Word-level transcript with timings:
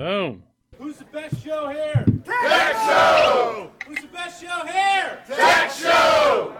Boom. 0.00 0.42
Who's 0.78 0.96
the 0.96 1.04
best 1.04 1.44
show 1.44 1.68
here? 1.68 2.06
Tech 2.24 2.74
Show! 2.88 3.70
Who's 3.86 4.00
the 4.00 4.06
best 4.06 4.40
show 4.40 4.64
here? 4.64 5.18
Tech 5.26 5.70
Show! 5.70 6.56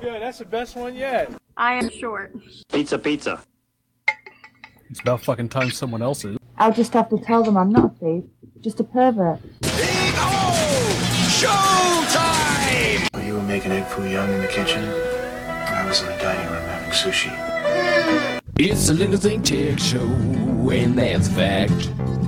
Good, 0.00 0.20
that's 0.20 0.38
the 0.38 0.44
best 0.44 0.74
one 0.74 0.96
yet. 0.96 1.30
I 1.56 1.74
am 1.74 1.88
short. 1.88 2.34
Pizza, 2.72 2.98
pizza. 2.98 3.40
It's 4.90 4.98
about 4.98 5.20
fucking 5.20 5.50
time 5.50 5.70
someone 5.70 6.02
else 6.02 6.24
is. 6.24 6.36
I'll 6.58 6.72
just 6.72 6.92
have 6.94 7.08
to 7.10 7.18
tell 7.18 7.44
them 7.44 7.56
I'm 7.56 7.70
not 7.70 7.84
a 7.84 7.94
thief, 8.00 8.24
just 8.60 8.80
a 8.80 8.84
pervert. 8.84 9.38
While 13.12 13.24
you 13.24 13.34
were 13.34 13.42
making 13.42 13.70
egg 13.70 13.84
foo 13.84 14.04
young 14.04 14.28
in 14.32 14.40
the 14.40 14.48
kitchen, 14.48 14.82
I 14.82 15.86
was 15.86 16.00
in 16.02 16.08
the 16.08 16.16
dining 16.16 16.50
room 16.50 16.64
having 16.64 16.90
sushi. 16.90 18.40
It's 18.58 18.88
a 18.88 18.94
little 18.94 19.16
thing 19.16 19.44
tech 19.44 19.78
show, 19.78 20.00
and 20.00 20.98
that's 20.98 21.28
a 21.28 21.30
fact. 21.30 22.23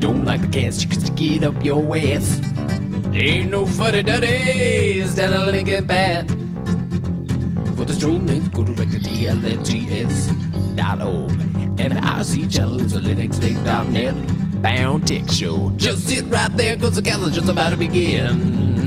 Don't 0.00 0.24
like 0.24 0.40
the 0.40 0.48
cast, 0.48 0.82
you 0.82 0.88
can 0.88 0.98
stick 1.00 1.20
it 1.20 1.44
up 1.44 1.62
your 1.62 1.96
ass. 1.96 2.40
Ain't 3.12 3.50
no 3.50 3.66
fuddy 3.66 4.02
duddies 4.02 5.14
down 5.14 5.34
a 5.34 5.44
Lincoln 5.52 5.86
Path. 5.86 6.26
For 7.76 7.84
the 7.84 7.92
stream 7.92 8.26
links, 8.26 8.48
go 8.48 8.64
to 8.64 8.72
TLLTS 8.72 10.30
dot 10.76 11.02
org. 11.02 11.30
And 11.78 11.92
the 11.92 11.98
IC 11.98 12.48
channel 12.50 12.80
is 12.80 12.96
a 12.96 13.00
linuxlink.net 13.00 14.62
bound 14.62 15.06
tech 15.06 15.30
show. 15.30 15.70
Just 15.76 16.08
sit 16.08 16.24
right 16.26 16.50
there, 16.56 16.78
cause 16.78 16.96
the 16.96 17.02
just 17.02 17.48
about 17.48 17.70
to 17.70 17.76
begin. 17.76 18.79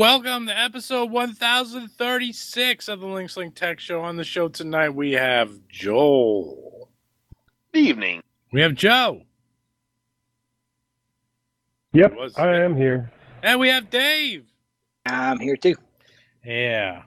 Welcome 0.00 0.46
to 0.46 0.58
episode 0.58 1.10
1036 1.10 2.88
of 2.88 3.00
the 3.00 3.06
Linux 3.06 3.36
Link 3.36 3.54
Tech 3.54 3.78
Show. 3.78 4.00
On 4.00 4.16
the 4.16 4.24
show 4.24 4.48
tonight, 4.48 4.94
we 4.94 5.12
have 5.12 5.50
Joel. 5.68 6.88
Good 7.74 7.80
Evening. 7.80 8.22
We 8.50 8.62
have 8.62 8.74
Joe. 8.74 9.24
Yep, 11.92 12.14
was- 12.14 12.38
I 12.38 12.62
am 12.62 12.78
here. 12.78 13.12
And 13.42 13.60
we 13.60 13.68
have 13.68 13.90
Dave. 13.90 14.46
I'm 15.04 15.38
here 15.38 15.58
too. 15.58 15.76
Yeah. 16.46 17.02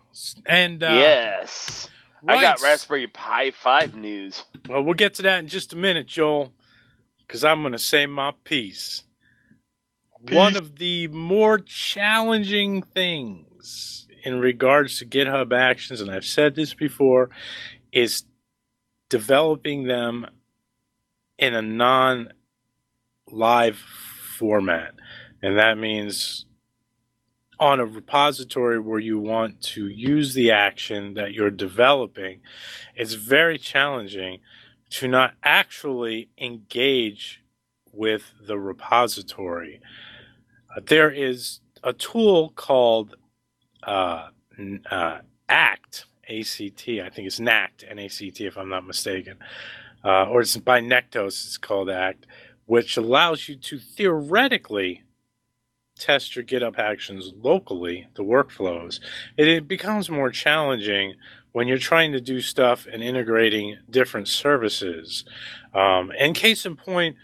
And, 0.46 0.84
uh, 0.84 0.90
yes. 0.92 1.90
I 2.28 2.40
got. 2.40 2.62
Raspberry 2.62 3.08
Pi 3.08 3.50
5 3.50 3.96
news. 3.96 4.44
Well, 4.70 4.84
we'll 4.84 4.94
get 4.94 5.16
to 5.16 5.24
that 5.24 5.40
in 5.40 5.48
just 5.48 5.74
a 5.74 5.76
minute, 5.76 6.06
Joel, 6.06 6.54
because 7.26 7.44
I'm 7.44 7.62
going 7.62 7.72
to 7.72 7.80
say 7.80 8.06
my 8.06 8.34
piece. 8.44 9.02
One 10.32 10.56
of 10.56 10.78
the 10.78 11.08
more 11.10 11.60
challenging 11.60 12.82
things 12.82 14.08
in 14.24 14.40
regards 14.40 15.00
to 15.00 15.06
GitHub 15.06 15.52
Actions, 15.54 16.00
and 16.00 16.10
I've 16.10 16.26
said 16.26 16.56
this 16.56 16.74
before, 16.74 17.30
is 17.92 18.24
developing 19.10 19.84
them 19.84 20.26
in 21.38 21.54
a 21.54 21.62
non 21.62 22.32
live 23.28 23.78
format. 23.78 24.94
And 25.42 25.58
that 25.58 25.78
means 25.78 26.46
on 27.60 27.80
a 27.80 27.86
repository 27.86 28.80
where 28.80 29.00
you 29.00 29.20
want 29.20 29.62
to 29.62 29.88
use 29.88 30.34
the 30.34 30.52
action 30.52 31.16
that 31.16 31.34
you're 31.34 31.52
developing, 31.52 32.40
it's 32.96 33.14
very 33.14 33.58
challenging 33.58 34.40
to 34.90 35.08
not 35.08 35.34
actually 35.44 36.30
engage 36.38 37.44
with 37.92 38.34
the 38.46 38.58
repository. 38.58 39.82
There 40.82 41.12
is 41.12 41.60
a 41.84 41.94
tool 41.94 42.50
called 42.56 43.16
uh, 43.84 44.30
uh, 44.90 45.20
ACT, 45.50 46.06
ACT, 46.30 46.88
I 46.90 47.10
think 47.10 47.28
it's 47.28 47.40
NACT, 47.40 47.86
N-A-C-T 47.90 48.46
if 48.46 48.58
I'm 48.58 48.70
not 48.70 48.88
mistaken, 48.88 49.38
uh, 50.04 50.26
or 50.26 50.42
it's 50.42 50.58
by 50.58 50.82
nektos, 50.82 51.46
it's 51.46 51.58
called 51.58 51.90
ACT, 51.90 52.26
which 52.66 52.98
allows 52.98 53.48
you 53.48 53.56
to 53.56 53.80
theoretically 53.80 55.04
test 56.00 56.36
your 56.36 56.44
GitHub 56.44 56.80
actions 56.80 57.34
locally, 57.36 58.08
the 58.16 58.24
workflows. 58.24 59.00
It, 59.38 59.48
it 59.48 59.68
becomes 59.68 60.10
more 60.10 60.32
challenging 60.32 61.16
when 61.52 61.68
you're 61.68 61.78
trying 61.78 62.12
to 62.14 62.22
do 62.22 62.42
stuff 62.42 62.88
and 62.92 63.04
integrating 63.04 63.78
different 63.90 64.28
services. 64.28 65.24
Um, 65.74 66.12
and 66.18 66.34
case 66.36 66.66
in 66.66 66.76
point, 66.76 67.16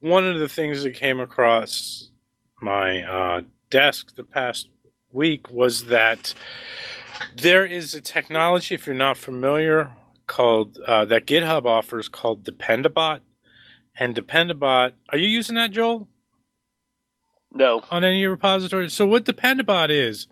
one 0.00 0.26
of 0.26 0.38
the 0.38 0.48
things 0.48 0.82
that 0.82 0.94
came 0.94 1.20
across 1.20 2.10
my 2.60 3.02
uh, 3.02 3.40
desk 3.70 4.14
the 4.16 4.24
past 4.24 4.68
week 5.12 5.50
was 5.50 5.86
that 5.86 6.34
there 7.36 7.64
is 7.64 7.94
a 7.94 8.00
technology, 8.00 8.74
if 8.74 8.86
you're 8.86 8.94
not 8.94 9.16
familiar, 9.16 9.92
called 10.26 10.78
uh, 10.86 11.04
that 11.06 11.26
GitHub 11.26 11.64
offers 11.64 12.08
called 12.08 12.44
Dependabot. 12.44 13.20
And 13.98 14.14
Dependabot, 14.14 14.92
are 15.08 15.18
you 15.18 15.28
using 15.28 15.56
that, 15.56 15.72
Joel? 15.72 16.08
No. 17.52 17.82
on 17.90 18.04
any 18.04 18.24
repository. 18.26 18.90
So 18.90 19.06
what 19.06 19.24
Dependabot 19.24 19.88
is 19.90 20.28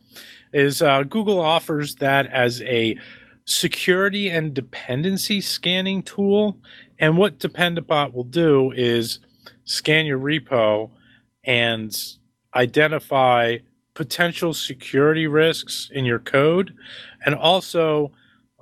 is 0.53 0.83
uh, 0.83 1.03
Google 1.03 1.41
offers 1.41 1.97
that 1.97 2.27
as 2.27 2.63
a 2.63 2.99
security 3.47 4.29
and 4.29 4.55
dependency 4.55 5.41
scanning 5.41 6.03
tool. 6.03 6.59
And 6.99 7.17
what 7.17 7.39
Dependabot 7.39 8.13
will 8.13 8.25
do 8.25 8.73
is 8.73 9.19
scan 9.65 10.07
your 10.07 10.19
repo 10.19 10.91
and 11.47 11.97
identify 12.55 13.59
potential 13.95 14.53
security 14.53 15.27
risks 15.27 15.91
in 15.93 16.05
your 16.05 16.19
code, 16.19 16.75
and 17.25 17.35
also 17.35 18.13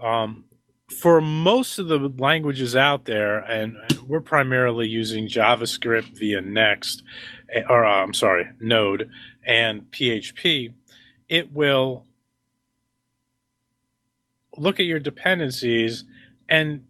um, 0.01 0.45
for 0.89 1.21
most 1.21 1.79
of 1.79 1.89
the 1.89 2.13
languages 2.19 2.77
out 2.77 3.05
there, 3.07 3.39
and 3.39 3.77
we're 4.07 4.21
primarily 4.21 4.87
using 4.87 5.27
JavaScript 5.27 6.17
via 6.19 6.41
Next, 6.41 7.03
eh, 7.53 7.63
or 7.69 7.85
uh, 7.85 8.03
I'm 8.03 8.15
sorry, 8.15 8.49
Node 8.61 9.11
and 9.47 9.91
PHP, 9.91 10.73
it 11.29 11.53
will 11.53 12.05
look 14.57 14.79
at 14.79 14.87
your 14.87 15.01
dependencies 15.01 16.05
and 16.49 16.85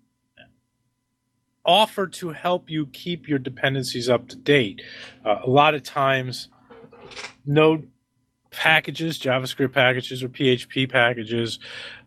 offer 1.64 2.06
to 2.06 2.30
help 2.30 2.70
you 2.70 2.86
keep 2.86 3.28
your 3.28 3.38
dependencies 3.38 4.08
up 4.08 4.28
to 4.28 4.36
date. 4.36 4.82
Uh, 5.25 5.38
a 5.44 5.50
lot 5.50 5.75
of 5.75 5.82
times, 5.82 6.48
Node 7.47 7.88
packages, 8.50 9.19
JavaScript 9.19 9.72
packages, 9.72 10.22
or 10.22 10.28
PHP 10.28 10.91
packages 10.91 11.58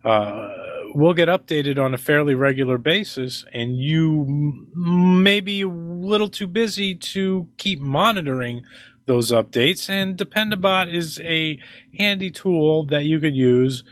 uh, 0.04 0.50
will 0.94 1.14
get 1.14 1.28
updated 1.28 1.78
on 1.84 1.94
a 1.94 1.98
fairly 1.98 2.36
regular 2.36 2.78
basis, 2.78 3.46
and 3.54 3.78
you 3.78 4.26
m- 4.28 5.24
may 5.24 5.40
be 5.42 5.62
a 5.62 5.68
little 5.68 6.30
too 6.30 6.48
busy 6.48 6.96
to 6.96 7.48
keep 7.58 7.80
monitoring 7.80 8.64
those 9.06 9.32
updates. 9.32 9.90
And 9.90 10.18
Dependabot 10.18 10.94
is 10.94 11.20
a 11.22 11.60
handy 11.98 12.32
tool 12.32 12.86
that 12.86 13.06
you 13.06 13.20
could 13.20 13.36
use 13.36 13.84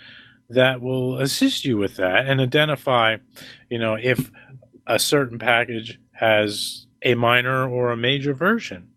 that 0.49 0.81
will 0.81 1.17
assist 1.19 1.65
you 1.65 1.77
with 1.77 1.95
that 1.95 2.27
and 2.27 2.39
identify, 2.39 3.17
you 3.69 3.79
know, 3.79 3.95
if 3.95 4.31
a 4.88 5.00
certain 5.00 5.40
package 5.40 6.00
has 6.13 6.88
a 7.01 7.16
minor 7.16 7.69
or 7.69 7.91
a 7.91 7.97
major 7.97 8.34
version. 8.34 8.90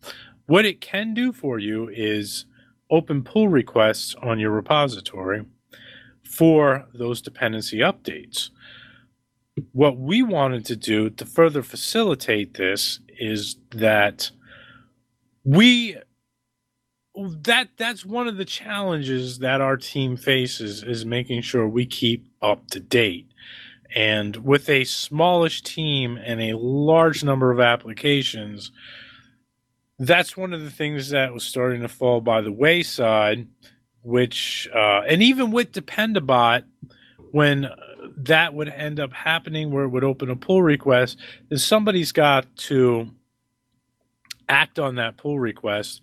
What 0.47 0.65
it 0.65 0.81
can 0.81 1.15
do 1.15 1.33
for 1.33 1.59
you 1.59 1.89
is 1.89 2.47
open 2.91 3.23
pull 3.23 3.49
requests 3.49 4.15
on 4.23 4.39
your 4.39 4.51
repository 4.51 5.45
for 6.23 6.87
those 6.95 7.21
dependency 7.21 7.79
updates. 7.79 8.51
What 9.73 9.99
we 9.99 10.23
wanted 10.23 10.65
to 10.67 10.77
do 10.77 11.11
to 11.11 11.27
further 11.27 11.63
facilitate 11.63 12.55
this 12.55 13.01
is 13.19 13.57
that 13.71 14.31
we 15.45 15.97
that 17.43 17.71
that's 17.77 18.05
one 18.05 18.29
of 18.29 18.37
the 18.37 18.45
challenges 18.45 19.41
that 19.41 19.61
our 19.61 19.77
team 19.77 20.17
faces 20.17 20.85
is 20.85 21.05
making 21.05 21.43
sure 21.43 21.67
we 21.67 21.85
keep 21.85 22.29
up 22.41 22.69
to 22.71 22.79
date. 22.79 23.29
And 23.95 24.37
with 24.37 24.69
a 24.69 24.85
smallish 24.85 25.63
team 25.63 26.19
and 26.19 26.41
a 26.41 26.57
large 26.57 27.25
number 27.25 27.51
of 27.51 27.61
applications, 27.61 28.71
that's 29.99 30.37
one 30.37 30.53
of 30.53 30.63
the 30.63 30.71
things 30.71 31.11
that 31.11 31.33
was 31.33 31.45
starting 31.45 31.81
to 31.83 31.89
fall 31.89 32.21
by 32.21 32.41
the 32.41 32.53
wayside. 32.53 33.49
Which, 34.03 34.69
uh, 34.75 35.03
and 35.09 35.23
even 35.23 35.51
with 35.51 35.73
Dependabot, 35.73 36.65
when 37.33 37.69
that 38.17 38.55
would 38.55 38.69
end 38.69 39.01
up 39.01 39.13
happening, 39.13 39.71
where 39.71 39.85
it 39.85 39.89
would 39.89 40.05
open 40.05 40.31
a 40.31 40.37
pull 40.37 40.63
request, 40.63 41.19
is 41.51 41.65
somebody's 41.65 42.13
got 42.13 42.47
to 42.57 43.11
act 44.49 44.79
on 44.79 44.95
that 44.95 45.17
pull 45.17 45.39
request 45.39 46.01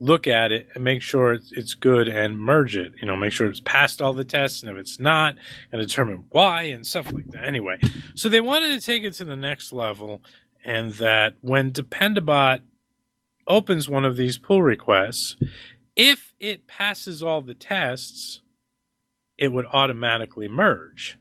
look 0.00 0.26
at 0.26 0.52
it 0.52 0.68
and 0.74 0.84
make 0.84 1.02
sure 1.02 1.32
it's, 1.32 1.52
it's 1.52 1.74
good 1.74 2.08
and 2.08 2.38
merge 2.38 2.76
it. 2.76 2.92
You 3.00 3.06
know, 3.06 3.16
make 3.16 3.32
sure 3.32 3.46
it's 3.48 3.60
passed 3.60 4.02
all 4.02 4.12
the 4.12 4.24
tests, 4.24 4.62
and 4.62 4.70
if 4.70 4.76
it's 4.76 5.00
not, 5.00 5.36
and 5.72 5.80
determine 5.80 6.24
why 6.30 6.64
and 6.64 6.86
stuff 6.86 7.12
like 7.12 7.28
that. 7.28 7.44
Anyway, 7.44 7.78
so 8.14 8.28
they 8.28 8.40
wanted 8.40 8.78
to 8.78 8.84
take 8.84 9.04
it 9.04 9.12
to 9.14 9.24
the 9.24 9.36
next 9.36 9.72
level, 9.72 10.22
and 10.64 10.92
that 10.94 11.34
when 11.40 11.72
Dependabot 11.72 12.60
opens 13.46 13.88
one 13.88 14.04
of 14.04 14.16
these 14.16 14.38
pull 14.38 14.62
requests, 14.62 15.36
if 15.96 16.34
it 16.40 16.66
passes 16.66 17.22
all 17.22 17.40
the 17.42 17.54
tests, 17.54 18.40
it 19.38 19.52
would 19.52 19.66
automatically 19.72 20.48
merge. 20.48 21.18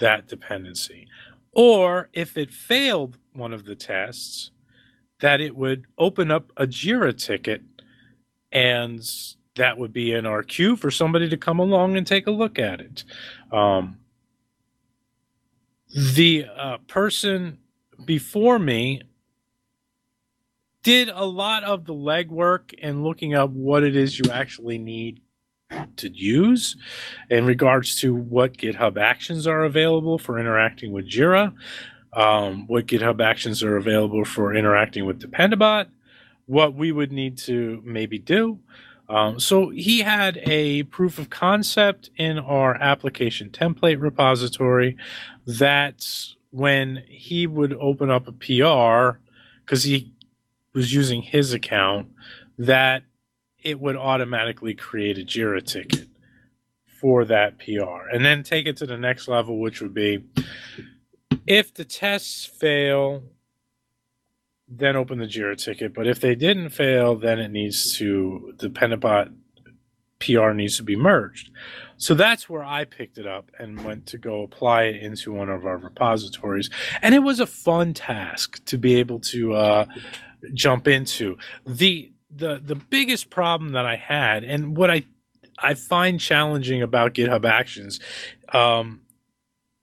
that 0.00 0.28
dependency. 0.28 1.06
Or 1.52 2.08
if 2.12 2.36
it 2.36 2.52
failed 2.52 3.18
one 3.32 3.52
of 3.52 3.64
the 3.64 3.74
tests, 3.74 4.50
that 5.20 5.40
it 5.40 5.56
would 5.56 5.86
open 5.98 6.30
up 6.30 6.52
a 6.56 6.66
JIRA 6.66 7.16
ticket 7.16 7.62
and 8.52 9.02
that 9.56 9.76
would 9.78 9.92
be 9.92 10.12
in 10.12 10.24
our 10.24 10.42
queue 10.42 10.76
for 10.76 10.90
somebody 10.90 11.28
to 11.28 11.36
come 11.36 11.58
along 11.58 11.96
and 11.96 12.06
take 12.06 12.26
a 12.26 12.30
look 12.30 12.58
at 12.58 12.80
it. 12.80 13.04
Um, 13.52 13.98
the 15.94 16.46
uh, 16.56 16.78
person 16.86 17.58
before 18.04 18.58
me 18.58 19.02
did 20.82 21.08
a 21.08 21.24
lot 21.24 21.64
of 21.64 21.84
the 21.84 21.94
legwork 21.94 22.72
and 22.80 23.02
looking 23.02 23.34
up 23.34 23.50
what 23.50 23.82
it 23.82 23.96
is 23.96 24.18
you 24.18 24.30
actually 24.30 24.78
need 24.78 25.20
to 25.96 26.08
use 26.08 26.76
in 27.28 27.44
regards 27.44 28.00
to 28.00 28.14
what 28.14 28.56
GitHub 28.56 28.96
actions 28.96 29.46
are 29.46 29.64
available 29.64 30.18
for 30.18 30.38
interacting 30.38 30.92
with 30.92 31.10
Jira, 31.10 31.52
um, 32.12 32.66
what 32.66 32.86
GitHub 32.86 33.20
actions 33.22 33.62
are 33.62 33.76
available 33.76 34.24
for 34.24 34.54
interacting 34.54 35.06
with 35.06 35.20
Dependabot, 35.20 35.88
what 36.46 36.74
we 36.74 36.92
would 36.92 37.12
need 37.12 37.38
to 37.38 37.82
maybe 37.84 38.18
do. 38.18 38.58
Um, 39.08 39.40
so 39.40 39.70
he 39.70 40.00
had 40.00 40.38
a 40.44 40.82
proof 40.84 41.18
of 41.18 41.30
concept 41.30 42.10
in 42.16 42.38
our 42.38 42.74
application 42.74 43.50
template 43.50 44.00
repository 44.00 44.96
that 45.46 46.06
when 46.50 47.02
he 47.08 47.46
would 47.46 47.72
open 47.74 48.10
up 48.10 48.28
a 48.28 48.32
PR, 48.32 49.18
because 49.64 49.84
he 49.84 50.12
was 50.74 50.92
using 50.92 51.22
his 51.22 51.52
account, 51.52 52.08
that 52.58 53.02
it 53.62 53.80
would 53.80 53.96
automatically 53.96 54.74
create 54.74 55.18
a 55.18 55.22
JIRA 55.22 55.64
ticket 55.64 56.06
for 57.00 57.24
that 57.24 57.58
PR 57.58 58.08
and 58.12 58.24
then 58.24 58.42
take 58.42 58.66
it 58.66 58.76
to 58.78 58.86
the 58.86 58.96
next 58.96 59.28
level, 59.28 59.58
which 59.60 59.80
would 59.80 59.94
be 59.94 60.24
if 61.48 61.72
the 61.72 61.84
tests 61.84 62.44
fail, 62.44 63.22
then 64.68 64.96
open 64.96 65.18
the 65.18 65.26
JIRA 65.26 65.56
ticket. 65.56 65.94
But 65.94 66.06
if 66.06 66.20
they 66.20 66.34
didn't 66.34 66.70
fail, 66.70 67.16
then 67.16 67.38
it 67.38 67.50
needs 67.50 67.96
to, 67.96 68.52
the 68.58 68.68
Dependabot 68.68 69.34
PR 70.20 70.52
needs 70.52 70.76
to 70.76 70.82
be 70.82 70.96
merged. 70.96 71.50
So 71.96 72.14
that's 72.14 72.48
where 72.48 72.62
I 72.62 72.84
picked 72.84 73.18
it 73.18 73.26
up 73.26 73.50
and 73.58 73.82
went 73.84 74.06
to 74.06 74.18
go 74.18 74.42
apply 74.42 74.84
it 74.84 75.02
into 75.02 75.32
one 75.32 75.48
of 75.48 75.64
our 75.64 75.78
repositories. 75.78 76.70
And 77.00 77.14
it 77.14 77.20
was 77.20 77.40
a 77.40 77.46
fun 77.46 77.94
task 77.94 78.64
to 78.66 78.76
be 78.76 78.96
able 78.96 79.20
to 79.20 79.54
uh, 79.54 79.86
jump 80.54 80.86
into. 80.86 81.38
The 81.66 82.12
the 82.30 82.60
the 82.62 82.74
biggest 82.74 83.30
problem 83.30 83.72
that 83.72 83.86
I 83.86 83.96
had, 83.96 84.44
and 84.44 84.76
what 84.76 84.90
I 84.90 85.04
I 85.58 85.74
find 85.74 86.20
challenging 86.20 86.82
about 86.82 87.14
GitHub 87.14 87.44
Actions, 87.44 88.00
um, 88.52 89.00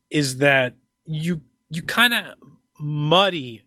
is 0.09 0.37
that 0.37 0.75
you 1.05 1.41
you 1.69 1.81
kind 1.81 2.13
of 2.13 2.25
muddy 2.79 3.63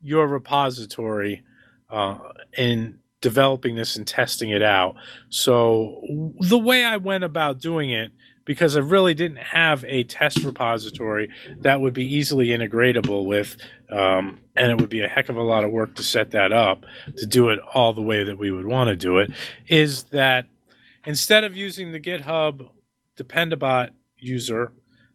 your 0.00 0.26
repository 0.26 1.42
uh, 1.90 2.18
in 2.56 2.98
developing 3.20 3.76
this 3.76 3.96
and 3.96 4.06
testing 4.06 4.50
it 4.50 4.62
out. 4.62 4.94
So 5.28 6.00
the 6.40 6.58
way 6.58 6.84
I 6.84 6.96
went 6.96 7.24
about 7.24 7.60
doing 7.60 7.90
it, 7.90 8.12
because 8.46 8.76
I 8.76 8.80
really 8.80 9.14
didn't 9.14 9.38
have 9.38 9.84
a 9.86 10.04
test 10.04 10.38
repository 10.42 11.28
that 11.58 11.80
would 11.80 11.92
be 11.92 12.14
easily 12.16 12.48
integratable 12.48 13.26
with, 13.26 13.56
um, 13.90 14.40
and 14.56 14.72
it 14.72 14.80
would 14.80 14.88
be 14.88 15.02
a 15.02 15.08
heck 15.08 15.28
of 15.28 15.36
a 15.36 15.42
lot 15.42 15.64
of 15.64 15.70
work 15.70 15.94
to 15.96 16.02
set 16.02 16.30
that 16.30 16.52
up 16.52 16.84
to 17.18 17.26
do 17.26 17.50
it 17.50 17.58
all 17.74 17.92
the 17.92 18.00
way 18.00 18.24
that 18.24 18.38
we 18.38 18.50
would 18.50 18.66
want 18.66 18.88
to 18.88 18.96
do 18.96 19.18
it, 19.18 19.30
is 19.68 20.04
that 20.04 20.46
instead 21.04 21.44
of 21.44 21.56
using 21.56 21.92
the 21.92 22.00
GitHub 22.00 22.68
Dependabot 23.16 23.90
user, 24.16 24.72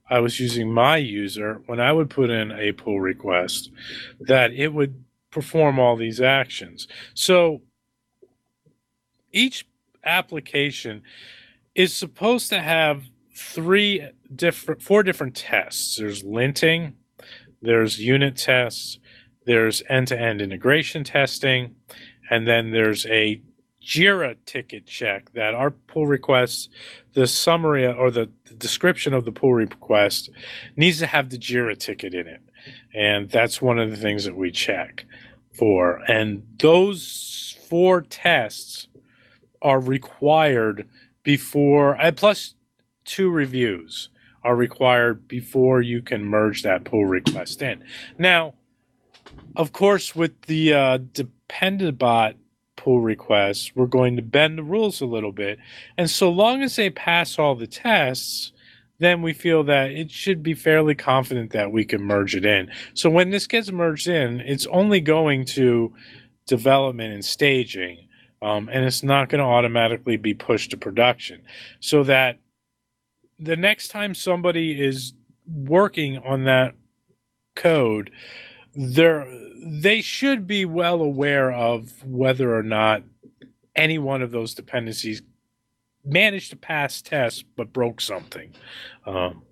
I 0.10 0.20
was 0.20 0.40
using 0.40 0.72
my 0.72 0.98
user 0.98 1.62
when 1.66 1.80
I 1.80 1.92
would 1.92 2.10
put 2.10 2.30
in 2.30 2.52
a 2.52 2.74
pull 2.74 3.00
request, 3.00 3.72
that 4.20 4.52
it 4.54 4.74
would 4.74 5.04
perform 5.32 5.80
all 5.80 5.96
these 5.96 6.22
actions. 6.22 6.88
So 7.14 7.62
each 9.32 9.68
application 10.04 11.02
is 11.74 11.94
supposed 11.94 12.50
to 12.50 12.62
have 12.62 13.04
three 13.36 14.08
different 14.34 14.82
four 14.82 15.04
different 15.04 15.36
tests 15.36 15.98
there's 15.98 16.24
linting 16.24 16.94
there's 17.62 18.00
unit 18.00 18.38
tests 18.38 18.98
there's 19.46 19.84
end-to-end 19.90 20.42
integration 20.42 21.04
testing 21.04 21.76
and 22.30 22.48
then 22.48 22.72
there's 22.72 23.06
a 23.08 23.42
jira 23.86 24.36
ticket 24.46 24.86
check 24.86 25.32
that 25.34 25.54
our 25.54 25.72
pull 25.72 26.08
request 26.08 26.70
the 27.14 27.28
summary 27.28 27.86
or 27.86 28.10
the, 28.10 28.30
the 28.46 28.56
description 28.56 29.14
of 29.14 29.26
the 29.26 29.32
pull 29.32 29.54
request 29.54 30.30
needs 30.76 31.00
to 31.00 31.06
have 31.06 31.30
the 31.30 31.38
jira 31.38 31.78
ticket 31.78 32.14
in 32.14 32.28
it 32.28 32.42
and 32.94 33.30
that's 33.30 33.62
one 33.62 33.78
of 33.78 33.92
the 33.92 33.98
things 33.98 34.26
that 34.26 34.36
we 34.36 34.50
check 34.50 35.06
for 35.54 36.00
and 36.10 36.44
those 36.58 37.56
four 37.70 38.02
tests 38.02 38.88
are 39.62 39.80
required 39.80 40.88
before 41.24 41.94
and 41.94 42.18
plus 42.18 42.56
two 43.06 43.30
reviews 43.30 44.10
are 44.46 44.56
required 44.56 45.28
before 45.28 45.82
you 45.82 46.02
can 46.04 46.24
merge 46.24 46.62
that 46.62 46.84
pull 46.84 47.06
request 47.06 47.64
in. 47.64 47.84
Now, 48.20 48.54
of 49.56 49.72
course, 49.72 50.16
with 50.16 50.40
the 50.44 50.72
uh, 50.72 50.98
Dependabot 51.00 52.36
pull 52.76 53.02
requests, 53.02 53.72
we're 53.76 53.86
going 53.86 54.16
to 54.16 54.22
bend 54.22 54.58
the 54.58 54.64
rules 54.64 55.02
a 55.02 55.06
little 55.06 55.32
bit. 55.32 55.60
And 55.98 56.10
so 56.10 56.30
long 56.30 56.62
as 56.62 56.76
they 56.76 56.90
pass 56.90 57.40
all 57.40 57.56
the 57.56 57.68
tests, 57.68 58.52
then 59.00 59.22
we 59.22 59.34
feel 59.34 59.64
that 59.66 59.92
it 59.92 60.10
should 60.10 60.42
be 60.42 60.54
fairly 60.54 60.96
confident 60.96 61.52
that 61.52 61.72
we 61.72 61.84
can 61.84 62.02
merge 62.02 62.36
it 62.36 62.46
in. 62.46 62.72
So 62.94 63.10
when 63.10 63.30
this 63.30 63.48
gets 63.48 63.72
merged 63.72 64.08
in, 64.08 64.40
it's 64.42 64.66
only 64.68 65.02
going 65.02 65.46
to 65.46 65.94
development 66.48 67.14
and 67.14 67.26
staging 67.26 68.06
um, 68.46 68.70
and 68.72 68.86
it's 68.86 69.02
not 69.02 69.30
going 69.30 69.40
to 69.40 69.46
automatically 69.46 70.18
be 70.18 70.36
pushed 70.36 70.72
to 70.72 70.78
production. 70.78 71.42
So 71.80 72.04
that 72.04 72.38
the 73.40 73.56
next 73.56 73.90
time 73.90 74.14
somebody 74.14 74.80
is 74.80 75.14
working 75.48 76.20
on 76.20 76.44
that 76.44 76.76
code, 77.56 78.12
they're, 78.76 79.28
they 79.66 80.02
should 80.02 80.48
be 80.48 80.66
well 80.66 81.02
aware 81.02 81.52
of 81.52 82.04
whether 82.06 82.56
or 82.56 82.64
not 82.64 83.04
any 83.76 83.98
one 83.98 84.22
of 84.22 84.32
those 84.32 84.54
dependencies 84.54 85.22
managed 86.04 86.52
to 86.52 86.56
pass 86.56 87.02
tests 87.02 87.44
but 87.56 87.74
broke 87.74 88.00
something. 88.00 88.54
Um, 89.06 89.44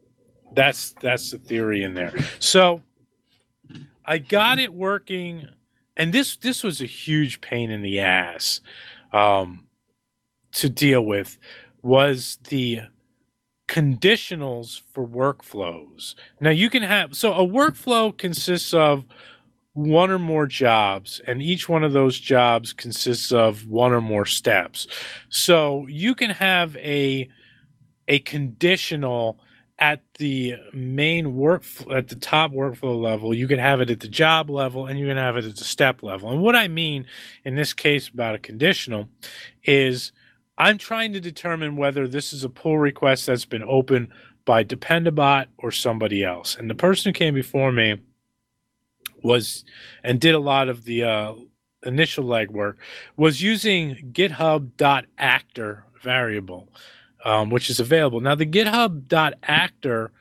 that's 0.54 0.94
that's 1.02 1.32
the 1.32 1.40
theory 1.40 1.84
in 1.84 1.96
there. 1.96 2.14
So 2.38 2.84
I 4.06 4.20
got 4.20 4.60
it 4.60 4.72
working 4.74 5.48
and 5.96 6.14
this 6.14 6.38
this 6.38 6.64
was 6.64 6.82
a 6.82 6.86
huge 6.86 7.42
pain 7.42 7.70
in 7.72 7.82
the 7.82 8.00
ass 8.00 8.62
um, 9.12 9.68
to 10.54 10.70
deal 10.70 11.02
with 11.02 11.38
was 11.82 12.40
the 12.50 12.82
conditionals 13.68 14.82
for 14.92 15.08
workflows. 15.08 16.16
Now 16.40 16.50
you 16.50 16.70
can 16.70 16.84
have 16.84 17.16
so 17.16 17.34
a 17.34 17.48
workflow 17.48 18.16
consists 18.18 18.74
of 18.74 19.06
one 19.74 20.12
or 20.12 20.20
more 20.20 20.46
jobs 20.46 21.20
and 21.26 21.42
each 21.42 21.68
one 21.68 21.84
of 21.84 21.94
those 21.94 22.20
jobs 22.20 22.74
consists 22.74 23.32
of 23.32 23.68
one 23.68 23.92
or 23.92 24.02
more 24.02 24.26
steps. 24.26 24.88
So 25.30 25.88
you 25.88 26.14
can 26.14 26.30
have 26.30 26.76
a 26.78 27.30
a 28.08 28.20
conditional 28.20 29.40
at 29.80 30.02
the 30.20 30.56
main 30.72 31.36
work 31.36 31.64
at 31.92 32.08
the 32.08 32.16
top 32.16 32.52
workflow 32.52 33.02
level 33.02 33.34
you 33.34 33.48
can 33.48 33.58
have 33.58 33.82
it 33.82 33.90
at 33.90 34.00
the 34.02 34.08
job 34.08 34.50
level 34.50 34.86
and 34.86 35.00
you 35.00 35.08
can 35.08 35.18
have 35.18 35.36
it 35.36 35.46
at 35.46 35.56
the 35.56 35.64
step 35.64 36.04
level 36.04 36.30
and 36.30 36.42
what 36.42 36.56
i 36.56 36.68
mean 36.68 37.06
in 37.44 37.56
this 37.56 37.74
case 37.74 38.08
about 38.08 38.36
a 38.36 38.40
conditional 38.40 39.10
is 39.64 40.12
i'm 40.58 40.78
trying 40.78 41.14
to 41.14 41.20
determine 41.20 41.76
whether 41.76 42.08
this 42.08 42.34
is 42.34 42.44
a 42.44 42.50
pull 42.50 42.78
request 42.78 43.26
that's 43.26 43.46
been 43.46 43.64
opened 43.64 44.08
by 44.46 44.64
dependabot 44.64 45.46
or 45.58 45.72
somebody 45.72 46.24
else 46.24 46.56
and 46.56 46.70
the 46.70 46.76
person 46.76 47.10
who 47.10 47.18
came 47.18 47.34
before 47.34 47.72
me 47.72 47.98
was 49.22 49.64
and 50.04 50.20
did 50.20 50.36
a 50.36 50.40
lot 50.40 50.68
of 50.68 50.84
the 50.84 51.04
uh, 51.04 51.34
initial 51.84 52.26
legwork 52.26 52.76
was 53.16 53.42
using 53.42 54.12
github.actor 54.14 55.86
variable 56.02 56.68
um, 57.24 57.50
which 57.50 57.70
is 57.70 57.80
available. 57.80 58.20
Now, 58.20 58.36
the 58.36 58.46
GitHub.actor 58.46 60.12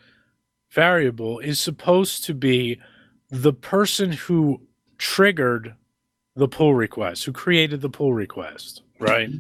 variable 0.71 1.39
is 1.41 1.61
supposed 1.61 2.25
to 2.25 2.35
be 2.35 2.81
the 3.29 3.53
person 3.53 4.13
who 4.13 4.61
triggered 4.99 5.75
the 6.35 6.49
pull 6.49 6.75
request, 6.75 7.25
who 7.25 7.33
created 7.33 7.81
the 7.81 7.91
pull 7.91 8.15
request, 8.15 8.83
right? 8.99 9.31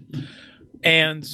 And 0.83 1.29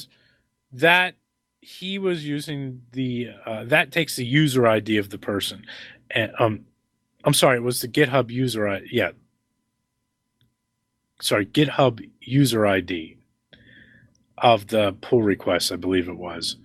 that 0.73 1.15
he 1.61 1.99
was 1.99 2.27
using 2.27 2.83
the 2.93 3.31
uh, 3.45 3.65
that 3.65 3.93
takes 3.93 4.17
the 4.17 4.25
user 4.25 4.67
ID 4.67 4.97
of 4.99 5.11
the 5.11 5.19
person, 5.19 5.65
and 6.11 6.33
um, 6.39 6.65
I'm 7.25 7.35
sorry, 7.35 7.57
it 7.57 7.63
was 7.63 7.81
the 7.81 7.89
GitHub 7.89 8.31
user 8.31 8.67
ID. 8.69 8.89
Yeah, 8.91 9.11
sorry, 11.21 11.47
GitHub 11.47 12.07
user 12.21 12.67
ID 12.67 13.19
of 14.37 14.69
the 14.69 14.97
pull 15.01 15.23
request, 15.23 15.73
I 15.73 15.77
believe 15.77 16.09
it 16.09 16.17
was. 16.17 16.57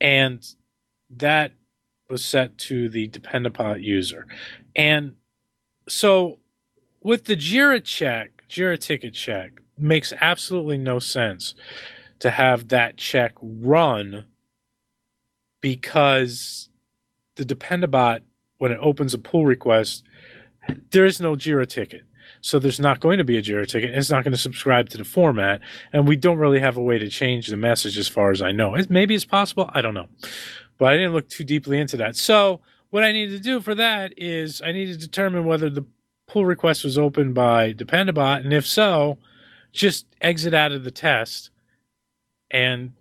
And 0.00 0.46
that 1.10 1.52
was 2.08 2.24
set 2.24 2.56
to 2.58 2.88
the 2.88 3.08
Dependabot 3.08 3.82
user. 3.82 4.26
And 4.74 5.16
so 5.88 6.38
with 7.02 7.24
the 7.24 7.36
Jira 7.36 7.82
check, 7.82 8.44
Jira 8.48 8.78
ticket 8.78 9.14
check, 9.14 9.60
makes 9.76 10.12
absolutely 10.20 10.78
no 10.78 10.98
sense 10.98 11.54
to 12.20 12.30
have 12.30 12.68
that 12.68 12.96
check 12.96 13.32
run 13.40 14.24
because 15.60 16.68
the 17.36 17.44
Dependabot, 17.44 18.20
when 18.58 18.72
it 18.72 18.78
opens 18.80 19.14
a 19.14 19.18
pull 19.18 19.44
request, 19.44 20.04
there 20.90 21.06
is 21.06 21.20
no 21.20 21.34
Jira 21.34 21.66
ticket. 21.66 22.02
So 22.42 22.58
there's 22.58 22.80
not 22.80 23.00
going 23.00 23.18
to 23.18 23.24
be 23.24 23.36
a 23.36 23.42
Jira 23.42 23.66
ticket. 23.66 23.90
It's 23.90 24.10
not 24.10 24.24
going 24.24 24.32
to 24.32 24.38
subscribe 24.38 24.88
to 24.90 24.98
the 24.98 25.04
format, 25.04 25.60
and 25.92 26.06
we 26.06 26.16
don't 26.16 26.38
really 26.38 26.60
have 26.60 26.76
a 26.76 26.82
way 26.82 26.98
to 26.98 27.08
change 27.08 27.48
the 27.48 27.56
message, 27.56 27.98
as 27.98 28.08
far 28.08 28.30
as 28.30 28.40
I 28.40 28.52
know. 28.52 28.74
It, 28.74 28.90
maybe 28.90 29.14
it's 29.14 29.24
possible. 29.24 29.70
I 29.74 29.82
don't 29.82 29.94
know, 29.94 30.08
but 30.78 30.92
I 30.92 30.96
didn't 30.96 31.12
look 31.12 31.28
too 31.28 31.44
deeply 31.44 31.78
into 31.78 31.96
that. 31.98 32.16
So 32.16 32.60
what 32.90 33.04
I 33.04 33.12
need 33.12 33.28
to 33.28 33.38
do 33.38 33.60
for 33.60 33.74
that 33.74 34.14
is 34.16 34.62
I 34.62 34.72
need 34.72 34.86
to 34.86 34.96
determine 34.96 35.44
whether 35.44 35.68
the 35.68 35.84
pull 36.26 36.46
request 36.46 36.84
was 36.84 36.96
opened 36.96 37.34
by 37.34 37.72
Dependabot, 37.72 38.44
and 38.44 38.52
if 38.52 38.66
so, 38.66 39.18
just 39.72 40.06
exit 40.20 40.54
out 40.54 40.72
of 40.72 40.84
the 40.84 40.90
test, 40.90 41.50
and 42.50 42.92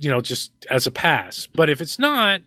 you 0.00 0.10
know 0.10 0.20
just 0.20 0.52
as 0.70 0.86
a 0.86 0.90
pass. 0.90 1.46
But 1.46 1.70
if 1.70 1.80
it's 1.80 1.98
not, 1.98 2.42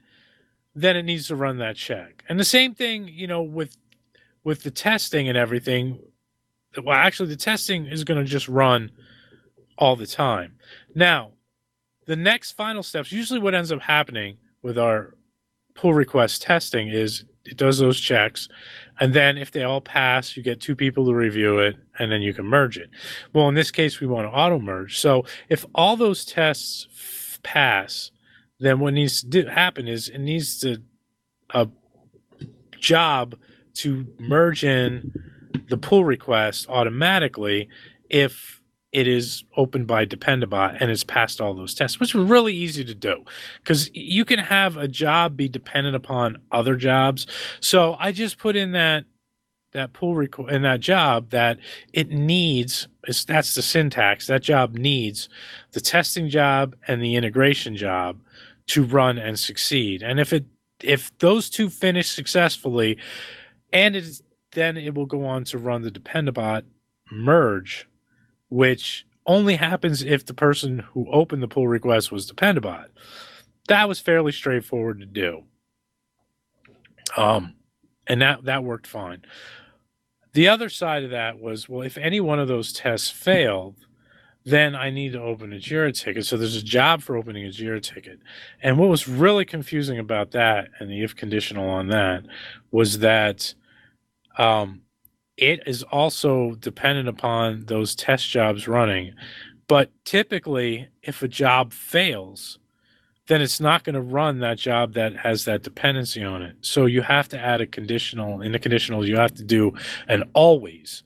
then 0.75 0.95
it 0.95 1.03
needs 1.03 1.27
to 1.27 1.35
run 1.35 1.57
that 1.57 1.75
check. 1.75 2.23
And 2.29 2.39
the 2.39 2.45
same 2.45 2.73
thing, 2.73 3.07
you 3.07 3.27
know, 3.27 3.41
with 3.41 3.77
with 4.43 4.63
the 4.63 4.71
testing 4.71 5.27
and 5.27 5.37
everything. 5.37 5.99
Well, 6.83 6.95
actually, 6.95 7.29
the 7.29 7.35
testing 7.35 7.87
is 7.87 8.03
going 8.03 8.23
to 8.23 8.29
just 8.29 8.47
run 8.47 8.91
all 9.77 9.95
the 9.95 10.05
time. 10.05 10.55
Now, 10.93 11.31
the 12.05 12.15
next 12.15 12.51
final 12.51 12.83
steps. 12.83 13.11
Usually, 13.11 13.39
what 13.39 13.55
ends 13.55 13.71
up 13.71 13.81
happening 13.81 14.37
with 14.61 14.77
our 14.77 15.15
pull 15.73 15.93
request 15.93 16.41
testing 16.41 16.89
is 16.89 17.23
it 17.49 17.57
does 17.57 17.79
those 17.79 17.99
checks, 17.99 18.47
and 18.99 19.13
then 19.13 19.37
if 19.37 19.51
they 19.51 19.63
all 19.63 19.81
pass, 19.81 20.37
you 20.37 20.43
get 20.43 20.61
two 20.61 20.75
people 20.75 21.05
to 21.05 21.13
review 21.13 21.59
it, 21.59 21.75
and 21.97 22.11
then 22.11 22.21
you 22.21 22.33
can 22.33 22.45
merge 22.45 22.77
it. 22.77 22.89
Well, 23.33 23.49
in 23.49 23.55
this 23.55 23.71
case, 23.71 23.99
we 23.99 24.07
want 24.07 24.27
to 24.27 24.31
auto 24.31 24.59
merge. 24.59 24.99
So 24.99 25.25
if 25.49 25.65
all 25.73 25.95
those 25.95 26.25
tests 26.25 26.87
f- 26.91 27.39
pass, 27.43 28.11
then 28.59 28.79
what 28.79 28.93
needs 28.93 29.23
to 29.23 29.45
happen 29.45 29.87
is 29.87 30.09
it 30.09 30.19
needs 30.19 30.59
to 30.59 30.77
a 31.53 31.67
job 32.79 33.35
to 33.75 34.05
merge 34.19 34.63
in 34.63 35.11
the 35.69 35.77
pull 35.77 36.03
request 36.03 36.67
automatically 36.69 37.69
if 38.09 38.58
it 38.91 39.07
is 39.07 39.43
opened 39.55 39.87
by 39.87 40.05
Dependabot 40.05 40.77
and 40.79 40.89
it's 40.89 41.03
passed 41.03 41.39
all 41.39 41.53
those 41.53 41.75
tests, 41.75 41.99
which 41.99 42.15
is 42.15 42.21
really 42.21 42.53
easy 42.53 42.83
to 42.83 42.95
do 42.95 43.23
because 43.63 43.89
you 43.93 44.25
can 44.25 44.39
have 44.39 44.77
a 44.77 44.87
job 44.87 45.37
be 45.37 45.47
dependent 45.47 45.95
upon 45.95 46.37
other 46.51 46.75
jobs. 46.75 47.27
So 47.59 47.95
I 47.99 48.11
just 48.11 48.37
put 48.37 48.55
in 48.55 48.71
that 48.73 49.05
that 49.71 49.93
pull 49.93 50.15
request 50.15 50.51
in 50.51 50.63
that 50.63 50.79
job 50.79 51.29
that 51.29 51.59
it 51.93 52.09
needs 52.09 52.87
is 53.07 53.23
that's 53.23 53.53
the 53.53 53.61
syntax 53.61 54.25
that 54.25 54.41
job 54.41 54.73
needs 54.73 55.29
the 55.73 55.81
testing 55.81 56.27
job 56.27 56.75
and 56.87 57.03
the 57.03 57.15
integration 57.15 57.75
job 57.75 58.19
to 58.65 58.83
run 58.83 59.19
and 59.19 59.37
succeed 59.37 60.01
and 60.01 60.19
if 60.19 60.33
it 60.33 60.45
if 60.81 61.15
those 61.19 61.51
two 61.51 61.69
finish 61.69 62.09
successfully 62.09 62.97
and 63.71 63.95
it 63.95 64.03
is, 64.03 64.23
then 64.53 64.77
it 64.77 64.95
will 64.95 65.05
go 65.05 65.25
on 65.25 65.43
to 65.45 65.57
run 65.57 65.83
the 65.83 65.91
Dependabot 65.91 66.63
merge, 67.11 67.87
which 68.49 69.05
only 69.25 69.55
happens 69.55 70.01
if 70.01 70.25
the 70.25 70.33
person 70.33 70.79
who 70.93 71.09
opened 71.11 71.43
the 71.43 71.47
pull 71.47 71.67
request 71.67 72.11
was 72.11 72.29
Dependabot. 72.29 72.87
That 73.67 73.87
was 73.87 73.99
fairly 73.99 74.31
straightforward 74.31 74.99
to 74.99 75.05
do. 75.05 75.43
Um, 77.15 77.55
and 78.07 78.21
that 78.21 78.45
that 78.45 78.63
worked 78.63 78.87
fine. 78.87 79.21
The 80.33 80.47
other 80.47 80.69
side 80.69 81.03
of 81.03 81.11
that 81.11 81.39
was 81.39 81.69
well, 81.69 81.81
if 81.81 81.97
any 81.97 82.19
one 82.19 82.39
of 82.39 82.47
those 82.47 82.73
tests 82.73 83.09
failed, 83.09 83.75
then 84.45 84.75
I 84.75 84.89
need 84.89 85.13
to 85.13 85.21
open 85.21 85.53
a 85.53 85.57
Jira 85.57 85.93
ticket. 85.93 86.25
So 86.25 86.37
there's 86.37 86.55
a 86.55 86.63
job 86.63 87.01
for 87.01 87.15
opening 87.15 87.45
a 87.45 87.49
Jira 87.49 87.81
ticket. 87.81 88.19
And 88.61 88.77
what 88.77 88.89
was 88.89 89.07
really 89.07 89.45
confusing 89.45 89.99
about 89.99 90.31
that 90.31 90.69
and 90.79 90.89
the 90.89 91.03
if 91.03 91.15
conditional 91.15 91.69
on 91.69 91.87
that 91.89 92.23
was 92.71 92.99
that 92.99 93.53
um, 94.37 94.81
it 95.39 95.63
is 95.65 95.83
also 95.83 96.55
dependent 96.55 97.07
upon 97.07 97.65
those 97.65 97.95
test 97.95 98.29
jobs 98.29 98.67
running. 98.67 99.13
But 99.67 99.91
typically, 100.03 100.89
if 101.01 101.21
a 101.21 101.27
job 101.27 101.71
fails, 101.73 102.59
then 103.27 103.41
it's 103.41 103.59
not 103.59 103.83
going 103.83 103.93
to 103.93 104.01
run 104.01 104.39
that 104.39 104.57
job 104.57 104.93
that 104.95 105.15
has 105.15 105.45
that 105.45 105.63
dependency 105.63 106.23
on 106.23 106.41
it. 106.41 106.57
So 106.61 106.87
you 106.87 107.01
have 107.03 107.29
to 107.29 107.39
add 107.39 107.61
a 107.61 107.67
conditional. 107.67 108.41
In 108.41 108.51
the 108.51 108.59
conditionals, 108.59 109.07
you 109.07 109.15
have 109.17 109.33
to 109.35 109.43
do 109.43 109.73
an 110.07 110.23
always. 110.33 111.03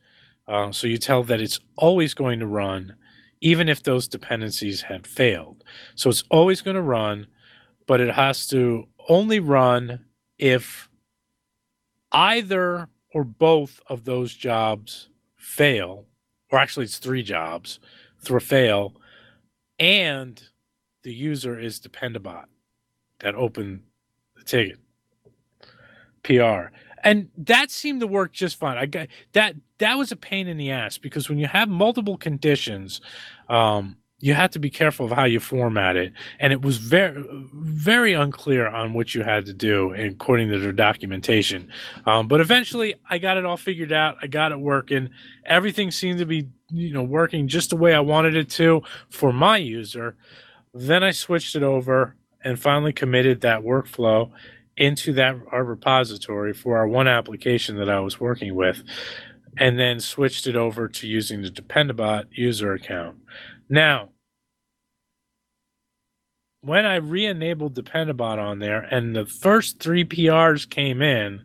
Uh, 0.47 0.71
so 0.71 0.87
you 0.87 0.97
tell 0.97 1.23
that 1.23 1.41
it's 1.41 1.59
always 1.75 2.13
going 2.13 2.39
to 2.39 2.47
run, 2.47 2.95
even 3.41 3.69
if 3.69 3.83
those 3.83 4.07
dependencies 4.07 4.81
had 4.81 5.05
failed. 5.05 5.63
So 5.95 6.09
it's 6.09 6.23
always 6.31 6.61
going 6.61 6.75
to 6.75 6.81
run, 6.81 7.27
but 7.85 7.99
it 7.99 8.13
has 8.15 8.47
to 8.47 8.87
only 9.09 9.39
run 9.39 10.05
if 10.39 10.89
either 12.11 12.87
or 13.13 13.24
both 13.24 13.79
of 13.88 14.05
those 14.05 14.34
jobs 14.34 15.10
fail, 15.36 16.05
or 16.51 16.60
actually 16.60 16.86
it's 16.86 16.98
three 16.98 17.24
jobs, 17.24 17.79
through 18.20 18.39
fail, 18.39 18.93
and 19.79 20.41
the 21.03 21.13
user 21.13 21.60
is 21.60 21.79
Dependabot 21.79 22.46
that 23.20 23.36
opened 23.36 23.82
the 24.36 24.43
ticket. 24.43 24.79
PR. 26.24 26.72
And 27.03 27.29
that 27.38 27.70
seemed 27.70 28.00
to 28.00 28.08
work 28.08 28.32
just 28.32 28.58
fine. 28.58 28.77
I 28.77 28.86
got 28.86 29.10
that 29.34 29.55
that 29.79 29.98
was 29.98 30.12
a 30.12 30.15
pain 30.15 30.48
in 30.48 30.58
the 30.58 30.72
ass 30.72 30.98
because 30.98 31.27
when 31.27 31.38
you 31.38 31.48
have 31.48 31.67
multiple 31.67 32.17
conditions, 32.17 33.01
um, 33.50 33.98
you 34.24 34.34
have 34.34 34.51
to 34.51 34.60
be 34.60 34.70
careful 34.70 35.06
of 35.06 35.12
how 35.12 35.25
you 35.25 35.38
format 35.38 35.98
it. 35.98 36.13
And 36.39 36.53
it 36.53 36.62
was 36.62 36.77
very 36.77 37.22
very 37.53 38.13
unclear 38.13 38.70
on 38.70 38.94
what 38.94 39.13
you 39.13 39.22
had 39.22 39.46
to 39.48 39.53
do 39.53 39.94
according 39.94 40.48
to 40.50 40.60
their 40.60 40.72
documentation. 40.72 41.68
Um, 42.06 42.30
but 42.30 42.39
eventually 42.39 42.96
I 43.10 43.18
got 43.18 43.36
it 43.36 43.44
all 43.44 43.58
figured 43.58 43.92
out. 43.92 44.15
I 44.22 44.27
got 44.27 44.53
it 44.53 44.62
working. 44.62 45.10
Everything 45.46 45.92
seemed 45.92 46.20
to 46.20 46.25
be, 46.25 46.48
you 46.70 46.94
know, 46.94 47.03
working 47.03 47.50
just 47.50 47.72
the 47.72 47.75
way 47.75 47.94
I 47.94 48.00
wanted 48.00 48.38
it 48.38 48.50
to 48.51 48.84
for 49.10 49.34
my 49.34 49.58
user. 49.58 50.15
Then 50.74 51.03
I 51.03 51.12
switched 51.12 51.58
it 51.58 51.63
over 51.63 52.15
and 52.46 52.58
finally 52.58 52.94
committed 52.94 53.42
that 53.42 53.60
workflow 53.60 54.32
into 54.77 55.12
that 55.13 55.36
our 55.51 55.65
repository 55.65 56.53
for 56.53 56.77
our 56.77 56.88
one 56.88 57.10
application 57.10 57.75
that 57.75 57.89
I 57.89 58.00
was 58.00 58.22
working 58.22 58.56
with, 58.56 58.84
and 59.58 59.77
then 59.77 60.00
switched 60.00 60.48
it 60.48 60.56
over 60.56 60.88
to 60.88 61.08
using 61.08 61.42
the 61.42 61.50
Dependabot 61.50 62.27
user 62.32 62.72
account. 62.72 63.18
Now, 63.68 64.10
when 66.63 66.86
I 66.86 66.96
re-enabled 66.96 67.75
Dependabot 67.75 68.38
on 68.39 68.60
there, 68.60 68.82
and 68.82 69.13
the 69.13 69.25
first 69.25 69.79
three 69.79 70.05
PRs 70.05 70.70
came 70.70 71.01
in, 71.01 71.43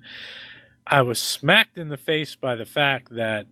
I 0.86 1.02
was 1.02 1.18
smacked 1.18 1.76
in 1.76 1.88
the 1.88 1.96
face 1.96 2.36
by 2.36 2.54
the 2.54 2.64
fact 2.64 3.14
that 3.14 3.46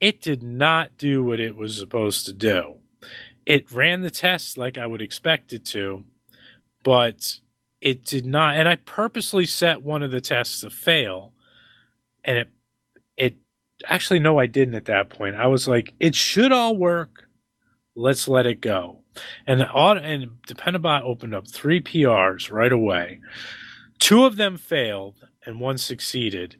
it 0.00 0.22
did 0.22 0.42
not 0.42 0.96
do 0.96 1.24
what 1.24 1.40
it 1.40 1.56
was 1.56 1.76
supposed 1.76 2.26
to 2.26 2.32
do. 2.32 2.76
It 3.44 3.70
ran 3.72 4.02
the 4.02 4.10
tests 4.10 4.56
like 4.56 4.78
I 4.78 4.86
would 4.86 5.02
expect 5.02 5.52
it 5.52 5.64
to, 5.66 6.04
but 6.84 7.40
it 7.80 8.04
did 8.04 8.26
not 8.26 8.56
and 8.56 8.68
i 8.68 8.76
purposely 8.76 9.46
set 9.46 9.82
one 9.82 10.02
of 10.02 10.10
the 10.10 10.20
tests 10.20 10.60
to 10.60 10.68
fail 10.68 11.32
and 12.24 12.36
it 12.36 12.48
it 13.16 13.34
actually 13.86 14.18
no 14.18 14.38
i 14.38 14.46
didn't 14.46 14.74
at 14.74 14.84
that 14.84 15.08
point. 15.08 15.34
I 15.34 15.46
was 15.46 15.66
like 15.66 15.94
it 15.98 16.14
should 16.14 16.52
all 16.52 16.76
work. 16.76 17.28
Let's 17.94 18.28
let 18.28 18.46
it 18.46 18.60
go 18.60 18.99
and 19.46 19.60
the 19.60 19.68
and 19.74 20.30
dependabot 20.46 21.02
opened 21.02 21.34
up 21.34 21.48
three 21.48 21.80
prs 21.80 22.50
right 22.50 22.72
away 22.72 23.20
two 23.98 24.24
of 24.24 24.36
them 24.36 24.56
failed 24.56 25.16
and 25.44 25.60
one 25.60 25.78
succeeded 25.78 26.56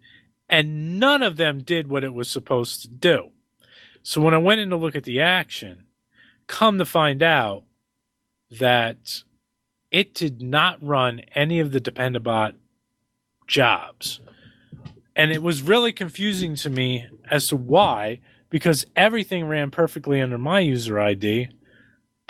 and 0.48 0.98
none 0.98 1.22
of 1.22 1.36
them 1.36 1.62
did 1.62 1.88
what 1.88 2.04
it 2.04 2.14
was 2.14 2.28
supposed 2.28 2.82
to 2.82 2.88
do 2.88 3.30
so 4.02 4.20
when 4.20 4.34
i 4.34 4.38
went 4.38 4.60
in 4.60 4.70
to 4.70 4.76
look 4.76 4.96
at 4.96 5.04
the 5.04 5.20
action 5.20 5.84
come 6.46 6.78
to 6.78 6.84
find 6.84 7.22
out 7.22 7.62
that 8.50 9.22
it 9.90 10.14
did 10.14 10.42
not 10.42 10.82
run 10.82 11.20
any 11.34 11.60
of 11.60 11.72
the 11.72 11.80
Dependabot 11.80 12.54
jobs. 13.46 14.20
And 15.16 15.32
it 15.32 15.42
was 15.42 15.62
really 15.62 15.92
confusing 15.92 16.54
to 16.56 16.70
me 16.70 17.06
as 17.30 17.48
to 17.48 17.56
why, 17.56 18.20
because 18.48 18.86
everything 18.96 19.46
ran 19.46 19.70
perfectly 19.70 20.20
under 20.20 20.38
my 20.38 20.60
user 20.60 20.98
ID, 20.98 21.48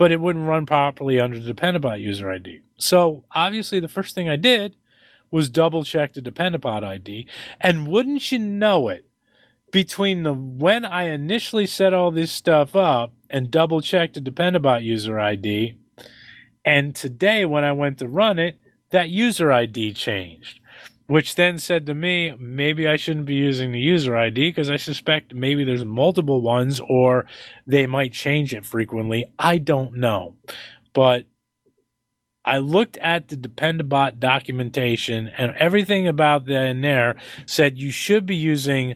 but 0.01 0.11
it 0.11 0.19
wouldn't 0.19 0.49
run 0.49 0.65
properly 0.65 1.21
under 1.21 1.39
the 1.39 1.53
Dependabot 1.53 2.01
user 2.01 2.31
ID. 2.31 2.63
So 2.79 3.23
obviously, 3.33 3.81
the 3.81 3.87
first 3.87 4.15
thing 4.15 4.31
I 4.31 4.37
did 4.37 4.75
was 5.31 5.51
double 5.51 5.85
check 5.85 6.15
the 6.15 6.23
Dependabot 6.23 6.83
ID. 6.83 7.27
And 7.61 7.87
wouldn't 7.87 8.33
you 8.33 8.39
know 8.39 8.89
it, 8.89 9.05
between 9.71 10.23
the 10.23 10.33
when 10.33 10.87
I 10.87 11.11
initially 11.11 11.67
set 11.67 11.93
all 11.93 12.11
this 12.11 12.33
stuff 12.33 12.75
up 12.75 13.13
and 13.29 13.51
double 13.51 13.83
checked 13.83 14.15
the 14.15 14.23
Dependabot 14.23 14.83
user 14.83 15.21
ID, 15.21 15.77
and 16.65 16.97
today, 16.97 17.45
when 17.45 17.65
I 17.65 17.73
went 17.73 17.99
to 17.99 18.09
run 18.09 18.39
it, 18.39 18.59
that 18.93 19.11
user 19.11 19.53
ID 19.53 19.93
changed, 19.93 20.60
which 21.11 21.35
then 21.35 21.59
said 21.59 21.87
to 21.87 21.93
me, 21.93 22.33
maybe 22.39 22.87
I 22.87 22.95
shouldn't 22.95 23.27
be 23.27 23.35
using 23.35 23.73
the 23.73 23.81
user 23.81 24.17
ID 24.17 24.51
because 24.51 24.71
I 24.71 24.77
suspect 24.77 25.35
maybe 25.35 25.65
there's 25.65 25.85
multiple 25.85 26.41
ones 26.41 26.81
or 26.89 27.27
they 27.67 27.89
might 27.89 28.13
change 28.13 28.55
it 28.55 28.65
frequently. 28.65 29.25
I 29.37 29.59
don't 29.59 29.97
know. 29.97 30.37
But 30.93 31.25
I 32.45 32.59
looked 32.59 32.97
at 32.99 33.27
the 33.27 33.35
Dependabot 33.35 34.21
documentation 34.21 35.27
and 35.37 35.57
everything 35.57 36.07
about 36.07 36.45
that 36.45 36.67
in 36.67 36.81
there 36.81 37.17
said 37.45 37.77
you 37.77 37.91
should 37.91 38.25
be 38.25 38.37
using 38.37 38.95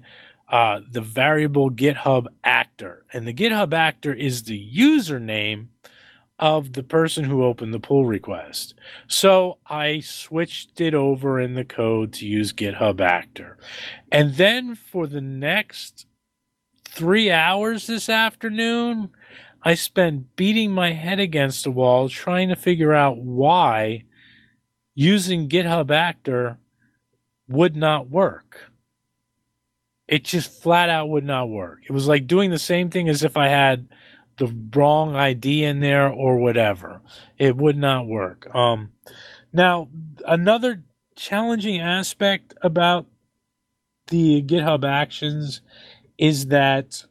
uh, 0.49 0.83
the 0.89 1.01
variable 1.01 1.69
GitHub 1.69 2.27
actor. 2.45 3.05
And 3.13 3.27
the 3.27 3.35
GitHub 3.35 3.75
actor 3.75 4.15
is 4.15 4.45
the 4.45 4.71
username 4.73 5.67
of 6.39 6.73
the 6.73 6.83
person 6.83 7.25
who 7.25 7.45
opened 7.45 7.73
the 7.73 7.81
pull 7.81 8.05
request. 8.05 8.75
So 9.07 9.59
I 9.67 10.01
switched 10.01 10.81
it 10.81 10.95
over 10.95 11.41
in 11.41 11.55
the 11.55 11.65
code 11.65 12.13
to 12.15 12.27
use 12.27 12.53
GitHub 12.53 13.01
actor. 13.01 13.57
And 14.11 14.35
then 14.35 14.75
for 14.75 15.07
the 15.07 15.21
next 15.21 16.07
three 16.89 17.31
hours 17.31 17.87
this 17.87 18.09
afternoon, 18.09 19.11
I 19.63 19.75
spent 19.75 20.37
beating 20.37 20.73
my 20.73 20.93
head 20.93 21.21
against 21.21 21.65
the 21.65 21.71
wall 21.71 22.09
trying 22.09 22.51
to 22.51 22.57
figure 22.57 22.93
out 22.93 23.17
why 23.17 24.05
using 24.95 25.49
GitHub 25.49 25.91
Actor 25.91 26.59
would 27.49 27.75
not 27.75 28.11
work. 28.11 28.71
It 30.07 30.25
just 30.25 30.63
flat 30.63 30.91
out 30.91 31.09
would 31.09 31.25
not 31.25 31.49
work. 31.49 31.81
It 31.89 31.93
was 31.93 32.07
like 32.07 32.27
doing 32.27 32.51
the 32.51 32.59
same 32.59 32.91
thing 32.91 33.09
as 33.09 33.25
if 33.25 33.37
I 33.39 33.49
had 33.49 33.89
the 34.37 34.55
wrong 34.75 35.15
ID 35.15 35.65
in 35.65 35.81
there 35.81 36.09
or 36.09 36.39
whatever. 36.39 37.01
It 37.39 37.57
would 37.57 37.77
not 37.77 38.07
work. 38.07 38.53
Um, 38.55 38.93
now, 39.53 39.89
another 40.27 40.83
challenging 41.17 41.81
aspect 41.81 42.55
about 42.63 43.07
the 44.09 44.43
GitHub 44.43 44.85
Actions 44.85 45.61
is 46.19 46.47
that 46.47 47.05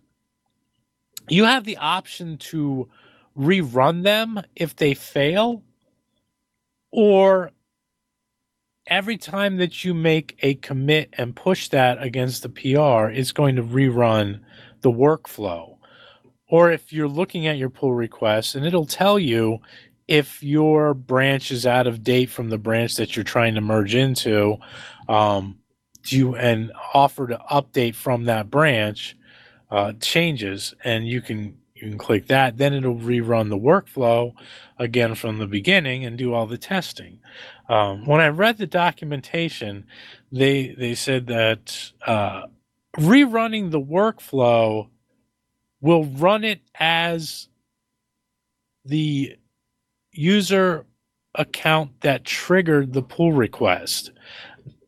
you 1.29 1.45
have 1.45 1.63
the 1.63 1.77
option 1.77 2.37
to 2.37 2.89
rerun 3.37 4.03
them 4.03 4.41
if 4.55 4.75
they 4.75 4.93
fail, 4.93 5.63
or 6.91 7.51
every 8.87 9.17
time 9.17 9.57
that 9.57 9.83
you 9.83 9.93
make 9.93 10.37
a 10.41 10.55
commit 10.55 11.09
and 11.13 11.35
push 11.35 11.69
that 11.69 12.01
against 12.01 12.43
the 12.43 12.49
PR, 12.49 13.09
it's 13.09 13.31
going 13.31 13.55
to 13.55 13.63
rerun 13.63 14.41
the 14.81 14.91
workflow. 14.91 15.72
Or 16.53 16.71
if 16.71 16.93
you're 16.93 17.07
looking 17.07 17.47
at 17.47 17.57
your 17.57 17.71
pull 17.71 17.95
request 17.95 18.53
and 18.53 18.63
it'll 18.63 18.85
tell 18.85 19.17
you 19.17 19.57
if 20.07 20.43
your 20.43 20.93
branch 20.93 21.49
is 21.49 21.65
out 21.65 21.87
of 21.87 22.03
date 22.03 22.29
from 22.29 22.51
the 22.51 22.59
branch 22.59 22.93
that 22.97 23.15
you're 23.15 23.23
trying 23.23 23.55
to 23.55 23.61
merge 23.61 23.95
into, 23.95 24.57
um, 25.09 25.57
do 26.03 26.15
you 26.15 26.35
and 26.35 26.71
offer 26.93 27.25
to 27.25 27.41
update 27.49 27.95
from 27.95 28.25
that 28.25 28.51
branch 28.51 29.17
uh, 29.71 29.93
changes, 29.99 30.75
and 30.83 31.07
you 31.07 31.21
can 31.21 31.57
you 31.73 31.89
can 31.89 31.97
click 31.97 32.27
that. 32.27 32.59
Then 32.59 32.75
it'll 32.75 32.97
rerun 32.97 33.49
the 33.49 33.57
workflow 33.57 34.35
again 34.77 35.15
from 35.15 35.39
the 35.39 35.47
beginning 35.47 36.05
and 36.05 36.19
do 36.19 36.35
all 36.35 36.45
the 36.45 36.59
testing. 36.59 37.17
Um, 37.67 38.05
when 38.05 38.21
I 38.21 38.27
read 38.27 38.59
the 38.59 38.67
documentation, 38.67 39.87
they 40.31 40.75
they 40.77 40.93
said 40.93 41.25
that 41.25 41.93
uh, 42.05 42.43
rerunning 42.99 43.71
the 43.71 43.81
workflow 43.81 44.89
will 45.83 46.05
run 46.05 46.45
it 46.45 46.61
as 46.79 47.49
the 48.85 49.35
user 50.13 50.85
account 51.35 51.91
that 52.01 52.23
triggered 52.23 52.93
the 52.93 53.01
pull 53.01 53.33
request. 53.33 54.11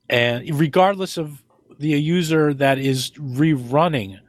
And 0.09 0.57
regardless 0.57 1.17
of 1.17 1.43
the 1.77 1.89
user 1.89 2.53
that 2.53 2.77
is 2.77 3.11
rerunning 3.11 4.19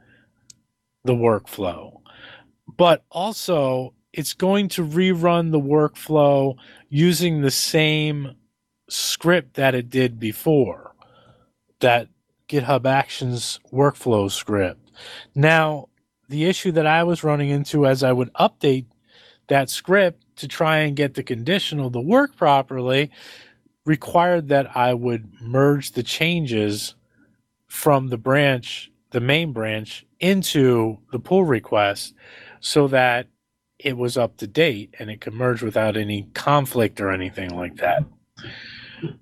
the 1.05 1.13
workflow. 1.13 2.01
But 2.67 3.05
also 3.09 3.93
it's 4.11 4.33
going 4.33 4.67
to 4.69 4.85
rerun 4.85 5.51
the 5.51 5.61
workflow 5.61 6.57
using 6.89 7.41
the 7.41 7.51
same 7.51 8.35
script 8.89 9.53
that 9.53 9.73
it 9.73 9.89
did 9.89 10.19
before 10.19 10.91
that 11.79 12.09
github 12.49 12.85
actions 12.85 13.61
workflow 13.71 14.29
script. 14.29 14.91
Now 15.33 15.87
the 16.29 16.45
issue 16.45 16.71
that 16.71 16.87
i 16.87 17.03
was 17.03 17.23
running 17.23 17.49
into 17.49 17.85
as 17.85 18.03
i 18.03 18.11
would 18.11 18.31
update 18.33 18.85
that 19.47 19.69
script 19.69 20.23
to 20.37 20.47
try 20.47 20.79
and 20.79 20.95
get 20.95 21.13
the 21.13 21.23
conditional 21.23 21.91
to 21.91 21.99
work 21.99 22.35
properly 22.35 23.11
required 23.85 24.49
that 24.49 24.75
I 24.75 24.93
would 24.93 25.41
merge 25.41 25.91
the 25.91 26.03
changes 26.03 26.95
from 27.67 28.09
the 28.09 28.17
branch, 28.17 28.91
the 29.11 29.21
main 29.21 29.53
branch, 29.53 30.05
into 30.19 30.99
the 31.11 31.19
pull 31.19 31.45
request 31.45 32.13
so 32.59 32.87
that 32.89 33.27
it 33.79 33.97
was 33.97 34.17
up 34.17 34.37
to 34.37 34.47
date 34.47 34.93
and 34.99 35.09
it 35.09 35.21
could 35.21 35.33
merge 35.33 35.63
without 35.63 35.95
any 35.95 36.23
conflict 36.33 36.99
or 36.99 37.11
anything 37.11 37.55
like 37.55 37.77
that. 37.77 38.03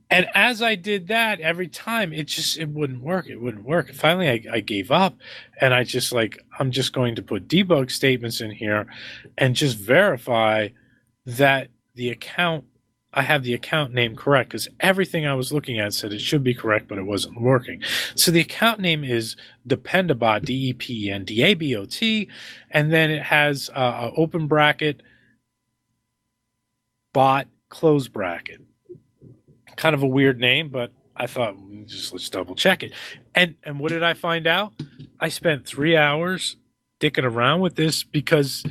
And 0.10 0.28
as 0.34 0.62
I 0.62 0.76
did 0.76 1.08
that 1.08 1.40
every 1.42 1.68
time, 1.68 2.14
it 2.14 2.28
just 2.28 2.58
it 2.58 2.70
wouldn't 2.70 3.02
work. 3.02 3.28
It 3.28 3.42
wouldn't 3.42 3.66
work. 3.66 3.92
Finally, 3.94 4.30
I, 4.30 4.44
I 4.56 4.60
gave 4.62 4.92
up, 4.92 5.16
and 5.60 5.74
I 5.74 5.84
just 5.84 6.12
like 6.12 6.44
I'm 6.60 6.72
just 6.72 6.94
going 6.94 7.16
to 7.16 7.22
put 7.22 7.48
debug 7.48 7.92
statements 7.92 8.42
in 8.42 8.52
here, 8.52 8.88
and 9.38 9.56
just 9.56 9.78
verify 9.78 10.70
that 11.26 11.70
the 11.96 12.10
account 12.10 12.66
I 13.16 13.22
have 13.22 13.44
the 13.44 13.54
account 13.54 13.94
name 13.94 14.16
correct 14.16 14.50
because 14.50 14.68
everything 14.82 15.26
I 15.26 15.36
was 15.36 15.54
looking 15.54 15.80
at 15.80 15.94
said 15.94 16.12
it 16.12 16.20
should 16.20 16.44
be 16.44 16.54
correct, 16.54 16.90
but 16.90 16.98
it 16.98 17.06
wasn't 17.06 17.42
working. 17.42 17.82
So 18.16 18.30
the 18.30 18.42
account 18.42 18.82
name 18.82 19.06
is 19.06 19.38
Dependabot, 19.68 20.44
D 20.44 20.70
E 20.70 20.74
P 20.74 21.10
N 21.10 21.24
D 21.24 21.42
A 21.44 21.54
B 21.54 21.76
O 21.78 21.86
T, 21.86 22.28
and 22.72 22.92
then 22.92 23.10
it 23.10 23.24
has 23.24 23.70
uh, 23.74 24.12
open 24.18 24.48
bracket, 24.48 25.02
bot, 27.14 27.48
close 27.70 28.10
bracket. 28.10 28.65
Kind 29.78 29.96
of 29.96 30.04
a 30.04 30.08
weird 30.08 30.40
name, 30.40 30.70
but 30.70 30.92
I 31.16 31.28
thought 31.28 31.56
"Mm, 31.56 31.88
just 31.88 32.12
let's 32.14 32.30
double 32.30 32.56
check 32.56 32.84
it. 32.84 32.94
And 33.34 33.56
and 33.64 33.80
what 33.80 33.92
did 33.92 34.04
I 34.04 34.14
find 34.14 34.48
out? 34.48 34.74
I 35.20 35.30
spent 35.30 35.66
three 35.66 35.96
hours 35.96 36.58
dicking 37.00 37.24
around 37.24 37.62
with 37.62 37.76
this 37.76 38.04
because 38.04 38.64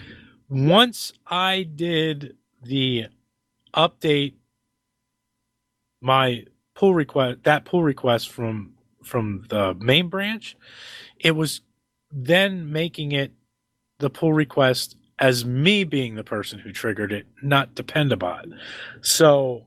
once 0.49 1.12
I 1.27 1.62
did 1.62 2.37
the 2.62 3.07
update 3.75 4.35
my 6.01 6.45
pull 6.75 6.95
request 6.95 7.38
that 7.45 7.64
pull 7.64 7.83
request 7.83 8.31
from 8.31 8.75
from 9.03 9.45
the 9.49 9.75
main 9.81 10.09
branch 10.09 10.57
it 11.19 11.33
was 11.33 11.61
then 12.11 12.71
making 12.71 13.12
it 13.12 13.33
the 13.99 14.11
pull 14.11 14.33
request 14.33 14.97
as 15.19 15.45
me 15.45 15.85
being 15.85 16.14
the 16.14 16.25
person 16.25 16.59
who 16.59 16.73
triggered 16.73 17.12
it 17.12 17.27
not 17.43 17.75
dependabot 17.75 18.53
so 19.01 19.64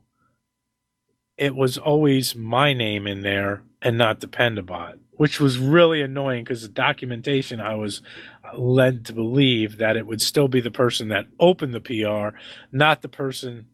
it 1.37 1.55
was 1.55 1.77
always 1.77 2.35
my 2.35 2.73
name 2.73 3.07
in 3.07 3.21
there 3.21 3.61
and 3.81 3.97
not 3.97 4.19
dependabot 4.19 4.97
which 5.11 5.39
was 5.39 5.57
really 5.57 6.01
annoying 6.01 6.43
because 6.43 6.61
the 6.61 6.67
documentation 6.67 7.59
i 7.59 7.75
was 7.75 8.01
led 8.55 9.05
to 9.05 9.13
believe 9.13 9.77
that 9.77 9.97
it 9.97 10.07
would 10.07 10.21
still 10.21 10.47
be 10.47 10.61
the 10.61 10.71
person 10.71 11.09
that 11.09 11.27
opened 11.39 11.73
the 11.73 11.81
pr 11.81 12.37
not 12.71 13.01
the 13.01 13.09
person 13.09 13.67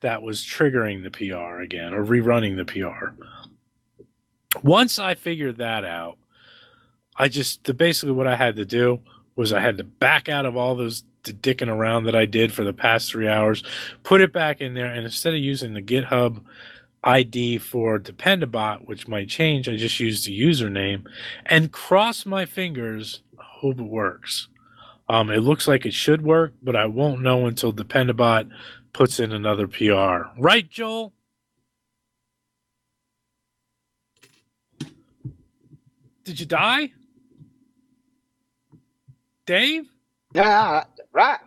that 0.00 0.22
was 0.22 0.42
triggering 0.42 1.02
the 1.02 1.10
PR 1.10 1.60
again 1.60 1.92
or 1.92 2.04
rerunning 2.04 2.56
the 2.56 2.64
PR. 2.64 3.10
Once 4.62 4.98
I 4.98 5.14
figured 5.14 5.58
that 5.58 5.84
out, 5.84 6.18
I 7.16 7.28
just 7.28 7.64
the, 7.64 7.74
basically 7.74 8.12
what 8.12 8.26
I 8.26 8.36
had 8.36 8.56
to 8.56 8.64
do 8.64 9.00
was 9.34 9.52
I 9.52 9.60
had 9.60 9.78
to 9.78 9.84
back 9.84 10.28
out 10.28 10.46
of 10.46 10.56
all 10.56 10.74
those 10.74 11.04
dicking 11.24 11.68
around 11.68 12.04
that 12.04 12.14
I 12.14 12.26
did 12.26 12.52
for 12.52 12.64
the 12.64 12.72
past 12.72 13.10
three 13.10 13.28
hours, 13.28 13.62
put 14.02 14.20
it 14.20 14.32
back 14.32 14.60
in 14.60 14.74
there, 14.74 14.86
and 14.86 15.04
instead 15.04 15.34
of 15.34 15.40
using 15.40 15.74
the 15.74 15.82
GitHub 15.82 16.42
ID 17.04 17.58
for 17.58 17.98
Dependabot, 17.98 18.86
which 18.86 19.08
might 19.08 19.28
change, 19.28 19.68
I 19.68 19.76
just 19.76 20.00
used 20.00 20.26
the 20.26 20.38
username 20.38 21.06
and 21.46 21.72
cross 21.72 22.26
my 22.26 22.44
fingers. 22.44 23.22
Hope 23.38 23.78
it 23.78 23.84
works. 23.84 24.48
Um, 25.08 25.30
it 25.30 25.40
looks 25.40 25.66
like 25.66 25.86
it 25.86 25.94
should 25.94 26.22
work, 26.22 26.52
but 26.62 26.76
I 26.76 26.86
won't 26.86 27.22
know 27.22 27.46
until 27.46 27.72
Dependabot 27.72 28.50
puts 28.92 29.18
in 29.18 29.32
another 29.32 29.66
PR. 29.66 30.28
Right, 30.38 30.68
Joel? 30.68 31.12
Did 36.24 36.40
you 36.40 36.46
die? 36.46 36.92
Dave? 39.46 39.88
Yeah, 40.34 40.84
right. 41.12 41.38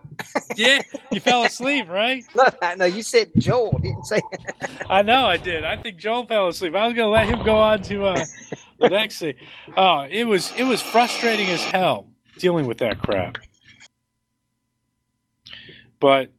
Yeah, 0.55 0.81
you 1.11 1.19
fell 1.19 1.43
asleep, 1.43 1.87
right? 1.89 2.23
No, 2.35 2.75
no, 2.75 2.85
you 2.85 3.01
sed 3.03 3.31
Joel. 3.37 3.77
Didn't 3.81 4.05
say. 4.05 4.21
I 4.89 5.01
know 5.01 5.25
I 5.25 5.37
did. 5.37 5.63
I 5.63 5.77
think 5.77 5.97
Joel 5.97 6.25
fell 6.25 6.47
asleep. 6.49 6.75
I 6.75 6.85
was 6.87 6.95
gonna 6.95 7.09
let 7.09 7.27
him 7.27 7.43
go 7.43 7.55
on 7.57 7.81
to 7.83 8.05
uh, 8.05 8.25
the 8.79 8.89
next 8.89 9.19
thing. 9.19 9.35
Oh, 9.77 10.01
it 10.09 10.25
was 10.25 10.51
it 10.57 10.63
was 10.63 10.81
frustrating 10.81 11.47
as 11.47 11.63
hell 11.63 12.07
dealing 12.37 12.67
with 12.67 12.79
that 12.79 12.99
crap. 12.99 13.37
But 15.99 16.31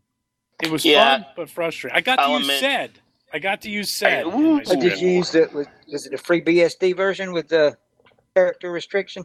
it 0.63 0.71
was 0.71 0.85
Yeah. 0.85 1.19
fun 1.19 1.27
but 1.37 1.51
frustrating. 1.51 1.97
I 1.97 2.01
got 2.01 2.17
to 2.17 2.23
I'll 2.23 2.39
use 2.39 2.43
admit- 2.49 2.61
said. 2.61 2.91
I 3.35 3.39
got 3.39 3.63
to 3.63 3.71
use 3.71 3.91
sed. 3.91 4.27
in 4.27 4.35
ooh. 4.35 4.57
my 4.57 4.63
But 4.67 4.81
did 4.81 5.01
you 5.01 5.09
use 5.09 5.31
the 5.31 5.49
was, 5.55 5.67
was 5.91 6.07
it 6.07 6.11
the 6.13 6.19
free 6.19 6.43
BSD 6.43 6.95
version 6.97 7.33
with 7.33 7.49
the 7.49 7.77
character 8.35 8.71
restriction? 8.71 9.25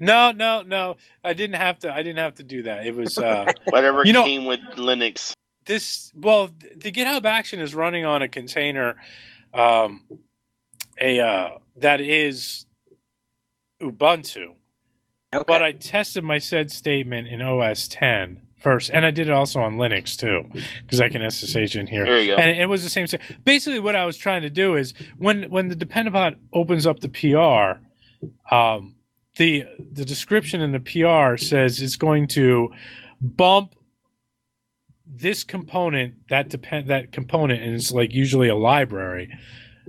No, 0.00 0.32
no, 0.32 0.62
no. 0.62 0.96
I 1.24 1.32
didn't 1.34 1.56
have 1.56 1.78
to. 1.80 1.92
I 1.92 1.98
didn't 2.02 2.18
have 2.18 2.34
to 2.36 2.42
do 2.42 2.62
that. 2.64 2.86
It 2.86 2.94
was 2.94 3.18
uh, 3.18 3.50
Whatever 3.68 4.04
You 4.04 4.12
know- 4.12 4.24
came 4.24 4.44
with 4.44 4.60
Linux. 4.76 5.32
this. 5.66 6.10
Well, 6.14 6.50
the 6.76 6.90
GitHub 6.92 7.24
Action 7.24 7.60
is 7.60 7.74
running 7.74 8.04
on 8.04 8.22
a 8.22 8.28
container, 8.28 8.96
um, 9.54 10.02
a 11.00 11.20
uh, 11.20 11.48
that 11.76 12.00
is 12.00 12.66
Ubuntu. 13.80 14.54
Okay. 15.34 15.44
But 15.46 15.62
I 15.62 15.72
tested 15.72 16.24
my 16.24 16.38
sed 16.38 16.70
statement 16.72 17.28
in 17.28 17.42
OS 17.42 17.86
10 17.88 18.40
first, 18.62 18.90
and 18.90 19.04
I 19.04 19.10
did 19.10 19.28
it 19.28 19.32
also 19.32 19.60
on 19.60 19.76
Linux 19.76 20.16
too, 20.16 20.44
because 20.82 21.00
I 21.02 21.10
can 21.10 21.20
SSH 21.30 21.76
in 21.76 21.86
here. 21.86 22.04
There 22.06 22.20
you 22.20 22.34
go. 22.34 22.36
And 22.42 22.58
it 22.58 22.66
was 22.66 22.82
the 22.82 22.88
same 22.88 23.06
thing. 23.06 23.20
Basically, 23.44 23.78
what 23.78 23.94
I 23.94 24.06
was 24.06 24.16
trying 24.16 24.42
to 24.42 24.50
do 24.50 24.74
is 24.74 24.94
when 25.18 25.44
when 25.50 25.68
the 25.68 25.76
Dependabot 25.76 26.36
opens 26.52 26.86
up 26.86 27.00
the 27.00 27.10
PR, 27.10 28.54
um, 28.54 28.94
the 29.38 29.64
the 29.92 30.04
description 30.04 30.60
in 30.60 30.72
the 30.72 30.80
PR 30.80 31.36
says 31.36 31.80
it's 31.80 31.96
going 31.96 32.26
to 32.28 32.70
bump 33.20 33.74
this 35.06 35.42
component 35.42 36.28
that 36.28 36.50
depend 36.50 36.88
that 36.88 37.12
component, 37.12 37.62
and 37.62 37.74
it's 37.74 37.90
like 37.90 38.12
usually 38.12 38.48
a 38.48 38.54
library 38.54 39.34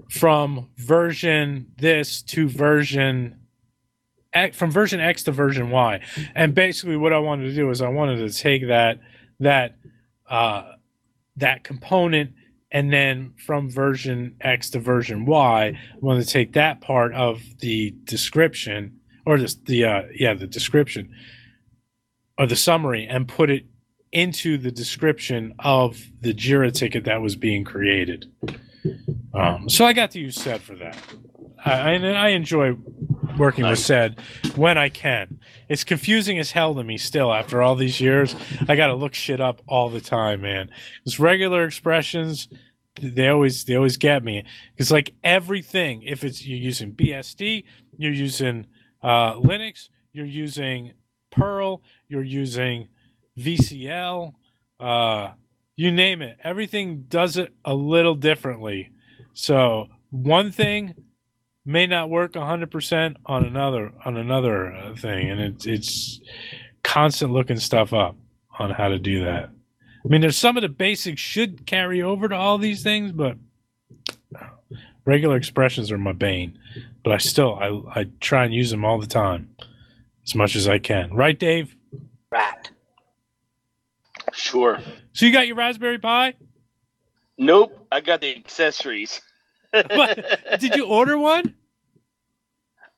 from 0.10 0.70
version 0.78 1.68
this 1.78 2.22
to 2.22 2.48
version 2.48 3.38
X, 4.32 4.56
from 4.56 4.72
version 4.72 5.00
X 5.00 5.24
to 5.24 5.32
version 5.32 5.72
Y. 5.72 6.00
And 6.36 6.56
basically, 6.56 6.96
what 6.96 7.12
I 7.12 7.20
wanted 7.20 7.46
to 7.46 7.56
do 7.56 7.70
is 7.70 7.82
I 7.82 7.90
wanted 7.90 8.18
to 8.18 8.38
take 8.38 8.68
that 8.68 9.00
that 9.40 9.76
uh, 10.30 10.74
that 11.36 11.64
component 11.64 12.34
and 12.72 12.94
then 12.94 13.34
from 13.46 13.70
version 13.70 14.36
X 14.42 14.70
to 14.70 14.80
version 14.80 15.26
Y, 15.26 15.66
I 15.66 15.98
wanted 16.00 16.26
to 16.26 16.32
take 16.32 16.54
that 16.54 16.82
part 16.82 17.14
of 17.14 17.42
the 17.60 17.96
description 18.04 18.99
or 19.30 19.38
the 19.38 19.56
the 19.66 19.86
uh, 19.86 20.02
yeah 20.16 20.34
the 20.34 20.48
description 20.48 21.14
or 22.40 22.48
the 22.48 22.56
summary 22.56 23.06
and 23.08 23.28
put 23.28 23.52
it 23.52 23.68
into 24.12 24.58
the 24.58 24.72
description 24.72 25.54
of 25.60 26.02
the 26.22 26.34
Jira 26.34 26.74
ticket 26.74 27.04
that 27.04 27.22
was 27.22 27.36
being 27.36 27.64
created. 27.64 28.26
Um, 29.36 29.70
so 29.70 29.86
I 29.86 29.94
got 29.94 30.10
to 30.12 30.20
use 30.20 30.36
Sed 30.36 30.62
for 30.62 30.76
that. 30.78 30.98
I, 31.64 31.96
I, 31.96 31.96
I 31.96 32.28
enjoy 32.30 32.76
working 33.38 33.68
with 33.68 33.78
Sed 33.78 34.20
when 34.56 34.80
I 34.80 34.90
can. 34.90 35.40
It's 35.68 35.84
confusing 35.84 36.40
as 36.40 36.52
hell 36.52 36.74
to 36.74 36.84
me 36.84 36.98
still 36.98 37.32
after 37.32 37.62
all 37.62 37.76
these 37.76 38.02
years. 38.02 38.36
I 38.68 38.76
got 38.76 38.88
to 38.88 38.96
look 38.96 39.14
shit 39.14 39.40
up 39.40 39.62
all 39.68 39.90
the 39.90 40.02
time, 40.02 40.42
man. 40.42 40.72
It's 41.06 41.20
regular 41.20 41.66
expressions, 41.66 42.48
they 43.02 43.28
always 43.28 43.66
they 43.66 43.76
always 43.76 43.98
get 43.98 44.24
me. 44.24 44.44
It's 44.78 44.92
like 44.92 45.14
everything, 45.24 46.02
if 46.04 46.24
it's 46.24 46.46
you're 46.46 46.58
using 46.58 46.94
BSD, 46.94 47.64
you're 47.98 48.12
using 48.12 48.66
uh, 49.02 49.36
Linux, 49.36 49.90
you're 50.12 50.26
using 50.26 50.94
Perl, 51.32 51.82
you're 52.08 52.24
using 52.24 52.88
VCL, 53.38 54.34
uh, 54.80 55.30
you 55.76 55.92
name 55.92 56.22
it. 56.22 56.38
Everything 56.44 57.06
does 57.08 57.38
it 57.38 57.54
a 57.64 57.74
little 57.74 58.16
differently. 58.16 58.92
So 59.34 59.88
one 60.10 60.52
thing 60.52 60.96
may 61.66 61.88
not 61.88 62.10
work 62.10 62.34
100% 62.34 63.16
on 63.26 63.46
another 63.46 63.92
on 64.04 64.18
another 64.18 64.74
uh, 64.74 64.96
thing 64.96 65.30
and 65.30 65.40
it's 65.40 65.66
it's 65.66 66.20
constant 66.84 67.32
looking 67.32 67.60
stuff 67.60 67.94
up 67.94 68.16
on 68.58 68.72
how 68.72 68.88
to 68.88 69.00
do 69.00 69.24
that. 69.24 69.50
I 70.04 70.08
mean 70.08 70.22
there's 70.22 70.38
some 70.38 70.58
of 70.58 70.64
the 70.64 70.70
basics 70.70 71.22
should 71.22 71.66
carry 71.66 72.02
over 72.02 72.28
to 72.28 72.36
all 72.36 72.58
these 72.58 72.84
things 72.84 73.12
but 73.12 73.38
regular 75.10 75.36
expressions 75.36 75.92
are 75.92 75.98
my 75.98 76.14
bane. 76.14 76.58
But 77.04 77.14
I 77.14 77.18
still 77.18 77.56
I 77.56 78.02
I 78.02 78.06
try 78.22 78.46
and 78.46 78.54
use 78.54 78.70
them 78.72 78.86
all 78.86 79.00
the 79.00 79.08
time 79.08 79.50
as 80.26 80.36
much 80.36 80.56
as 80.56 80.68
I 80.68 80.78
can. 80.80 81.14
Right 81.14 81.38
Dave? 81.38 81.76
Right. 82.32 82.70
Sure. 84.32 84.80
So 85.14 85.26
you 85.26 85.34
got 85.34 85.48
your 85.48 85.56
Raspberry 85.56 85.98
Pi? 85.98 86.36
Nope. 87.38 87.88
I 87.92 88.02
got 88.02 88.22
the 88.22 88.36
accessories. 88.36 89.22
What? 89.72 90.60
Did 90.60 90.76
you 90.76 90.88
order 90.88 91.18
one? 91.18 91.54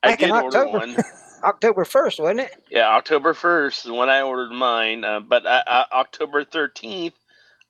I 0.02 0.10
Back 0.10 0.18
did 0.20 0.30
order 0.30 0.46
October. 0.58 0.78
one. 0.78 0.96
October 1.44 1.84
first, 1.84 2.18
wasn't 2.20 2.40
it? 2.40 2.54
Yeah, 2.70 2.88
October 2.88 3.34
first 3.34 3.84
is 3.84 3.90
when 3.90 4.08
I 4.08 4.22
ordered 4.22 4.52
mine. 4.52 5.04
Uh, 5.04 5.20
but 5.20 5.46
I, 5.46 5.62
I, 5.66 5.84
October 5.92 6.44
thirteenth, 6.44 7.14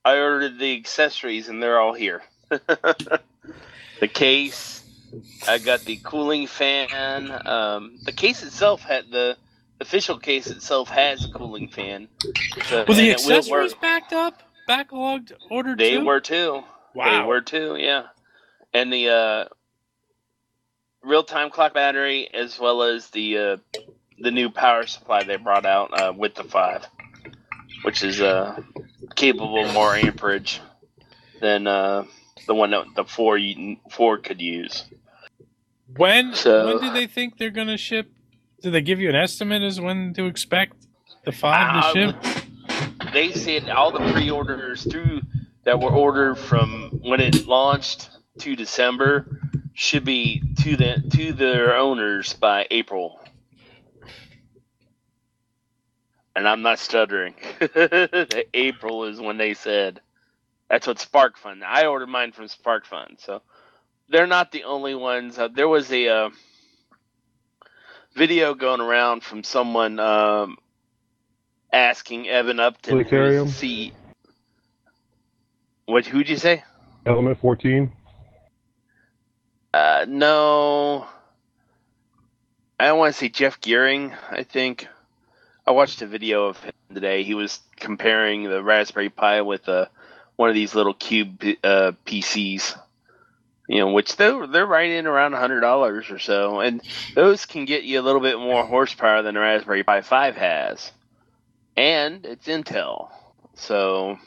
I 0.05 0.19
ordered 0.19 0.59
the 0.59 0.77
accessories, 0.77 1.49
and 1.49 1.61
they're 1.63 1.81
all 1.81 1.95
here. 1.95 2.23
the 4.03 4.09
case, 4.09 4.83
I 5.47 5.59
got 5.59 5.83
the 5.83 5.97
cooling 6.03 6.49
fan. 6.49 7.31
Um, 7.47 7.99
the 8.03 8.11
case 8.11 8.43
itself 8.43 8.83
had 8.83 9.13
the 9.13 9.37
official 9.81 10.19
case 10.19 10.49
itself 10.49 10.89
has 10.89 11.25
a 11.25 11.31
cooling 11.31 11.69
fan. 11.69 12.09
So, 12.69 12.85
Were 12.89 12.95
the 12.95 13.01
and 13.01 13.09
it 13.11 13.13
accessories 13.13 13.73
work. 13.75 13.81
backed 13.81 14.13
up? 14.13 14.43
Backlogged? 14.69 15.33
Ordered 15.53 15.79
They 15.79 15.93
too? 15.99 16.05
were 16.05 16.19
too. 16.21 16.65
Wow. 16.97 17.23
They 17.23 17.27
were 17.29 17.41
too, 17.43 17.77
yeah. 17.79 18.07
And 18.75 18.93
the 18.93 19.09
uh, 19.09 19.45
real 21.05 21.23
time 21.23 21.51
clock 21.51 21.73
battery, 21.73 22.29
as 22.35 22.59
well 22.59 22.83
as 22.83 23.09
the 23.11 23.39
uh, 23.39 23.57
the 24.19 24.33
new 24.33 24.51
power 24.51 24.85
supply 24.89 25.23
they 25.23 25.37
brought 25.37 25.65
out 25.65 25.91
uh, 26.01 26.13
with 26.13 26.35
the 26.35 26.43
five, 26.45 26.85
which 27.85 28.03
is 28.03 28.21
uh, 28.21 28.61
capable 29.15 29.73
more 29.73 29.95
amperage 29.95 30.61
than 31.41 31.69
uh, 31.69 32.05
the 32.47 32.55
one 32.55 32.71
that 32.71 32.85
the 32.97 33.05
four 33.05 33.39
you, 33.39 33.77
four 33.91 34.19
could 34.19 34.41
use. 34.41 34.85
When 35.97 36.35
So- 36.35 36.67
when 36.67 36.79
do 36.83 36.93
they 36.93 37.07
think 37.07 37.39
they're 37.39 37.51
gonna 37.51 37.77
ship? 37.77 38.11
Do 38.63 38.71
they 38.71 38.81
give 38.81 39.01
you 39.01 39.09
an 39.09 39.17
estimate 39.17 39.63
as 39.63 39.81
when 39.81 40.15
to 40.15 40.27
expect 40.27 40.75
the 41.25 41.33
five 41.33 41.73
to 41.73 41.89
Uh, 41.89 41.93
ship? 42.23 42.43
They 43.13 43.33
said 43.33 43.69
all 43.69 43.91
the 43.91 44.13
pre-orders 44.13 44.85
through 44.91 45.21
that 45.65 45.79
were 45.81 45.91
ordered 45.91 46.37
from 46.37 46.91
when 47.03 47.21
it 47.21 47.47
launched 47.47 48.11
to 48.39 48.57
December 48.57 49.41
should 49.75 50.05
be 50.05 50.43
to 50.63 50.77
the 50.77 51.03
to 51.17 51.33
their 51.33 51.77
owners 51.77 52.33
by 52.35 52.67
April. 52.71 53.19
And 56.35 56.49
I'm 56.49 56.63
not 56.63 56.79
stuttering. 56.79 57.35
April 58.55 59.05
is 59.05 59.21
when 59.21 59.37
they 59.37 59.53
said. 59.55 60.01
That's 60.73 60.87
what 60.87 60.97
SparkFun. 60.97 61.63
I 61.63 61.85
ordered 61.85 62.09
mine 62.09 62.33
from 62.33 62.47
SparkFun, 62.47 63.21
so 63.21 63.43
they're 64.09 64.27
not 64.27 64.53
the 64.53 64.65
only 64.65 64.95
ones. 64.95 65.39
Uh, 65.39 65.49
there 65.49 65.69
was 65.69 65.93
a 65.93 66.09
uh, 66.09 66.31
video 68.15 68.55
going 68.55 68.81
around 68.81 69.23
from 69.23 69.45
someone 69.45 70.01
um, 70.01 70.57
asking 71.71 72.27
Eben 72.27 72.59
Upton, 72.59 72.97
who's 72.97 73.07
Planetarium? 73.07 73.47
the 73.49 73.53
C- 73.53 73.93
What? 75.85 76.07
Who'd 76.07 76.31
you 76.31 76.39
say? 76.39 76.65
Element 77.05 77.39
14. 77.39 77.93
Uh, 79.75 80.07
no. 80.09 81.07
I 82.81 82.87
don't 82.87 82.99
want 82.99 83.13
to 83.13 83.19
say 83.19 83.29
Jeff 83.29 83.61
Geerling. 83.61 84.17
I 84.31 84.43
think 84.45 84.89
I 85.67 85.73
watched 85.73 86.01
a 86.01 86.07
video 86.07 86.47
of 86.47 86.59
him 86.65 86.73
today. 86.95 87.25
He 87.25 87.35
was 87.35 87.61
comparing 87.77 88.45
the 88.45 88.63
Raspberry 88.63 89.11
Pi 89.11 89.43
with 89.43 89.69
uh, 89.69 89.87
one 90.37 90.49
of 90.49 90.55
these 90.55 90.75
little 90.75 90.95
cube 90.95 91.43
uh, 91.63 91.93
PCs. 92.07 92.79
You 93.69 93.79
know, 93.79 93.93
which 93.93 94.17
they're 94.17 94.47
they're 94.47 94.67
right 94.67 94.91
in 94.91 95.07
around 95.07 95.33
hundred 95.35 95.61
dollars 95.61 96.11
or 96.11 96.19
so, 96.19 96.61
and 96.61 96.83
those 97.15 97.47
can 97.47 97.65
get 97.65 97.85
you 97.85 98.01
a 98.01 98.03
little 98.03 98.21
bit 98.21 98.37
more 98.39 98.67
horsepower 98.67 99.23
than 99.23 99.37
a 99.37 99.41
Raspberry 99.41 99.85
Pi 99.85 100.03
Five 100.03 100.37
has, 100.37 100.91
and 101.77 102.27
it's 102.27 102.49
Intel. 102.49 103.11
So, 103.55 104.19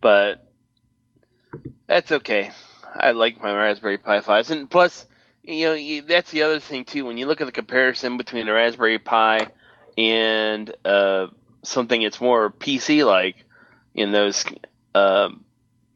but 0.00 0.46
that's 1.86 2.12
okay. 2.12 2.50
I 2.94 3.12
like 3.12 3.42
my 3.42 3.54
Raspberry 3.54 3.98
Pi 3.98 4.20
5s, 4.20 4.50
and 4.50 4.70
plus, 4.70 5.06
you 5.42 5.66
know, 5.66 5.74
you, 5.74 6.02
that's 6.02 6.30
the 6.30 6.42
other 6.42 6.60
thing 6.60 6.84
too. 6.84 7.04
When 7.06 7.16
you 7.16 7.26
look 7.26 7.40
at 7.40 7.46
the 7.46 7.52
comparison 7.52 8.16
between 8.16 8.48
a 8.48 8.52
Raspberry 8.52 8.98
Pi 8.98 9.48
and 9.96 10.74
uh, 10.84 11.28
something 11.62 12.02
that's 12.02 12.20
more 12.20 12.50
PC-like 12.50 13.44
in 13.94 14.12
those 14.12 14.44
uh, 14.94 15.30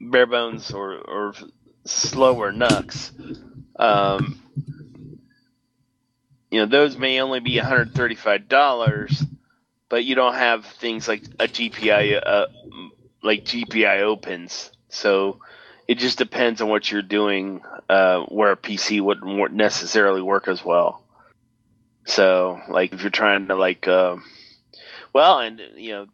bare 0.00 0.26
bones 0.26 0.70
or, 0.72 0.94
or 0.94 1.34
slower 1.84 2.52
NUCs, 2.52 3.12
um, 3.78 4.40
you 6.50 6.60
know, 6.60 6.66
those 6.66 6.96
may 6.96 7.20
only 7.20 7.40
be 7.40 7.56
$135, 7.56 9.26
but 9.88 10.04
you 10.04 10.14
don't 10.14 10.34
have 10.34 10.64
things 10.64 11.08
like 11.08 11.24
a 11.38 11.46
GPI, 11.46 12.20
uh, 12.24 12.46
like 13.22 13.44
GPIO 13.44 14.20
pins. 14.20 14.70
So 14.88 15.40
it 15.88 15.98
just 15.98 16.18
depends 16.18 16.60
on 16.60 16.68
what 16.68 16.90
you're 16.90 17.02
doing, 17.02 17.62
uh, 17.88 18.20
where 18.22 18.52
a 18.52 18.56
PC 18.56 19.00
wouldn't 19.00 19.52
necessarily 19.52 20.22
work 20.22 20.48
as 20.48 20.64
well. 20.64 21.02
So, 22.04 22.60
like, 22.68 22.92
if 22.92 23.02
you're 23.02 23.10
trying 23.10 23.48
to, 23.48 23.56
like, 23.56 23.88
uh, 23.88 24.16
well, 25.12 25.40
and, 25.40 25.60
you 25.76 25.90
know, 25.90 26.06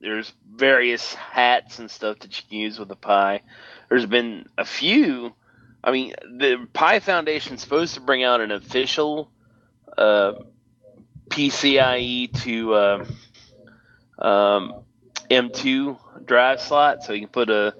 there's 0.00 0.32
various 0.50 1.14
hats 1.14 1.78
and 1.78 1.90
stuff 1.90 2.20
that 2.20 2.36
you 2.36 2.44
can 2.48 2.58
use 2.58 2.78
with 2.78 2.88
the 2.88 2.96
Pi. 2.96 3.42
there's 3.88 4.06
been 4.06 4.46
a 4.56 4.64
few. 4.64 5.34
I 5.82 5.92
mean, 5.92 6.14
the 6.22 6.68
Pi 6.72 7.00
Foundation's 7.00 7.62
supposed 7.62 7.94
to 7.94 8.00
bring 8.00 8.24
out 8.24 8.40
an 8.40 8.50
official 8.50 9.30
uh, 9.96 10.32
PCIe 11.28 12.32
to 12.42 12.74
uh, 12.74 13.04
um, 14.18 14.74
M2 15.30 16.26
drive 16.26 16.60
slot, 16.60 17.02
so 17.04 17.12
you 17.12 17.20
can 17.20 17.28
put 17.28 17.50
a 17.50 17.74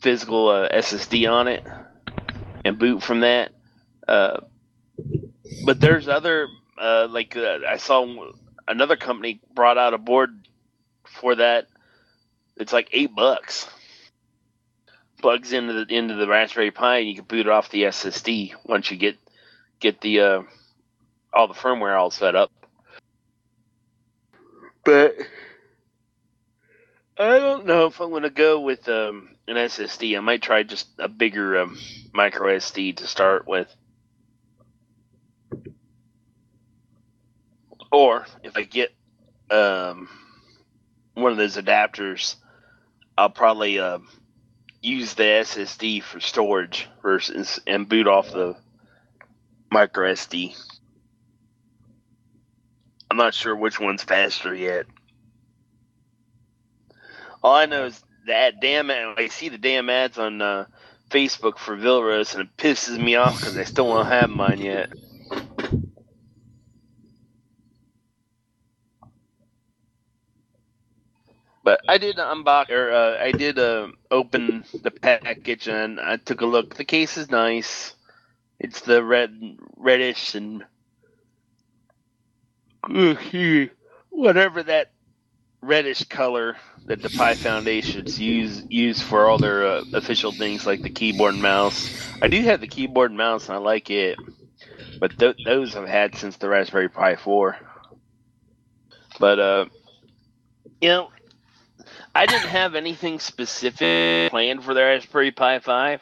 physical 0.00 0.48
uh, 0.48 0.68
SSD 0.68 1.30
on 1.30 1.48
it 1.48 1.64
and 2.64 2.78
boot 2.78 3.02
from 3.02 3.20
that. 3.20 3.52
Uh, 4.06 4.40
but 5.64 5.80
there's 5.80 6.08
other 6.08 6.48
uh, 6.78 7.06
like 7.08 7.36
uh, 7.36 7.58
I 7.68 7.76
saw 7.76 8.06
another 8.66 8.96
company 8.96 9.40
brought 9.54 9.78
out 9.78 9.94
a 9.94 9.98
board 9.98 10.41
for 11.12 11.36
that. 11.36 11.68
It's 12.56 12.72
like 12.72 12.88
eight 12.92 13.14
bucks. 13.14 13.68
Plugs 15.20 15.52
into 15.52 15.72
the 15.72 15.94
into 15.94 16.14
the 16.14 16.26
Raspberry 16.26 16.70
Pi, 16.70 16.98
and 16.98 17.08
you 17.08 17.14
can 17.14 17.24
boot 17.24 17.46
it 17.46 17.48
off 17.48 17.70
the 17.70 17.84
SSD 17.84 18.54
once 18.64 18.90
you 18.90 18.96
get 18.96 19.16
get 19.78 20.00
the 20.00 20.20
uh, 20.20 20.42
all 21.32 21.48
the 21.48 21.54
firmware 21.54 21.96
all 21.96 22.10
set 22.10 22.34
up. 22.34 22.50
But 24.84 25.16
I 27.18 27.38
don't 27.38 27.66
know 27.66 27.86
if 27.86 28.00
I'm 28.00 28.10
going 28.10 28.22
to 28.22 28.30
go 28.30 28.60
with 28.60 28.88
um, 28.88 29.36
an 29.46 29.56
SSD. 29.56 30.16
I 30.16 30.20
might 30.20 30.42
try 30.42 30.64
just 30.64 30.88
a 30.98 31.08
bigger 31.08 31.60
um, 31.60 31.78
micro 32.12 32.56
SD 32.56 32.96
to 32.96 33.06
start 33.06 33.46
with. 33.46 33.74
Or 37.92 38.26
if 38.42 38.56
I 38.56 38.62
get 38.62 38.92
um, 39.50 40.08
one 41.14 41.32
of 41.32 41.38
those 41.38 41.56
adapters, 41.56 42.36
I'll 43.16 43.30
probably 43.30 43.78
uh, 43.78 43.98
use 44.80 45.14
the 45.14 45.22
SSD 45.22 46.02
for 46.02 46.20
storage 46.20 46.88
versus 47.02 47.60
and 47.66 47.88
boot 47.88 48.08
off 48.08 48.32
the 48.32 48.56
micro 49.70 50.12
SD. 50.12 50.56
I'm 53.10 53.16
not 53.16 53.34
sure 53.34 53.54
which 53.54 53.78
one's 53.80 54.02
faster 54.02 54.54
yet. 54.54 54.86
All 57.42 57.54
I 57.54 57.66
know 57.66 57.86
is 57.86 58.02
that 58.26 58.60
damn 58.60 58.90
ad, 58.90 59.14
I 59.18 59.28
see 59.28 59.48
the 59.48 59.58
damn 59.58 59.90
ads 59.90 60.18
on 60.18 60.40
uh, 60.42 60.66
Facebook 61.10 61.58
for 61.58 61.76
Vilros, 61.76 62.34
and 62.34 62.42
it 62.42 62.56
pisses 62.56 62.98
me 62.98 63.16
off 63.16 63.40
because 63.40 63.56
I 63.56 63.64
still 63.64 63.88
don't 63.92 64.06
have 64.06 64.30
mine 64.30 64.60
yet. 64.60 64.90
But 71.64 71.80
I 71.88 71.98
did 71.98 72.16
unbox 72.16 72.70
or 72.70 72.92
uh, 72.92 73.18
I 73.22 73.32
did 73.32 73.58
uh, 73.58 73.88
open 74.10 74.64
the 74.82 74.92
package 74.92 75.68
and 75.68 76.00
I 76.00 76.16
took 76.18 76.40
a 76.42 76.46
look. 76.46 76.76
The 76.76 76.84
case 76.84 77.18
is 77.18 77.30
nice. 77.30 77.94
It's 78.60 78.82
the 78.82 79.04
red, 79.04 79.32
reddish 79.76 80.34
and 80.36 80.64
whatever 84.10 84.62
that 84.64 84.88
reddish 85.62 86.04
color 86.04 86.56
that 86.88 87.02
the 87.02 87.10
Pi 87.10 87.36
Foundations 87.36 88.18
use 88.18 88.64
use 88.68 89.02
for 89.02 89.28
all 89.28 89.38
their 89.38 89.66
uh, 89.66 89.82
official 89.94 90.32
things 90.32 90.66
like 90.66 90.82
the 90.82 90.90
keyboard 90.90 91.34
and 91.34 91.42
mouse. 91.42 91.90
I 92.22 92.28
do 92.28 92.42
have 92.44 92.60
the 92.60 92.68
keyboard 92.68 93.10
and 93.10 93.18
mouse 93.18 93.48
and 93.48 93.56
I 93.56 93.60
like 93.60 93.90
it, 93.90 94.20
but 95.00 95.18
th- 95.18 95.36
those 95.44 95.76
I've 95.76 95.88
had 95.88 96.16
since 96.16 96.36
the 96.38 96.48
Raspberry 96.48 96.88
Pi 96.90 97.16
4. 97.16 97.56
But 99.18 99.40
uh, 99.40 99.66
you 100.80 100.88
know, 100.90 101.10
I 102.14 102.26
didn't 102.26 102.48
have 102.48 102.74
anything 102.74 103.18
specific 103.18 104.30
planned 104.30 104.64
for 104.64 104.74
the 104.74 104.82
Raspberry 104.82 105.30
Pi 105.30 105.58
5. 105.60 106.00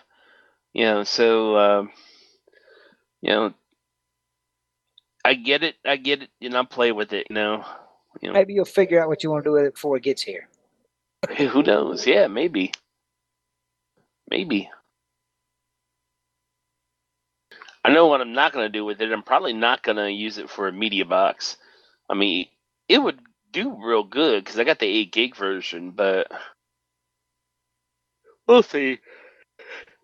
You 0.72 0.84
know, 0.84 1.04
so 1.04 1.54
uh, 1.56 1.86
you 3.22 3.30
know, 3.30 3.54
I 5.24 5.34
get 5.34 5.62
it. 5.62 5.76
I 5.84 5.96
get 5.96 6.22
it, 6.22 6.30
and 6.40 6.56
I 6.56 6.64
play 6.64 6.92
with 6.92 7.12
it. 7.12 7.26
You 7.28 7.34
know, 7.34 7.64
you 8.20 8.28
know. 8.28 8.34
Maybe 8.34 8.54
you'll 8.54 8.64
figure 8.64 9.02
out 9.02 9.08
what 9.08 9.22
you 9.22 9.30
want 9.30 9.44
to 9.44 9.48
do 9.48 9.54
with 9.54 9.64
it 9.64 9.74
before 9.74 9.96
it 9.96 10.02
gets 10.02 10.22
here. 10.22 10.48
Who 11.36 11.62
knows? 11.62 12.06
Yeah, 12.06 12.28
maybe. 12.28 12.72
Maybe. 14.28 14.70
I 17.84 17.92
know 17.92 18.06
what 18.06 18.20
I'm 18.20 18.32
not 18.32 18.52
going 18.52 18.66
to 18.66 18.72
do 18.72 18.84
with 18.84 19.00
it. 19.00 19.12
I'm 19.12 19.22
probably 19.22 19.52
not 19.52 19.82
going 19.82 19.96
to 19.96 20.10
use 20.10 20.38
it 20.38 20.50
for 20.50 20.68
a 20.68 20.72
media 20.72 21.04
box. 21.04 21.56
I 22.08 22.14
mean, 22.14 22.46
it 22.88 22.98
would 22.98 23.20
do 23.52 23.76
real 23.82 24.04
good 24.04 24.44
because 24.44 24.58
I 24.58 24.64
got 24.64 24.78
the 24.78 24.86
8 24.86 25.12
gig 25.12 25.36
version, 25.36 25.92
but 25.92 26.28
we'll 28.46 28.62
see. 28.62 28.98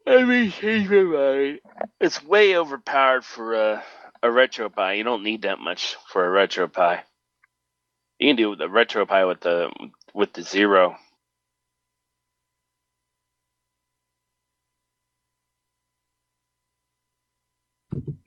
I 0.06 0.24
mean, 0.24 0.50
change 0.52 0.88
my 0.88 1.02
mind. 1.02 1.61
It's 2.00 2.22
way 2.22 2.56
overpowered 2.56 3.24
for 3.24 3.54
a, 3.54 3.85
a 4.22 4.28
RetroPie. 4.28 4.98
You 4.98 5.04
don't 5.04 5.24
need 5.24 5.42
that 5.42 5.59
much 5.59 5.96
for 6.09 6.24
a 6.24 6.46
RetroPie. 6.46 7.02
You 8.18 8.28
can 8.28 8.37
do 8.37 8.56
the 8.56 8.68
RetroPie 8.68 9.28
with 9.28 9.40
the 9.40 9.70
with 10.14 10.32
the 10.32 10.42
zero. 10.42 10.96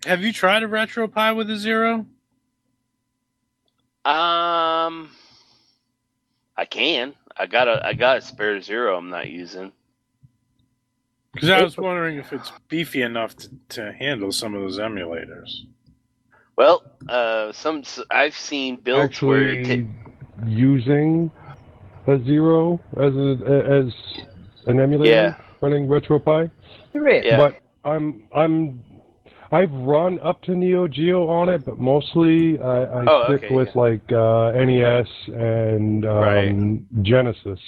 Have 0.05 0.21
you 0.23 0.31
tried 0.33 0.63
a 0.63 0.67
RetroPie 0.67 1.35
with 1.35 1.49
a 1.49 1.57
zero? 1.57 2.05
Um, 4.09 5.11
I 6.57 6.65
can. 6.65 7.13
I 7.37 7.45
got 7.45 7.67
a 7.67 7.85
I 7.85 7.93
got 7.93 8.17
a 8.17 8.21
spare 8.21 8.59
zero. 8.61 8.97
I'm 8.97 9.09
not 9.09 9.29
using. 9.29 9.71
Because 11.33 11.49
I 11.49 11.61
was 11.61 11.77
wondering 11.77 12.17
if 12.17 12.33
it's 12.33 12.51
beefy 12.69 13.03
enough 13.03 13.35
to, 13.37 13.49
to 13.69 13.93
handle 13.93 14.31
some 14.31 14.55
of 14.55 14.61
those 14.61 14.79
emulators. 14.79 15.59
Well, 16.55 16.83
uh, 17.07 17.51
some 17.51 17.83
I've 18.09 18.35
seen 18.35 18.77
builds 18.77 19.21
where 19.21 19.47
it 19.47 19.59
actually 19.59 19.87
using 20.45 21.29
a 22.07 22.17
zero 22.23 22.79
as 22.97 23.15
a, 23.15 23.63
as 23.69 23.93
an 24.65 24.79
emulator 24.79 25.11
Yeah. 25.11 25.35
running 25.61 25.87
RetroPie. 25.87 26.49
There 26.93 27.07
is. 27.07 27.25
Yeah. 27.25 27.37
But 27.37 27.59
I'm 27.85 28.23
I'm 28.35 28.83
I've 29.51 29.71
run 29.71 30.19
up 30.19 30.41
to 30.43 30.55
Neo 30.55 30.87
Geo 30.87 31.27
on 31.27 31.49
it, 31.49 31.65
but 31.65 31.79
mostly 31.79 32.59
I, 32.59 32.83
I 32.83 33.05
Oh, 33.07 33.23
stick 33.25 33.45
okay, 33.45 33.55
with 33.55 33.69
yeah. 33.73 33.81
like 33.81 34.11
uh, 34.11 34.51
NES 34.51 35.07
and 35.27 36.05
um, 36.05 36.15
Right. 36.17 37.03
Genesis. 37.03 37.59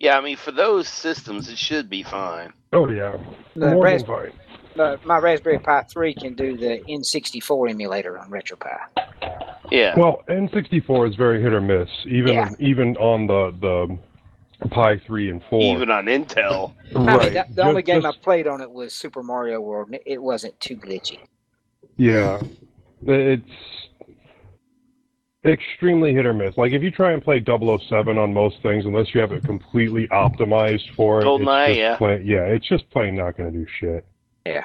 yeah, 0.00 0.18
I 0.18 0.20
mean 0.20 0.36
for 0.36 0.52
those 0.52 0.86
systems 0.88 1.48
it 1.48 1.56
should 1.58 1.88
be 1.88 2.02
fine. 2.02 2.52
Oh 2.72 2.88
yeah, 2.90 3.16
The 3.56 3.70
more 3.70 3.84
Ras- 3.84 4.02
than 4.02 4.10
fine. 4.10 4.32
uh, 4.78 4.96
my 5.04 5.18
Raspberry 5.18 5.58
Pi 5.58 5.82
3 5.84 6.14
can 6.14 6.34
do 6.34 6.56
the 6.56 6.80
N64 6.88 7.70
emulator 7.70 8.18
on 8.18 8.28
RetroPie. 8.30 8.78
Yeah. 9.70 9.98
Well, 9.98 10.22
N64 10.28 11.08
is 11.08 11.16
very 11.16 11.40
hit 11.42 11.52
or 11.54 11.60
miss, 11.62 11.88
even 12.06 12.34
Yeah. 12.34 12.50
even 12.58 12.96
on 12.98 13.26
the 13.26 13.54
the 13.60 13.98
Pi 14.70 14.98
3 14.98 15.30
and 15.30 15.42
4. 15.50 15.60
Even 15.76 15.90
on 15.90 16.06
Intel. 16.06 16.74
I 16.94 16.98
mean, 16.98 17.06
right. 17.06 17.32
the, 17.32 17.46
the 17.54 17.62
only 17.62 17.82
game 17.82 18.02
just- 18.02 18.18
I 18.18 18.20
played 18.22 18.46
on 18.46 18.60
it 18.60 18.70
was 18.70 18.94
Super 18.94 19.22
Mario 19.22 19.60
World, 19.60 19.88
and 19.88 19.96
it, 19.96 20.02
it 20.06 20.22
wasn't 20.22 20.58
too 20.60 20.76
glitchy. 20.76 21.18
Yeah, 21.96 22.40
it's 23.06 23.44
extremely 25.44 26.14
hit 26.14 26.26
or 26.26 26.32
miss. 26.32 26.56
Like 26.56 26.72
if 26.72 26.82
you 26.82 26.90
try 26.90 27.12
and 27.12 27.22
play 27.22 27.42
007 27.44 28.18
on 28.18 28.32
most 28.32 28.56
things, 28.62 28.84
unless 28.86 29.14
you 29.14 29.20
have 29.20 29.30
it 29.32 29.44
completely 29.44 30.08
optimized 30.08 30.92
for 30.96 31.20
it, 31.20 31.24
GoldenEye, 31.24 31.68
it's 31.68 31.76
just 31.76 31.78
yeah. 31.78 31.96
plain, 31.96 32.26
yeah, 32.26 32.44
it's 32.46 32.68
just 32.68 32.90
plain 32.90 33.14
not 33.16 33.36
going 33.36 33.52
to 33.52 33.58
do 33.58 33.66
shit. 33.78 34.04
Yeah. 34.46 34.64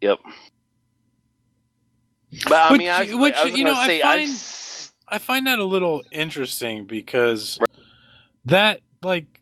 Yep. 0.00 0.18
But 2.44 2.52
I 2.52 2.72
Which- 2.72 2.78
mean, 2.78 2.88
I, 2.88 3.00
was- 3.04 3.14
which, 3.16 3.34
I 3.34 3.44
was 3.44 3.52
you 3.58 3.64
gonna 3.64 3.74
know, 3.74 3.80
I 3.80 3.86
find- 3.88 4.02
I've 4.04 4.28
s- 4.28 4.92
I 5.08 5.18
find 5.18 5.46
that 5.46 5.58
a 5.58 5.64
little 5.64 6.02
interesting 6.10 6.86
because 6.86 7.58
that 8.44 8.80
like 9.02 9.40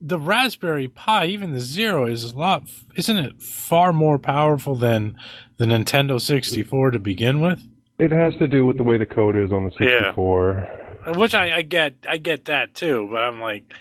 the 0.00 0.18
Raspberry 0.18 0.88
Pi, 0.88 1.26
even 1.26 1.52
the 1.52 1.60
Zero, 1.60 2.06
is 2.06 2.24
a 2.24 2.36
lot. 2.36 2.62
Isn't 2.96 3.16
it 3.16 3.42
far 3.42 3.92
more 3.92 4.18
powerful 4.18 4.76
than 4.76 5.16
the 5.56 5.64
Nintendo 5.64 6.20
64 6.20 6.92
to 6.92 6.98
begin 6.98 7.40
with? 7.40 7.60
It 7.98 8.12
has 8.12 8.34
to 8.36 8.46
do 8.46 8.64
with 8.64 8.76
the 8.76 8.84
way 8.84 8.96
the 8.96 9.06
code 9.06 9.36
is 9.36 9.50
on 9.50 9.64
the 9.64 9.70
Yeah. 9.84 9.98
64. 10.12 10.68
Which 11.16 11.34
I, 11.34 11.56
I 11.56 11.62
get, 11.62 11.94
I 12.08 12.18
get 12.18 12.44
that 12.44 12.74
too. 12.74 13.08
But 13.10 13.22
I'm 13.24 13.40
like, 13.40 13.72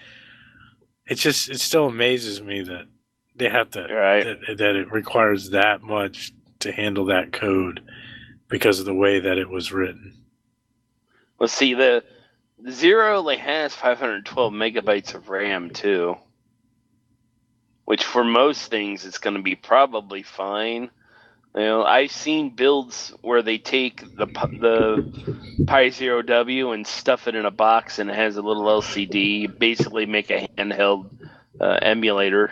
it 1.06 1.16
just 1.16 1.50
it 1.50 1.60
still 1.60 1.86
amazes 1.88 2.42
me 2.42 2.62
that 2.64 2.86
they 3.36 3.50
have 3.50 3.70
to 3.72 3.82
Right. 3.82 4.24
that, 4.24 4.58
that 4.58 4.76
it 4.76 4.92
requires 4.92 5.52
that 5.52 5.82
much 5.84 6.32
to 6.60 6.72
handle 6.72 7.06
that 7.06 7.32
code 7.32 7.82
because 8.50 8.80
of 8.80 8.86
the 8.86 8.94
way 8.96 9.20
that 9.20 9.38
it 9.38 9.50
was 9.50 9.72
written. 9.72 10.16
Let's 11.40 11.54
see 11.54 11.76
the 11.76 12.04
the 12.04 12.17
zero 12.70 13.18
only 13.18 13.38
has 13.38 13.74
512 13.74 14.54
megabytes 14.54 15.14
of 15.14 15.30
RAM 15.30 15.70
too, 15.70 16.16
which 17.86 18.04
for 18.04 18.24
most 18.24 18.70
things 18.70 19.06
it's 19.06 19.18
going 19.20 19.36
to 19.36 19.42
be 19.42 19.56
probably 19.56 20.24
fine. 20.24 20.90
You 21.56 21.64
know, 21.64 21.84
I've 21.84 22.12
seen 22.12 22.52
builds 22.52 23.14
where 23.22 23.42
they 23.42 23.58
take 23.58 24.16
the 24.16 24.28
Pi- 24.28 24.58
the 24.60 25.66
Pi 25.66 25.90
Zero 25.90 26.22
W 26.22 26.72
and 26.72 26.86
stuff 26.86 27.28
it 27.28 27.34
in 27.36 27.46
a 27.46 27.52
box 27.52 27.98
and 27.98 28.10
it 28.10 28.16
has 28.16 28.38
a 28.38 28.42
little 28.42 28.66
LCD. 28.66 29.58
Basically, 29.58 30.06
make 30.06 30.30
a 30.30 30.48
handheld 30.56 31.10
uh, 31.60 31.80
emulator 31.82 32.52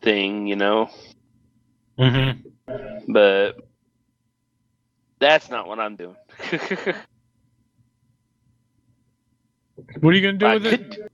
thing, 0.00 0.46
you 0.46 0.56
know. 0.56 0.88
Mm-hmm. 1.98 3.12
But 3.12 3.58
that's 5.18 5.50
not 5.50 5.66
what 5.66 5.80
I'm 5.80 5.96
doing. 5.96 6.16
What 10.00 10.14
are 10.14 10.16
you 10.16 10.22
gonna 10.22 10.38
do 10.38 10.46
I 10.46 10.54
with 10.54 10.66
it? 10.66 10.90
could- 10.90 11.08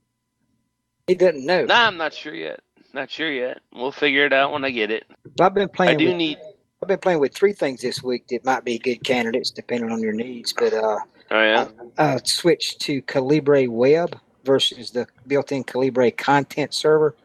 He 1.07 1.14
doesn't 1.14 1.44
know. 1.44 1.64
Nah, 1.64 1.87
I'm 1.87 1.96
not 1.96 2.14
sure 2.14 2.35
yet. 2.35 2.61
Not 2.92 3.11
sure 3.11 3.31
yet. 3.31 3.61
We'll 3.74 3.92
figure 3.92 4.24
it 4.24 4.33
out 4.33 4.53
when 4.53 4.64
I 4.64 4.70
get 4.70 4.90
it. 4.90 5.05
I've 5.40 5.55
been 5.55 5.68
playing. 5.68 5.90
I 5.90 5.94
playing. 5.96 5.98
do 5.98 6.07
with, 6.12 6.16
need. 6.16 6.38
I've 6.83 6.88
been 6.88 6.98
playing 6.98 7.18
with 7.20 7.35
three 7.35 7.53
things 7.53 7.81
this 7.81 8.03
week 8.03 8.29
that 8.29 8.44
might 8.44 8.64
be 8.64 8.79
good 8.79 9.03
candidates 9.05 9.50
depending 9.50 9.90
on 9.90 10.00
your 10.00 10.12
needs. 10.12 10.53
But 10.53 10.72
uh, 10.74 10.98
Oh 11.31 11.42
yeah. 11.42 11.68
I 11.98 12.20
switched 12.24 12.81
to 12.83 13.03
Calibre 13.03 13.66
Web 13.66 14.18
versus 14.44 14.90
the 14.92 15.07
built-in 15.27 15.64
Calibre 15.64 16.11
content 16.11 16.72
server, 16.74 17.16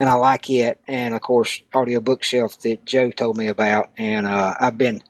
and 0.00 0.08
I 0.08 0.14
like 0.14 0.50
it. 0.50 0.80
And 0.88 1.14
of 1.14 1.20
course, 1.22 1.62
Audio 1.72 2.00
Bookshelf 2.00 2.60
that 2.60 2.84
Joe 2.84 3.10
told 3.10 3.36
me 3.38 3.46
about, 3.48 3.90
and 3.96 4.26
uh, 4.26 4.54
I've 4.60 4.76
been 4.76 5.02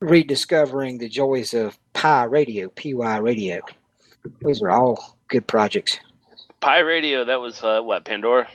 rediscovering 0.00 0.98
the 0.98 1.08
joys 1.08 1.54
of 1.54 1.78
Pi 1.92 2.24
Radio, 2.24 2.68
PY 2.68 3.18
Radio. 3.18 3.60
Those 4.42 4.62
are 4.62 4.70
all 4.70 5.16
good 5.28 5.46
projects. 5.46 5.98
Pi 6.60 6.78
Radio. 6.80 7.24
That 7.24 7.40
was 7.40 7.62
uh, 7.62 7.80
what 7.82 8.04
Pandora. 8.04 8.48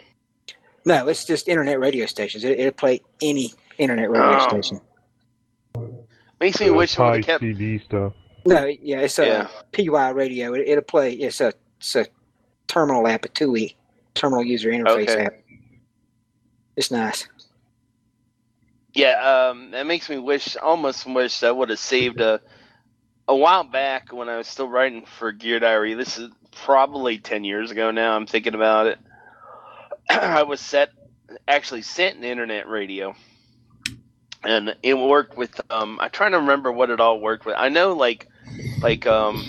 No, 0.85 1.07
it's 1.09 1.25
just 1.25 1.47
internet 1.49 1.79
radio 1.79 2.05
stations. 2.05 2.43
It, 2.43 2.59
it'll 2.59 2.71
play 2.71 3.01
any 3.21 3.53
internet 3.77 4.09
radio 4.09 4.37
Oh. 4.39 4.47
station. 4.47 4.79
Makes 6.39 6.59
me 6.61 6.67
The 6.67 6.73
wish 6.73 6.97
I 6.97 7.01
would 7.03 7.09
Pi 7.11 7.15
have 7.17 7.25
kept. 7.25 7.41
CD 7.41 7.79
stuff. 7.79 8.13
No, 8.45 8.65
yeah, 8.65 8.99
it's 8.99 9.19
a 9.19 9.25
Yeah. 9.25 9.47
PY 9.73 10.09
radio. 10.11 10.53
It, 10.53 10.67
it'll 10.69 10.83
play. 10.83 11.13
It's 11.13 11.41
a 11.41 11.53
it's 11.79 11.95
a 11.95 12.05
terminal 12.67 13.07
app, 13.07 13.25
a 13.25 13.27
TUI 13.29 13.75
terminal 14.13 14.43
user 14.43 14.69
interface 14.69 15.09
Okay. 15.09 15.25
app. 15.25 15.33
It's 16.75 16.91
nice. 16.91 17.27
Yeah, 18.93 19.49
um, 19.51 19.71
that 19.71 19.85
makes 19.85 20.09
me 20.09 20.17
wish, 20.17 20.55
almost 20.57 21.05
wish 21.05 21.43
I 21.43 21.51
would 21.51 21.69
have 21.69 21.77
saved 21.79 22.19
a, 22.19 22.41
a 23.27 23.35
while 23.35 23.63
back 23.63 24.11
when 24.11 24.29
I 24.29 24.37
was 24.37 24.47
still 24.47 24.69
writing 24.69 25.05
for 25.05 25.31
Gear 25.31 25.59
Diary. 25.59 25.93
This 25.93 26.17
is 26.17 26.29
probably 26.63 27.17
ten 27.17 27.43
years 27.43 27.71
ago 27.71 27.91
now. 27.91 28.15
I'm 28.15 28.25
thinking 28.27 28.55
about 28.55 28.87
it. 28.87 28.99
I 30.09 30.43
was 30.43 30.61
set, 30.61 30.91
actually 31.47 31.81
sent 31.81 32.17
an 32.17 32.23
internet 32.23 32.67
radio, 32.67 33.15
and 34.43 34.75
it 34.81 34.93
worked 34.93 35.37
with. 35.37 35.59
Um, 35.69 35.99
I'm 36.01 36.11
trying 36.11 36.31
to 36.31 36.39
remember 36.39 36.71
what 36.71 36.89
it 36.89 36.99
all 36.99 37.19
worked 37.19 37.45
with. 37.45 37.55
I 37.57 37.69
know, 37.69 37.93
like, 37.93 38.27
like 38.81 39.05
um, 39.05 39.43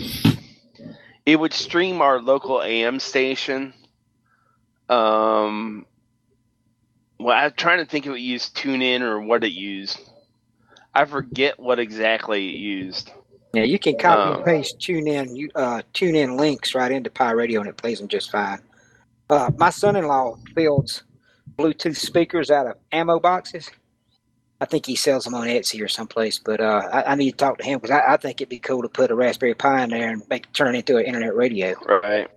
it 1.24 1.36
would 1.36 1.52
stream 1.52 2.02
our 2.02 2.20
local 2.20 2.62
AM 2.62 2.98
station. 2.98 3.74
Um, 4.88 5.86
well, 7.20 7.36
I'm 7.36 7.52
trying 7.52 7.78
to 7.78 7.86
think 7.86 8.06
if 8.06 8.12
it 8.12 8.20
used 8.20 8.56
TuneIn 8.56 9.02
or 9.02 9.20
what 9.20 9.44
it 9.44 9.52
used. 9.52 10.00
I 10.94 11.04
forget 11.04 11.60
what 11.60 11.78
exactly 11.78 12.48
it 12.48 12.56
used. 12.56 13.12
Yeah, 13.54 13.62
you 13.64 13.78
can 13.78 13.96
copy 13.96 14.20
Oh. 14.20 14.34
and 14.34 14.44
paste 14.44 14.80
tune 14.80 15.06
in 15.08 15.34
you 15.34 15.50
uh 15.54 15.82
tune 15.94 16.14
in 16.14 16.36
links 16.36 16.74
right 16.74 16.92
into 16.92 17.10
Pi 17.10 17.30
Radio 17.32 17.60
and 17.60 17.68
it 17.68 17.76
plays 17.76 17.98
them 17.98 18.08
just 18.08 18.30
fine. 18.30 18.58
Uh, 19.30 19.50
my 19.58 19.70
son-in-law 19.70 20.36
builds 20.54 21.02
Bluetooth 21.58 21.96
speakers 21.96 22.50
out 22.50 22.66
of 22.66 22.76
ammo 22.92 23.18
boxes. 23.20 23.70
I 24.60 24.64
think 24.64 24.86
he 24.86 24.96
sells 24.96 25.24
them 25.24 25.34
on 25.34 25.46
Etsy 25.46 25.82
or 25.82 25.88
someplace, 25.88 26.38
but 26.38 26.60
uh, 26.60 26.88
I, 26.92 27.12
I 27.12 27.14
need 27.14 27.32
to 27.32 27.36
talk 27.36 27.58
to 27.58 27.64
him 27.64 27.78
because 27.78 27.94
I, 27.96 28.14
I 28.14 28.16
think 28.16 28.40
it'd 28.40 28.48
be 28.48 28.58
cool 28.58 28.82
to 28.82 28.88
put 28.88 29.10
a 29.10 29.14
Raspberry 29.14 29.54
Pi 29.54 29.82
in 29.84 29.90
there 29.90 30.10
and 30.10 30.22
make 30.28 30.44
it 30.46 30.54
turn 30.54 30.74
into 30.74 30.96
an 30.96 31.04
internet 31.04 31.36
radio. 31.36 31.74
Right. 31.86 32.28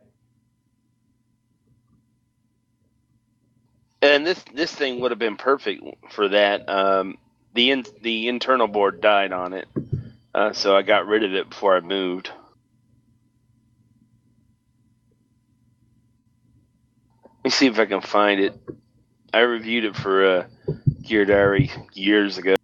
And 4.02 4.26
this 4.26 4.43
this 4.54 4.74
thing 4.74 5.00
would 5.00 5.12
have 5.12 5.19
been 5.19 5.38
perfect 5.38 5.84
for 6.12 6.28
that. 6.30 6.67
Um, 6.67 7.17
the 7.54 7.71
in, 7.71 7.86
the 8.02 8.28
internal 8.28 8.67
board 8.67 9.00
died 9.02 9.32
on 9.32 9.54
it, 9.54 9.67
uh, 10.34 10.54
so 10.54 10.76
I 10.76 10.82
got 10.82 11.08
rid 11.08 11.24
of 11.24 11.34
it 11.34 11.50
before 11.50 11.76
I 11.76 11.82
moved. 11.82 12.32
Let 17.24 17.46
me 17.46 17.50
see 17.50 17.67
if 17.67 17.80
I 17.80 17.86
can 17.86 18.02
find 18.02 18.39
it. 18.39 18.54
I 19.34 19.39
reviewed 19.39 19.86
it 19.86 19.96
for 19.96 20.26
uh, 20.26 20.48
Gear 21.02 21.26
Diary 21.26 21.72
years 21.94 22.38
ago. 22.38 22.56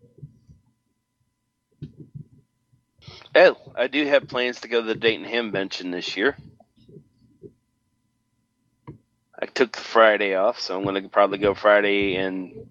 Oh, 3.34 3.56
I 3.76 3.88
do 3.88 4.06
have 4.06 4.28
plans 4.28 4.62
to 4.62 4.68
go 4.68 4.82
to 4.82 4.88
the 4.88 4.96
Dayton 4.96 5.26
Hamvention 5.26 5.92
this 5.92 6.18
year. 6.18 6.36
I 9.40 9.46
took 9.46 9.72
the 9.72 9.80
Friday 9.82 10.36
off, 10.36 10.60
so 10.60 10.76
I'm 10.76 10.84
going 10.84 11.02
to 11.02 11.10
probably 11.10 11.38
go 11.38 11.54
Friday 11.54 12.16
and 12.16 12.70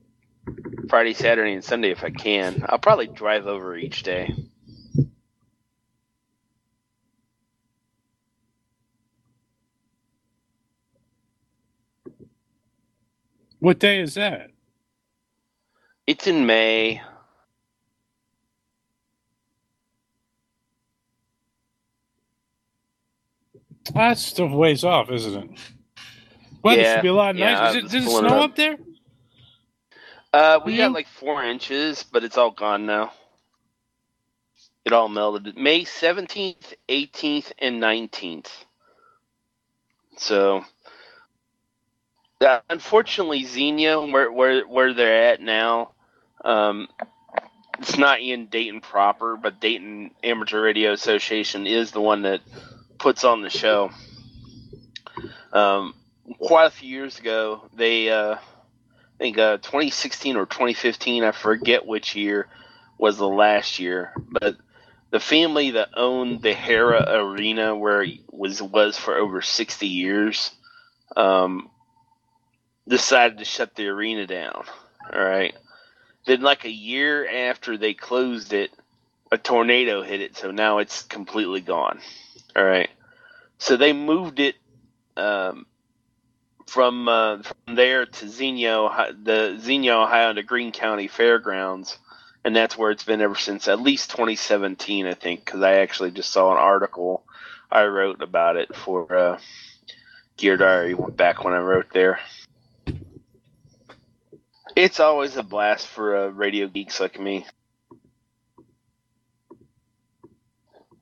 Friday, 0.88 1.14
Saturday, 1.14 1.52
and 1.52 1.64
Sunday 1.64 1.90
if 1.90 2.02
I 2.02 2.10
can. 2.10 2.64
I'll 2.68 2.78
probably 2.78 3.06
drive 3.06 3.46
over 3.46 3.76
each 3.76 4.02
day. 4.02 4.34
What 13.60 13.80
day 13.80 14.00
is 14.00 14.14
that? 14.14 14.50
It's 16.06 16.26
in 16.28 16.46
May. 16.46 17.02
That's 23.94 24.22
still 24.24 24.48
ways 24.48 24.84
off, 24.84 25.10
isn't 25.10 25.44
it? 25.44 25.50
Weather 26.64 26.84
Yeah, 26.84 26.84
should 26.84 27.02
be 27.02 27.08
a 27.08 27.14
lot 27.14 27.36
yeah, 27.36 27.36
nicer. 27.36 27.64
I 27.64 27.66
Is 27.66 27.74
it, 27.74 27.88
did 27.90 28.04
it 28.04 28.10
snow 28.10 28.40
up. 28.40 28.42
up 28.42 28.56
there? 28.56 28.78
Uh, 30.32 30.60
we 30.64 30.76
Mhm. 30.76 30.78
got 30.78 30.94
like 30.94 31.08
four 31.08 31.44
inches, 31.44 32.04
but 32.04 32.24
it's 32.24 32.38
all 32.38 32.52
gone 32.52 32.86
now. 32.86 33.12
It 34.84 34.92
all 34.92 35.08
melted. 35.08 35.56
May 35.56 35.84
17th, 35.84 36.74
18th, 36.88 37.52
and 37.58 37.80
19th. 37.82 38.50
So, 40.18 40.64
uh, 42.40 42.60
unfortunately, 42.68 43.44
Xenia, 43.44 44.00
where, 44.00 44.30
where, 44.30 44.66
where 44.66 44.92
they're 44.92 45.32
at 45.32 45.40
now, 45.40 45.92
um, 46.44 46.88
it's 47.78 47.98
not 47.98 48.20
in 48.20 48.46
Dayton 48.46 48.80
proper, 48.80 49.36
but 49.36 49.60
Dayton 49.60 50.10
Amateur 50.22 50.62
Radio 50.62 50.92
Association 50.92 51.66
is 51.66 51.90
the 51.90 52.00
one 52.00 52.22
that 52.22 52.40
puts 52.98 53.24
on 53.24 53.42
the 53.42 53.50
show. 53.50 53.90
Um, 55.52 55.94
quite 56.38 56.66
a 56.66 56.70
few 56.70 56.88
years 56.88 57.18
ago, 57.18 57.68
they, 57.74 58.10
uh, 58.10 58.34
I 58.34 59.18
think 59.18 59.38
uh, 59.38 59.58
2016 59.58 60.36
or 60.36 60.46
2015, 60.46 61.24
I 61.24 61.32
forget 61.32 61.86
which 61.86 62.16
year 62.16 62.48
was 62.98 63.18
the 63.18 63.28
last 63.28 63.78
year, 63.78 64.12
but 64.16 64.56
the 65.10 65.20
family 65.20 65.72
that 65.72 65.90
owned 65.96 66.42
the 66.42 66.52
Hara 66.52 67.04
Arena, 67.08 67.76
where 67.76 68.02
it 68.02 68.20
was 68.30 68.60
was 68.60 68.98
for 68.98 69.16
over 69.16 69.40
60 69.40 69.86
years, 69.86 70.50
um, 71.16 71.70
decided 72.88 73.38
to 73.38 73.44
shut 73.44 73.74
the 73.74 73.88
arena 73.88 74.26
down. 74.26 74.64
All 75.12 75.22
right. 75.22 75.54
Then, 76.26 76.42
like 76.42 76.64
a 76.64 76.70
year 76.70 77.28
after 77.48 77.76
they 77.76 77.94
closed 77.94 78.52
it, 78.52 78.70
a 79.30 79.38
tornado 79.38 80.02
hit 80.02 80.20
it, 80.20 80.36
so 80.36 80.50
now 80.50 80.78
it's 80.78 81.02
completely 81.02 81.60
gone. 81.60 82.00
All 82.54 82.64
right. 82.64 82.90
So 83.58 83.76
they 83.76 83.92
moved 83.92 84.40
it 84.40 84.56
um, 85.16 85.66
from 86.66 87.08
uh, 87.08 87.42
from 87.42 87.74
there 87.76 88.06
to 88.06 88.28
Xenia, 88.28 89.16
the 89.22 89.58
Xenia, 89.60 89.94
Ohio, 89.94 90.32
to 90.32 90.42
Greene 90.42 90.72
County 90.72 91.08
Fairgrounds, 91.08 91.98
and 92.44 92.54
that's 92.54 92.76
where 92.76 92.90
it's 92.90 93.04
been 93.04 93.20
ever 93.20 93.36
since. 93.36 93.68
At 93.68 93.80
least 93.80 94.10
2017, 94.10 95.06
I 95.06 95.14
think, 95.14 95.44
because 95.44 95.62
I 95.62 95.76
actually 95.76 96.10
just 96.10 96.32
saw 96.32 96.52
an 96.52 96.58
article 96.58 97.24
I 97.70 97.84
wrote 97.86 98.22
about 98.22 98.56
it 98.56 98.74
for 98.74 99.14
uh, 99.14 99.38
Gear 100.36 100.56
Diary 100.56 100.94
back 100.94 101.44
when 101.44 101.54
I 101.54 101.58
wrote 101.58 101.90
there. 101.92 102.20
It's 104.76 105.00
always 105.00 105.36
a 105.36 105.42
blast 105.42 105.86
for 105.88 106.16
uh, 106.16 106.26
radio 106.28 106.68
geeks 106.68 107.00
like 107.00 107.18
me. 107.18 107.46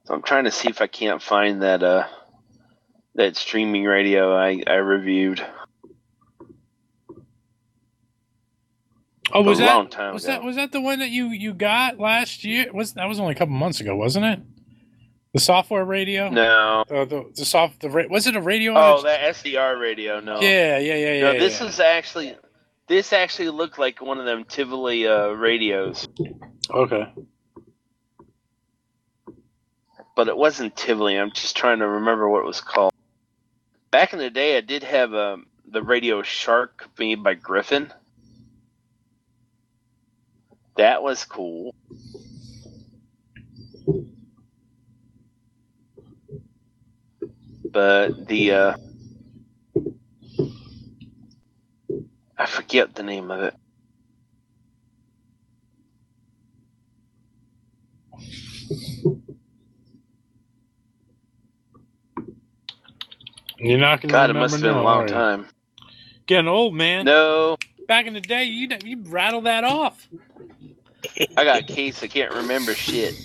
So 0.04 0.14
I'm 0.14 0.22
trying 0.22 0.44
to 0.44 0.52
see 0.52 0.68
if 0.68 0.80
I 0.80 0.86
can't 0.86 1.20
find 1.20 1.62
that 1.62 1.82
uh, 1.82 2.06
that 3.16 3.36
streaming 3.36 3.84
radio 3.84 4.32
I, 4.36 4.62
I 4.66 4.74
reviewed. 4.74 5.44
Oh, 9.32 9.42
was 9.42 9.58
that 9.58 10.12
was 10.12 10.24
ago. 10.24 10.32
that 10.32 10.44
was 10.44 10.54
that 10.54 10.70
the 10.70 10.80
one 10.80 11.00
that 11.00 11.10
you 11.10 11.30
you 11.30 11.52
got 11.52 11.98
last 11.98 12.44
year? 12.44 12.66
Was 12.72 12.92
that 12.94 13.08
was 13.08 13.18
only 13.18 13.32
a 13.32 13.36
couple 13.36 13.54
months 13.54 13.80
ago, 13.80 13.96
wasn't 13.96 14.26
it? 14.26 14.40
The 15.32 15.40
software 15.40 15.84
radio. 15.84 16.28
No. 16.28 16.84
Uh, 16.88 17.04
the 17.06 17.24
the 17.34 17.44
soft 17.44 17.80
the 17.80 17.88
was 18.08 18.28
it 18.28 18.36
a 18.36 18.40
radio? 18.40 18.74
Oh, 18.76 19.02
that 19.02 19.34
SDR 19.34 19.80
radio. 19.80 20.20
No. 20.20 20.40
Yeah, 20.40 20.78
yeah, 20.78 20.94
yeah, 20.94 21.20
No, 21.22 21.32
yeah, 21.32 21.38
this 21.40 21.60
yeah. 21.60 21.66
is 21.66 21.80
actually 21.80 22.36
this 22.86 23.12
actually 23.12 23.50
looked 23.50 23.78
like 23.78 24.00
one 24.00 24.18
of 24.18 24.26
them 24.26 24.44
Tivoli 24.44 25.06
uh, 25.06 25.28
radios, 25.28 26.06
okay. 26.70 27.12
but 30.14 30.28
it 30.28 30.36
wasn't 30.36 30.76
Tivoli. 30.76 31.18
I'm 31.18 31.32
just 31.32 31.56
trying 31.56 31.78
to 31.78 31.88
remember 31.88 32.28
what 32.28 32.40
it 32.40 32.46
was 32.46 32.60
called. 32.60 32.92
back 33.90 34.12
in 34.12 34.18
the 34.18 34.30
day, 34.30 34.56
I 34.56 34.60
did 34.60 34.82
have 34.82 35.14
um, 35.14 35.46
the 35.66 35.82
Radio 35.82 36.22
Shark 36.22 36.88
made 36.98 37.22
by 37.22 37.34
Griffin. 37.34 37.92
That 40.76 41.02
was 41.02 41.24
cool. 41.24 41.74
But 47.70 48.26
the 48.28 48.52
uh, 48.52 48.76
I 52.38 52.46
forget 52.46 52.94
the 52.94 53.02
name 53.02 53.30
of 53.30 53.42
it. 53.42 53.54
You're 63.58 63.78
not 63.78 64.02
gonna 64.02 64.12
God, 64.12 64.30
it 64.30 64.34
must 64.34 64.56
have 64.56 64.62
been 64.62 64.74
a 64.76 64.82
long 64.82 65.06
time. 65.06 65.46
Getting 66.26 66.48
old, 66.48 66.74
man. 66.74 67.06
No, 67.06 67.56
Back 67.88 68.06
in 68.06 68.14
the 68.14 68.20
day, 68.20 68.44
you 68.44 68.68
you 68.84 69.02
rattle 69.04 69.42
that 69.42 69.64
off. 69.64 70.08
I 71.36 71.44
got 71.44 71.60
a 71.60 71.64
case. 71.64 72.02
I 72.02 72.08
can't 72.08 72.32
remember 72.34 72.74
shit. 72.74 73.16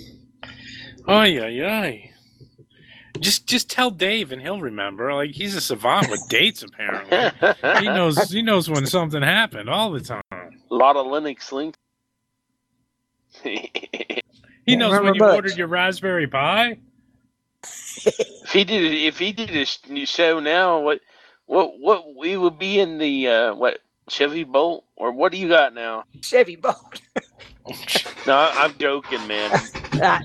Oh 1.07 1.23
yeah, 1.23 1.47
yeah. 1.47 2.08
Just 3.19 3.47
just 3.47 3.69
tell 3.69 3.91
Dave 3.91 4.31
and 4.31 4.41
he'll 4.41 4.61
remember. 4.61 5.13
Like 5.13 5.31
he's 5.31 5.55
a 5.55 5.61
savant 5.61 6.09
with 6.09 6.21
dates 6.29 6.63
apparently. 6.63 7.31
He 7.79 7.85
knows 7.87 8.29
he 8.31 8.41
knows 8.41 8.69
when 8.69 8.85
something 8.85 9.21
happened 9.21 9.69
all 9.69 9.91
the 9.91 9.99
time. 10.01 10.21
A 10.31 10.75
lot 10.75 10.95
of 10.95 11.05
Linux 11.07 11.51
links. 11.51 11.77
He 14.65 14.75
knows 14.75 14.99
when 15.01 15.15
you 15.15 15.19
much. 15.21 15.33
ordered 15.35 15.57
your 15.57 15.65
Raspberry 15.67 16.27
Pi. 16.27 16.77
if 17.63 18.51
he 18.51 18.63
did, 18.63 18.93
if 18.93 19.17
he 19.17 19.31
did 19.31 19.49
a 19.49 19.65
new 19.91 20.05
show 20.05 20.39
now, 20.39 20.79
what, 20.81 20.99
what, 21.47 21.79
what 21.79 22.15
we 22.15 22.37
would 22.37 22.59
be 22.59 22.79
in 22.79 22.99
the 22.99 23.27
uh, 23.29 23.55
what 23.55 23.79
Chevy 24.09 24.43
Bolt 24.43 24.85
or 24.95 25.11
what 25.11 25.31
do 25.31 25.39
you 25.39 25.47
got 25.47 25.73
now? 25.73 26.03
Chevy 26.21 26.55
Bolt. 26.55 27.01
No, 28.27 28.33
I- 28.35 28.63
I'm 28.65 28.77
joking, 28.77 29.25
man. 29.27 29.49
I, 29.93 30.21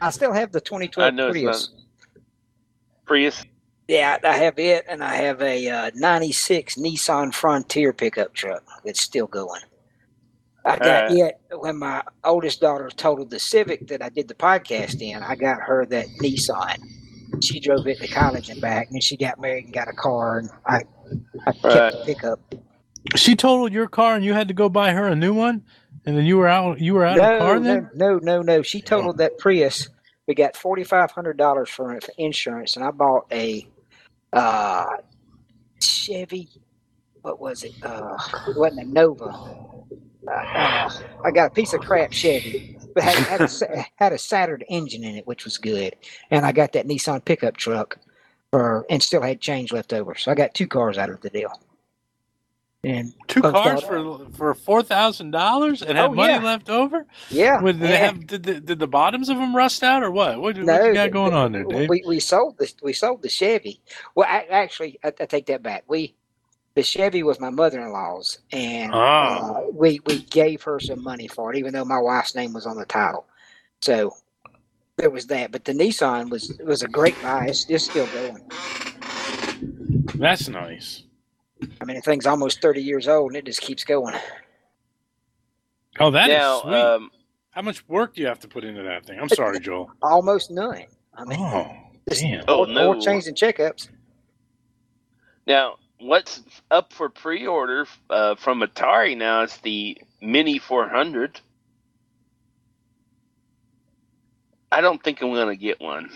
I 0.00 0.10
still 0.10 0.32
have 0.32 0.50
the 0.50 0.58
I 0.58 0.60
2012 0.60 1.14
know 1.14 1.28
it's 1.28 1.32
Prius. 1.38 1.70
Not 3.04 3.06
Prius. 3.06 3.44
Yeah, 3.88 4.18
I 4.24 4.36
have 4.38 4.58
it, 4.58 4.86
and 4.88 5.04
I 5.04 5.14
have 5.16 5.42
a 5.42 5.68
uh, 5.68 5.90
96 5.94 6.76
Nissan 6.76 7.34
Frontier 7.34 7.92
pickup 7.92 8.32
truck 8.32 8.62
that's 8.84 9.00
still 9.02 9.26
going. 9.26 9.60
I 10.64 10.78
got 10.78 11.10
Alright. 11.10 11.34
it 11.50 11.58
when 11.60 11.76
my 11.78 12.02
oldest 12.24 12.62
daughter 12.62 12.88
totaled 12.88 13.28
the 13.28 13.38
Civic 13.38 13.86
that 13.88 14.02
I 14.02 14.08
did 14.08 14.28
the 14.28 14.34
podcast 14.34 15.02
in. 15.02 15.22
I 15.22 15.34
got 15.34 15.60
her 15.60 15.84
that 15.86 16.06
Nissan. 16.22 16.78
She 17.42 17.60
drove 17.60 17.86
it 17.86 18.00
to 18.00 18.08
college 18.08 18.48
and 18.48 18.60
back, 18.62 18.88
and 18.90 19.02
she 19.02 19.18
got 19.18 19.38
married 19.38 19.66
and 19.66 19.74
got 19.74 19.88
a 19.88 19.92
car, 19.92 20.38
and 20.38 20.48
I, 20.64 20.82
I 21.46 21.52
kept 21.52 21.64
Right. 21.64 21.92
the 21.92 22.02
pickup. 22.06 22.54
She 23.16 23.36
totaled 23.36 23.72
your 23.74 23.86
car 23.86 24.14
and 24.14 24.24
you 24.24 24.32
had 24.32 24.48
to 24.48 24.54
go 24.54 24.70
buy 24.70 24.92
her 24.92 25.06
a 25.06 25.14
new 25.14 25.34
one, 25.34 25.62
and 26.06 26.16
then 26.16 26.24
you 26.24 26.38
were 26.38 26.48
out 26.48 26.80
you 26.80 26.94
were 26.94 27.04
out 27.04 27.18
No, 27.18 27.34
of 27.34 27.38
car 27.40 27.60
no, 27.60 27.62
then. 27.62 27.90
no, 27.94 28.18
no, 28.18 28.40
no. 28.40 28.62
She 28.62 28.80
totaled 28.80 29.18
that 29.18 29.36
Prius. 29.36 29.90
We 30.26 30.34
got 30.34 30.56
forty 30.56 30.84
five 30.84 31.10
hundred 31.10 31.36
dollars 31.36 31.68
for 31.68 31.98
insurance, 32.18 32.76
and 32.76 32.84
I 32.84 32.90
bought 32.90 33.26
a 33.32 33.66
uh, 34.32 34.86
Chevy. 35.80 36.48
What 37.22 37.40
was 37.40 37.62
it? 37.64 37.72
Uh, 37.82 38.16
it 38.48 38.56
wasn't 38.56 38.86
a 38.88 38.90
Nova. 38.90 39.24
Uh, 40.26 40.30
uh, 40.30 40.90
I 41.24 41.30
got 41.30 41.50
a 41.50 41.54
piece 41.54 41.72
of 41.74 41.80
crap 41.80 42.12
Chevy, 42.12 42.78
but 42.94 43.02
had, 43.02 43.14
had, 43.14 43.40
a, 43.42 43.86
had 43.96 44.12
a 44.12 44.18
Saturn 44.18 44.62
engine 44.68 45.04
in 45.04 45.16
it, 45.16 45.26
which 45.26 45.44
was 45.44 45.58
good. 45.58 45.96
And 46.30 46.46
I 46.46 46.52
got 46.52 46.72
that 46.72 46.86
Nissan 46.86 47.24
pickup 47.24 47.56
truck 47.56 47.98
for, 48.50 48.86
and 48.88 49.02
still 49.02 49.22
had 49.22 49.40
change 49.40 49.72
left 49.72 49.92
over. 49.92 50.14
So 50.14 50.30
I 50.30 50.34
got 50.34 50.54
two 50.54 50.66
cars 50.66 50.98
out 50.98 51.10
of 51.10 51.20
the 51.20 51.30
deal. 51.30 51.52
And 52.84 53.12
Two 53.28 53.40
cars 53.42 53.82
for 53.82 54.26
for 54.36 54.54
four 54.54 54.82
thousand 54.82 55.30
dollars 55.32 55.82
and 55.82 55.96
had 55.98 56.10
Oh, 56.10 56.14
money 56.14 56.34
yeah. 56.34 56.42
left 56.42 56.70
over. 56.70 57.06
yeah, 57.30 57.60
Would 57.62 57.80
they 57.80 57.90
yeah. 57.90 57.96
have 58.06 58.26
did 58.26 58.42
the, 58.44 58.60
did 58.60 58.78
the 58.78 58.86
bottoms 58.86 59.28
of 59.28 59.38
them 59.38 59.54
rust 59.56 59.82
out 59.82 60.02
or 60.02 60.10
what? 60.10 60.40
What, 60.40 60.56
what 60.58 60.84
you 60.84 60.94
got 60.94 61.10
going 61.10 61.32
on 61.34 61.52
there, 61.52 61.64
Dave? 61.64 61.88
We, 61.88 62.04
we 62.06 62.20
sold 62.20 62.58
the 62.58 62.72
we 62.82 62.92
sold 62.92 63.22
the 63.22 63.28
Chevy. 63.28 63.80
Well, 64.14 64.26
I, 64.28 64.46
actually, 64.50 64.98
I, 65.04 65.08
I 65.08 65.26
take 65.26 65.46
that 65.46 65.62
back. 65.62 65.84
We 65.88 66.14
the 66.74 66.82
Chevy 66.82 67.22
was 67.22 67.40
my 67.40 67.50
mother 67.50 67.80
in 67.80 67.92
law's, 67.92 68.38
and 68.52 68.92
Ah. 68.94 69.52
uh, 69.54 69.62
we 69.72 70.00
we 70.06 70.22
gave 70.24 70.62
her 70.64 70.80
some 70.80 71.02
money 71.02 71.28
for 71.28 71.52
it, 71.52 71.58
even 71.58 71.72
though 71.72 71.84
my 71.84 71.98
wife's 72.00 72.34
name 72.34 72.52
was 72.52 72.66
on 72.66 72.76
the 72.76 72.86
title. 72.86 73.26
So 73.80 74.14
there 74.98 75.10
was 75.10 75.26
that. 75.28 75.52
But 75.52 75.64
the 75.64 75.72
Nissan 75.74 76.30
was 76.30 76.58
was 76.64 76.82
a 76.82 76.88
great 76.88 77.20
buy. 77.22 77.46
It's, 77.46 77.70
it's 77.70 77.84
still 77.84 78.06
going. 78.08 78.42
That's 80.16 80.48
nice. 80.48 81.03
I 81.80 81.84
mean, 81.84 81.96
the 81.96 82.02
thing's 82.02 82.26
almost 82.26 82.60
thirty 82.62 82.82
years 82.82 83.08
old, 83.08 83.30
and 83.32 83.36
it 83.36 83.44
just 83.46 83.60
keeps 83.60 83.84
going. 83.84 84.14
Oh, 86.00 86.10
that 86.10 86.28
is 86.28 86.36
now, 86.36 86.60
sweet. 86.62 86.74
um, 86.74 87.10
How 87.50 87.62
much 87.62 87.86
work 87.88 88.14
do 88.14 88.22
you 88.22 88.26
have 88.28 88.40
to 88.40 88.48
put 88.48 88.64
into 88.64 88.82
that 88.82 89.06
thing? 89.06 89.18
I'm 89.20 89.28
sorry, 89.28 89.60
Joel. 89.60 89.90
Almost 90.02 90.50
none. 90.50 90.84
I 91.16 91.24
mean, 91.24 91.38
Oh, 91.40 91.70
just 92.08 92.22
damn. 92.22 92.44
Oh, 92.48 92.60
or, 92.60 92.66
no. 92.66 92.88
or 92.94 93.00
changing 93.00 93.34
checkups. 93.36 93.88
now 95.46 95.76
what's 96.00 96.42
up 96.72 96.92
for 96.92 97.08
pre-order 97.08 97.86
uh, 98.10 98.34
from 98.34 98.60
Atari 98.60 99.16
now 99.16 99.42
is 99.42 99.56
the 99.58 99.96
Mini 100.20 100.58
400. 100.58 101.40
I 104.72 104.80
don't 104.80 105.02
think 105.02 105.22
I'm 105.22 105.32
gonna 105.32 105.54
get 105.54 105.80
one. 105.80 106.10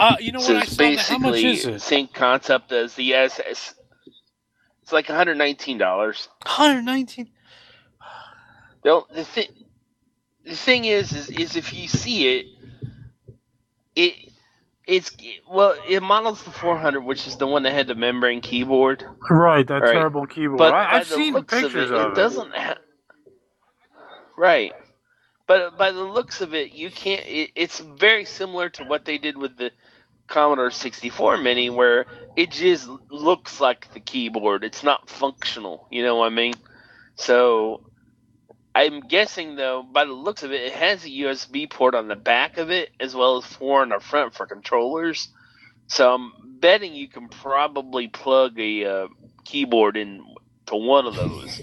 Uh, 0.00 0.16
you 0.20 0.32
know 0.32 0.40
so 0.40 0.54
what? 0.54 0.62
I 0.62 0.66
it's 0.66 0.76
saw 0.76 0.92
that. 0.92 1.06
How 1.06 1.18
much 1.18 1.42
basically 1.42 1.44
is 1.44 1.66
it? 1.66 1.82
same 1.82 2.08
concept 2.08 2.72
as 2.72 2.94
the 2.94 3.14
SS. 3.14 3.74
It's 4.82 4.92
like 4.92 5.08
119 5.08 5.78
dollars. 5.78 6.28
119. 6.46 7.30
The, 8.82 9.02
the 9.14 9.24
thing, 9.24 9.48
the 10.44 10.56
thing 10.56 10.86
is, 10.86 11.12
is, 11.12 11.30
is 11.30 11.56
if 11.56 11.72
you 11.74 11.88
see 11.88 12.38
it, 12.38 12.46
it, 13.96 14.14
it's 14.86 15.12
well, 15.50 15.76
it 15.88 16.02
models 16.02 16.42
the 16.44 16.50
400, 16.50 17.02
which 17.02 17.26
is 17.26 17.36
the 17.36 17.46
one 17.46 17.62
that 17.64 17.72
had 17.72 17.88
the 17.88 17.94
membrane 17.94 18.40
keyboard. 18.40 19.04
Right, 19.30 19.66
that 19.68 19.82
Right. 19.82 19.92
terrible 19.92 20.26
keyboard. 20.26 20.58
But 20.58 20.74
I, 20.74 20.96
I've 20.98 21.06
seen 21.06 21.34
looks 21.34 21.52
pictures 21.54 21.90
of 21.90 21.92
it, 21.92 21.98
of 21.98 22.12
it 22.12 22.12
it. 22.12 22.16
doesn't. 22.16 22.54
Ha- 22.54 22.78
right, 24.38 24.72
but 25.46 25.78
by 25.78 25.92
the 25.92 26.02
looks 26.02 26.40
of 26.40 26.54
it, 26.54 26.72
you 26.72 26.90
can't. 26.90 27.26
It, 27.26 27.50
it's 27.56 27.80
very 27.80 28.24
similar 28.24 28.70
to 28.70 28.84
what 28.84 29.04
they 29.04 29.18
did 29.18 29.36
with 29.36 29.56
the 29.58 29.70
Commodore 30.30 30.70
64 30.70 31.36
Mini, 31.36 31.68
where 31.68 32.06
it 32.36 32.50
just 32.50 32.88
looks 33.10 33.60
like 33.60 33.92
the 33.92 34.00
keyboard. 34.00 34.64
It's 34.64 34.82
not 34.82 35.10
functional. 35.10 35.86
You 35.90 36.02
know 36.02 36.16
what 36.16 36.32
I 36.32 36.34
mean? 36.34 36.54
So. 37.16 37.82
I'm 38.72 39.00
guessing 39.00 39.56
though, 39.56 39.82
by 39.82 40.04
the 40.04 40.12
looks 40.12 40.44
of 40.44 40.52
it, 40.52 40.62
it 40.62 40.72
has 40.72 41.04
a 41.04 41.08
USB 41.08 41.68
port 41.68 41.96
on 41.96 42.06
the 42.06 42.14
back 42.14 42.56
of 42.56 42.70
it 42.70 42.90
as 43.00 43.16
well 43.16 43.38
as 43.38 43.44
four 43.44 43.82
on 43.82 43.88
the 43.88 43.98
front 43.98 44.32
for 44.32 44.46
controllers. 44.46 45.28
So 45.88 46.14
I'm 46.14 46.32
betting 46.60 46.94
you 46.94 47.08
can 47.08 47.28
probably 47.28 48.06
plug 48.06 48.60
a 48.60 48.84
uh, 48.84 49.08
keyboard 49.44 49.96
in 49.96 50.24
to 50.66 50.76
one 50.76 51.06
of 51.06 51.16
those 51.16 51.60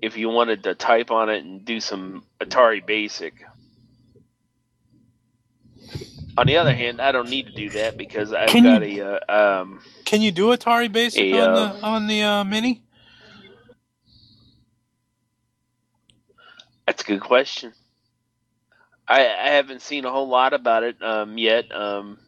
if 0.00 0.16
you 0.16 0.28
wanted 0.28 0.64
to 0.64 0.74
type 0.74 1.10
on 1.10 1.28
it 1.28 1.44
and 1.44 1.64
do 1.64 1.80
some 1.80 2.24
Atari 2.40 2.84
Basic. 2.84 3.34
On 6.38 6.46
the 6.46 6.56
other 6.56 6.74
hand, 6.74 7.00
I 7.00 7.12
don't 7.12 7.30
need 7.30 7.46
to 7.46 7.52
do 7.52 7.70
that 7.70 7.96
because 7.96 8.32
I've 8.32 8.48
Can 8.48 8.64
got 8.64 8.88
you- 8.88 9.04
a 9.04 9.20
uh, 9.28 9.60
um, 9.62 9.80
Can 10.04 10.20
you 10.20 10.30
do 10.32 10.48
Atari 10.48 10.90
Basic 10.92 11.22
A, 11.22 11.40
on 11.40 11.48
uh, 11.50 11.72
the 11.72 11.86
on 11.86 12.06
the 12.06 12.22
uh, 12.22 12.44
Mini? 12.44 12.82
That's 16.86 17.02
a 17.02 17.06
good 17.06 17.20
question. 17.20 17.72
I, 19.08 19.20
I 19.20 19.48
haven't 19.50 19.82
seen 19.82 20.04
a 20.04 20.10
whole 20.10 20.28
lot 20.28 20.52
about 20.52 20.82
it 20.82 21.00
um, 21.02 21.38
yet. 21.38 21.72
Um, 21.74 22.18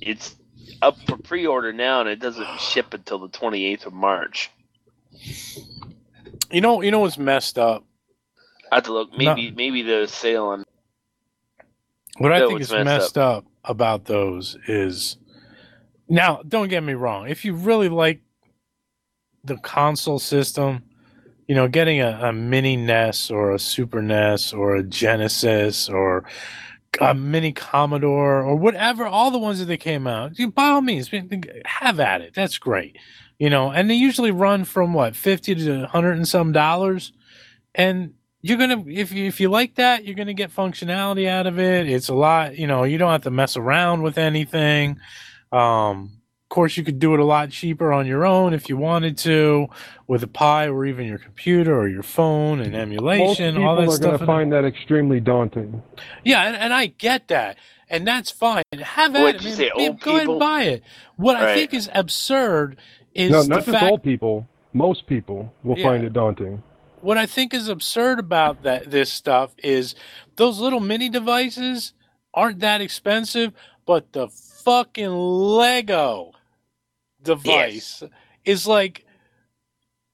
it's 0.00 0.36
up 0.82 0.96
for 1.06 1.16
pre-order 1.16 1.72
now, 1.72 2.00
and 2.00 2.08
it 2.08 2.20
doesn't 2.20 2.46
ship 2.60 2.94
until 2.94 3.18
the 3.18 3.28
28th 3.28 3.86
of 3.86 3.92
March. 3.92 4.50
You 6.50 6.60
know, 6.60 6.82
you 6.82 6.90
know 6.90 7.00
what's 7.00 7.18
messed 7.18 7.58
up. 7.58 7.84
I 8.70 8.76
have 8.76 8.84
to 8.84 8.92
look. 8.92 9.16
Maybe 9.16 9.50
maybe 9.52 9.82
the 9.82 10.06
sale 10.06 10.46
on. 10.46 10.64
What 12.18 12.32
I 12.32 12.46
think 12.46 12.60
is 12.60 12.70
messed 12.72 12.84
messed 12.84 13.18
up. 13.18 13.44
About 13.66 14.06
those 14.06 14.56
is 14.68 15.16
now. 16.08 16.42
Don't 16.46 16.68
get 16.68 16.82
me 16.82 16.94
wrong. 16.94 17.28
If 17.28 17.44
you 17.44 17.54
really 17.54 17.88
like 17.88 18.20
the 19.44 19.56
console 19.58 20.18
system, 20.18 20.82
you 21.46 21.54
know, 21.54 21.68
getting 21.68 22.00
a, 22.00 22.18
a 22.22 22.32
mini 22.32 22.76
NES 22.76 23.30
or 23.30 23.52
a 23.52 23.58
Super 23.58 24.02
NES 24.02 24.52
or 24.52 24.76
a 24.76 24.82
Genesis 24.82 25.88
or 25.88 26.24
a 27.00 27.14
mini 27.14 27.52
Commodore 27.52 28.42
or 28.42 28.56
whatever, 28.56 29.06
all 29.06 29.30
the 29.30 29.38
ones 29.38 29.58
that 29.58 29.66
they 29.66 29.76
came 29.76 30.06
out, 30.06 30.38
you 30.38 30.50
by 30.50 30.68
all 30.68 30.80
means 30.80 31.10
have 31.64 32.00
at 32.00 32.20
it. 32.20 32.34
That's 32.34 32.58
great, 32.58 32.96
you 33.38 33.50
know. 33.50 33.70
And 33.70 33.88
they 33.88 33.94
usually 33.94 34.30
run 34.30 34.64
from 34.64 34.92
what 34.92 35.14
fifty 35.14 35.54
to 35.54 35.86
hundred 35.86 36.16
and 36.16 36.26
some 36.26 36.52
dollars, 36.52 37.12
and 37.74 38.14
you're 38.42 38.58
gonna 38.58 38.84
if 38.86 39.12
you 39.12 39.24
if 39.26 39.40
you 39.40 39.48
like 39.48 39.74
that, 39.76 40.04
you're 40.04 40.14
gonna 40.14 40.34
get 40.34 40.50
functionality 40.54 41.26
out 41.28 41.46
of 41.46 41.58
it. 41.58 41.88
It's 41.88 42.08
a 42.08 42.14
lot, 42.14 42.56
you 42.58 42.66
know. 42.66 42.84
You 42.84 42.98
don't 42.98 43.10
have 43.10 43.22
to 43.22 43.30
mess 43.30 43.56
around 43.56 44.02
with 44.02 44.18
anything. 44.18 44.98
Um, 45.52 46.12
of 46.44 46.48
course, 46.50 46.76
you 46.76 46.84
could 46.84 46.98
do 47.00 47.12
it 47.14 47.18
a 47.20 47.24
lot 47.24 47.50
cheaper 47.50 47.92
on 47.92 48.06
your 48.06 48.24
own 48.24 48.54
if 48.54 48.68
you 48.68 48.76
wanted 48.76 49.18
to, 49.18 49.66
with 50.06 50.22
a 50.22 50.28
Pi 50.28 50.68
or 50.68 50.86
even 50.86 51.06
your 51.06 51.18
computer 51.18 51.76
or 51.76 51.88
your 51.88 52.04
phone 52.04 52.60
and 52.60 52.74
emulation, 52.76 53.54
people 53.56 53.68
all 53.68 53.76
that 53.76 53.88
are 53.88 53.92
stuff. 53.92 54.12
Gonna 54.20 54.26
find 54.26 54.52
that 54.52 54.64
extremely 54.64 55.18
daunting. 55.18 55.82
Yeah, 56.24 56.44
and, 56.44 56.56
and 56.56 56.72
I 56.72 56.86
get 56.86 57.28
that, 57.28 57.56
and 57.90 58.06
that's 58.06 58.30
fine. 58.30 58.62
Have 58.80 59.16
at 59.16 59.22
What'd 59.22 59.40
it, 59.40 59.44
man. 59.44 59.56
say, 59.56 59.70
Man, 59.76 59.88
old 59.90 60.00
go 60.00 60.16
ahead 60.16 60.28
and 60.28 60.38
buy 60.38 60.62
it. 60.64 60.82
What 61.16 61.36
I 61.36 61.54
think 61.54 61.74
is 61.74 61.90
absurd 61.92 62.76
is 63.12 63.32
no, 63.32 63.42
the 63.42 63.48
not 63.48 63.64
just 63.64 63.70
fact 63.70 63.90
old 63.90 64.02
people. 64.04 64.46
Most 64.72 65.06
people 65.08 65.52
will 65.64 65.76
Yeah. 65.78 65.88
find 65.88 66.04
it 66.04 66.12
daunting. 66.12 66.62
What 67.06 67.16
I 67.16 67.26
think 67.26 67.54
is 67.54 67.68
absurd 67.68 68.18
about 68.18 68.64
that 68.64 68.90
this 68.90 69.12
stuff 69.12 69.54
is 69.58 69.94
those 70.34 70.58
little 70.58 70.80
mini 70.80 71.08
devices 71.08 71.92
aren't 72.34 72.58
that 72.58 72.80
expensive, 72.80 73.52
but 73.86 74.12
the 74.12 74.26
fucking 74.26 75.12
Lego 75.12 76.32
device 77.22 78.02
is 78.44 78.66
like 78.66 79.04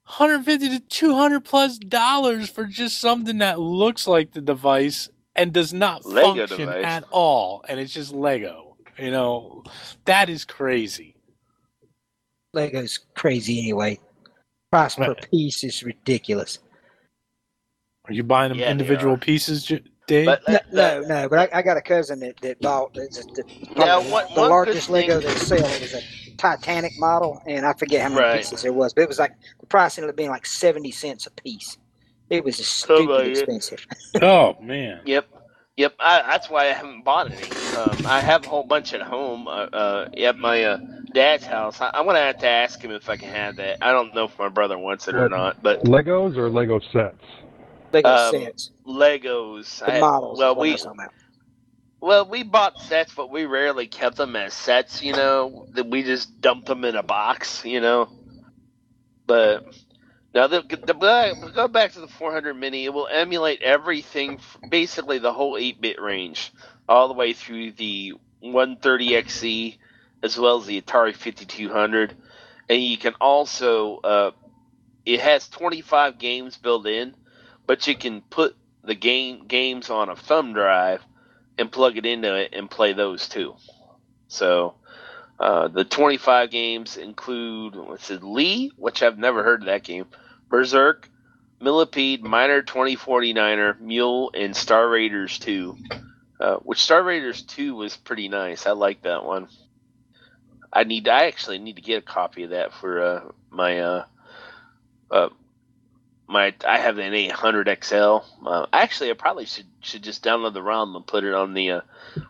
150 0.04 0.68
to 0.68 0.80
200 0.80 1.40
plus 1.40 1.78
dollars 1.78 2.50
for 2.50 2.66
just 2.66 3.00
something 3.00 3.38
that 3.38 3.58
looks 3.58 4.06
like 4.06 4.32
the 4.32 4.42
device 4.42 5.08
and 5.34 5.50
does 5.50 5.72
not 5.72 6.04
Lego 6.04 6.46
function 6.46 6.66
device. 6.66 6.84
at 6.84 7.04
all 7.10 7.64
and 7.70 7.80
it's 7.80 7.94
just 7.94 8.12
Lego. 8.12 8.76
You 8.98 9.10
know, 9.10 9.64
that 10.04 10.28
is 10.28 10.44
crazy. 10.44 11.16
Lego's 12.52 13.00
crazy 13.14 13.60
anyway. 13.60 13.98
Price 14.70 14.96
per 14.96 15.14
piece 15.14 15.64
is 15.64 15.82
ridiculous. 15.82 16.58
Are 18.06 18.12
you 18.12 18.24
buying 18.24 18.48
them 18.50 18.58
Yeah, 18.58 18.70
individual 18.70 19.16
pieces, 19.16 19.64
Dave? 20.06 20.26
But 20.26 20.42
No, 20.48 20.58
no, 20.72 21.00
no, 21.02 21.28
but 21.28 21.52
I, 21.54 21.58
I 21.58 21.62
got 21.62 21.76
a 21.76 21.80
cousin 21.82 22.18
that, 22.20 22.40
that 22.40 22.60
bought 22.60 22.92
the, 22.94 23.08
the, 23.34 23.44
Yeah, 23.60 23.74
probably 23.74 24.10
one- 24.10 24.24
the 24.34 24.40
largest 24.40 24.88
good 24.88 24.94
thing- 24.94 25.08
Lego 25.08 25.20
they 25.20 25.34
sell. 25.36 25.58
It 25.66 25.80
was 25.80 25.94
a 25.94 26.02
Titanic 26.36 26.98
model, 26.98 27.40
and 27.46 27.64
I 27.64 27.72
forget 27.74 28.02
how 28.02 28.08
many 28.08 28.20
Right. 28.22 28.36
pieces 28.38 28.62
there 28.62 28.72
was, 28.72 28.92
but 28.92 29.02
it 29.02 29.08
was 29.08 29.18
like 29.20 29.32
the 29.60 29.66
price 29.66 29.96
ended 29.98 30.10
up 30.10 30.16
being 30.16 30.30
like 30.30 30.46
seventy 30.46 30.90
cents 30.90 31.26
a 31.26 31.30
piece. 31.30 31.78
It 32.28 32.44
was 32.44 32.56
just 32.56 32.74
stupid 32.74 33.06
my 33.08 33.18
God. 33.18 33.26
expensive. 33.28 33.86
oh 34.22 34.56
man. 34.60 35.02
Yep. 35.04 35.28
Yep, 35.76 35.94
I, 36.00 36.22
that's 36.22 36.50
why 36.50 36.64
I 36.64 36.72
haven't 36.72 37.02
bought 37.04 37.30
any. 37.32 37.76
Um, 37.76 37.96
I 38.06 38.20
have 38.20 38.44
a 38.44 38.48
whole 38.48 38.64
bunch 38.64 38.92
at 38.92 39.00
home. 39.00 39.48
Uh, 39.48 39.50
uh, 39.72 40.08
at 40.18 40.36
my 40.36 40.62
uh, 40.64 40.78
dad's 41.14 41.46
house. 41.46 41.80
I, 41.80 41.90
I'm 41.94 42.04
gonna 42.04 42.18
have 42.18 42.38
to 42.38 42.48
ask 42.48 42.82
him 42.82 42.90
if 42.90 43.08
I 43.08 43.16
can 43.16 43.30
have 43.30 43.56
that. 43.56 43.78
I 43.80 43.92
don't 43.92 44.14
know 44.14 44.24
if 44.24 44.38
my 44.38 44.48
brother 44.50 44.76
wants 44.76 45.08
it 45.08 45.14
or 45.14 45.28
not, 45.30 45.62
but 45.62 45.84
Legos 45.84 46.36
or 46.36 46.50
Lego 46.50 46.78
sets? 46.92 47.16
Lego 47.92 48.16
Um, 48.16 48.16
sets, 48.16 48.70
Legos. 48.86 49.82
the 49.84 49.92
I- 49.92 50.00
models. 50.00 50.38
well, 50.38 50.56
we 50.56 50.72
I'm 50.72 50.78
talking 50.78 51.00
about. 51.00 51.14
well 52.00 52.28
we 52.28 52.42
bought 52.44 52.78
sets, 52.78 53.14
but 53.14 53.30
we 53.30 53.46
rarely 53.46 53.88
kept 53.88 54.16
them 54.16 54.36
as 54.36 54.54
sets. 54.54 55.02
You 55.02 55.14
know, 55.14 55.66
that 55.74 55.88
we 55.88 56.02
just 56.04 56.40
dumped 56.40 56.68
them 56.68 56.84
in 56.84 56.96
a 56.96 57.02
box. 57.04 57.64
You 57.64 57.80
know, 57.80 58.10
but 59.26 59.64
now 60.34 60.46
the, 60.48 60.62
the 60.62 60.94
we'll 61.40 61.52
go 61.52 61.68
back 61.68 61.92
to 61.94 62.00
the 62.00 62.08
400 62.08 62.54
mini. 62.54 62.84
It 62.86 62.94
will 62.94 63.08
emulate 63.10 63.62
everything, 63.62 64.40
basically 64.68 65.18
the 65.18 65.32
whole 65.32 65.54
8-bit 65.54 66.00
range, 66.00 66.52
all 66.88 67.08
the 67.08 67.14
way 67.14 67.32
through 67.34 67.72
the 67.72 68.14
130XE 68.44 69.78
as 70.22 70.38
well 70.38 70.58
as 70.58 70.66
the 70.66 70.80
Atari 70.80 71.14
5200, 71.16 72.16
and 72.68 72.82
you 72.82 72.98
can 72.98 73.14
also 73.20 73.98
uh, 73.98 74.30
it 75.06 75.20
has 75.20 75.48
25 75.48 76.18
games 76.18 76.56
built 76.58 76.86
in, 76.86 77.14
but 77.66 77.86
you 77.86 77.96
can 77.96 78.20
put 78.22 78.56
the 78.84 78.94
game 78.94 79.46
games 79.46 79.90
on 79.90 80.08
a 80.08 80.16
thumb 80.16 80.52
drive 80.52 81.02
and 81.58 81.70
plug 81.70 81.96
it 81.96 82.06
into 82.06 82.34
it 82.34 82.50
and 82.52 82.70
play 82.70 82.92
those 82.92 83.28
too. 83.28 83.54
So 84.28 84.74
uh, 85.38 85.68
the 85.68 85.84
25 85.84 86.50
games 86.50 86.96
include 86.96 87.76
what's 87.76 88.10
it, 88.10 88.22
Lee, 88.22 88.72
which 88.76 89.02
I've 89.02 89.18
never 89.18 89.42
heard 89.42 89.62
of 89.62 89.66
that 89.66 89.84
game, 89.84 90.06
Berzerk, 90.48 91.04
Millipede, 91.60 92.22
Miner 92.22 92.62
2049er, 92.62 93.80
Mule, 93.80 94.30
and 94.34 94.56
Star 94.56 94.88
Raiders 94.88 95.38
2. 95.38 95.76
Uh, 96.40 96.56
which 96.56 96.82
Star 96.82 97.02
Raiders 97.02 97.42
2 97.42 97.76
was 97.76 97.96
pretty 97.96 98.28
nice. 98.28 98.66
I 98.66 98.72
like 98.72 99.02
that 99.02 99.24
one. 99.24 99.46
I 100.72 100.84
need. 100.84 101.06
I 101.06 101.26
actually 101.26 101.58
need 101.58 101.76
to 101.76 101.82
get 101.82 101.98
a 101.98 102.02
copy 102.02 102.44
of 102.44 102.50
that 102.50 102.72
for 102.72 103.02
uh, 103.02 103.20
my 103.50 103.78
uh, 103.78 104.04
uh, 105.10 105.28
my. 106.28 106.54
I 106.66 106.78
have 106.78 106.98
an 106.98 107.14
800 107.14 107.78
XL. 107.82 108.18
Uh, 108.46 108.66
actually, 108.72 109.10
I 109.10 109.14
probably 109.14 109.46
should 109.46 109.66
should 109.80 110.02
just 110.02 110.24
download 110.24 110.54
the 110.54 110.62
ROM 110.62 110.96
and 110.96 111.06
put 111.06 111.24
it 111.24 111.34
on 111.34 111.54
the. 111.54 111.70
Uh, 111.70 111.80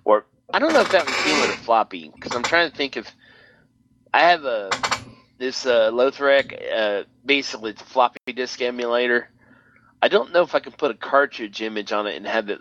or 0.05 0.27
I 0.53 0.59
don't 0.59 0.73
know 0.73 0.81
if 0.81 0.93
that 0.93 1.07
would 1.07 1.15
do 1.25 1.41
with 1.41 1.59
a 1.59 1.63
floppy 1.63 2.11
because 2.15 2.35
I'm 2.35 2.43
trying 2.43 2.71
to 2.71 2.77
think 2.77 2.97
if 2.97 3.11
I 4.13 4.21
have 4.23 4.45
a 4.45 4.71
this 5.43 5.67
uh, 5.67 5.91
Lotharek. 5.91 6.57
Uh, 6.73 7.03
basically, 7.25 7.73
it's 7.73 7.83
a 7.83 7.85
floppy 7.85 8.33
disk 8.33 8.63
emulator. 8.63 9.29
I 10.01 10.09
don't 10.09 10.33
know 10.33 10.43
if 10.43 10.55
I 10.55 10.61
can 10.61 10.73
put 10.73 10.93
a 10.93 10.95
cartridge 10.95 11.61
image 11.61 11.93
on 11.93 12.07
it 12.07 12.17
and 12.17 12.27
have 12.27 12.49
it 12.49 12.61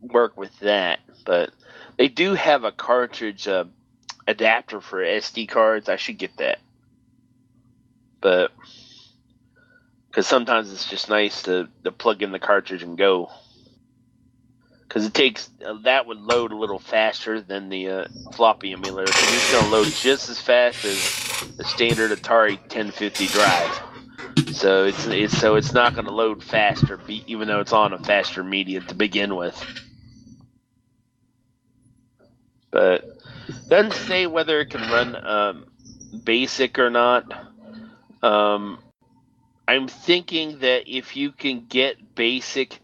work 0.00 0.36
with 0.36 0.56
that, 0.60 1.00
but 1.24 1.50
they 1.96 2.08
do 2.08 2.34
have 2.34 2.64
a 2.64 2.72
cartridge 2.72 3.46
uh, 3.46 3.64
adapter 4.26 4.80
for 4.80 4.98
SD 4.98 5.48
cards. 5.48 5.88
I 5.88 5.96
should 5.96 6.18
get 6.18 6.36
that, 6.38 6.58
but 8.20 8.50
because 10.16 10.26
sometimes 10.26 10.72
it's 10.72 10.88
just 10.88 11.10
nice 11.10 11.42
to, 11.42 11.68
to 11.84 11.92
plug 11.92 12.22
in 12.22 12.32
the 12.32 12.38
cartridge 12.38 12.82
and 12.82 12.96
go. 12.96 13.30
Because 14.88 15.04
it 15.04 15.12
takes 15.12 15.50
uh, 15.62 15.74
that 15.82 16.06
would 16.06 16.16
load 16.16 16.52
a 16.52 16.56
little 16.56 16.78
faster 16.78 17.42
than 17.42 17.68
the 17.68 17.90
uh, 17.90 18.04
floppy 18.32 18.72
emulator. 18.72 19.12
Because 19.12 19.34
it's 19.34 19.52
going 19.52 19.64
to 19.64 19.70
load 19.70 19.88
just 19.88 20.30
as 20.30 20.40
fast 20.40 20.86
as 20.86 21.52
the 21.58 21.64
standard 21.64 22.12
Atari 22.12 22.56
1050 22.60 23.26
drive. 23.26 23.82
So 24.54 24.86
it's, 24.86 25.06
it's 25.06 25.36
so 25.36 25.56
it's 25.56 25.74
not 25.74 25.94
going 25.94 26.06
to 26.06 26.12
load 26.12 26.42
faster, 26.42 26.96
be, 26.96 27.22
even 27.26 27.46
though 27.46 27.60
it's 27.60 27.74
on 27.74 27.92
a 27.92 27.98
faster 27.98 28.42
media 28.42 28.80
to 28.80 28.94
begin 28.94 29.36
with. 29.36 29.62
But 32.70 33.04
doesn't 33.68 33.92
say 33.92 34.26
whether 34.26 34.60
it 34.60 34.70
can 34.70 34.80
run 34.80 35.26
um, 35.26 35.66
basic 36.24 36.78
or 36.78 36.88
not. 36.88 37.30
Um, 38.22 38.78
I'm 39.68 39.88
thinking 39.88 40.60
that 40.60 40.84
if 40.86 41.16
you 41.16 41.32
can 41.32 41.66
get 41.66 42.14
basic, 42.14 42.78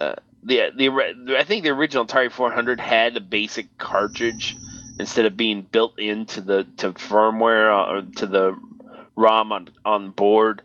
uh, 0.00 0.16
the 0.42 0.70
the 0.76 1.36
I 1.38 1.44
think 1.44 1.62
the 1.62 1.70
original 1.70 2.06
Atari 2.06 2.30
400 2.30 2.80
had 2.80 3.16
a 3.16 3.20
basic 3.20 3.78
cartridge 3.78 4.56
instead 4.98 5.26
of 5.26 5.36
being 5.36 5.62
built 5.62 5.98
into 5.98 6.40
the 6.40 6.64
to 6.78 6.92
firmware 6.92 7.72
or 7.88 8.02
to 8.16 8.26
the 8.26 8.56
ROM 9.16 9.52
on 9.52 9.68
on 9.84 10.10
board. 10.10 10.62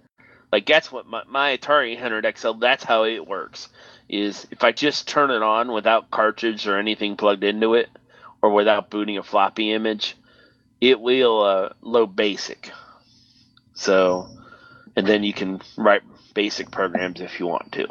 Like 0.52 0.66
that's 0.66 0.92
what 0.92 1.06
my, 1.06 1.24
my 1.28 1.58
Atari 1.58 1.94
800 1.94 2.38
XL. 2.38 2.54
That's 2.54 2.84
how 2.84 3.04
it 3.04 3.28
works. 3.28 3.70
Is 4.08 4.48
if 4.52 4.64
I 4.64 4.72
just 4.72 5.08
turn 5.08 5.32
it 5.32 5.42
on 5.42 5.72
without 5.72 6.12
cartridge 6.12 6.68
or 6.68 6.78
anything 6.78 7.18
plugged 7.18 7.44
into 7.44 7.74
it, 7.74 7.90
or 8.42 8.52
without 8.52 8.90
booting 8.90 9.18
a 9.18 9.24
floppy 9.24 9.72
image, 9.72 10.16
it 10.80 11.00
will 11.00 11.42
uh, 11.42 11.70
load 11.82 12.16
basic. 12.16 12.72
So, 13.74 14.30
and 14.96 15.06
then 15.06 15.24
you 15.24 15.34
can 15.34 15.62
write 15.78 16.04
basic 16.34 16.72
programs 16.72 17.22
if 17.22 17.40
you 17.40 17.48
want 17.48 17.72
to. 17.74 17.88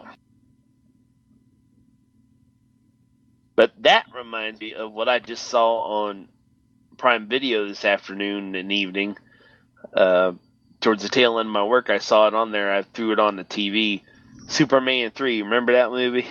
But 3.57 3.73
that 3.81 4.07
reminds 4.15 4.61
me 4.61 4.75
of 4.75 4.93
what 4.93 5.09
I 5.09 5.21
just 5.21 5.47
saw 5.47 6.07
on 6.07 6.29
Prime 6.97 7.29
Video 7.29 7.69
this 7.69 7.85
afternoon 7.85 8.55
and 8.55 8.73
evening. 8.73 9.17
Uh, 9.95 10.33
towards 10.81 11.03
the 11.03 11.09
tail 11.09 11.39
end 11.39 11.49
of 11.49 11.53
my 11.53 11.65
work, 11.65 11.89
I 11.89 11.99
saw 11.99 12.27
it 12.27 12.35
on 12.35 12.51
there. 12.51 12.73
I 12.73 12.83
threw 12.83 13.13
it 13.13 13.21
on 13.21 13.37
the 13.37 13.45
TV. 13.45 14.03
Superman 14.49 15.13
3. 15.13 15.43
Remember 15.43 15.73
that 15.75 15.91
movie? 15.91 16.27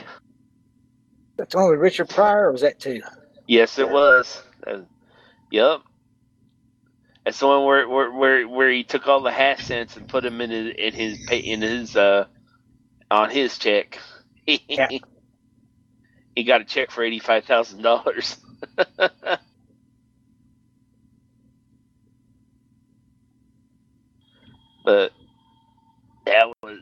That's 1.38 1.54
the 1.54 1.60
one 1.60 1.72
with 1.72 1.80
Richard 1.80 2.10
Pryor, 2.10 2.48
or 2.48 2.52
was 2.52 2.62
that 2.62 2.80
two? 2.80 3.02
Yes, 3.48 3.80
it 3.80 3.90
was. 3.90 4.42
Uh, 4.66 4.82
yep. 5.50 5.82
That's 7.26 7.40
the 7.40 7.48
one 7.48 7.66
where, 7.66 7.88
where 7.90 8.12
where 8.12 8.48
where 8.50 8.72
he 8.72 8.84
took 8.84 9.08
all 9.08 9.22
the 9.22 9.32
half 9.32 9.62
cents 9.62 9.98
and 9.98 10.08
put 10.08 10.24
them 10.24 10.42
in 10.42 10.52
his 10.52 10.74
in 10.78 10.94
his 10.94 11.20
pay, 11.28 11.40
in 11.40 11.62
his 11.62 11.96
uh 11.96 12.26
on 13.12 13.30
his 13.32 13.58
check. 13.60 14.00
Yeah. 14.70 14.88
he 16.36 16.44
got 16.46 16.62
a 16.62 16.66
check 16.66 16.92
for 16.92 17.04
eighty 17.04 17.20
five 17.20 17.46
thousand 17.46 17.82
dollars. 17.84 18.38
but 24.86 25.12
that 26.26 26.54
was. 26.64 26.80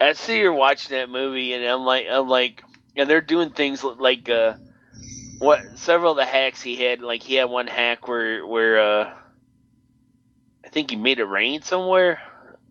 I 0.00 0.12
see 0.14 0.38
you're 0.40 0.52
watching 0.52 0.96
that 0.96 1.10
movie, 1.10 1.54
and 1.54 1.64
I'm 1.64 1.82
like, 1.84 2.06
I'm 2.10 2.28
like, 2.28 2.62
and 2.96 3.08
they're 3.10 3.20
doing 3.22 3.50
things 3.50 3.84
like 3.84 4.28
uh 4.30 4.54
what 5.38 5.60
several 5.74 6.12
of 6.12 6.16
the 6.18 6.24
hacks 6.24 6.62
he 6.62 6.76
had 6.76 7.00
like 7.00 7.22
he 7.22 7.34
had 7.34 7.46
one 7.46 7.66
hack 7.66 8.08
where 8.08 8.46
where 8.46 8.80
uh 8.80 9.10
I 10.64 10.68
think 10.68 10.90
he 10.90 10.96
made 10.96 11.18
it 11.20 11.24
rain 11.24 11.62
somewhere. 11.62 12.20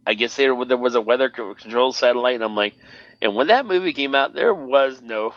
I 0.06 0.14
guess 0.14 0.36
there 0.36 0.54
there 0.66 0.78
was 0.78 0.96
a 0.96 1.02
weather 1.02 1.30
control 1.30 1.94
satellite, 1.94 2.36
and 2.36 2.44
I'm 2.44 2.56
like, 2.56 2.76
and 3.22 3.36
when 3.36 3.48
that 3.48 3.66
movie 3.66 3.94
came 3.94 4.16
out, 4.16 4.34
there 4.34 4.54
was 4.54 5.02
no 5.02 5.34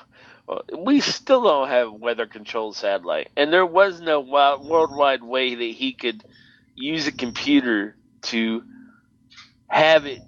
we 0.76 1.00
still 1.00 1.42
don't 1.42 1.68
have 1.68 1.92
weather 1.92 2.26
control 2.26 2.72
satellite, 2.72 3.28
and 3.36 3.52
there 3.52 3.66
was 3.66 4.00
no 4.00 4.20
wi- 4.22 4.58
worldwide 4.62 5.22
way 5.22 5.54
that 5.54 5.62
he 5.64 5.94
could 5.94 6.22
use 6.74 7.06
a 7.06 7.12
computer 7.12 7.96
to 8.22 8.62
have 9.68 10.06
it 10.06 10.22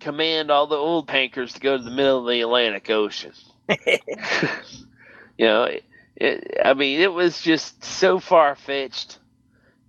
command 0.00 0.50
all 0.50 0.66
the 0.66 0.76
oil 0.76 1.04
tankers 1.04 1.54
to 1.54 1.60
go 1.60 1.76
to 1.76 1.82
the 1.82 1.90
middle 1.90 2.20
of 2.20 2.26
the 2.32 2.40
Atlantic 2.42 2.90
Ocean. 2.90 3.32
you 5.38 5.46
know, 5.46 5.68
it, 6.16 6.58
I 6.64 6.74
mean, 6.74 7.00
it 7.00 7.12
was 7.12 7.40
just 7.40 7.84
so 7.84 8.18
far 8.18 8.54
fetched. 8.54 9.18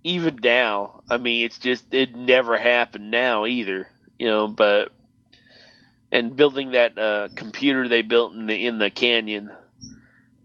Even 0.04 0.38
now, 0.42 1.02
I 1.10 1.16
mean, 1.16 1.44
it's 1.44 1.58
just 1.58 1.92
it 1.92 2.14
never 2.14 2.56
happened 2.56 3.10
now 3.10 3.46
either. 3.46 3.88
You 4.18 4.28
know, 4.28 4.48
but 4.48 4.92
and 6.12 6.36
building 6.36 6.72
that 6.72 6.98
uh, 6.98 7.28
computer 7.34 7.88
they 7.88 8.02
built 8.02 8.34
in 8.34 8.46
the 8.46 8.66
in 8.66 8.78
the 8.78 8.90
canyon. 8.90 9.50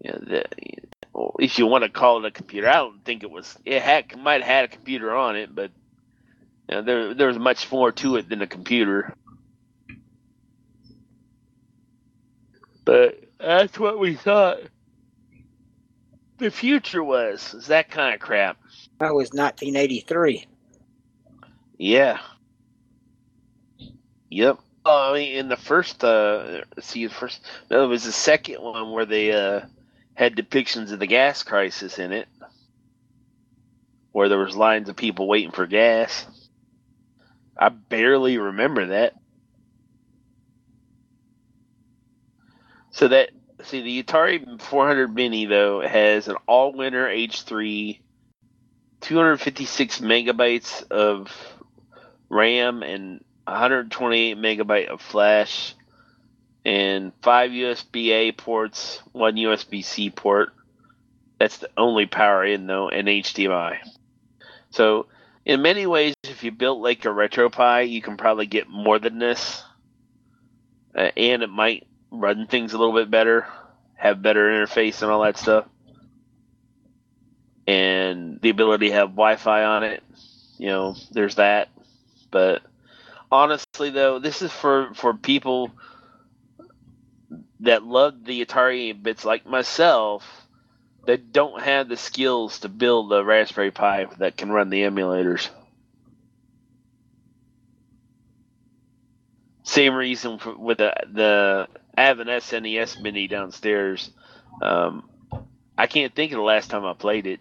You 0.01 0.11
know, 0.11 0.19
the, 0.19 0.45
if 1.39 1.59
you 1.59 1.67
want 1.67 1.83
to 1.83 1.89
call 1.89 2.19
it 2.19 2.27
a 2.27 2.31
computer, 2.31 2.67
I 2.67 2.73
don't 2.73 3.05
think 3.05 3.23
it 3.23 3.31
was. 3.31 3.57
It 3.63 3.81
had 3.81 4.17
might 4.17 4.41
have 4.41 4.43
had 4.43 4.65
a 4.65 4.69
computer 4.69 5.13
on 5.15 5.35
it, 5.35 5.53
but 5.53 5.71
you 6.69 6.75
know, 6.75 6.81
there 6.81 7.13
there 7.13 7.27
was 7.27 7.39
much 7.39 7.71
more 7.71 7.91
to 7.91 8.15
it 8.15 8.27
than 8.27 8.41
a 8.41 8.47
computer. 8.47 9.13
But 12.85 13.23
that's 13.39 13.79
what 13.79 13.99
we 13.99 14.15
thought 14.15 14.59
the 16.37 16.51
future 16.51 17.03
was. 17.03 17.53
Is 17.53 17.67
that 17.67 17.89
kind 17.89 18.13
of 18.13 18.19
crap? 18.19 18.57
That 18.99 19.13
was 19.13 19.31
1983. 19.31 20.45
Yeah. 21.77 22.19
Yep. 24.29 24.59
Oh, 24.85 25.11
I 25.11 25.13
mean, 25.13 25.35
in 25.37 25.47
the 25.47 25.55
first, 25.57 26.03
uh, 26.03 26.61
see, 26.79 27.07
the 27.07 27.13
first, 27.13 27.41
no, 27.69 27.83
it 27.85 27.87
was 27.87 28.03
the 28.03 28.11
second 28.11 28.61
one 28.61 28.91
where 28.91 29.05
they 29.05 29.31
uh, 29.31 29.61
had 30.13 30.35
depictions 30.35 30.91
of 30.91 30.99
the 30.99 31.07
gas 31.07 31.43
crisis 31.43 31.99
in 31.99 32.11
it, 32.11 32.27
where 34.11 34.27
there 34.27 34.39
was 34.39 34.55
lines 34.55 34.89
of 34.89 34.95
people 34.95 35.27
waiting 35.27 35.51
for 35.51 35.65
gas. 35.65 36.25
I 37.57 37.69
barely 37.69 38.37
remember 38.37 38.87
that. 38.87 39.13
So 42.91 43.07
that 43.07 43.29
see 43.63 43.81
the 43.81 44.03
Atari 44.03 44.61
400 44.61 45.13
Mini 45.13 45.45
though 45.45 45.81
has 45.81 46.27
an 46.27 46.35
Allwinner 46.47 47.07
H3, 47.07 47.99
256 49.01 49.99
megabytes 49.99 50.89
of 50.91 51.31
RAM 52.29 52.83
and 52.83 53.23
128 53.45 54.37
megabyte 54.37 54.87
of 54.87 55.01
flash, 55.01 55.75
and 56.65 57.11
five 57.21 57.51
USB 57.51 58.09
A 58.09 58.31
ports, 58.31 59.01
one 59.11 59.35
USB 59.35 59.83
C 59.83 60.09
port. 60.09 60.49
That's 61.39 61.57
the 61.57 61.69
only 61.75 62.05
power 62.05 62.45
in 62.45 62.67
though, 62.67 62.89
and 62.89 63.07
HDMI. 63.07 63.79
So 64.69 65.07
in 65.45 65.61
many 65.61 65.85
ways, 65.85 66.13
if 66.23 66.43
you 66.43 66.51
built 66.51 66.79
like 66.79 67.03
a 67.05 67.09
RetroPie, 67.09 67.89
you 67.89 68.01
can 68.01 68.17
probably 68.17 68.45
get 68.45 68.69
more 68.69 68.97
than 68.97 69.19
this, 69.19 69.61
uh, 70.95 71.09
and 71.17 71.43
it 71.43 71.49
might 71.49 71.85
run 72.13 72.47
things 72.47 72.73
a 72.73 72.77
little 72.77 72.93
bit 72.93 73.09
better, 73.09 73.47
have 73.95 74.21
better 74.21 74.49
interface 74.49 75.01
and 75.01 75.11
all 75.11 75.23
that 75.23 75.37
stuff, 75.37 75.65
and 77.67 78.39
the 78.41 78.49
ability 78.49 78.89
to 78.89 78.93
have 78.93 79.09
Wi-Fi 79.09 79.63
on 79.63 79.83
it. 79.83 80.03
You 80.57 80.67
know, 80.67 80.95
there's 81.11 81.35
that. 81.35 81.69
But 82.31 82.61
honestly, 83.31 83.89
though, 83.89 84.19
this 84.19 84.41
is 84.41 84.51
for 84.51 84.93
for 84.93 85.13
people 85.13 85.71
that 87.61 87.83
love 87.83 88.23
the 88.23 88.45
Atari 88.45 89.01
bits 89.01 89.25
like 89.25 89.45
myself 89.45 90.23
that 91.05 91.31
don't 91.31 91.61
have 91.61 91.89
the 91.89 91.97
skills 91.97 92.59
to 92.59 92.69
build 92.69 93.11
a 93.11 93.23
Raspberry 93.23 93.71
Pi 93.71 94.05
that 94.19 94.37
can 94.37 94.51
run 94.51 94.69
the 94.69 94.83
emulators. 94.83 95.49
Same 99.63 99.95
reason 99.95 100.39
for, 100.39 100.55
with 100.55 100.77
the 100.77 100.93
the 101.11 101.67
I 101.97 102.03
have 102.05 102.19
an 102.19 102.27
SNES 102.27 103.01
Mini 103.01 103.27
downstairs. 103.27 104.11
Um, 104.61 105.09
I 105.77 105.87
can't 105.87 106.15
think 106.15 106.31
of 106.31 106.37
the 106.37 106.43
last 106.43 106.69
time 106.69 106.85
I 106.85 106.93
played 106.93 107.27
it. 107.27 107.39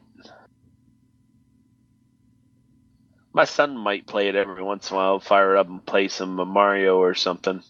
My 3.34 3.44
son 3.44 3.76
might 3.76 4.06
play 4.06 4.28
it 4.28 4.36
every 4.36 4.62
once 4.62 4.90
in 4.90 4.96
a 4.96 4.98
while, 4.98 5.20
fire 5.20 5.56
it 5.56 5.60
up 5.60 5.68
and 5.68 5.84
play 5.86 6.08
some 6.08 6.36
Mario 6.48 6.98
or 6.98 7.14
something. 7.14 7.62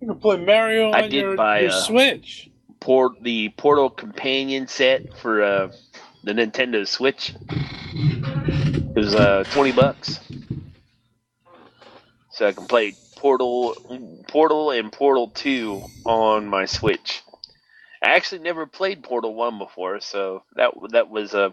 You 0.00 0.08
can 0.08 0.20
play 0.20 0.38
Mario 0.44 0.92
I 0.92 1.02
on 1.02 1.10
did 1.10 1.12
your, 1.12 1.36
buy 1.36 1.60
your 1.60 1.70
a- 1.70 1.72
Switch. 1.72 2.50
Port 2.80 3.22
the 3.22 3.50
Portal 3.50 3.90
companion 3.90 4.66
set 4.68 5.18
for 5.18 5.42
uh, 5.42 5.72
the 6.22 6.32
Nintendo 6.32 6.86
Switch. 6.86 7.34
It 7.92 8.96
was 8.96 9.14
uh, 9.14 9.44
twenty 9.52 9.72
bucks, 9.72 10.20
so 12.32 12.46
I 12.46 12.52
can 12.52 12.66
play 12.66 12.94
Portal, 13.16 13.74
Portal, 14.28 14.70
and 14.70 14.92
Portal 14.92 15.28
Two 15.28 15.82
on 16.04 16.46
my 16.46 16.64
Switch. 16.64 17.22
I 18.02 18.10
actually 18.10 18.40
never 18.40 18.66
played 18.66 19.02
Portal 19.02 19.34
One 19.34 19.58
before, 19.58 20.00
so 20.00 20.42
that 20.56 20.72
that 20.90 21.10
was 21.10 21.34
uh, 21.34 21.50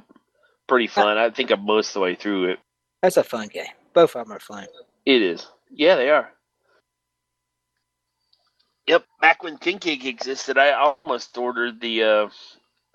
pretty 0.67 0.87
fun. 0.87 1.17
I 1.17 1.29
think 1.29 1.51
I'm 1.51 1.65
most 1.65 1.89
of 1.89 1.93
the 1.95 1.99
way 2.01 2.15
through 2.15 2.51
it. 2.51 2.59
That's 3.01 3.17
a 3.17 3.23
fun 3.23 3.47
game. 3.47 3.65
Both 3.93 4.15
of 4.15 4.25
them 4.25 4.35
are 4.35 4.39
fun. 4.39 4.67
It 5.05 5.21
is. 5.21 5.45
Yeah, 5.69 5.95
they 5.95 6.09
are. 6.09 6.31
Yep, 8.87 9.03
back 9.19 9.43
when 9.43 9.57
ThinkGeek 9.57 10.05
existed, 10.05 10.57
I 10.57 10.71
almost 10.71 11.37
ordered 11.37 11.81
the 11.81 12.03
uh, 12.03 12.29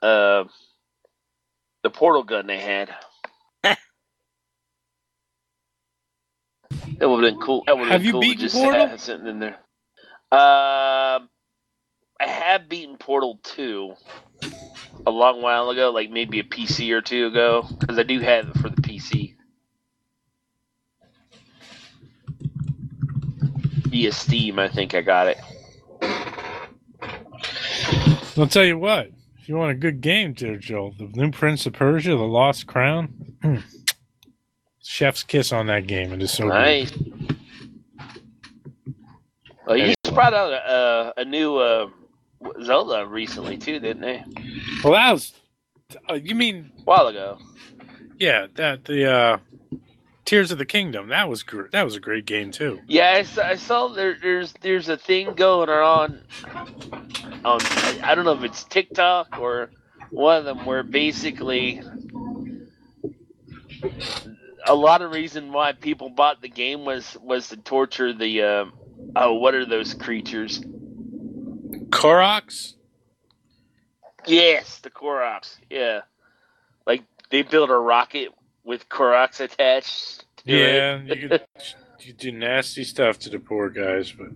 uh, 0.04 0.44
the 1.82 1.90
portal 1.90 2.22
gun 2.22 2.46
they 2.46 2.58
had. 2.60 2.94
that 3.62 3.78
would 7.08 7.24
have 7.24 7.34
been 7.34 7.40
cool. 7.40 7.64
That 7.66 7.78
would 7.78 7.88
Have 7.88 8.00
been 8.00 8.06
you 8.06 8.12
cool 8.12 8.20
beaten 8.20 8.36
to 8.38 8.42
just 8.44 8.54
Portal? 8.54 8.86
have 8.86 9.00
something 9.00 9.26
in 9.28 9.38
there. 9.40 9.56
Um, 10.30 11.28
I 12.20 12.26
have 12.26 12.68
beaten 12.68 12.96
Portal 12.96 13.38
two 13.42 13.94
a 15.06 15.10
long 15.10 15.42
while 15.42 15.70
ago, 15.70 15.90
like 15.90 16.10
maybe 16.10 16.38
a 16.40 16.44
PC 16.44 16.90
or 16.92 17.00
two 17.00 17.26
ago, 17.26 17.66
because 17.78 17.98
I 17.98 18.02
do 18.04 18.20
have 18.20 18.48
it 18.48 18.58
for 18.58 18.68
the 18.68 18.80
PC. 18.80 19.34
Via 23.88 24.12
Steam, 24.12 24.58
I 24.58 24.68
think 24.68 24.94
I 24.94 25.02
got 25.02 25.26
it. 25.26 25.38
I'll 28.38 28.46
tell 28.46 28.64
you 28.64 28.78
what. 28.78 29.10
If 29.42 29.48
you 29.48 29.56
want 29.56 29.72
a 29.72 29.74
good 29.74 30.00
game, 30.00 30.34
dear 30.34 30.56
Joel, 30.56 30.94
the 30.96 31.08
new 31.14 31.32
Prince 31.32 31.66
of 31.66 31.72
Persia, 31.72 32.10
The 32.10 32.14
Lost 32.22 32.68
Crown, 32.68 33.34
chef's 34.84 35.24
kiss 35.24 35.50
on 35.50 35.66
that 35.66 35.88
game. 35.88 36.12
It 36.12 36.22
is 36.22 36.30
so 36.30 36.46
Nice. 36.46 36.92
good. 36.92 37.36
Well, 39.66 39.76
you 39.76 39.94
just 40.04 40.14
brought 40.14 40.32
out 40.32 40.52
a, 40.52 41.12
a, 41.18 41.22
a 41.22 41.24
new 41.24 41.56
uh, 41.56 41.88
Zelda 42.62 43.04
recently 43.04 43.58
too, 43.58 43.80
didn't 43.80 44.02
they? 44.02 44.22
Well, 44.84 44.92
that 44.92 45.10
was. 45.10 45.32
Uh, 46.08 46.14
you 46.14 46.36
mean? 46.36 46.70
A 46.78 46.82
while 46.82 47.08
ago. 47.08 47.36
Yeah, 48.20 48.46
that 48.54 48.84
the 48.84 49.10
uh, 49.10 49.38
Tears 50.24 50.52
of 50.52 50.58
the 50.58 50.64
Kingdom. 50.64 51.08
That 51.08 51.28
was 51.28 51.42
gr- 51.42 51.68
that 51.72 51.82
was 51.82 51.96
a 51.96 52.00
great 52.00 52.26
game 52.26 52.52
too. 52.52 52.80
Yeah, 52.86 53.10
I 53.10 53.22
saw, 53.22 53.42
I 53.42 53.54
saw 53.56 53.88
there, 53.88 54.16
there's 54.20 54.52
there's 54.60 54.88
a 54.88 54.96
thing 54.96 55.34
going 55.34 55.68
on. 55.68 56.22
On 57.44 57.60
I, 58.02 58.14
don't 58.14 58.24
know 58.24 58.32
if 58.32 58.44
it's 58.44 58.62
TikTok 58.64 59.38
or 59.38 59.70
one 60.10 60.36
of 60.36 60.44
them 60.44 60.64
where 60.64 60.84
basically 60.84 61.82
a 64.66 64.74
lot 64.74 65.02
of 65.02 65.10
reason 65.10 65.52
why 65.52 65.72
people 65.72 66.08
bought 66.08 66.40
the 66.40 66.48
game 66.48 66.84
was 66.84 67.16
was 67.20 67.48
to 67.48 67.56
torture 67.56 68.12
the 68.12 68.42
uh, 68.42 68.64
oh 69.16 69.34
what 69.34 69.54
are 69.54 69.66
those 69.66 69.94
creatures? 69.94 70.60
Koroks. 71.90 72.74
Yes, 74.24 74.78
the 74.78 74.90
Koroks. 74.90 75.56
Yeah, 75.68 76.02
like 76.86 77.02
they 77.30 77.42
built 77.42 77.70
a 77.70 77.76
rocket 77.76 78.28
with 78.64 78.88
Koroks 78.88 79.40
attached. 79.40 80.24
To 80.38 80.52
Yeah, 80.52 81.00
it. 81.06 81.18
you 81.18 81.28
could 81.28 81.42
you 82.00 82.12
do 82.12 82.32
nasty 82.32 82.84
stuff 82.84 83.18
to 83.20 83.30
the 83.30 83.38
poor 83.38 83.68
guys, 83.70 84.12
but 84.12 84.28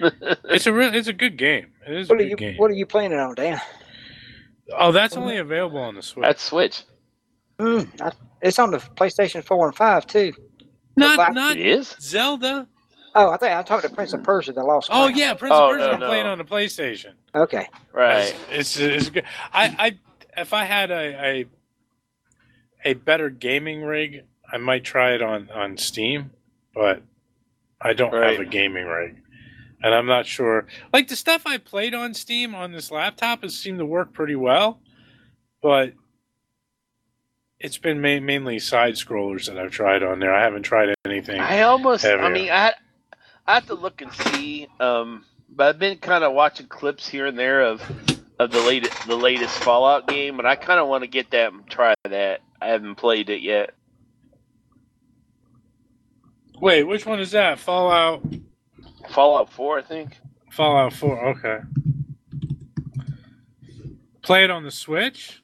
it's 0.44 0.66
a 0.66 0.72
real, 0.72 0.94
it's 0.94 1.08
a 1.08 1.12
good 1.12 1.36
game. 1.36 1.72
It 1.86 1.96
is 1.96 2.08
a 2.10 2.12
What 2.12 2.20
are 2.20 2.24
good 2.24 2.30
you 2.30 2.36
game. 2.36 2.56
What 2.56 2.70
are 2.70 2.74
you 2.74 2.86
planning 2.86 3.18
on, 3.18 3.34
Dan? 3.34 3.60
Oh, 4.76 4.92
that's 4.92 5.16
only 5.16 5.38
available 5.38 5.78
on 5.80 5.94
the 5.94 6.02
Switch. 6.02 6.24
That's 6.24 6.42
Switch. 6.42 6.82
Mm, 7.58 7.88
I, 8.00 8.12
it's 8.42 8.58
on 8.58 8.70
the 8.70 8.78
PlayStation 8.78 9.42
Four 9.42 9.66
and 9.66 9.74
Five 9.74 10.06
too. 10.06 10.32
not 10.96 11.16
Black- 11.16 11.32
not 11.34 11.56
It 11.56 11.66
is. 11.66 11.96
Zelda. 12.00 12.68
Oh, 13.14 13.30
I 13.30 13.36
think 13.38 13.52
I 13.52 13.62
talked 13.62 13.82
to 13.84 13.90
Prince 13.90 14.12
of 14.12 14.22
Persia: 14.22 14.52
The 14.52 14.62
Lost. 14.62 14.90
Oh 14.92 15.06
Crown. 15.06 15.16
yeah, 15.16 15.34
Prince 15.34 15.54
Oh, 15.56 15.70
of 15.70 15.72
Persia. 15.72 15.86
no, 15.86 15.92
I'm 15.92 16.00
playing 16.10 16.26
on 16.26 16.38
the 16.38 16.44
PlayStation. 16.44 17.12
Okay. 17.34 17.66
Right. 17.92 18.36
It's 18.50 18.76
it's, 18.78 18.78
it's 18.78 19.10
good. 19.10 19.24
I 19.52 19.74
I 20.36 20.40
if 20.40 20.52
I 20.52 20.64
had 20.64 20.90
a 20.90 20.94
a, 21.24 21.44
a 22.84 22.94
better 22.94 23.30
gaming 23.30 23.82
rig, 23.82 24.24
I 24.50 24.56
might 24.58 24.84
try 24.84 25.12
it 25.12 25.22
on 25.22 25.50
on 25.50 25.76
Steam, 25.76 26.30
but 26.74 27.02
I 27.80 27.92
don't 27.92 28.12
Right. 28.12 28.32
have 28.38 28.40
a 28.40 28.48
gaming 28.50 28.86
rig, 28.86 29.16
and 29.82 29.94
I'm 29.94 30.06
not 30.06 30.26
sure. 30.26 30.66
Like 30.92 31.08
the 31.08 31.16
stuff 31.16 31.42
I 31.46 31.58
played 31.58 31.94
on 31.94 32.14
Steam 32.14 32.54
on 32.54 32.72
this 32.72 32.90
laptop 32.90 33.42
has 33.42 33.56
seemed 33.56 33.78
to 33.78 33.86
work 33.86 34.12
pretty 34.12 34.36
well, 34.36 34.80
but 35.62 35.92
it's 37.60 37.78
been 37.78 38.00
ma- 38.00 38.20
mainly 38.20 38.58
side 38.58 38.94
scrollers 38.94 39.46
that 39.46 39.58
I've 39.58 39.72
tried 39.72 40.02
on 40.02 40.20
there. 40.20 40.32
I 40.34 40.42
haven't 40.42 40.62
tried 40.62 40.94
anything. 41.04 41.40
I 41.40 41.62
almost. 41.62 42.04
I 42.04 42.28
mean, 42.30 42.50
I 42.50 42.72
I 43.46 43.54
have 43.54 43.66
to 43.66 43.74
look 43.74 44.00
and 44.00 44.12
see. 44.12 44.68
Um, 44.78 45.24
but 45.48 45.68
I've 45.68 45.78
been 45.78 45.98
kind 45.98 46.22
of 46.24 46.32
watching 46.34 46.66
clips 46.66 47.08
here 47.08 47.26
and 47.26 47.38
there 47.38 47.62
of 47.62 47.82
of 48.38 48.50
the 48.52 48.60
latest 48.60 49.06
the 49.06 49.16
latest 49.16 49.58
Fallout 49.64 50.06
game, 50.06 50.38
and 50.38 50.46
I 50.46 50.54
kind 50.54 50.78
of 50.78 50.86
want 50.88 51.02
to 51.02 51.08
get 51.08 51.30
that 51.32 51.52
and 51.52 51.68
try 51.68 51.94
that. 52.04 52.40
I 52.60 52.68
haven't 52.68 52.96
played 52.96 53.30
it 53.30 53.42
yet. 53.42 53.74
Wait, 56.60 56.84
which 56.84 57.06
one 57.06 57.20
is 57.20 57.30
that? 57.30 57.58
Fallout 57.58 58.22
Fallout 59.10 59.52
Four, 59.52 59.78
I 59.78 59.82
think. 59.82 60.18
Fallout 60.50 60.92
4. 60.92 61.28
Okay. 61.28 61.58
Play 64.22 64.44
it 64.44 64.50
on 64.50 64.64
the 64.64 64.70
Switch? 64.70 65.42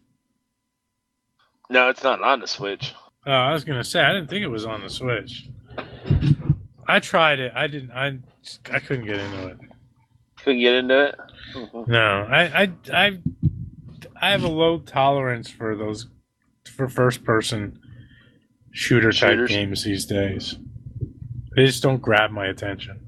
No, 1.70 1.88
it's 1.88 2.02
not 2.02 2.20
on 2.22 2.40
the 2.40 2.46
Switch. 2.46 2.92
Oh, 3.26 3.32
I 3.32 3.52
was 3.52 3.64
gonna 3.64 3.84
say 3.84 4.00
I 4.00 4.12
didn't 4.12 4.28
think 4.28 4.44
it 4.44 4.48
was 4.48 4.66
on 4.66 4.82
the 4.82 4.90
Switch. 4.90 5.48
I 6.86 7.00
tried 7.00 7.38
it. 7.38 7.52
I 7.54 7.66
didn't. 7.66 7.92
I 7.92 8.18
I 8.70 8.78
couldn't 8.80 9.06
get 9.06 9.18
into 9.18 9.46
it. 9.48 9.58
Couldn't 10.42 10.60
get 10.60 10.74
into 10.74 11.06
it. 11.06 11.14
No, 11.88 12.26
I 12.30 12.62
I 12.64 12.72
I 12.92 13.18
I 14.20 14.30
have 14.30 14.42
a 14.42 14.48
low 14.48 14.78
tolerance 14.78 15.48
for 15.48 15.74
those 15.74 16.06
for 16.68 16.88
first 16.88 17.24
person 17.24 17.78
shooter 18.72 19.12
type 19.12 19.30
Shooters? 19.32 19.48
games 19.50 19.84
these 19.84 20.06
days. 20.06 20.56
They 21.56 21.66
just 21.66 21.82
don't 21.82 22.02
grab 22.02 22.30
my 22.30 22.46
attention. 22.46 23.00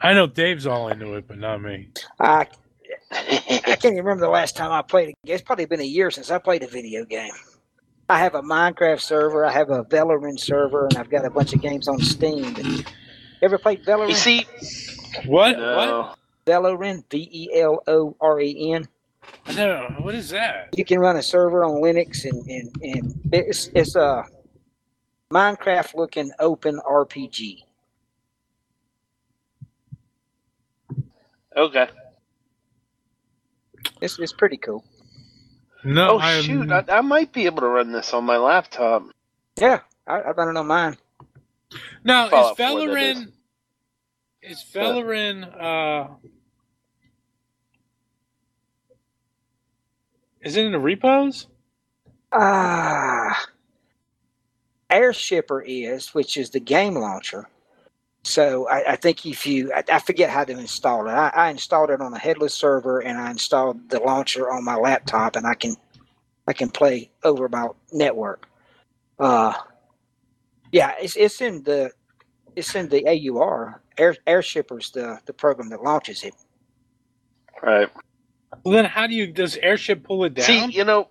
I 0.00 0.12
know 0.12 0.26
Dave's 0.26 0.66
all 0.66 0.88
into 0.88 1.14
it, 1.14 1.26
but 1.26 1.38
not 1.38 1.62
me. 1.62 1.88
I 2.20 2.46
I 3.10 3.76
can't 3.80 3.84
even 3.86 3.98
remember 3.98 4.22
the 4.26 4.30
last 4.30 4.56
time 4.56 4.70
I 4.72 4.82
played 4.82 5.10
a 5.10 5.12
game. 5.26 5.34
It's 5.34 5.42
probably 5.42 5.64
been 5.66 5.80
a 5.80 5.84
year 5.84 6.10
since 6.10 6.30
I 6.30 6.38
played 6.38 6.62
a 6.62 6.66
video 6.66 7.04
game. 7.04 7.32
I 8.08 8.18
have 8.18 8.34
a 8.34 8.42
Minecraft 8.42 9.00
server, 9.00 9.46
I 9.46 9.52
have 9.52 9.70
a 9.70 9.84
Veloren 9.84 10.36
server, 10.38 10.86
and 10.86 10.98
I've 10.98 11.08
got 11.08 11.24
a 11.24 11.30
bunch 11.30 11.54
of 11.54 11.62
games 11.62 11.88
on 11.88 11.98
Steam. 12.00 12.54
Ever 13.40 13.56
played 13.56 13.82
Veloren? 13.84 14.10
You 14.10 14.14
see, 14.14 14.46
What? 15.24 15.56
What? 15.56 15.58
no. 15.58 16.14
Veloren, 16.46 17.02
V 17.10 17.28
E 17.32 17.60
L 17.60 17.82
O 17.86 18.14
R 18.20 18.40
E 18.40 18.72
N. 18.74 18.86
No, 19.54 19.94
what 20.00 20.14
is 20.14 20.30
that? 20.30 20.68
You 20.76 20.84
can 20.84 20.98
run 21.00 21.16
a 21.16 21.22
server 21.22 21.64
on 21.64 21.82
Linux, 21.82 22.24
and, 22.24 22.46
and, 22.48 22.76
and 22.82 23.20
it's 23.32 23.68
it's 23.74 23.94
a 23.94 24.24
Minecraft 25.30 25.94
looking 25.94 26.30
open 26.38 26.80
RPG. 26.88 27.58
Okay. 31.56 31.86
It's 34.00 34.18
it's 34.18 34.32
pretty 34.32 34.56
cool. 34.56 34.84
No, 35.84 36.12
Oh 36.12 36.18
I'm- 36.18 36.42
shoot! 36.42 36.70
I, 36.72 36.84
I 36.88 37.00
might 37.02 37.32
be 37.32 37.46
able 37.46 37.60
to 37.60 37.68
run 37.68 37.92
this 37.92 38.12
on 38.14 38.24
my 38.24 38.36
laptop. 38.38 39.04
Yeah, 39.56 39.80
I, 40.06 40.20
I 40.20 40.30
run 40.30 40.48
it 40.48 40.58
on 40.58 40.66
mine. 40.66 40.96
Now, 42.02 42.28
Fallout 42.28 42.52
is 42.52 42.56
4, 42.56 42.66
that 42.66 42.74
Veloren 42.74 43.32
is 44.42 44.64
Veloren 44.72 45.44
uh 45.62 46.08
is 50.44 50.56
it 50.56 50.66
in 50.66 50.72
the 50.72 50.80
repos? 50.80 51.48
Ah, 52.32 53.46
Airshipper 54.90 55.62
is, 55.66 56.14
which 56.14 56.36
is 56.36 56.50
the 56.50 56.60
game 56.60 56.94
launcher. 56.94 57.48
So 58.24 58.68
I, 58.68 58.92
I 58.92 58.96
think 58.96 59.26
if 59.26 59.46
you, 59.46 59.72
I, 59.72 59.84
I 59.92 59.98
forget 60.00 60.30
how 60.30 60.44
to 60.44 60.52
install 60.52 61.08
it. 61.08 61.12
I, 61.12 61.30
I 61.34 61.50
installed 61.50 61.90
it 61.90 62.00
on 62.00 62.14
a 62.14 62.18
headless 62.18 62.54
server, 62.54 63.00
and 63.00 63.18
I 63.18 63.30
installed 63.30 63.90
the 63.90 64.00
launcher 64.00 64.50
on 64.50 64.64
my 64.64 64.76
laptop, 64.76 65.36
and 65.36 65.46
I 65.46 65.54
can, 65.54 65.76
I 66.48 66.54
can 66.54 66.70
play 66.70 67.10
over 67.24 67.48
my 67.48 67.68
network. 67.92 68.48
Uh, 69.18 69.54
yeah, 70.72 70.94
it's 71.00 71.16
it's 71.16 71.40
in 71.42 71.62
the, 71.64 71.92
it's 72.56 72.74
in 72.74 72.88
the 72.88 73.06
AUR. 73.06 73.82
Air 73.98 74.16
Airshipper's 74.26 74.90
the 74.92 75.20
the 75.26 75.32
program 75.34 75.70
that 75.70 75.82
launches 75.82 76.24
it. 76.24 76.34
Right. 77.62 77.88
Well, 78.64 78.74
then 78.74 78.84
how 78.84 79.06
do 79.06 79.14
you 79.14 79.26
does 79.26 79.56
airship 79.56 80.04
pull 80.04 80.24
it 80.24 80.34
down? 80.34 80.46
See, 80.46 80.66
you 80.66 80.84
know, 80.84 81.08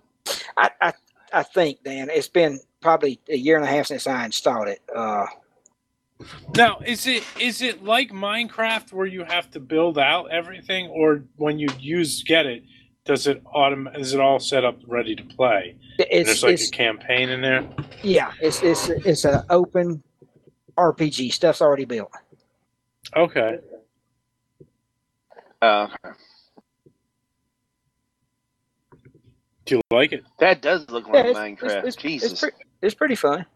I, 0.56 0.70
I 0.80 0.92
I 1.32 1.42
think 1.42 1.82
Dan, 1.84 2.10
it's 2.10 2.28
been 2.28 2.60
probably 2.80 3.20
a 3.28 3.36
year 3.36 3.56
and 3.56 3.64
a 3.64 3.68
half 3.68 3.86
since 3.86 4.06
I 4.06 4.24
installed 4.24 4.68
it. 4.68 4.80
Uh, 4.94 5.26
now, 6.56 6.78
is 6.86 7.06
it 7.06 7.24
is 7.40 7.60
it 7.60 7.82
like 7.84 8.10
Minecraft 8.10 8.92
where 8.92 9.06
you 9.06 9.24
have 9.24 9.50
to 9.52 9.60
build 9.60 9.98
out 9.98 10.30
everything, 10.30 10.88
or 10.88 11.24
when 11.36 11.58
you 11.58 11.68
use 11.78 12.22
get 12.22 12.46
it, 12.46 12.62
does 13.04 13.26
it 13.26 13.42
autom- 13.44 13.98
is 13.98 14.14
it 14.14 14.20
all 14.20 14.38
set 14.38 14.64
up 14.64 14.78
ready 14.86 15.14
to 15.16 15.22
play? 15.24 15.76
And 15.98 16.06
it's 16.10 16.26
there's 16.28 16.42
like 16.42 16.52
it's 16.54 16.68
a 16.68 16.70
campaign 16.70 17.28
in 17.28 17.40
there. 17.40 17.68
yeah, 18.02 18.32
it's 18.40 18.62
it's 18.62 18.88
it's 18.88 19.24
an 19.24 19.42
open 19.50 20.02
RPG. 20.76 21.32
Stuff's 21.32 21.60
already 21.60 21.84
built. 21.84 22.10
Okay. 23.16 23.58
uh, 25.60 25.88
Do 29.66 29.76
you 29.76 29.80
like 29.90 30.12
it? 30.12 30.24
that 30.40 30.60
does 30.62 30.88
look 30.90 31.06
Yeah, 31.06 31.12
like 31.14 31.24
it's, 31.26 31.38
Minecraft. 31.38 31.78
It's, 31.78 31.86
it's, 31.88 31.96
Jesus. 31.96 32.32
it's, 32.32 32.40
pre- 32.40 32.50
it's 32.82 32.94
pretty 32.94 33.14
fun. 33.14 33.46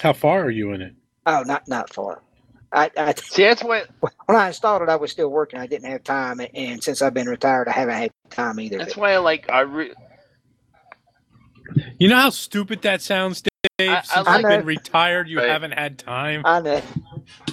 How 0.00 0.12
far 0.12 0.42
are 0.44 0.50
you 0.50 0.72
in 0.72 0.82
it? 0.82 0.94
Oh, 1.26 1.42
not 1.46 1.68
not 1.68 1.92
far. 1.92 2.22
I, 2.72 2.90
I 2.96 3.14
See, 3.18 3.42
that's 3.44 3.62
what 3.64 3.88
when 4.00 4.36
I 4.36 4.48
installed 4.48 4.82
it, 4.82 4.88
I 4.88 4.96
was 4.96 5.10
still 5.10 5.28
working. 5.28 5.58
I 5.60 5.66
didn't 5.66 5.90
have 5.90 6.04
time, 6.04 6.40
and 6.54 6.82
since 6.82 7.02
I've 7.02 7.14
been 7.14 7.28
retired, 7.28 7.68
I 7.68 7.72
haven't 7.72 7.94
had 7.96 8.10
time 8.30 8.60
either. 8.60 8.78
that's 8.78 8.96
why 8.96 9.12
I 9.12 9.18
like 9.18 9.50
I 9.50 9.60
re- 9.60 9.94
You 11.98 12.08
know 12.08 12.16
how 12.16 12.30
stupid 12.30 12.82
that 12.82 13.02
sounds, 13.02 13.42
Dave. 13.42 13.50
I- 13.90 13.96
I 13.98 14.02
Since 14.02 14.26
like- 14.26 14.42
you've 14.42 14.50
been 14.50 14.66
retired, 14.66 15.28
you 15.28 15.38
Right. 15.38 15.48
haven't 15.48 15.72
had 15.72 15.98
time. 15.98 16.42
I 16.44 16.60
know. 16.60 16.82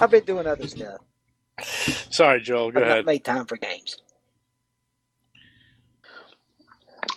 I've 0.00 0.10
been 0.10 0.24
doing 0.24 0.46
other 0.46 0.66
stuff. 0.68 0.98
Sorry, 2.10 2.40
Joel. 2.40 2.70
Go 2.70 2.80
I've 2.80 2.86
not 2.86 2.92
ahead. 2.92 3.06
made 3.06 3.24
time 3.24 3.46
for 3.46 3.56
games. 3.56 3.96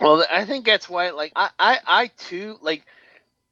Well, 0.02 0.26
I 0.32 0.46
think 0.46 0.66
that's 0.66 0.90
why. 0.90 1.12
Like, 1.12 1.34
I, 1.36 1.52
I, 1.60 1.80
I 1.88 2.08
too 2.18 2.58
like 2.62 2.86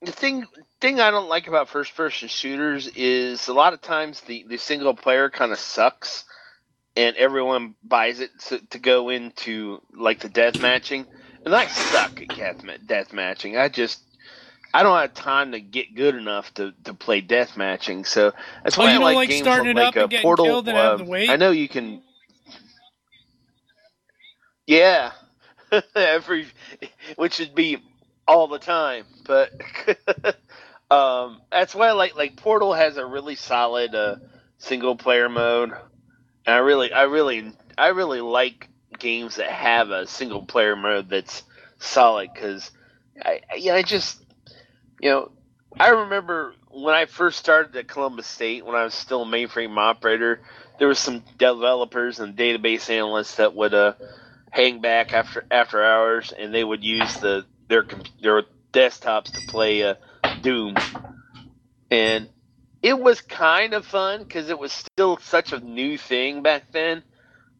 the 0.02 0.12
thing. 0.12 0.46
Thing 0.82 1.00
I 1.02 1.12
don't 1.12 1.30
like 1.30 1.48
about 1.48 1.70
first 1.70 1.96
person 1.96 2.28
shooters 2.30 2.88
is 2.96 3.48
a 3.50 3.54
lot 3.54 3.74
of 3.74 3.82
times 3.82 4.22
the 4.22 4.46
the 4.50 4.58
single 4.58 4.96
player 4.96 5.30
kind 5.30 5.52
of 5.54 5.60
sucks, 5.60 6.26
and 6.98 7.16
everyone 7.18 7.76
buys 7.84 8.20
it 8.22 8.32
to, 8.48 8.60
to 8.70 8.80
go 8.80 9.10
into 9.10 9.82
like 9.96 10.20
the 10.22 10.30
death 10.30 10.60
matching. 10.60 11.08
And 11.46 11.56
I 11.56 11.68
suck 11.68 12.22
at 12.22 12.34
death, 12.34 12.64
death 12.88 13.14
matching. 13.14 13.58
I 13.58 13.70
just 13.70 14.02
I 14.74 14.84
don't 14.84 14.98
have 15.00 15.14
time 15.16 15.54
to 15.54 15.62
get 15.62 15.96
good 15.96 16.16
enough 16.16 16.54
to, 16.56 16.74
to 16.86 16.94
play 16.94 17.22
death 17.22 17.58
matching. 17.58 18.06
So 18.06 18.34
that's 18.64 18.78
Oh, 18.78 18.82
why 18.82 18.92
you 18.92 19.00
I 19.00 19.00
like, 19.00 19.16
like 19.16 19.30
games 19.30 19.48
starting 19.48 19.76
like 19.76 19.98
up 19.98 19.98
uh, 19.98 20.08
Portal. 20.10 20.64
uh. 20.68 21.04
I 21.28 21.38
know 21.38 21.52
you 21.52 21.68
can. 21.70 22.02
Yeah, 24.68 25.12
every 25.96 26.48
which 27.16 27.36
should 27.36 27.56
be 27.56 27.78
all 28.28 28.48
the 28.48 28.60
time, 28.60 29.06
but 29.26 29.52
um, 30.92 31.42
that's 31.52 31.74
why 31.76 31.90
I 31.90 31.92
like 31.94 32.16
like 32.16 32.36
Portal 32.38 32.74
has 32.74 32.98
a 32.98 33.06
really 33.06 33.36
solid 33.36 33.96
uh, 33.96 34.16
single 34.58 34.96
player 34.96 35.30
mode, 35.30 35.72
and 36.46 36.56
I 36.56 36.60
really 36.60 36.92
I 36.94 37.04
really 37.04 37.52
I 37.78 37.88
really 37.90 38.22
like 38.22 38.70
games 39.00 39.36
that 39.38 39.50
have 39.50 39.90
a 39.92 40.08
single 40.08 40.46
player 40.46 40.76
mode 40.76 41.10
that's 41.10 41.44
solid 41.80 42.30
because 42.34 42.72
I 43.24 43.42
I- 43.52 43.56
yeah 43.58 43.76
I 43.76 43.84
just 43.84 44.22
you 45.02 45.10
know 45.10 45.32
I 45.80 45.90
remember 45.90 46.54
when 46.72 46.96
I 46.96 47.06
first 47.06 47.40
started 47.40 47.76
at 47.76 47.88
Columbus 47.88 48.28
State 48.28 48.66
when 48.66 48.76
I 48.76 48.84
was 48.84 48.94
still 48.94 49.24
a 49.24 49.26
mainframe 49.26 49.78
operator 49.78 50.42
there 50.80 50.88
was 50.88 51.00
some 51.00 51.24
developers 51.38 52.20
and 52.20 52.38
database 52.38 52.90
analysts 52.90 53.36
that 53.36 53.56
would 53.56 53.74
uh 53.74 53.94
hang 54.52 54.82
back 54.82 55.14
after 55.14 55.46
after 55.52 55.84
hours 55.84 56.34
and 56.38 56.54
they 56.54 56.64
would 56.64 56.84
use 56.84 57.18
the 57.20 57.46
their 57.70 57.86
their 58.22 58.44
desktops 58.74 59.34
to 59.34 59.42
play 59.42 59.84
uh, 59.84 59.96
Doom. 60.42 60.76
And 61.92 62.30
it 62.82 63.00
was 63.00 63.22
kind 63.22 63.74
of 63.74 63.86
fun 63.86 64.20
because 64.20 64.50
it 64.50 64.60
was 64.60 64.72
still 64.72 65.18
such 65.18 65.54
a 65.54 65.60
new 65.60 65.98
thing 65.98 66.44
back 66.44 66.72
then. 66.72 67.04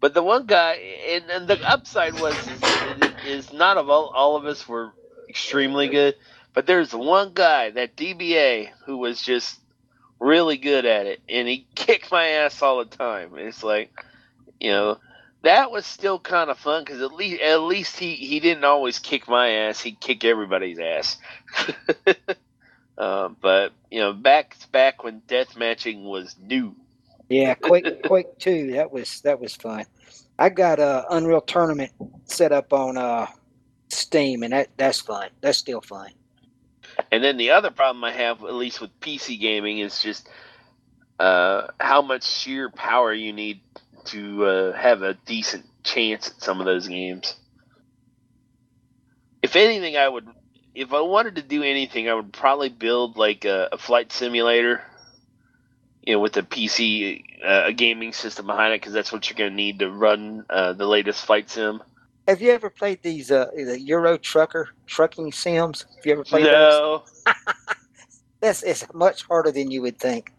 But 0.02 0.14
the 0.14 0.24
one 0.24 0.46
guy 0.46 0.76
and, 1.10 1.30
and 1.30 1.48
the 1.48 1.60
upside 1.68 2.14
was 2.16 2.48
is, 2.82 3.12
is 3.24 3.54
not 3.54 3.78
of 3.78 3.90
all, 3.90 4.12
all 4.16 4.36
of 4.38 4.46
us 4.46 4.68
were 4.68 4.94
extremely 5.30 5.90
good 5.90 6.16
but 6.54 6.66
there's 6.66 6.94
one 6.94 7.32
guy 7.34 7.70
that 7.72 7.96
DBA 7.96 8.70
who 8.86 8.98
was 8.98 9.22
just 9.22 9.60
really 10.20 10.58
good 10.58 10.86
at 10.86 11.06
it 11.06 11.22
and 11.30 11.48
he 11.48 11.68
kicked 11.76 12.12
my 12.12 12.28
ass 12.28 12.62
all 12.62 12.80
the 12.80 12.86
time. 12.98 13.38
It's 13.38 13.64
like 13.64 13.92
you 14.60 14.72
know 14.72 14.98
that 15.44 15.72
was 15.72 15.86
still 15.86 16.20
kind 16.20 16.50
of 16.50 16.58
fun 16.58 16.84
because 16.84 17.02
at 17.02 17.14
least 17.14 17.42
at 17.42 17.62
least 17.62 17.98
he 17.98 18.16
he 18.16 18.40
didn't 18.40 18.64
always 18.66 19.00
kick 19.00 19.28
my 19.28 19.50
ass. 19.50 19.82
He'd 19.82 20.00
kick 20.00 20.26
everybody's 20.26 20.80
ass. 20.80 21.18
uh, 22.98 23.30
but 23.42 23.72
you 23.90 24.00
know, 24.00 24.14
back 24.14 24.56
back 24.72 25.04
when 25.04 25.22
death 25.28 25.56
matching 25.56 26.04
was 26.04 26.36
new. 26.42 26.76
Yeah, 27.30 27.54
Quake 27.62 28.04
Quake 28.04 28.38
Two. 28.38 28.72
That 28.72 28.92
was 28.92 29.22
that 29.22 29.40
was 29.40 29.56
fun. 29.56 29.86
I 30.38 30.50
got 30.50 30.80
a 30.80 31.06
Unreal 31.10 31.42
Tournament 31.42 31.92
set 32.26 32.52
up 32.52 32.74
on 32.74 32.98
uh, 32.98 33.28
Steam, 33.90 34.44
and 34.44 34.54
that 34.54 34.70
that's 34.78 35.02
fun. 35.02 35.30
That's 35.42 35.58
still 35.58 35.82
fun. 35.82 36.12
And 37.12 37.24
then 37.24 37.38
the 37.38 37.52
other 37.52 37.72
problem 37.72 38.04
I 38.04 38.12
have, 38.12 38.44
at 38.44 38.54
least 38.54 38.82
with 38.82 38.98
PC 39.00 39.40
gaming, 39.40 39.80
is 39.80 40.02
just 40.02 40.28
uh, 41.20 41.68
how 41.80 42.02
much 42.02 42.24
sheer 42.24 42.70
power 42.70 43.14
you 43.14 43.32
need 43.32 43.62
to 44.10 44.46
uh, 44.46 44.74
have 44.74 45.02
a 45.02 45.16
decent 45.26 45.66
chance 45.84 46.30
at 46.30 46.42
some 46.42 46.60
of 46.60 46.66
those 46.66 46.88
games. 46.88 47.36
If 49.42 49.56
anything, 49.56 49.98
I 49.98 50.08
would, 50.08 50.28
if 50.76 50.94
I 50.94 51.02
wanted 51.02 51.36
to 51.36 51.42
do 51.42 51.64
anything, 51.64 52.10
I 52.10 52.14
would 52.14 52.34
probably 52.34 52.70
build 52.70 53.18
like 53.18 53.46
a, 53.46 53.70
a 53.72 53.78
flight 53.78 54.12
simulator, 54.12 54.82
you 56.04 56.14
know, 56.14 56.20
with 56.20 56.38
a 56.38 56.44
PC, 56.44 57.24
uh, 57.44 57.64
a 57.66 57.74
gaming 57.74 58.14
system 58.14 58.48
behind 58.48 58.74
it, 58.74 58.82
because 58.82 58.94
that's 58.94 59.12
what 59.12 59.30
you're 59.30 59.38
going 59.38 59.52
to 59.52 59.56
need 59.56 59.80
to 59.80 59.90
run 59.90 60.46
uh, 60.50 60.74
the 60.74 60.86
latest 60.86 61.26
flight 61.26 61.50
sim. 61.50 61.82
Have 62.28 62.42
you 62.42 62.52
ever 62.52 62.70
played 62.70 63.02
these 63.02 63.32
uh, 63.32 63.48
the 63.56 63.80
Euro 63.82 64.18
Trucker 64.18 64.70
trucking 64.86 65.32
sims? 65.32 65.86
Have 65.96 66.06
you 66.06 66.12
ever 66.12 66.24
played 66.24 66.46
those? 66.46 66.80
No, 66.80 67.04
That's 68.42 68.64
it's 68.64 68.86
much 68.94 69.24
harder 69.26 69.52
than 69.52 69.72
you 69.72 69.82
would 69.82 69.98
think. 69.98 70.32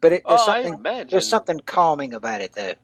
But 0.00 0.12
it, 0.12 0.22
there's 0.26 0.40
oh, 0.42 0.46
something 0.46 1.06
there's 1.08 1.28
something 1.28 1.60
calming 1.60 2.14
about 2.14 2.40
it 2.40 2.52
though. 2.54 2.74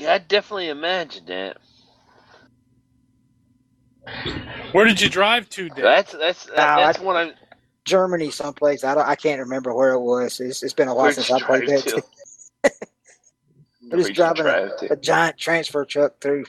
Yeah, 0.00 0.14
I 0.14 0.18
definitely 0.18 0.68
imagine 0.68 1.26
that. 1.26 1.58
Where 4.72 4.84
did 4.86 5.00
you 5.00 5.08
drive 5.08 5.48
to, 5.50 5.68
Dave? 5.68 5.76
That's 5.84 6.12
that's 6.12 6.46
No, 6.48 6.54
that's 6.56 6.98
I- 6.98 7.02
what 7.02 7.16
I'm. 7.16 7.32
Germany, 7.84 8.30
someplace. 8.30 8.84
I 8.84 8.94
don't. 8.94 9.06
I 9.08 9.14
can't 9.14 9.40
remember 9.40 9.74
where 9.74 9.92
it 9.92 10.00
was. 10.00 10.38
It's, 10.40 10.62
it's 10.62 10.74
been 10.74 10.88
a 10.88 10.94
while 10.94 11.12
since 11.12 11.30
I 11.30 11.40
played 11.40 11.68
that. 11.68 11.82
to? 12.62 12.70
We're 13.90 13.98
just 13.98 14.14
driving 14.14 14.44
drive 14.44 14.76
to? 14.78 14.92
a 14.92 14.96
giant 14.96 15.38
transfer 15.38 15.84
truck 15.84 16.20
through 16.20 16.44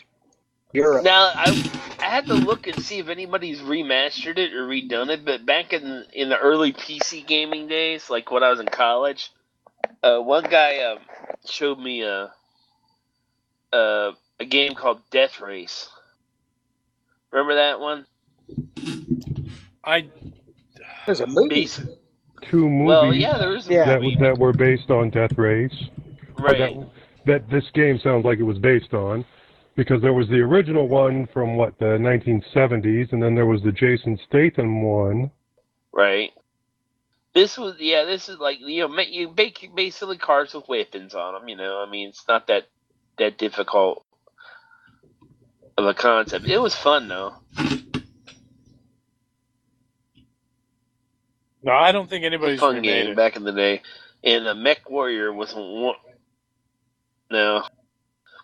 Europe. 0.74 1.04
Now 1.04 1.32
I 1.34 1.72
I 2.00 2.06
had 2.06 2.26
to 2.28 2.34
look 2.36 2.68
and 2.68 2.84
see 2.84 3.00
if 3.00 3.08
anybody's 3.08 3.60
remastered 3.62 4.38
it 4.38 4.54
or 4.54 4.68
redone 4.68 5.10
it, 5.10 5.26
but 5.26 5.46
back 5.46 5.74
in 5.74 6.06
in 6.14 6.30
the 6.30 6.38
early 6.38 6.74
PC 6.74 7.26
gaming 7.26 7.68
days, 7.68 8.10
like 8.10 8.30
when 8.30 8.44
I 8.44 8.50
was 8.50 8.60
in 8.60 8.68
college, 8.68 9.32
uh, 10.04 10.20
one 10.20 10.44
guy 10.44 10.84
um, 10.84 11.00
showed 11.48 11.80
me 11.80 12.02
a, 12.04 12.32
a 13.74 14.12
a 14.40 14.46
game 14.46 14.74
called 14.76 15.02
Death 15.12 15.40
Race. 15.40 15.90
Remember 17.32 17.56
that 17.56 17.80
one? 17.80 18.06
I 19.84 20.10
There's 21.06 21.22
a 21.22 21.28
movie. 21.28 21.50
Basic. 21.50 21.86
Two 22.50 22.70
movies 22.70 22.88
Well, 22.88 23.14
yeah, 23.14 23.38
there 23.38 23.50
was 23.50 23.68
a 23.70 23.74
Yeah. 23.74 23.86
that 23.86 24.02
movie, 24.02 24.16
that 24.20 24.38
were 24.38 24.54
based 24.54 24.90
on 24.90 25.10
Death 25.12 25.38
Race. 25.38 25.76
right. 26.38 26.58
That, 26.58 26.90
that 27.26 27.50
this 27.50 27.70
game 27.74 28.00
sounds 28.00 28.26
like 28.26 28.40
it 28.40 28.44
was 28.44 28.58
based 28.58 28.94
on, 28.94 29.24
because 29.76 30.02
there 30.02 30.14
was 30.14 30.28
the 30.28 30.40
original 30.40 30.88
one 30.88 31.28
from 31.28 31.56
what 31.56 31.78
the 31.80 31.98
1970s, 32.00 33.12
and 33.14 33.22
then 33.22 33.36
there 33.36 33.46
was 33.46 33.62
the 33.64 33.72
Jason 33.72 34.20
Statham 34.28 34.82
one. 34.84 35.32
Right. 35.94 36.32
This 37.34 37.58
was 37.58 37.76
yeah. 37.80 38.04
This 38.06 38.28
is 38.28 38.40
like 38.40 38.60
you 38.60 38.88
know 38.88 39.00
you 39.02 39.34
make 39.36 39.70
basically 39.76 40.18
cars 40.18 40.54
with 40.54 40.68
weapons 40.68 41.16
on 41.16 41.34
them. 41.34 41.48
You 41.48 41.56
know, 41.56 41.84
I 41.86 41.90
mean 41.90 42.10
it's 42.10 42.28
not 42.28 42.48
that 42.48 42.68
that 43.22 43.38
difficult 43.38 44.04
of 45.78 45.86
a 45.86 45.94
concept. 45.94 46.46
It 46.46 46.58
was 46.58 46.76
fun 46.76 47.08
though. 47.08 47.36
no, 51.64 51.72
I 51.72 51.92
don't 51.92 52.10
think 52.10 52.26
anybody's 52.26 52.60
fun 52.60 52.76
remade 52.76 52.84
game 52.84 53.12
it. 53.12 53.16
back 53.16 53.36
in 53.36 53.44
the 53.44 53.52
day. 53.52 53.82
And 54.24 54.48
uh, 54.48 54.56
Mech 54.56 54.90
Warrior 54.90 55.32
was 55.34 55.54
one. 55.54 55.96
No, 57.32 57.64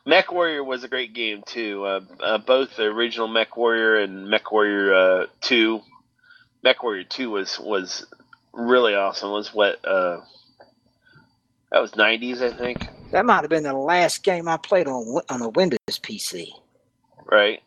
Mech 0.06 0.32
Warrior 0.32 0.64
was 0.64 0.84
a 0.84 0.88
great 0.88 1.14
game 1.14 1.44
too. 1.46 1.84
Uh, 1.84 2.02
uh, 2.22 2.38
both 2.38 2.76
the 2.78 2.84
original 2.84 3.28
Mech 3.28 3.58
Warrior 3.58 3.98
and 3.98 4.30
Mech 4.30 4.52
Warrior 4.52 4.94
uh, 4.94 5.26
Two. 5.42 5.82
Mech 6.64 6.82
Warrior 6.82 7.04
Two 7.04 7.30
was 7.32 7.60
was 7.60 8.06
really 8.54 8.96
awesome. 8.96 9.32
Was 9.32 9.54
what 9.54 9.86
uh, 9.86 10.22
that 11.72 11.82
was 11.82 11.96
nineties, 11.96 12.42
I 12.42 12.52
think. 12.52 12.88
That 13.12 13.26
might 13.26 13.42
have 13.42 13.50
been 13.50 13.64
the 13.64 13.74
last 13.74 14.24
game 14.24 14.48
I 14.48 14.58
played 14.58 14.88
on 14.88 15.22
on 15.30 15.42
a 15.42 15.50
Windows 15.50 15.80
PC. 15.90 16.50
Right. 17.26 17.62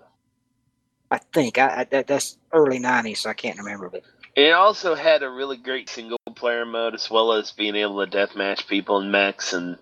I 1.10 1.18
think 1.32 1.58
I, 1.58 1.80
I 1.80 1.84
that, 1.84 2.06
that's 2.06 2.38
early 2.52 2.78
'90s, 2.78 3.18
so 3.18 3.30
I 3.30 3.34
can't 3.34 3.58
remember. 3.58 3.88
But 3.90 4.02
It 4.36 4.52
also 4.52 4.94
had 4.94 5.22
a 5.22 5.30
really 5.30 5.56
great 5.56 5.88
single 5.88 6.18
player 6.34 6.64
mode 6.64 6.94
as 6.94 7.10
well 7.10 7.32
as 7.32 7.52
being 7.52 7.74
able 7.76 8.04
to 8.04 8.10
deathmatch 8.10 8.68
people 8.68 9.00
in 9.00 9.10
mechs, 9.10 9.52
and 9.52 9.78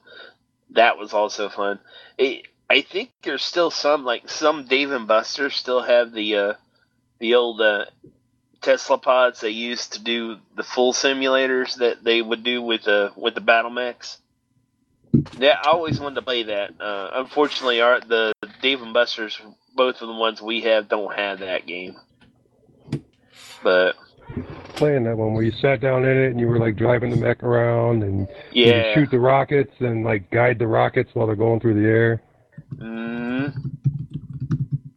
that 0.70 0.98
was 0.98 1.12
also 1.12 1.48
fun. 1.48 1.78
It, 2.16 2.46
I 2.70 2.82
think 2.82 3.10
there's 3.22 3.44
still 3.44 3.70
some 3.70 4.04
like 4.04 4.28
some 4.28 4.64
Dave 4.66 4.90
and 4.90 5.06
Buster 5.06 5.50
still 5.50 5.82
have 5.82 6.12
the 6.12 6.36
uh, 6.36 6.52
the 7.18 7.34
old 7.34 7.60
uh, 7.60 7.86
Tesla 8.68 8.98
pods 8.98 9.40
they 9.40 9.48
used 9.48 9.94
to 9.94 10.02
do 10.02 10.36
the 10.54 10.62
full 10.62 10.92
simulators 10.92 11.76
that 11.76 12.04
they 12.04 12.20
would 12.20 12.44
do 12.44 12.60
with 12.60 12.82
the 12.82 13.10
with 13.16 13.34
the 13.34 13.40
battle 13.40 13.70
mechs. 13.70 14.18
Yeah, 15.38 15.56
I 15.64 15.70
always 15.70 15.98
wanted 15.98 16.16
to 16.16 16.22
play 16.22 16.42
that. 16.42 16.78
Uh, 16.78 17.10
unfortunately, 17.14 17.80
our 17.80 17.98
the 18.00 18.34
Dave 18.60 18.82
and 18.82 18.92
Buster's, 18.92 19.40
both 19.74 20.02
of 20.02 20.08
the 20.08 20.14
ones 20.14 20.42
we 20.42 20.60
have, 20.62 20.86
don't 20.86 21.14
have 21.14 21.38
that 21.38 21.66
game. 21.66 21.96
But 23.62 23.94
Playing 24.74 25.04
that 25.04 25.16
one 25.16 25.32
where 25.32 25.44
you 25.44 25.52
sat 25.52 25.80
down 25.80 26.04
in 26.04 26.18
it 26.18 26.32
and 26.32 26.38
you 26.38 26.46
were 26.46 26.58
like 26.58 26.76
driving 26.76 27.08
the 27.08 27.16
mech 27.16 27.42
around 27.42 28.02
and 28.02 28.28
yeah, 28.52 28.94
shoot 28.94 29.10
the 29.10 29.18
rockets 29.18 29.72
and 29.78 30.04
like 30.04 30.30
guide 30.30 30.58
the 30.58 30.66
rockets 30.66 31.08
while 31.14 31.26
they're 31.26 31.36
going 31.36 31.58
through 31.58 31.80
the 31.80 31.88
air. 31.88 32.22
mm, 32.76 33.50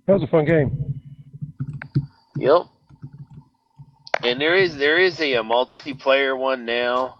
That 0.07 0.13
was 0.13 0.23
a 0.23 0.27
fun 0.27 0.43
game. 0.43 0.99
Yep. 2.35 2.65
And 4.23 4.39
there 4.39 4.55
is 4.55 4.75
there 4.75 4.99
is 4.99 5.19
a, 5.19 5.33
a 5.33 5.43
multiplayer 5.43 6.37
one 6.37 6.65
now. 6.65 7.19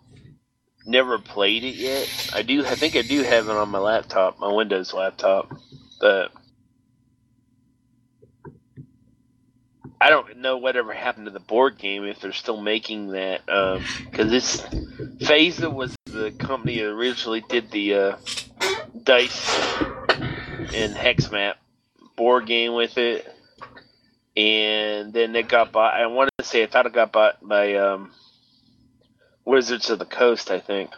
Never 0.86 1.20
played 1.20 1.64
it 1.64 1.76
yet. 1.76 2.32
I 2.34 2.42
do. 2.42 2.66
I 2.66 2.76
think 2.76 2.96
I 2.96 3.02
do 3.02 3.22
have 3.24 3.48
it 3.48 3.56
on 3.56 3.70
my 3.70 3.80
laptop, 3.80 4.40
my 4.40 4.52
Windows 4.52 4.94
laptop, 4.94 5.52
but 6.00 6.32
I 10.00 10.10
don't 10.10 10.38
know 10.38 10.58
whatever 10.58 10.94
happened 10.94 11.26
to 11.26 11.32
the 11.32 11.40
board 11.40 11.78
game 11.78 12.04
if 12.06 12.20
they're 12.20 12.34
still 12.34 12.60
making 12.60 13.10
that. 13.10 13.46
Because 13.46 14.32
this 14.32 14.62
FASA 14.62 15.72
was 15.72 15.96
the 16.06 16.32
company 16.32 16.80
that 16.80 16.88
originally 16.88 17.44
did 17.48 17.70
the 17.70 17.94
uh, 17.94 18.18
dice 19.04 19.56
and 20.74 20.94
hex 20.94 21.32
map 21.32 21.58
board 22.16 22.48
game 22.48 22.74
with 22.74 22.98
it 22.98 23.28
and 24.36 25.14
then 25.14 25.36
it 25.36 25.48
got 25.48 25.72
bought. 25.72 25.94
I 25.94 26.08
wanted 26.08 26.32
to 26.38 26.44
say 26.46 26.64
I 26.64 26.68
thought 26.68 26.86
it 26.86 26.94
got 26.94 27.12
bought 27.12 27.46
by 27.48 27.76
um, 27.76 28.12
Wizards 29.46 29.90
of 29.90 30.00
the 30.00 30.06
Coast. 30.06 30.52
I 30.52 30.60
think. 30.60 30.92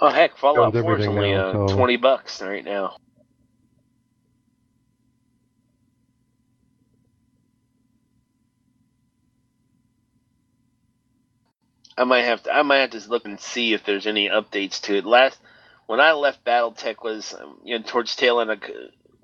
Oh 0.00 0.08
heck, 0.08 0.36
Fallout 0.38 0.74
Owns 0.74 0.82
4 0.84 0.98
is 0.98 1.06
only 1.06 1.34
uh, 1.34 1.52
so- 1.52 1.66
twenty 1.76 1.96
bucks 1.96 2.40
right 2.40 2.64
now. 2.64 2.96
I 11.96 12.04
might 12.04 12.22
have 12.22 12.42
to. 12.44 12.52
I 12.52 12.62
might 12.62 12.78
have 12.78 12.90
to 12.90 13.08
look 13.08 13.24
and 13.24 13.40
see 13.40 13.74
if 13.74 13.84
there's 13.84 14.06
any 14.06 14.28
updates 14.28 14.80
to 14.82 14.96
it. 14.96 15.04
Last 15.04 15.38
when 15.86 16.00
I 16.00 16.12
left 16.12 16.44
BattleTech 16.44 17.02
was 17.02 17.34
um, 17.34 17.58
you 17.64 17.78
know 17.78 17.84
towards 17.84 18.16
tail 18.16 18.40
end 18.40 18.50
of 18.50 18.60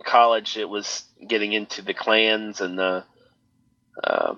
college. 0.05 0.57
It 0.57 0.69
was 0.69 1.05
getting 1.27 1.53
into 1.53 1.83
the 1.83 1.95
clans 1.95 2.61
and 2.61 2.79
the 2.79 3.05
uh, 4.03 4.35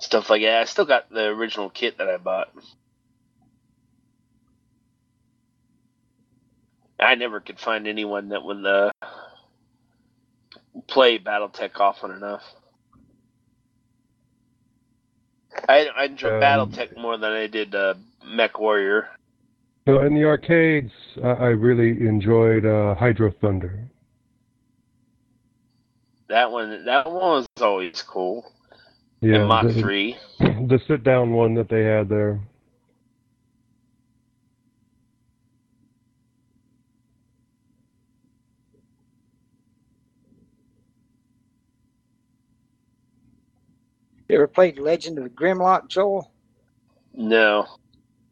stuff 0.00 0.30
like 0.30 0.42
that. 0.42 0.60
I 0.60 0.64
still 0.64 0.86
got 0.86 1.10
the 1.10 1.24
original 1.24 1.70
kit 1.70 1.98
that 1.98 2.08
I 2.08 2.16
bought. 2.16 2.48
I 7.00 7.14
never 7.14 7.40
could 7.40 7.60
find 7.60 7.86
anyone 7.86 8.30
that 8.30 8.42
would 8.42 8.66
uh, 8.66 8.90
play 10.88 11.18
BattleTech 11.18 11.78
often 11.78 12.10
enough. 12.10 12.42
I, 15.68 15.86
I 15.96 16.04
enjoyed 16.04 16.34
Um, 16.34 16.40
BattleTech 16.40 16.96
more 16.96 17.16
than 17.16 17.32
I 17.32 17.46
did 17.46 17.74
uh, 17.74 17.94
Mech 18.26 18.58
Warrior. 18.58 19.08
So 19.86 20.02
in 20.02 20.14
the 20.14 20.24
arcades, 20.24 20.92
uh, 21.22 21.28
I 21.28 21.46
really 21.46 22.06
enjoyed 22.06 22.66
uh, 22.66 22.94
Hydro 22.94 23.32
Thunder. 23.40 23.88
That 26.28 26.50
one, 26.50 26.84
that 26.84 27.06
one 27.06 27.14
was 27.14 27.46
always 27.60 28.02
cool. 28.02 28.44
Yeah, 29.20 29.36
and 29.36 29.48
Mach 29.48 29.66
the, 29.66 29.80
three. 29.80 30.16
the 30.38 30.78
sit 30.86 31.02
down 31.04 31.32
one 31.32 31.54
that 31.54 31.68
they 31.68 31.84
had 31.84 32.08
there. 32.08 32.38
You 44.28 44.34
ever 44.36 44.46
played 44.46 44.78
Legend 44.78 45.18
of 45.18 45.30
Grimlock, 45.32 45.88
Joel? 45.88 46.30
No. 47.14 47.66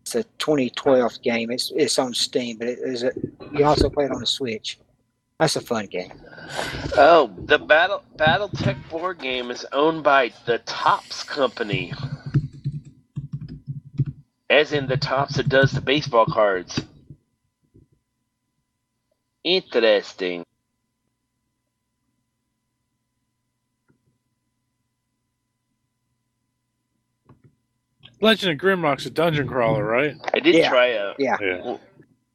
It's 0.02 0.14
a 0.14 0.24
2012 0.38 1.22
game. 1.22 1.50
It's 1.50 1.72
it's 1.74 1.98
on 1.98 2.12
Steam, 2.12 2.58
but 2.58 2.68
it 2.68 2.78
is 2.80 3.02
a, 3.02 3.12
you 3.52 3.64
also 3.64 3.88
play 3.88 4.04
it 4.04 4.12
on 4.12 4.20
the 4.20 4.26
Switch. 4.26 4.78
That's 5.40 5.56
a 5.56 5.60
fun 5.60 5.86
game. 5.86 6.12
Oh, 6.96 7.30
the 7.46 7.58
Battle 7.58 8.04
BattleTech 8.16 8.88
board 8.88 9.20
game 9.20 9.50
is 9.50 9.66
owned 9.72 10.04
by 10.04 10.32
the 10.44 10.58
Topps 10.58 11.24
Company. 11.24 11.92
As 14.48 14.72
in 14.72 14.86
the 14.86 14.96
Topps 14.96 15.36
that 15.36 15.48
does 15.48 15.72
the 15.72 15.80
baseball 15.80 16.26
cards. 16.26 16.80
Interesting. 19.42 20.44
Legend 28.20 28.52
of 28.52 28.58
Grimrock's 28.66 29.06
a 29.06 29.10
dungeon 29.10 29.46
crawler, 29.46 29.84
right? 29.84 30.16
I 30.34 30.40
did 30.40 30.54
Yeah. 30.54 30.68
try 30.70 30.86
a. 30.88 31.12
Yeah, 31.18 31.36
Yeah. 31.40 31.76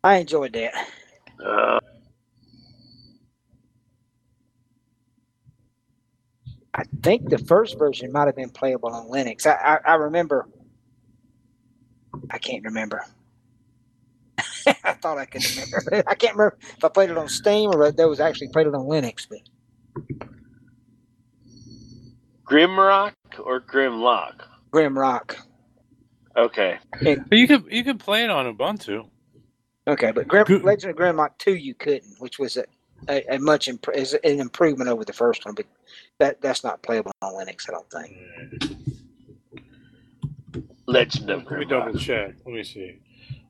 I 0.03 0.17
enjoyed 0.17 0.53
that. 0.53 0.73
Uh, 1.43 1.79
I 6.73 6.83
think 7.03 7.29
the 7.29 7.37
first 7.37 7.77
version 7.77 8.11
might 8.11 8.27
have 8.27 8.35
been 8.35 8.49
playable 8.49 8.89
on 8.93 9.09
Linux. 9.09 9.45
I 9.45 9.79
I, 9.85 9.91
I 9.91 9.95
remember. 9.95 10.47
I 12.29 12.37
can't 12.37 12.63
remember. 12.63 13.03
I 14.83 14.93
thought 14.93 15.17
I 15.17 15.25
could 15.25 15.43
remember. 15.49 16.03
I 16.07 16.15
can't 16.15 16.35
remember 16.35 16.57
if 16.77 16.83
I 16.83 16.89
played 16.89 17.09
it 17.09 17.17
on 17.17 17.27
Steam 17.27 17.71
or 17.71 17.85
if 17.87 17.95
that 17.97 18.07
was 18.07 18.19
actually 18.19 18.49
played 18.49 18.67
it 18.67 18.75
on 18.75 18.85
Linux. 18.85 19.27
But 19.29 19.39
Grimrock 22.45 23.13
or 23.43 23.61
Grimlock? 23.61 24.41
Grimrock. 24.71 25.35
Okay. 26.37 26.79
But 27.01 27.31
you 27.31 27.47
could 27.47 27.65
you 27.69 27.83
could 27.83 27.99
play 27.99 28.23
it 28.23 28.29
on 28.29 28.53
Ubuntu. 28.55 29.07
Okay, 29.87 30.11
but 30.11 30.27
Grim, 30.27 30.45
Good. 30.45 30.63
Legend 30.63 30.91
of 30.91 30.97
Grimlock 30.97 31.37
two 31.37 31.55
you 31.55 31.73
couldn't, 31.73 32.19
which 32.19 32.37
was 32.37 32.57
a, 32.57 32.65
a, 33.09 33.35
a 33.35 33.39
much 33.39 33.67
imp- 33.67 33.89
is 33.93 34.13
an 34.13 34.39
improvement 34.39 34.89
over 34.89 35.03
the 35.03 35.13
first 35.13 35.45
one, 35.45 35.55
but 35.55 35.65
that 36.19 36.41
that's 36.41 36.63
not 36.63 36.81
playable 36.83 37.11
on 37.21 37.33
Linux. 37.33 37.67
I 37.67 37.73
don't 37.73 37.91
think. 37.91 38.77
Legend 40.85 41.29
of 41.29 41.45
Let 41.45 41.59
me 41.59 41.65
double 41.65 41.97
check. 41.97 42.35
Let 42.45 42.53
me 42.53 42.63
see. 42.63 42.99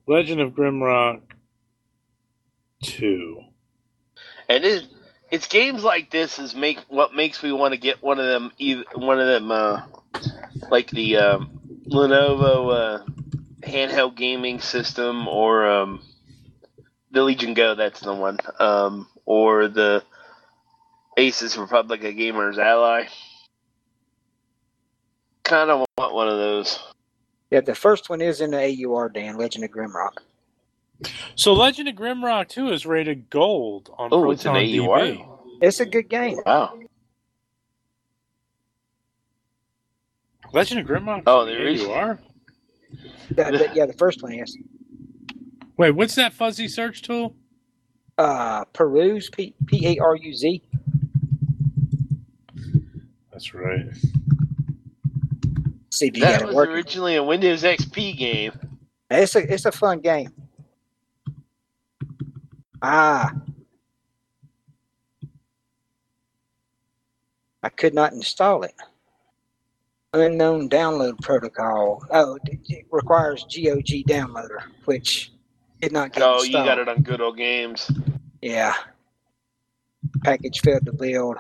Legend 0.08 0.42
of 0.42 0.54
Grimrock 0.54 1.22
two. 2.82 3.42
And 4.50 4.64
it, 4.66 4.88
it's 5.32 5.48
games 5.48 5.84
like 5.84 6.12
this 6.12 6.40
is 6.40 6.56
make 6.56 6.80
what 6.88 7.14
makes 7.14 7.42
me 7.44 7.52
want 7.52 7.74
to 7.74 7.80
get 7.80 8.02
one 8.02 8.20
of 8.20 8.26
them. 8.26 8.52
Either 8.58 8.84
one 8.96 9.20
of 9.20 9.28
them, 9.28 9.52
uh, 9.52 9.82
like 10.70 10.90
the 10.92 11.18
um, 11.18 11.61
Lenovo 11.92 12.74
uh, 12.74 13.06
handheld 13.62 14.16
gaming 14.16 14.60
system, 14.60 15.28
or 15.28 15.68
um, 15.70 16.02
the 17.12 17.24
Legion 17.24 17.54
Go. 17.54 17.76
That's 17.76 18.00
the 18.00 18.14
one. 18.14 18.38
Um, 18.60 19.08
or 19.26 19.68
the 19.68 20.04
Asus 21.18 21.58
Republic 21.60 22.04
of 22.04 22.16
Gamers 22.16 22.58
Ally. 22.58 23.06
Kind 25.44 25.70
of 25.70 25.86
want 25.98 26.14
one 26.14 26.28
of 26.28 26.38
those. 26.38 26.80
Yeah, 27.50 27.62
the 27.62 27.76
first 27.76 28.10
one 28.10 28.22
is 28.22 28.40
in 28.40 28.52
the 28.52 28.86
AUR, 28.86 29.10
Dan. 29.10 29.38
Legend 29.38 29.66
of 29.66 29.72
Grimrock. 29.72 30.18
So 31.36 31.54
Legend 31.54 31.90
of 31.90 31.96
Grimrock 31.96 32.48
two 32.48 32.70
is 32.70 32.86
rated 32.86 33.30
gold 33.30 33.90
on 33.98 34.10
Oh, 34.12 34.32
it's 34.32 34.46
an 34.46 34.52
AUR. 34.56 34.60
DB. 34.60 35.28
It's 35.62 35.80
a 35.80 35.86
good 35.86 36.10
game. 36.10 36.38
Wow. 36.46 36.80
Legend 40.54 40.82
of 40.82 40.88
Grimrock. 40.88 41.24
Oh, 41.28 41.46
is 41.46 41.82
you 41.82 41.92
are. 41.92 42.20
The- 43.30 43.36
the- 43.46 43.72
yeah, 43.74 43.86
the 43.86 43.94
first 43.94 44.22
one 44.22 44.34
is. 44.34 44.58
Wait, 45.78 45.92
what's 45.92 46.16
that 46.16 46.34
fuzzy 46.34 46.68
search 46.68 47.02
tool? 47.02 47.36
Uh, 48.18 48.66
Peruse, 48.66 49.30
P 49.30 49.56
P 49.66 49.88
A 49.98 50.00
R 50.04 50.16
U 50.16 50.34
Z. 50.34 50.62
That's 53.32 53.54
right. 53.54 53.86
See 55.90 56.08
if 56.08 56.18
you 56.18 56.24
That 56.24 56.46
was 56.46 56.56
working. 56.56 56.76
originally 56.76 57.16
a 57.16 57.24
Windows 57.24 57.64
XP 57.64 58.18
game. 58.18 58.52
It's 59.10 59.36
a 59.36 59.52
it's 59.54 59.66
a 59.66 59.72
fun 59.72 60.00
game. 60.02 60.32
Ah. 62.82 63.34
I 67.64 67.70
could 67.70 67.94
not 67.94 68.12
install 68.14 68.64
it. 68.64 68.74
Unknown 70.14 70.70
download 70.70 71.22
protocol. 71.22 72.04
Oh, 72.12 72.38
it 72.44 72.86
requires 72.92 73.44
GOG 73.44 74.04
downloader, 74.08 74.60
which 74.84 75.32
did 75.80 75.94
not 75.94 76.12
get 76.12 76.22
Oh, 76.22 76.44
you 76.44 76.52
got 76.52 76.80
it 76.80 76.90
on 76.90 77.02
Good 77.02 77.22
Old 77.22 77.38
Games. 77.38 77.90
Yeah. 78.42 78.76
Package 80.24 80.60
failed 80.60 80.86
to 80.86 80.92
build. 80.92 81.38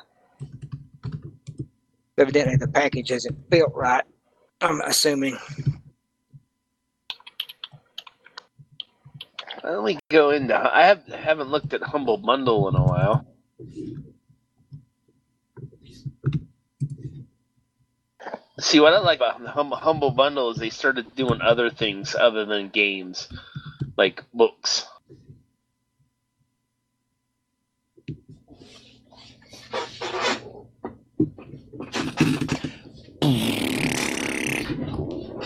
Evidently, 2.17 2.55
the 2.55 2.67
package 2.67 3.11
isn't 3.11 3.49
built 3.49 3.73
right. 3.75 4.05
I'm 4.61 4.79
assuming. 4.81 5.37
Let 9.63 9.83
me 9.83 9.99
go 10.09 10.31
into. 10.31 10.55
I 10.55 10.85
have 10.85 11.05
haven't 11.07 11.49
looked 11.49 11.73
at 11.73 11.81
Humble 11.81 12.17
Bundle 12.17 12.69
in 12.69 12.75
a 12.75 12.83
while. 12.83 13.25
See 18.61 18.79
what 18.79 18.93
I 18.93 18.99
like 18.99 19.17
about 19.17 19.43
hum, 19.47 19.71
Humble 19.71 20.11
Bundle 20.11 20.51
is 20.51 20.57
they 20.57 20.69
started 20.69 21.15
doing 21.15 21.41
other 21.41 21.71
things 21.71 22.13
other 22.13 22.45
than 22.45 22.69
games, 22.69 23.27
like 23.97 24.23
books. 24.35 24.85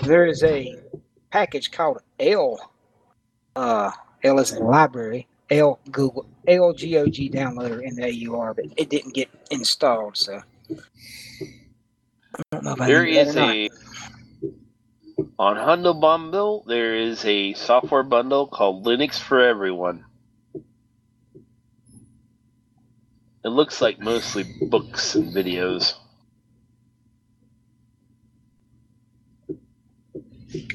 There 0.03 0.25
is 0.25 0.43
a 0.43 0.75
package 1.31 1.71
called 1.71 2.01
L. 2.19 2.59
Uh, 3.55 3.91
L 4.25 4.39
is 4.39 4.51
library. 4.59 5.25
L 5.49 5.79
Google 5.89 6.25
LGOG 6.47 7.31
downloader 7.31 7.81
in 7.81 7.95
the 7.95 8.27
AUR, 8.27 8.53
but 8.53 8.65
it 8.75 8.89
didn't 8.89 9.13
get 9.13 9.29
installed. 9.49 10.17
So 10.17 10.41
know 12.65 12.73
if 12.73 12.81
I 12.81 12.87
There 12.87 13.05
need 13.05 13.17
is 13.17 13.37
a 13.37 13.69
on 15.39 15.55
Humble 15.55 15.93
Bundle. 15.93 16.63
There 16.67 16.95
is 16.95 17.23
a 17.25 17.53
software 17.53 18.03
bundle 18.03 18.47
called 18.47 18.85
Linux 18.85 19.19
for 19.19 19.41
Everyone. 19.41 20.05
It 23.43 23.49
looks 23.49 23.79
like 23.79 23.99
mostly 23.99 24.43
books 24.69 25.13
and 25.15 25.33
videos. 25.33 25.93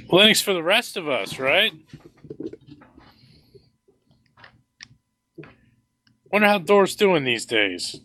Linux 0.09 0.43
for 0.43 0.53
the 0.53 0.63
rest 0.63 0.97
of 0.97 1.09
us, 1.09 1.39
right? 1.39 1.73
Wonder 6.31 6.47
how 6.47 6.59
Door's 6.59 6.95
doing 6.95 7.25
these 7.25 7.45
days. 7.45 8.01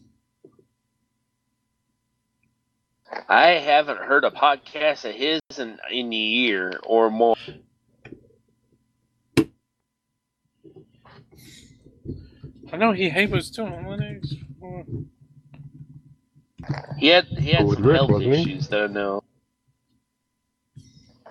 I 3.29 3.51
haven't 3.51 3.99
heard 3.99 4.23
a 4.23 4.31
podcast 4.31 5.05
of 5.09 5.15
his 5.15 5.39
in, 5.57 5.79
in 5.91 6.11
a 6.13 6.15
year 6.15 6.79
or 6.83 7.09
more. 7.09 7.35
I 12.71 12.77
know 12.77 12.91
he, 12.91 13.09
he 13.09 13.25
was 13.25 13.49
doing 13.49 13.71
Linux. 13.73 14.37
for- 14.59 14.85
He 16.97 17.07
had 17.07 17.25
he 17.25 17.51
had 17.51 17.67
some 17.69 17.83
Rick, 17.83 17.95
health 17.97 18.21
issues 18.21 18.67
that 18.69 18.81
I 18.83 18.87
know. 18.87 19.23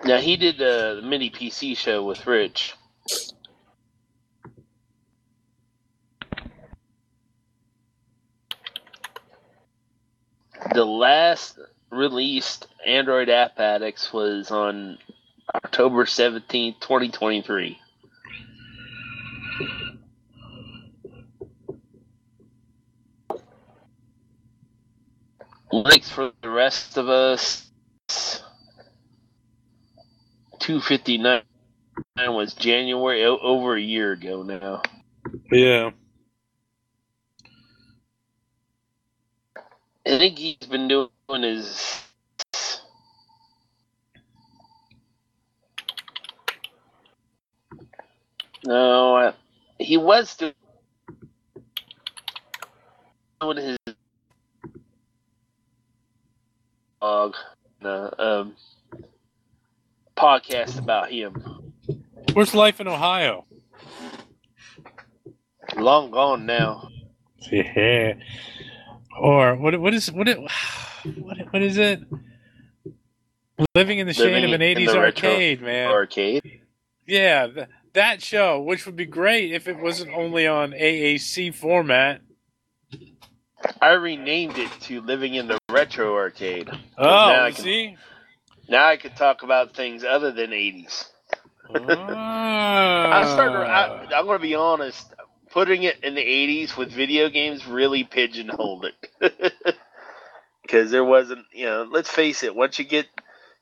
Now 0.05 0.17
he 0.19 0.37
did 0.37 0.61
uh, 0.61 0.95
the 0.95 1.01
mini 1.01 1.29
PC 1.29 1.75
show 1.77 2.03
with 2.03 2.25
Rich. 2.25 2.73
The 10.73 10.85
last 10.85 11.59
released 11.95 12.67
Android 12.85 13.29
App 13.29 13.59
Addicts 13.59 14.13
was 14.13 14.51
on 14.51 14.97
October 15.53 16.05
seventeenth, 16.05 16.79
twenty 16.79 17.09
twenty 17.09 17.41
three. 17.41 17.79
Linux 25.71 26.09
for 26.09 26.31
the 26.41 26.49
rest 26.49 26.97
of 26.97 27.09
us. 27.09 27.69
Two 30.59 30.79
fifty 30.79 31.17
nine 31.17 31.43
was 32.17 32.53
January 32.53 33.23
over 33.25 33.75
a 33.75 33.81
year 33.81 34.13
ago 34.13 34.43
now. 34.43 34.81
Yeah. 35.51 35.91
I 40.07 40.17
think 40.19 40.37
he's 40.37 40.67
been 40.69 40.87
doing 40.87 41.09
his. 41.29 42.01
No, 48.65 49.15
uh, 49.17 49.33
he 49.77 49.97
was 49.97 50.35
doing 50.35 50.53
his 53.57 53.77
blog, 56.99 57.35
uh, 57.83 58.09
um, 58.17 58.55
podcast 60.17 60.79
about 60.79 61.11
him. 61.11 61.35
Where's 62.33 62.55
life 62.55 62.81
in 62.81 62.87
Ohio? 62.87 63.45
Long 65.75 66.11
gone 66.11 66.45
now. 66.45 66.89
Yeah. 67.51 68.15
Or 69.19 69.55
what? 69.55 69.79
What 69.79 69.93
is 69.93 70.11
what? 70.11 70.27
It, 70.27 70.39
what? 71.19 71.37
What 71.51 71.61
is 71.61 71.77
it? 71.77 72.01
Living 73.73 73.99
in 73.99 74.07
the 74.07 74.13
shade 74.13 74.43
of 74.43 74.51
an 74.51 74.61
in 74.61 74.77
'80s 74.77 74.87
the 74.87 74.97
arcade, 74.97 75.61
man. 75.61 75.89
Arcade. 75.89 76.61
Yeah, 77.07 77.47
th- 77.47 77.67
that 77.93 78.21
show, 78.21 78.59
which 78.59 78.85
would 78.85 78.95
be 78.95 79.05
great 79.05 79.51
if 79.53 79.67
it 79.67 79.77
wasn't 79.77 80.11
only 80.13 80.47
on 80.47 80.71
AAC 80.71 81.53
format. 81.53 82.21
I 83.81 83.91
renamed 83.91 84.57
it 84.57 84.69
to 84.81 85.01
Living 85.01 85.35
in 85.35 85.47
the 85.47 85.57
Retro 85.69 86.15
Arcade. 86.15 86.69
Oh, 86.97 87.05
now 87.05 87.45
I 87.45 87.51
can, 87.51 87.63
see. 87.63 87.97
now 88.67 88.87
I 88.87 88.97
can 88.97 89.11
talk 89.13 89.43
about 89.43 89.75
things 89.75 90.03
other 90.03 90.31
than 90.31 90.51
80s. 90.51 91.05
Ah. 91.73 93.37
I'm. 93.37 93.39
I, 93.39 94.15
I'm 94.15 94.25
going 94.25 94.39
to 94.39 94.41
be 94.41 94.55
honest. 94.55 95.13
Putting 95.51 95.83
it 95.83 96.03
in 96.03 96.15
the 96.15 96.21
'80s 96.21 96.75
with 96.75 96.91
video 96.91 97.29
games 97.29 97.65
really 97.65 98.03
pigeonholed 98.03 98.87
it, 99.21 99.53
because 100.65 100.91
there 100.91 101.05
wasn't. 101.05 101.45
You 101.53 101.65
know, 101.65 101.87
let's 101.89 102.09
face 102.09 102.43
it. 102.43 102.55
Once 102.55 102.79
you 102.79 102.85
get 102.85 103.07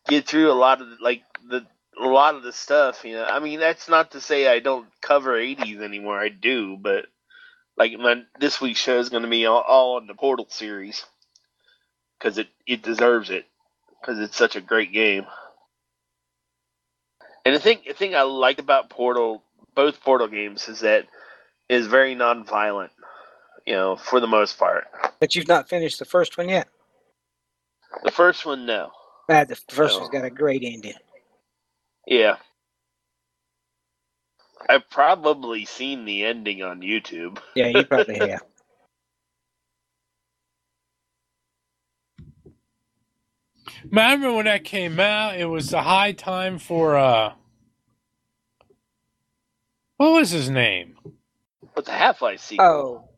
get 0.08 0.28
through 0.28 0.52
a 0.52 0.54
lot 0.54 0.82
of 0.82 0.90
the, 0.90 0.98
like 1.02 1.24
the 1.50 1.66
a 2.02 2.08
lot 2.08 2.36
of 2.36 2.44
the 2.44 2.54
stuff, 2.54 3.04
you 3.04 3.14
know. 3.14 3.26
I 3.26 3.40
mean, 3.40 3.60
that's 3.60 3.90
not 3.90 4.12
to 4.12 4.22
say 4.22 4.48
I 4.48 4.60
don't 4.60 4.88
cover 5.02 5.34
'80s 5.34 5.82
anymore. 5.82 6.20
I 6.20 6.30
do, 6.30 6.78
but 6.80 7.06
like 7.78 7.94
my 7.94 8.24
this 8.40 8.62
week's 8.62 8.80
show 8.80 9.00
is 9.00 9.10
going 9.10 9.24
to 9.24 9.30
be 9.30 9.46
all, 9.46 9.62
all 9.62 9.96
on 9.98 10.08
the 10.08 10.14
Portal 10.14 10.48
series 10.50 11.06
because 12.18 12.38
it 12.38 12.48
it 12.66 12.82
deserves 12.82 13.30
it 13.30 13.46
because 14.00 14.20
it's 14.20 14.38
such 14.38 14.56
a 14.56 14.62
great 14.62 14.92
game. 14.92 15.26
And 17.46 17.54
the 17.54 17.60
thing, 17.60 17.80
the 17.86 17.94
thing 17.94 18.16
I 18.16 18.22
like 18.22 18.60
about 18.60 18.90
Portal, 18.90 19.44
both 19.76 20.02
Portal 20.02 20.28
games, 20.28 20.70
is 20.70 20.80
that 20.80 21.08
is 21.68 21.88
very 21.88 22.16
non-violent. 22.16 22.92
You 23.66 23.76
know, 23.76 23.96
for 23.96 24.20
the 24.20 24.28
most 24.28 24.60
part. 24.60 24.88
But 25.22 25.36
you've 25.36 25.48
not 25.48 25.70
finished 25.70 25.98
the 26.00 26.06
first 26.06 26.38
one 26.38 26.50
yet. 26.50 26.68
The 28.02 28.12
first 28.12 28.46
one, 28.46 28.66
no. 28.66 28.92
Uh, 29.30 29.46
the 29.46 29.56
first 29.70 30.00
No. 30.00 30.00
one's 30.00 30.10
got 30.12 30.26
a 30.26 30.30
great 30.32 30.64
ending. 30.64 30.96
Yeah. 32.08 32.38
I've 34.70 34.90
probably 34.90 35.66
seen 35.66 36.06
the 36.06 36.26
ending 36.26 36.64
on 36.64 36.82
YouTube. 36.82 37.40
Yeah, 37.56 37.68
you 37.68 37.86
probably 37.86 38.16
have. 38.18 38.42
Man, 43.92 44.06
I 44.10 44.14
remember 44.14 44.38
when 44.38 44.46
that 44.46 44.64
came 44.66 45.00
out. 45.00 45.38
It 45.40 45.46
was 45.46 45.70
the 45.72 45.84
high 45.84 46.14
time 46.14 46.60
for 46.60 46.98
uh, 46.98 47.34
what 49.98 50.14
was 50.14 50.32
his 50.32 50.50
name? 50.50 50.98
But 51.76 51.86
the 51.86 51.92
Half-Life 51.94 52.42
sequel. 52.42 52.66
Oh, 52.66 53.10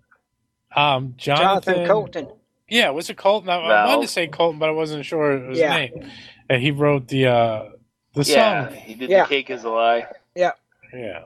Um, 0.76 1.16
Jonathan, 1.18 1.82
Jonathan 1.82 1.82
Coulton. 1.82 2.30
Yeah, 2.68 2.90
was 2.90 3.10
it 3.10 3.18
Coulton? 3.18 3.50
I, 3.50 3.58
I 3.58 3.86
wanted 3.88 4.08
to 4.08 4.12
say 4.12 4.28
Coulton, 4.28 4.60
but 4.60 4.70
I 4.70 4.72
wasn't 4.72 5.06
sure 5.06 5.34
of 5.34 5.50
his 5.50 5.60
Yeah. 5.60 5.76
name. 5.78 6.10
And 6.50 6.62
he 6.62 6.72
wrote 6.72 7.08
the 7.08 7.28
uh, 7.28 7.64
the 8.14 8.24
yeah, 8.24 8.70
song. 8.70 8.78
he 8.78 8.96
did 8.96 9.10
Yeah. 9.10 9.24
the 9.24 9.30
cake 9.30 9.50
is 9.50 9.64
a 9.64 9.70
lie. 9.70 10.08
Yeah. 10.36 10.52
Yeah. 10.94 11.26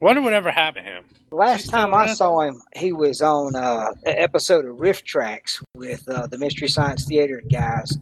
Wonder 0.00 0.20
whatever 0.22 0.50
happened 0.50 0.86
to 0.86 0.92
him. 0.92 1.04
Last 1.30 1.70
time 1.70 1.92
I 1.94 2.04
around? 2.06 2.16
saw 2.16 2.40
him, 2.40 2.60
he 2.74 2.92
was 2.92 3.22
on 3.22 3.56
uh, 3.56 3.92
an 4.04 4.14
episode 4.18 4.64
of 4.66 4.76
RiffTrax 4.76 5.62
with 5.74 6.06
uh, 6.08 6.26
the 6.26 6.38
Mystery 6.38 6.68
Science 6.68 7.04
Theater 7.06 7.42
guys. 7.50 7.98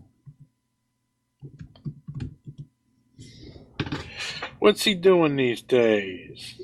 What's 4.58 4.82
he 4.84 4.94
doing 4.94 5.36
these 5.36 5.62
days? 5.62 6.60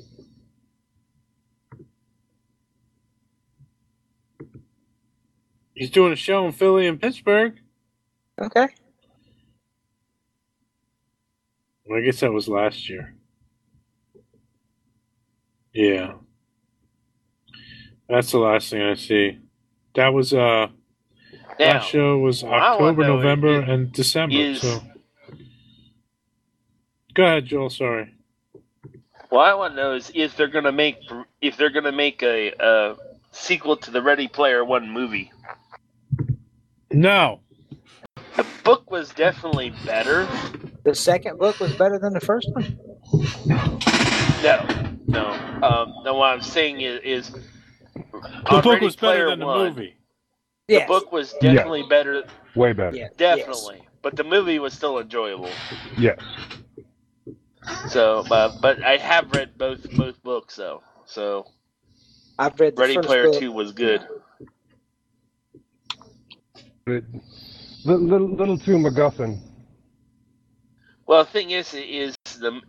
He's 5.81 5.89
doing 5.89 6.13
a 6.13 6.15
show 6.15 6.45
in 6.45 6.51
Philly 6.51 6.85
and 6.85 7.01
Pittsburgh. 7.01 7.55
Okay. 8.39 8.67
Well, 11.87 11.97
I 11.97 12.01
guess 12.03 12.19
that 12.19 12.31
was 12.31 12.47
last 12.47 12.87
year. 12.87 13.15
Yeah. 15.73 16.13
That's 18.07 18.31
the 18.31 18.37
last 18.37 18.69
thing 18.69 18.83
I 18.83 18.93
see. 18.93 19.39
That 19.95 20.09
was 20.09 20.35
uh 20.35 20.67
Now, 21.59 21.65
last 21.73 21.89
show 21.89 22.19
was 22.19 22.43
what 22.43 22.53
I 22.53 22.75
wanna 22.75 22.85
October, 22.91 23.07
November, 23.07 23.63
is- 23.63 23.69
and 23.69 23.91
December. 23.91 24.35
is- 24.35 24.61
so 24.61 24.83
go 27.15 27.23
ahead, 27.23 27.47
Joel. 27.47 27.71
Sorry. 27.71 28.13
what 29.29 29.47
I 29.47 29.55
want 29.55 29.71
to 29.73 29.77
know 29.77 29.95
is 29.95 30.11
if 30.13 30.37
they're 30.37 30.47
gonna 30.47 30.71
make 30.71 30.97
if 31.41 31.57
they're 31.57 31.71
gonna 31.71 31.91
make 31.91 32.21
a, 32.21 32.51
a 32.59 32.97
sequel 33.31 33.77
to 33.77 33.89
the 33.89 34.03
Ready 34.03 34.27
Player 34.27 34.63
One 34.63 34.87
movie. 34.87 35.31
No. 36.93 37.41
The 38.35 38.45
book 38.63 38.89
was 38.91 39.09
definitely 39.09 39.73
better. 39.85 40.27
The 40.83 40.95
second 40.95 41.37
book 41.37 41.59
was 41.59 41.73
better 41.75 41.99
than 41.99 42.13
the 42.13 42.19
first 42.19 42.49
one. 42.51 42.77
No, 44.43 44.67
no. 45.07 45.27
Um, 45.61 45.93
no, 46.03 46.15
what 46.15 46.33
I'm 46.33 46.41
saying 46.41 46.81
is, 46.81 46.99
is 47.03 47.31
The 47.31 48.61
book 48.63 48.81
was 48.81 48.95
better 48.95 48.97
Player 48.97 49.29
than 49.29 49.39
the 49.39 49.45
One, 49.45 49.59
movie. 49.69 49.95
The 50.67 50.73
Yes. 50.75 50.87
book 50.87 51.11
was 51.11 51.33
definitely 51.41 51.83
better, 51.89 52.23
Way 52.55 52.73
better. 52.73 52.95
Yeah. 52.95 53.09
definitely. 53.17 53.81
But 54.01 54.15
the 54.15 54.23
movie 54.23 54.57
was 54.59 54.73
still 54.73 54.99
enjoyable. 54.99 55.49
Yes. 55.97 56.19
So, 57.89 58.19
uh, 58.31 58.57
but 58.61 58.81
I 58.83 58.97
have 58.97 59.31
read 59.33 59.57
both 59.57 59.89
both 59.95 60.21
books 60.23 60.55
though. 60.55 60.81
So 61.05 61.45
I've 62.39 62.59
read 62.59 62.75
the 62.75 62.81
Ready 62.81 62.95
first 62.95 63.07
Player 63.07 63.23
book. 63.25 63.39
Two 63.39 63.51
was 63.51 63.71
good. 63.73 64.01
But 66.85 67.03
little, 67.85 68.05
little, 68.07 68.29
little 68.29 68.57
too 68.57 68.77
MacGuffin. 68.77 69.39
Well, 71.07 71.23
the 71.23 71.29
thing 71.31 71.51
is, 71.51 71.73
is 71.73 72.15
the 72.39 72.61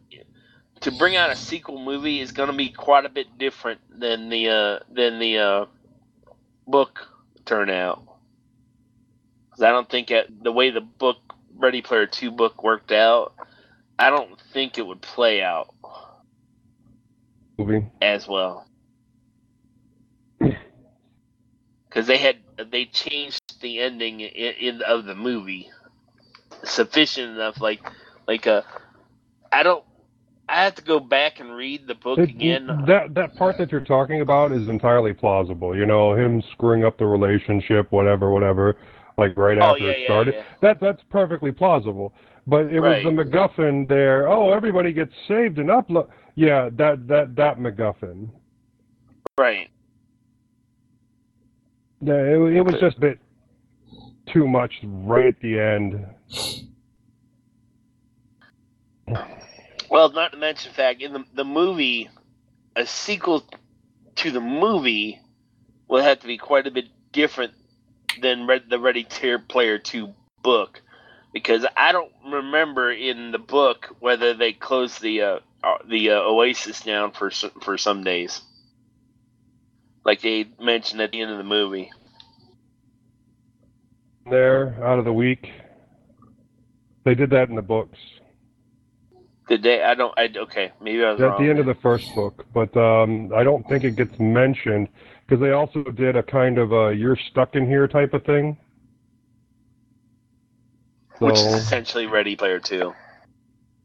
to 0.80 0.90
bring 0.93 1.16
out 1.16 1.30
a 1.30 1.36
sequel 1.36 1.78
movie 1.82 2.20
is 2.20 2.32
going 2.32 2.51
to 2.51 2.56
be 2.56 2.70
quite 2.70 3.06
a 3.06 3.09
bit 3.10 3.39
different 3.39 3.80
than 4.01 4.28
the 4.28 4.48
uh, 4.48 4.78
than 4.93 5.18
the 5.18 5.39
uh, 5.39 5.66
book 6.66 7.09
turnout. 7.44 8.02
'Cause 9.51 9.62
I 9.64 9.70
don't 9.70 9.89
think 9.89 10.12
the 10.43 10.52
way 10.52 10.70
the 10.70 10.80
book 10.80 11.18
Ready 11.55 11.82
Player 11.82 12.06
Two 12.06 12.30
book 12.30 12.62
worked 12.64 12.93
out, 12.93 13.34
I 13.98 14.10
don't 14.10 14.40
think 14.52 14.78
it 14.78 14.86
would 14.86 15.02
play 15.02 15.43
out 15.43 15.74
Movie. 17.59 17.86
as 18.01 18.26
well. 18.28 18.66
Because 21.89 22.06
they 22.06 22.18
had 22.18 22.39
they 22.70 22.86
changed 22.86 23.52
the 23.62 23.80
ending 23.80 24.20
in, 24.20 24.55
in 24.60 24.82
of 24.82 25.05
the 25.06 25.14
movie 25.14 25.70
sufficient 26.64 27.30
enough, 27.34 27.60
like 27.60 27.80
like 28.28 28.47
uh, 28.47 28.62
I 29.51 29.62
don't. 29.62 29.84
I 30.48 30.64
have 30.64 30.74
to 30.74 30.82
go 30.82 31.01
back 31.01 31.40
and 31.40 31.55
read 31.55 31.86
the 31.86 31.94
book 31.94 32.18
It- 32.18 32.28
again. 32.28 32.66
that 32.86 33.14
that 33.14 33.36
part 33.36 33.56
that 33.59 33.72
you're 33.72 33.80
talking 33.80 34.20
about 34.20 34.52
is 34.52 34.68
entirely 34.68 35.14
plausible. 35.14 35.74
You 35.74 35.86
know, 35.86 36.14
him 36.14 36.43
screwing 36.52 36.84
up 36.84 36.98
the 36.98 37.06
relationship, 37.06 37.90
whatever, 37.90 38.30
whatever, 38.30 38.76
like 39.16 39.36
right 39.39 39.56
Oh, 39.59 39.72
after 39.72 39.84
yeah, 39.84 39.90
it 39.93 39.98
yeah, 40.01 40.06
started. 40.06 40.34
yeah. 40.34 40.43
That 40.60 40.80
that's 40.80 41.02
perfectly 41.09 41.52
plausible. 41.52 42.12
But 42.47 42.66
it 42.66 42.80
Right. 42.80 43.05
was 43.05 43.14
the 43.14 43.22
MacGuffin 43.24 43.89
there. 43.89 44.28
Oh, 44.28 44.52
everybody 44.52 44.93
gets 44.93 45.12
saved 45.28 45.59
and 45.59 45.70
upload. 45.70 46.09
Yeah, 46.34 46.68
that 46.74 47.06
that 47.09 47.34
that 47.36 47.59
MacGuffin. 47.59 48.28
Right. 49.39 49.70
Yeah, 52.01 52.14
it, 52.14 52.56
it 52.56 52.62
was 52.62 52.74
just 52.80 52.97
a 52.98 53.01
bit 53.01 53.18
too 54.27 54.47
much 54.47 54.81
right 54.82 55.27
at 55.27 55.40
the 55.40 55.59
end. 55.59 56.07
Well, 59.90 60.11
not 60.12 60.32
to 60.32 60.39
mention 60.39 60.73
fact 60.73 61.03
in 61.03 61.12
the 61.12 61.24
the 61.35 61.44
movie, 61.44 62.09
a 62.74 62.86
sequel 62.86 63.44
to 64.16 64.31
the 64.31 64.40
movie 64.40 65.20
will 65.89 66.03
have 66.03 66.20
to 66.20 66.27
be 66.27 66.39
quite 66.39 66.66
a 66.66 66.70
bit 66.70 66.86
different 67.12 67.53
than 68.20 68.47
Red, 68.47 68.70
the 68.70 68.78
Ready 68.78 69.07
Player 69.49 69.78
Two 69.78 70.15
book, 70.43 70.81
because 71.32 71.66
I 71.77 71.93
don't 71.93 72.12
remember 72.27 72.90
in 72.90 73.32
the 73.32 73.39
book 73.39 73.94
whether 74.01 74.35
they 74.35 74.53
closed 74.53 75.03
the 75.03 75.23
uh, 75.23 75.39
uh, 75.62 75.78
the 75.89 76.11
uh, 76.11 76.20
Oasis 76.20 76.81
down 76.81 77.12
for 77.12 77.31
for 77.31 77.77
some 77.77 78.03
days, 78.03 78.40
like 80.05 80.23
they 80.23 80.47
mentioned 80.59 81.01
at 81.03 81.12
the 81.12 81.20
end 81.20 81.31
of 81.31 81.39
the 81.39 81.44
movie. 81.44 81.90
There, 84.28 84.77
out 84.85 84.99
of 84.99 85.05
the 85.05 85.12
week. 85.12 85.49
They 87.05 87.15
did 87.15 87.31
that 87.31 87.49
in 87.49 87.57
the 87.57 87.62
books. 87.62 87.99
Did 89.49 89.62
they? 89.62 89.82
I 89.82 89.94
don't. 89.94 90.16
I 90.16 90.28
okay. 90.36 90.73
Maybe 90.81 91.03
I 91.05 91.12
was 91.12 91.20
At 91.20 91.24
wrong. 91.24 91.43
the 91.44 91.51
end 91.51 91.59
of 91.59 91.66
the 91.66 91.74
first 91.82 92.15
book, 92.15 92.47
but 92.55 92.74
um, 92.77 93.32
I 93.35 93.43
don't 93.43 93.66
think 93.69 93.82
it 93.85 93.97
gets 93.97 94.16
mentioned 94.20 94.89
because 95.27 95.40
they 95.43 95.51
also 95.51 95.82
did 95.82 96.16
a 96.16 96.23
kind 96.23 96.59
of 96.59 96.73
a 96.73 96.94
"you're 96.94 97.19
stuck 97.31 97.57
in 97.57 97.66
here" 97.66 97.89
type 97.89 98.15
of 98.15 98.24
thing. 98.24 98.57
So, 101.19 101.27
which 101.27 101.35
is 101.35 101.55
essentially 101.55 102.07
Ready 102.07 102.36
Player 102.36 102.61
Two. 102.61 102.94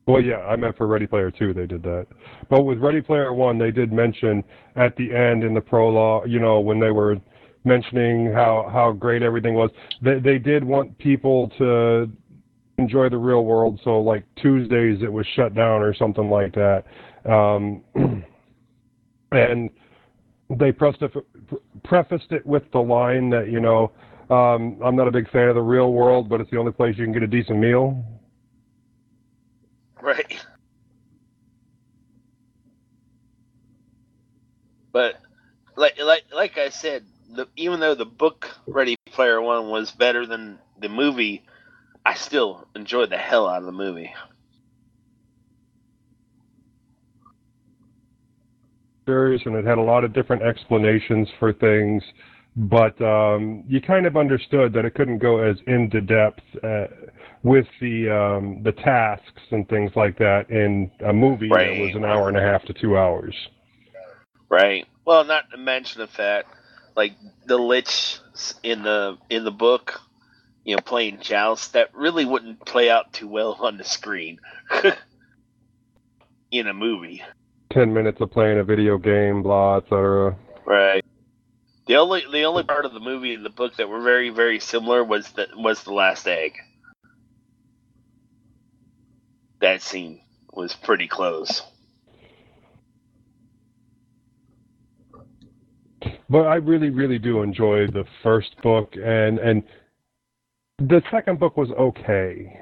well, 0.06 0.22
yeah, 0.22 0.38
I 0.42 0.56
meant 0.56 0.78
for 0.78 0.86
Ready 0.86 1.08
Player 1.08 1.32
Two, 1.32 1.54
they 1.54 1.66
did 1.66 1.82
that. 1.84 2.06
But 2.50 2.62
with 2.62 2.78
Ready 2.78 3.02
Player 3.02 3.34
One, 3.34 3.58
they 3.58 3.72
did 3.72 3.92
mention 3.92 4.44
at 4.76 4.96
the 4.96 5.14
end 5.14 5.44
in 5.44 5.56
the 5.56 5.62
prologue, 5.62 6.30
you 6.30 6.40
know, 6.40 6.60
when 6.60 6.80
they 6.80 6.92
were 6.92 7.18
mentioning 7.68 8.32
how 8.32 8.70
how 8.72 8.92
great 8.92 9.22
everything 9.22 9.54
was, 9.54 9.70
they 10.02 10.20
they 10.20 10.38
did 10.38 10.64
want 10.64 10.98
people 10.98 11.50
to 11.58 12.10
enjoy 12.78 13.10
the 13.10 13.18
real 13.18 13.44
world. 13.44 13.80
So 13.84 14.00
like 14.00 14.24
Tuesdays, 14.36 15.02
it 15.02 15.12
was 15.12 15.26
shut 15.36 15.54
down 15.54 15.82
or 15.82 15.94
something 15.94 16.30
like 16.30 16.54
that. 16.56 16.86
Um, 17.30 17.84
and 19.32 19.70
they 20.58 20.72
prefaced 20.72 21.16
prefaced 21.84 22.32
it 22.32 22.46
with 22.46 22.64
the 22.72 22.80
line 22.80 23.30
that 23.30 23.50
you 23.50 23.60
know 23.60 23.92
um, 24.30 24.80
I'm 24.84 24.96
not 24.96 25.08
a 25.08 25.12
big 25.12 25.30
fan 25.32 25.48
of 25.48 25.56
the 25.56 25.62
real 25.62 25.94
world, 25.94 26.30
but 26.30 26.42
it's 26.42 26.52
the 26.52 26.58
only 26.58 26.72
place 26.72 26.98
you 26.98 27.06
can 27.06 27.14
get 27.14 27.24
a 27.24 27.28
decent 27.28 27.60
meal. 27.60 28.04
Right. 30.02 30.46
But 34.92 35.16
like 35.76 35.98
like 36.00 36.24
like 36.34 36.58
I 36.58 36.70
said, 36.70 37.04
the, 37.38 37.48
even 37.56 37.80
though 37.80 37.96
the 37.96 38.06
book 38.06 38.50
Ready 38.68 38.98
Player 39.12 39.42
One 39.42 39.70
was 39.70 39.92
better 39.92 40.26
than 40.26 40.60
the 40.82 40.90
movie, 40.90 41.46
I 42.06 42.16
still 42.16 42.68
enjoyed 42.76 43.10
the 43.10 43.18
hell 43.18 43.48
out 43.48 43.60
of 43.60 43.66
the 43.66 43.72
movie. 43.72 44.12
Serious, 49.06 49.42
and 49.46 49.56
it 49.56 49.66
had 49.66 49.78
a 49.78 49.82
lot 49.82 50.04
of 50.04 50.12
different 50.12 50.42
explanations 50.42 51.30
for 51.40 51.54
things, 51.54 52.04
but 52.58 53.00
um, 53.02 53.64
you 53.68 53.80
kind 53.80 54.06
of 54.06 54.18
understood 54.18 54.74
that 54.74 54.84
it 54.84 54.96
couldn't 54.96 55.20
go 55.20 55.40
as 55.40 55.56
into 55.68 56.02
depth 56.02 56.42
uh, 56.62 56.88
with 57.44 57.68
the 57.80 58.10
um, 58.10 58.62
the 58.64 58.74
tasks 58.74 59.42
and 59.52 59.70
things 59.70 59.92
like 59.96 60.18
that 60.18 60.50
in 60.50 60.92
a 61.06 61.14
movie 61.14 61.48
that 61.48 61.80
was 61.80 61.96
an 61.96 62.04
hour 62.04 62.28
and 62.28 62.36
a 62.36 62.42
half 62.42 62.64
to 62.64 62.74
two 62.74 62.98
hours. 62.98 63.34
Right. 64.50 64.86
Well, 65.06 65.24
not 65.24 65.50
to 65.52 65.58
mention 65.58 66.02
the 66.02 66.08
fact, 66.08 66.57
like 66.98 67.14
the 67.46 67.58
lich 67.58 68.20
in 68.64 68.82
the 68.82 69.18
in 69.30 69.46
the 69.46 69.52
book, 69.52 70.02
you 70.66 70.76
know, 70.76 70.82
playing 70.82 71.20
joust, 71.22 71.74
that 71.74 71.96
really 71.96 72.26
wouldn't 72.26 72.66
play 72.66 72.90
out 72.90 73.14
too 73.14 73.28
well 73.28 73.54
on 73.62 73.78
the 73.78 73.86
screen. 73.86 74.40
in 76.52 76.68
a 76.68 76.74
movie. 76.74 77.24
Ten 77.70 77.94
minutes 77.94 78.22
of 78.22 78.32
playing 78.32 78.60
a 78.60 78.64
video 78.64 78.98
game, 78.98 79.44
blah, 79.44 79.78
etc. 79.78 80.36
Right. 80.66 81.04
The 81.86 81.98
only 81.98 82.24
the 82.32 82.44
only 82.44 82.64
part 82.64 82.86
of 82.86 82.94
the 82.94 83.00
movie 83.00 83.34
and 83.34 83.46
the 83.46 83.50
book 83.50 83.76
that 83.78 83.88
were 83.88 84.02
very 84.02 84.30
very 84.30 84.60
similar 84.60 85.04
was 85.04 85.30
the 85.32 85.48
was 85.56 85.84
the 85.84 85.94
last 85.94 86.28
egg. 86.28 86.54
That 89.60 89.82
scene 89.82 90.22
was 90.54 90.74
pretty 90.74 91.08
close. 91.08 91.62
But 96.30 96.48
I 96.48 96.56
really, 96.56 96.90
really 96.90 97.20
do 97.20 97.42
enjoy 97.42 97.88
the 97.88 98.04
first 98.22 98.50
book, 98.62 98.94
and 98.96 99.40
and 99.40 99.64
the 100.80 101.02
second 101.12 101.40
book 101.40 101.56
was 101.58 101.70
okay. 101.72 102.60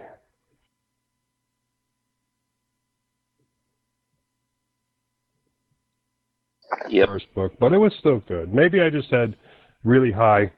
Yep. 6.90 7.08
First 7.08 7.34
book, 7.34 7.54
but 7.60 7.74
it 7.74 7.78
was 7.78 7.94
still 8.00 8.20
good. 8.28 8.54
Maybe 8.54 8.82
I 8.82 8.90
just 8.90 9.10
had 9.10 9.36
really 9.84 10.12
high 10.12 10.52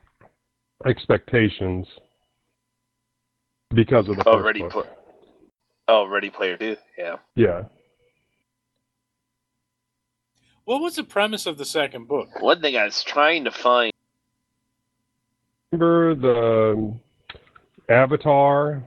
expectations 0.85 1.88
because 3.73 4.07
of 4.09 4.15
the 4.17 4.23
Oh, 4.25 4.34
first 4.34 4.45
Ready 4.45 4.59
book. 4.61 4.71
Pl- 4.71 4.88
Oh, 5.89 6.07
Ready 6.07 6.29
Player 6.29 6.57
Two. 6.57 6.75
Yeah. 6.97 7.15
yeah. 7.35 7.63
What 10.68 10.81
was 10.81 10.98
the 10.98 11.06
premise 11.06 11.45
of 11.45 11.57
the 11.57 11.64
second 11.64 12.10
book? 12.10 12.27
One 12.41 12.60
thing 12.60 12.76
I 12.76 12.84
was 12.84 13.02
trying 13.02 13.45
to 13.45 13.52
find. 13.52 13.89
Remember 15.72 16.14
the 16.14 16.94
avatar 17.88 18.84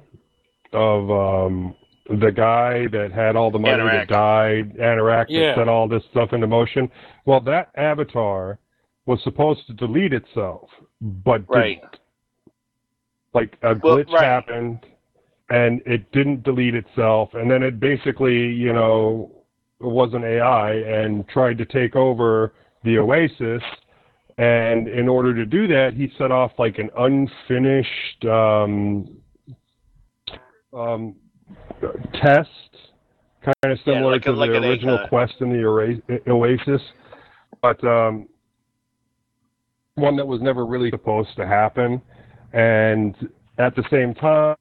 of 0.75 1.11
um, 1.11 1.75
the 2.11 2.33
guy 2.33 2.87
that 2.89 3.13
had 3.13 3.35
all 3.35 3.51
the 3.51 3.59
money 3.59 3.83
Anorak. 3.83 3.93
that 3.93 4.09
died, 4.09 4.77
Anorak, 4.77 5.27
Yeah. 5.31 5.41
that 5.41 5.57
set 5.57 5.69
all 5.69 5.89
this 5.89 6.03
stuff 6.11 6.35
into 6.35 6.47
motion? 6.47 6.91
Well, 7.25 7.41
that 7.45 7.71
avatar 7.77 8.59
was 9.07 9.23
supposed 9.23 9.67
to 9.69 9.73
delete 9.73 10.13
itself, 10.13 10.69
but 11.01 11.45
Right. 11.49 11.81
didn't. 11.81 11.99
Like 13.33 13.57
a 13.63 13.75
Well, 13.83 13.97
glitch 13.97 14.13
right. 14.13 14.23
happened, 14.23 14.81
and 15.49 15.81
it 15.87 16.13
didn't 16.13 16.43
delete 16.43 16.75
itself, 16.75 17.33
and 17.33 17.51
then 17.51 17.63
it 17.63 17.81
basically, 17.81 18.49
you 18.49 18.75
know, 18.75 19.31
was 19.81 20.11
an 20.13 20.25
AI 20.25 20.73
and 20.73 21.27
tried 21.29 21.59
to 21.59 21.65
take 21.65 21.97
over 21.97 22.53
the 22.85 22.99
Oasis. 22.99 23.63
And 24.39 24.89
in 24.89 25.09
order 25.09 25.35
to 25.35 25.45
do 25.45 25.67
that, 25.69 25.93
he 25.95 26.11
set 26.17 26.31
off 26.31 26.53
like 26.59 26.79
an 26.79 26.89
unfinished 26.97 28.25
um, 28.25 29.17
um, 30.73 31.15
test, 32.15 32.49
kind 33.43 33.73
of 33.73 33.79
similar 33.85 34.13
like 34.13 34.23
a- 34.23 34.27
to 34.27 34.33
like 34.33 34.51
the 34.51 34.57
original 34.57 35.07
quest 35.09 35.35
in 35.41 35.51
the 35.51 36.23
Oasis, 36.27 36.81
but 37.61 37.83
um, 37.85 38.29
one 39.97 40.17
that 40.17 40.27
was 40.27 40.41
never 40.41 40.65
really 40.65 40.91
supposed 40.91 41.37
to 41.37 41.47
happen. 41.47 42.01
And 42.53 43.15
at 43.59 43.77
the 43.77 43.85
same 43.91 44.15
time, 44.15 44.57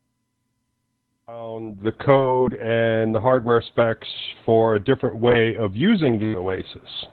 found 1.29 1.77
the 1.83 1.91
code 1.91 2.53
and 2.53 3.13
the 3.13 3.19
hardware 3.19 3.61
specs 3.61 4.07
for 4.45 4.75
a 4.75 4.79
different 4.79 5.15
way 5.17 5.55
of 5.59 5.75
using 5.75 6.17
the 6.17 6.35
Oasis, 6.35 7.05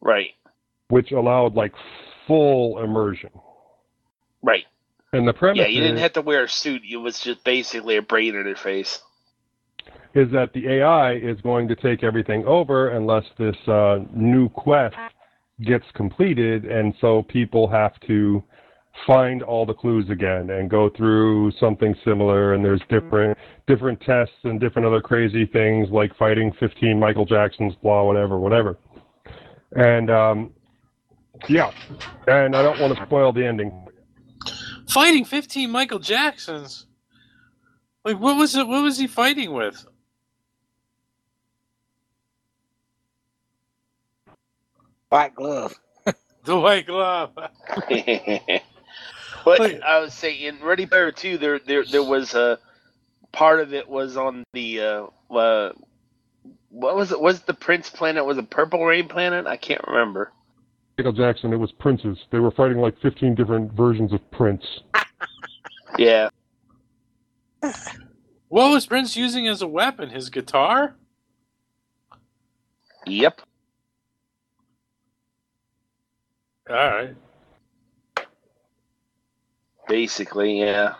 Right. 0.00 0.32
which 0.88 1.12
allowed 1.12 1.54
like 1.54 1.72
full 2.26 2.82
immersion. 2.82 3.30
Right. 4.42 4.64
And 5.12 5.28
the 5.28 5.32
premise 5.32 5.58
Yeah, 5.60 5.68
you 5.68 5.80
didn't 5.80 5.96
is, 5.98 6.02
have 6.02 6.14
to 6.14 6.22
wear 6.22 6.44
a 6.44 6.48
suit. 6.48 6.82
It 6.90 6.96
was 6.96 7.20
just 7.20 7.44
basically 7.44 7.96
a 7.96 8.02
brain 8.02 8.34
interface. 8.34 8.98
is 10.14 10.30
that 10.32 10.52
the 10.52 10.68
AI 10.68 11.14
is 11.14 11.40
going 11.42 11.68
to 11.68 11.76
take 11.76 12.02
everything 12.02 12.44
over 12.46 12.90
unless 12.90 13.24
this 13.38 13.56
uh, 13.68 13.98
new 14.12 14.48
quest 14.48 14.96
gets 15.62 15.84
completed, 15.94 16.64
and 16.64 16.92
so 17.00 17.22
people 17.22 17.68
have 17.68 17.92
to 18.08 18.42
find 19.06 19.42
all 19.42 19.66
the 19.66 19.74
clues 19.74 20.08
again 20.10 20.50
and 20.50 20.70
go 20.70 20.90
through 20.90 21.52
something 21.58 21.94
similar. 22.04 22.54
And 22.54 22.64
there's 22.64 22.80
different 22.88 23.36
different 23.66 24.00
tests 24.00 24.34
and 24.44 24.60
different 24.60 24.86
other 24.86 25.00
crazy 25.00 25.46
things 25.46 25.88
like 25.90 26.16
fighting 26.16 26.52
15 26.60 26.98
Michael 26.98 27.24
Jacksons, 27.24 27.74
blah, 27.82 28.02
whatever, 28.04 28.38
whatever. 28.38 28.78
And 29.76 30.10
um, 30.10 30.52
yeah, 31.48 31.70
and 32.26 32.54
I 32.54 32.62
don't 32.62 32.80
want 32.80 32.96
to 32.96 33.04
spoil 33.04 33.32
the 33.32 33.46
ending. 33.46 33.86
Fighting 34.88 35.24
15 35.24 35.70
Michael 35.70 35.98
Jacksons. 35.98 36.86
Like 38.04 38.18
what 38.18 38.36
was 38.36 38.54
it? 38.54 38.66
What 38.66 38.82
was 38.82 38.98
he 38.98 39.06
fighting 39.06 39.52
with? 39.52 39.86
White 45.08 45.34
glove. 45.34 45.74
The 46.44 46.60
White 46.60 46.86
Glove. 46.86 47.30
but 49.44 49.60
Wait. 49.60 49.82
I 49.82 50.00
would 50.00 50.12
say 50.12 50.34
in 50.34 50.60
Ready 50.60 50.86
Player 50.86 51.12
Two, 51.12 51.38
there 51.38 51.58
there 51.58 51.84
there 51.84 52.02
was 52.02 52.34
a 52.34 52.58
part 53.32 53.60
of 53.60 53.74
it 53.74 53.88
was 53.88 54.16
on 54.16 54.44
the 54.52 54.80
uh, 54.80 55.06
uh 55.34 55.72
what 56.70 56.96
was 56.96 57.12
it? 57.12 57.20
Was 57.20 57.38
it 57.40 57.46
the 57.46 57.54
Prince 57.54 57.90
planet? 57.90 58.24
Was 58.24 58.38
it 58.38 58.50
Purple 58.50 58.84
Rain 58.84 59.08
planet? 59.08 59.46
I 59.46 59.56
can't 59.56 59.86
remember. 59.86 60.32
Michael 60.98 61.12
Jackson, 61.12 61.52
it 61.52 61.56
was 61.56 61.72
Prince's. 61.72 62.18
They 62.30 62.38
were 62.38 62.52
fighting 62.52 62.78
like 62.78 63.00
15 63.00 63.34
different 63.34 63.72
versions 63.72 64.12
of 64.12 64.20
Prince. 64.30 64.64
Yeah. 65.96 66.30
What 68.48 68.70
was 68.70 68.86
Prince 68.86 69.16
using 69.16 69.46
as 69.46 69.62
a 69.62 69.68
weapon? 69.68 70.10
His 70.10 70.28
guitar? 70.28 70.96
Yep. 73.06 73.42
All 76.68 76.74
right. 76.74 77.14
Basically, 79.88 80.60
yeah. 80.60 80.94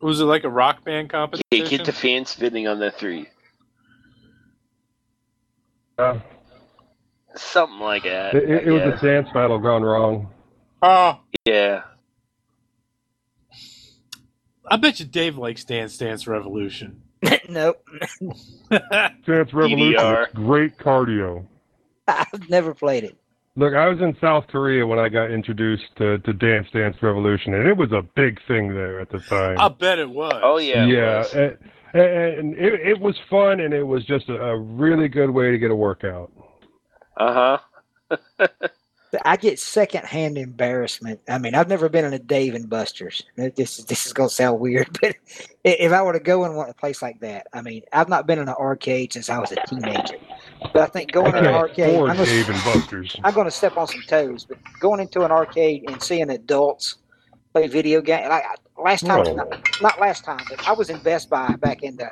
Was 0.00 0.20
it 0.20 0.24
like 0.24 0.44
a 0.44 0.48
rock 0.50 0.84
band 0.84 1.10
competition? 1.10 1.42
Yeah, 1.50 1.64
get 1.64 1.84
the 1.84 1.92
fan 1.92 2.24
spinning 2.26 2.68
on 2.68 2.78
the 2.78 2.90
three. 2.90 3.28
Uh, 5.98 6.18
Something 7.34 7.80
like 7.80 8.04
that. 8.04 8.34
it, 8.34 8.48
it, 8.48 8.68
it 8.68 8.70
was 8.70 8.82
a 8.82 9.04
dance 9.04 9.28
battle 9.32 9.58
gone 9.58 9.82
wrong. 9.82 10.28
Oh, 10.82 11.20
Yeah. 11.44 11.82
I 14.70 14.76
bet 14.76 15.00
you 15.00 15.06
Dave 15.06 15.38
likes 15.38 15.64
Dance 15.64 15.96
Dance 15.96 16.26
Revolution. 16.26 17.00
nope. 17.48 17.82
Dance 18.70 19.52
Revolution. 19.54 19.98
DDR. 19.98 20.28
is 20.28 20.34
great 20.34 20.76
cardio. 20.78 21.46
I've 22.08 22.48
never 22.50 22.74
played 22.74 23.04
it. 23.04 23.16
Look, 23.58 23.74
I 23.74 23.88
was 23.88 24.00
in 24.00 24.16
South 24.20 24.46
Korea 24.46 24.86
when 24.86 25.00
I 25.00 25.08
got 25.08 25.32
introduced 25.32 25.82
to, 25.96 26.18
to 26.18 26.32
Dance 26.32 26.68
Dance 26.72 26.96
Revolution, 27.02 27.54
and 27.54 27.66
it 27.66 27.76
was 27.76 27.90
a 27.90 28.02
big 28.14 28.38
thing 28.46 28.68
there 28.68 29.00
at 29.00 29.10
the 29.10 29.18
time. 29.18 29.58
I 29.58 29.68
bet 29.68 29.98
it 29.98 30.08
was. 30.08 30.40
Oh 30.44 30.58
yeah. 30.58 30.84
it 30.84 30.88
yeah, 30.90 31.18
was. 31.18 31.34
and, 31.34 31.58
and 32.00 32.54
it, 32.54 32.74
it 32.86 33.00
was 33.00 33.16
fun, 33.28 33.58
and 33.58 33.74
it 33.74 33.82
was 33.82 34.04
just 34.04 34.28
a, 34.28 34.40
a 34.40 34.56
really 34.56 35.08
good 35.08 35.30
way 35.30 35.50
to 35.50 35.58
get 35.58 35.72
a 35.72 35.74
workout. 35.74 36.30
Uh 37.16 37.58
huh. 38.08 38.18
I 39.24 39.36
get 39.36 39.58
secondhand 39.58 40.38
embarrassment. 40.38 41.18
I 41.28 41.38
mean, 41.38 41.56
I've 41.56 41.68
never 41.68 41.88
been 41.88 42.04
in 42.04 42.12
a 42.12 42.18
Dave 42.20 42.54
and 42.54 42.70
Buster's. 42.70 43.24
This 43.34 43.80
is 43.80 43.86
this 43.86 44.06
is 44.06 44.12
gonna 44.12 44.28
sound 44.28 44.60
weird, 44.60 44.96
but 45.02 45.16
if 45.64 45.92
I 45.92 46.00
were 46.02 46.12
to 46.12 46.20
go 46.20 46.44
in 46.44 46.54
one- 46.54 46.70
a 46.70 46.74
place 46.74 47.02
like 47.02 47.18
that, 47.22 47.48
I 47.52 47.62
mean, 47.62 47.82
I've 47.92 48.08
not 48.08 48.28
been 48.28 48.38
in 48.38 48.48
an 48.48 48.54
arcade 48.54 49.14
since 49.14 49.28
I 49.28 49.38
was 49.40 49.50
a 49.50 49.56
teenager. 49.66 50.14
But 50.60 50.76
I 50.76 50.86
think 50.86 51.12
going 51.12 51.34
I 51.34 51.38
in 51.38 51.46
an 51.46 51.54
arcade, 51.54 52.00
I'm 52.00 52.06
gonna, 52.06 52.24
Dave 52.24 52.48
and 52.48 52.64
Buster's. 52.64 53.16
I'm 53.22 53.34
gonna 53.34 53.50
step 53.50 53.76
on 53.76 53.86
some 53.86 54.02
toes. 54.02 54.44
But 54.44 54.58
going 54.80 55.00
into 55.00 55.24
an 55.24 55.30
arcade 55.30 55.88
and 55.88 56.02
seeing 56.02 56.30
adults 56.30 56.96
play 57.52 57.68
video 57.68 58.00
game, 58.00 58.28
like 58.28 58.44
last 58.76 59.06
time, 59.06 59.24
No. 59.24 59.34
not, 59.34 59.80
not 59.80 60.00
last 60.00 60.24
time, 60.24 60.44
but 60.48 60.66
I 60.68 60.72
was 60.72 60.90
in 60.90 60.98
Best 61.02 61.30
Buy 61.30 61.54
back 61.56 61.82
in 61.82 61.96
the 61.96 62.10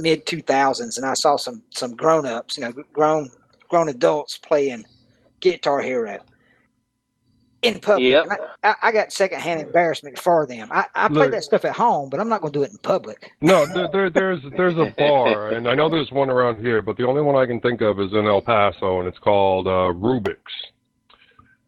mid 0.00 0.26
2000s, 0.26 0.96
and 0.96 1.06
I 1.06 1.14
saw 1.14 1.36
some 1.36 1.62
some 1.70 1.94
grown 1.94 2.26
ups, 2.26 2.56
you 2.56 2.64
know, 2.64 2.72
grown 2.92 3.30
grown 3.68 3.88
adults 3.88 4.38
playing 4.38 4.84
Guitar 5.40 5.80
Hero 5.80 6.18
in 7.62 7.78
public. 7.80 8.04
Yep. 8.10 8.26
I, 8.62 8.68
I, 8.70 8.74
I 8.82 8.92
got 8.92 9.12
secondhand 9.12 9.60
embarrassment 9.60 10.18
for 10.18 10.46
them. 10.46 10.68
I, 10.70 10.86
I 10.94 11.08
play 11.08 11.18
Look. 11.18 11.32
that 11.32 11.44
stuff 11.44 11.64
at 11.64 11.74
home, 11.76 12.08
but 12.10 12.20
I'm 12.20 12.28
not 12.28 12.40
going 12.40 12.52
to 12.52 12.58
do 12.58 12.62
it 12.62 12.70
in 12.70 12.78
public. 12.78 13.32
No, 13.40 13.66
there, 13.66 13.88
there, 13.92 14.10
there's 14.10 14.40
there's 14.56 14.76
a 14.76 14.92
bar, 14.96 15.50
and 15.52 15.68
I 15.68 15.74
know 15.74 15.88
there's 15.88 16.10
one 16.10 16.30
around 16.30 16.60
here, 16.60 16.82
but 16.82 16.96
the 16.96 17.06
only 17.06 17.22
one 17.22 17.36
I 17.36 17.46
can 17.46 17.60
think 17.60 17.80
of 17.82 18.00
is 18.00 18.12
in 18.12 18.26
El 18.26 18.40
Paso, 18.42 19.00
and 19.00 19.08
it's 19.08 19.18
called 19.18 19.66
uh, 19.66 19.92
Rubik's. 19.92 20.36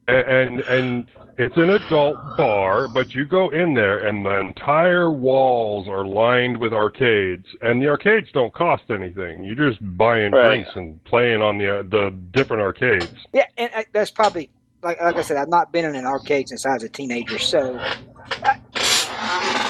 And, 0.08 0.26
and 0.26 0.60
and 0.62 1.06
it's 1.38 1.56
an 1.56 1.70
adult 1.70 2.16
bar, 2.36 2.88
but 2.88 3.14
you 3.14 3.24
go 3.24 3.50
in 3.50 3.72
there, 3.74 4.06
and 4.06 4.24
the 4.26 4.40
entire 4.40 5.10
walls 5.10 5.88
are 5.88 6.04
lined 6.04 6.58
with 6.58 6.72
arcades, 6.72 7.46
and 7.62 7.80
the 7.80 7.88
arcades 7.88 8.28
don't 8.32 8.52
cost 8.52 8.82
anything. 8.90 9.44
You're 9.44 9.70
just 9.70 9.78
buying 9.96 10.32
Right. 10.32 10.48
drinks 10.48 10.70
and 10.74 11.02
playing 11.04 11.40
on 11.40 11.56
the 11.58 11.78
uh, 11.78 11.82
the 11.84 12.10
different 12.32 12.62
arcades. 12.62 13.12
Yeah, 13.32 13.46
and 13.56 13.70
I, 13.74 13.86
that's 13.92 14.10
probably 14.10 14.50
like 14.82 15.00
like 15.00 15.16
I 15.16 15.22
said, 15.22 15.36
I've 15.36 15.48
not 15.48 15.72
been 15.72 15.84
in 15.84 15.94
an 15.94 16.04
arcade 16.04 16.48
since 16.48 16.66
I 16.66 16.74
was 16.74 16.82
a 16.82 16.88
teenager, 16.88 17.38
so 17.38 17.78
I, 17.78 18.60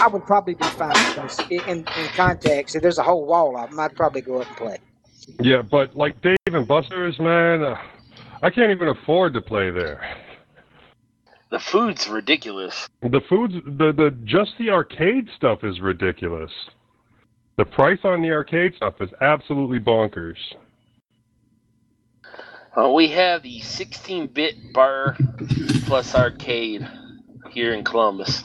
I 0.04 0.08
would 0.08 0.26
probably 0.26 0.54
be 0.54 0.64
fine. 0.64 0.92
Because 1.14 1.38
in, 1.50 1.78
in 1.78 1.84
context, 2.16 2.74
if 2.74 2.82
there's 2.82 2.98
a 2.98 3.02
whole 3.02 3.26
wall 3.26 3.56
of 3.56 3.70
them, 3.70 3.80
I'd 3.80 3.94
probably 3.94 4.20
go 4.22 4.40
up 4.40 4.48
and 4.48 4.56
play. 4.56 4.78
Yeah, 5.40 5.62
but 5.62 5.94
like 5.94 6.20
Dave 6.22 6.36
and 6.46 6.66
Buster's, 6.66 7.18
man, 7.18 7.62
uh, 7.62 7.76
I 8.42 8.50
can't 8.50 8.70
even 8.70 8.88
afford 8.88 9.34
to 9.34 9.40
play 9.40 9.70
there. 9.70 10.16
The 11.50 11.58
food's 11.58 12.08
ridiculous. 12.08 12.88
The 13.02 13.20
foods, 13.28 13.54
the 13.64 13.92
the 13.92 14.16
just 14.24 14.52
the 14.58 14.70
arcade 14.70 15.28
stuff 15.36 15.60
is 15.62 15.80
ridiculous. 15.80 16.50
The 17.58 17.66
price 17.66 17.98
on 18.04 18.22
the 18.22 18.30
arcade 18.30 18.74
stuff 18.74 18.94
is 19.00 19.10
absolutely 19.20 19.78
bonkers. 19.78 20.38
Uh, 22.74 22.90
we 22.90 23.08
have 23.08 23.42
the 23.42 23.60
16-bit 23.60 24.72
bar 24.72 25.14
plus 25.84 26.14
arcade 26.14 26.88
here 27.50 27.74
in 27.74 27.84
Columbus. 27.84 28.44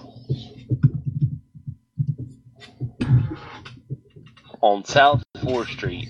On 4.60 4.84
South 4.84 5.24
4th 5.38 5.72
Street. 5.72 6.10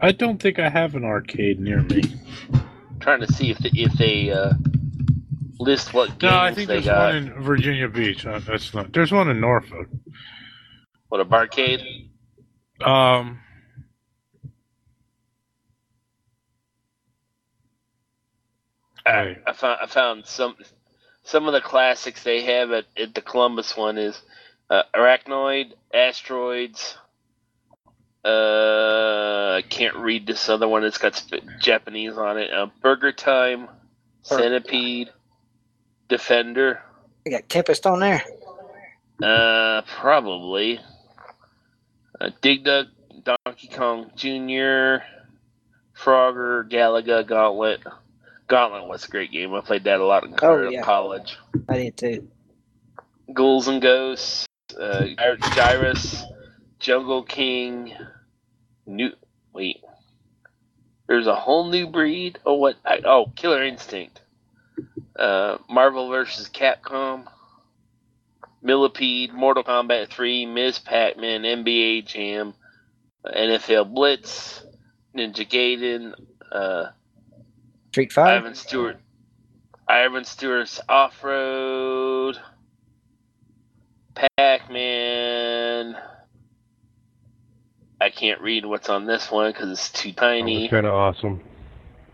I 0.00 0.10
don't 0.10 0.42
think 0.42 0.58
I 0.58 0.68
have 0.68 0.96
an 0.96 1.04
arcade 1.04 1.60
near 1.60 1.80
me. 1.80 2.02
Trying 2.98 3.20
to 3.20 3.32
see 3.32 3.52
if 3.52 3.58
they, 3.58 3.70
if 3.72 3.92
they 3.92 4.32
uh, 4.32 4.54
list 5.62 5.94
what 5.94 6.18
games 6.18 6.22
No, 6.32 6.38
I 6.38 6.52
think 6.54 6.68
they 6.68 6.74
there's 6.74 6.86
got. 6.86 7.14
one 7.14 7.16
in 7.16 7.42
Virginia 7.42 7.88
Beach. 7.88 8.26
Uh, 8.26 8.38
that's 8.40 8.74
not. 8.74 8.92
There's 8.92 9.12
one 9.12 9.28
in 9.28 9.40
Norfolk. 9.40 9.88
What 11.08 11.20
a 11.20 11.24
barcade? 11.24 12.08
Um, 12.84 13.40
I, 19.06 19.36
I 19.46 19.52
found 19.52 19.78
I 19.82 19.86
found 19.86 20.26
some 20.26 20.56
some 21.24 21.46
of 21.46 21.52
the 21.52 21.60
classics 21.60 22.22
they 22.22 22.42
have 22.42 22.70
at, 22.72 22.84
at 22.96 23.14
the 23.14 23.22
Columbus 23.22 23.76
one 23.76 23.98
is 23.98 24.20
uh, 24.70 24.82
Arkanoid, 24.94 25.72
Asteroids. 25.92 26.96
Uh, 28.24 29.56
I 29.58 29.62
can't 29.68 29.96
read 29.96 30.26
this 30.26 30.48
other 30.48 30.68
one. 30.68 30.84
It's 30.84 30.98
got 30.98 31.16
sp- 31.18 31.42
Japanese 31.60 32.16
on 32.16 32.38
it. 32.38 32.52
Uh, 32.52 32.68
Burger 32.80 33.10
Time, 33.12 33.68
Centipede, 34.22 35.10
Defender. 36.12 36.82
You 37.24 37.32
got 37.32 37.48
Tempest 37.48 37.86
on 37.86 38.00
there. 38.00 38.22
Uh, 39.22 39.80
probably. 39.98 40.78
Uh, 42.20 42.28
Dig 42.42 42.64
Dug, 42.64 42.88
Donkey 43.24 43.68
Kong 43.68 44.10
Jr., 44.14 45.02
Frogger, 45.98 46.68
Galaga, 46.70 47.26
Gauntlet. 47.26 47.80
Gauntlet 48.46 48.88
was 48.88 49.06
a 49.06 49.08
great 49.08 49.32
game. 49.32 49.54
I 49.54 49.62
played 49.62 49.84
that 49.84 50.00
a 50.00 50.04
lot 50.04 50.24
in 50.24 50.34
Oh, 50.42 50.68
yeah. 50.68 50.82
college. 50.82 51.38
I 51.66 51.78
did 51.78 51.96
too. 51.96 52.28
Ghouls 53.32 53.68
and 53.68 53.80
Ghosts, 53.80 54.46
uh, 54.78 55.04
Gyruss, 55.16 56.22
Jungle 56.78 57.22
King, 57.22 57.94
New. 58.84 59.12
Wait. 59.54 59.78
There's 61.08 61.26
a 61.26 61.34
whole 61.34 61.70
new 61.70 61.86
breed. 61.86 62.38
Oh, 62.44 62.54
what? 62.56 62.76
I, 62.84 63.00
oh, 63.06 63.32
Killer 63.34 63.62
Instinct. 63.62 64.20
Uh, 65.16 65.58
Marvel 65.68 66.08
vs. 66.08 66.48
Capcom. 66.48 67.26
Millipede, 68.62 69.32
Mortal 69.32 69.64
Kombat 69.64 70.08
3, 70.08 70.46
Ms. 70.46 70.78
Pac-Man, 70.78 71.42
NBA 71.42 72.06
Jam, 72.06 72.54
uh, 73.24 73.32
NFL 73.32 73.92
Blitz, 73.92 74.64
Ninja 75.16 75.48
Gaiden, 75.48 76.14
uh, 76.52 76.90
Street 77.88 78.12
Fighter. 78.12 78.36
Ivan 78.36 78.54
Stewart, 78.54 79.00
Ivan 79.88 80.24
Stewart's 80.24 80.80
Off 80.88 81.22
Road, 81.24 82.38
Pac 84.14 84.70
Man. 84.70 85.96
I 88.00 88.10
can't 88.10 88.40
read 88.40 88.64
what's 88.64 88.88
on 88.88 89.06
this 89.06 89.30
one 89.30 89.52
because 89.52 89.70
it's 89.70 89.90
too 89.90 90.12
tiny. 90.12 90.68
Kind 90.68 90.86
of 90.86 90.94
awesome. 90.94 91.40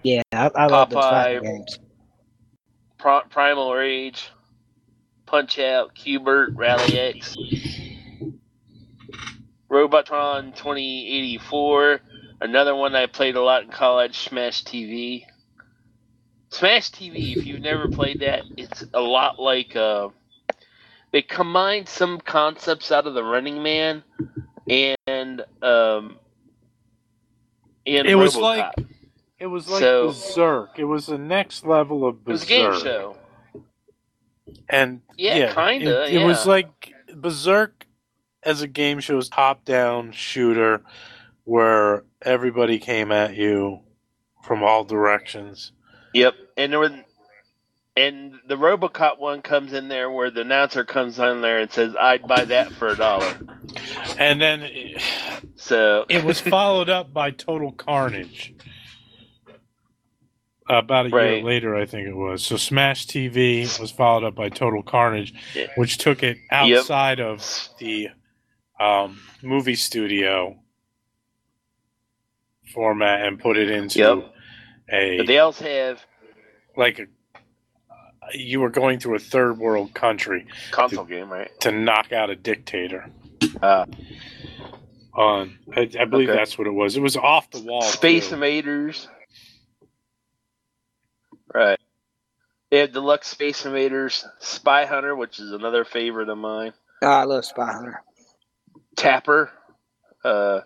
Yeah, 0.02 0.22
I, 0.32 0.50
I 0.54 0.66
love 0.66 0.90
those 0.90 1.04
Popeye. 1.04 1.10
fighting 1.10 1.42
games. 1.42 1.78
Pro- 2.98 3.22
Primal 3.30 3.72
Rage, 3.72 4.30
Punch 5.26 5.58
Out, 5.58 5.94
Q*bert, 5.94 6.50
Rally 6.54 6.98
X, 6.98 7.36
Robotron 9.68 10.52
2084. 10.52 12.00
Another 12.40 12.74
one 12.74 12.94
I 12.94 13.06
played 13.06 13.36
a 13.36 13.42
lot 13.42 13.64
in 13.64 13.70
college, 13.70 14.18
Smash 14.28 14.64
TV. 14.64 15.24
Smash 16.50 16.90
TV, 16.90 17.36
if 17.36 17.46
you've 17.46 17.60
never 17.60 17.88
played 17.88 18.20
that, 18.20 18.42
it's 18.56 18.84
a 18.94 19.00
lot 19.00 19.38
like 19.38 19.76
uh, 19.76 20.08
they 21.12 21.22
combined 21.22 21.88
some 21.88 22.20
concepts 22.20 22.90
out 22.90 23.06
of 23.06 23.14
the 23.14 23.22
Running 23.22 23.62
Man 23.62 24.02
and 24.66 25.42
um, 25.62 26.18
and 27.86 28.06
It 28.06 28.14
was 28.14 28.36
like 28.36 28.74
it 29.40 29.46
was 29.46 29.68
like 29.68 29.80
So- 29.80 30.08
Berzerk. 30.08 30.68
It 30.78 30.84
was 30.84 31.06
the 31.06 31.18
next 31.18 31.64
level 31.66 32.06
of 32.06 32.16
Berzerk. 32.16 32.28
it 32.28 32.30
was 32.30 32.42
a 32.42 32.46
Berzerk. 32.46 32.72
game 32.72 32.80
show. 32.82 33.16
And 34.68 35.00
Yeah, 35.16 35.52
kinda, 35.54 36.06
It, 36.06 36.14
it 36.22 36.24
was 36.24 36.46
like 36.46 36.92
Berzerk 37.12 37.72
as 38.42 38.62
a 38.62 38.66
game 38.68 39.00
show 39.00 39.18
is 39.18 39.28
top 39.28 39.64
down 39.64 40.12
shooter 40.12 40.82
where 41.44 42.04
everybody 42.22 42.78
came 42.78 43.12
at 43.12 43.34
you 43.36 43.80
from 44.44 44.62
all 44.62 44.84
directions. 44.84 45.72
Yep, 46.14 46.34
and 46.56 46.72
there 46.72 46.80
were, 46.80 47.04
And 47.96 48.34
the 48.46 48.54
RoboCop 48.56 49.18
one 49.18 49.42
comes 49.42 49.72
in 49.72 49.88
there 49.88 50.10
where 50.10 50.30
the 50.30 50.42
announcer 50.42 50.84
comes 50.84 51.18
on 51.18 51.40
there 51.40 51.58
and 51.58 51.70
says, 51.70 51.94
"I'd 51.98 52.26
buy 52.28 52.44
that 52.44 52.70
for 52.72 52.86
a 52.88 52.96
dollar." 52.96 53.36
And 54.18 54.40
then 54.40 54.70
So 55.56 56.06
it 56.08 56.22
was 56.24 56.40
followed 56.56 56.88
up 56.88 57.12
by 57.12 57.32
Total 57.32 57.72
Carnage. 57.72 58.54
About 60.68 61.06
a 61.06 61.08
year 61.08 61.42
later, 61.42 61.74
I 61.74 61.86
think 61.86 62.06
it 62.08 62.14
was. 62.14 62.44
So 62.44 62.56
Smash 62.58 63.06
TV 63.06 63.62
was 63.80 63.90
followed 63.90 64.24
up 64.24 64.34
by 64.34 64.48
Total 64.50 64.82
Carnage, 64.82 65.32
Yeah. 65.54 65.66
which 65.76 65.96
took 65.98 66.22
it 66.22 66.36
outside 66.50 67.20
of 67.20 67.42
the 67.78 68.08
um, 68.78 69.18
movie 69.42 69.74
studio 69.76 70.58
format 72.74 73.26
and 73.26 73.38
put 73.40 73.56
it 73.56 73.70
into 73.70 73.98
Yep. 73.98 74.34
a 74.92 75.16
But 75.18 75.26
they 75.26 75.38
also 75.38 75.64
have 75.64 76.04
like 76.76 76.98
a 76.98 77.06
you 78.34 78.60
were 78.60 78.68
going 78.68 78.98
through 79.00 79.14
a 79.14 79.18
third 79.18 79.56
world 79.58 79.94
country 79.94 80.46
console 80.70 81.04
game, 81.06 81.30
right? 81.32 81.50
to 81.60 81.72
knock 81.72 82.12
out 82.12 82.28
a 82.28 82.36
dictator. 82.36 83.08
Uh, 83.62 83.86
On, 85.14 85.58
I, 85.74 85.88
I 85.98 86.04
believe 86.04 86.28
Okay. 86.28 86.38
that's 86.38 86.58
what 86.58 86.66
it 86.66 86.72
was. 86.74 86.94
It 86.96 87.00
was 87.00 87.16
off 87.16 87.50
the 87.50 87.60
wall. 87.60 87.80
Space 87.82 88.28
too. 88.28 88.34
Invaders. 88.34 89.08
Right. 91.54 91.78
They 92.70 92.78
have 92.80 92.92
Deluxe 92.92 93.28
Space 93.28 93.64
Invaders, 93.64 94.26
Spy 94.40 94.84
Hunter, 94.84 95.16
which 95.16 95.38
is 95.40 95.52
another 95.52 95.84
favorite 95.84 96.28
of 96.28 96.36
mine. 96.38 96.72
Oh, 97.02 97.06
I 97.08 97.24
love 97.24 97.44
Spy 97.44 97.72
Hunter. 97.72 98.02
Tapper. 98.96 99.50
Uh, 100.24 100.60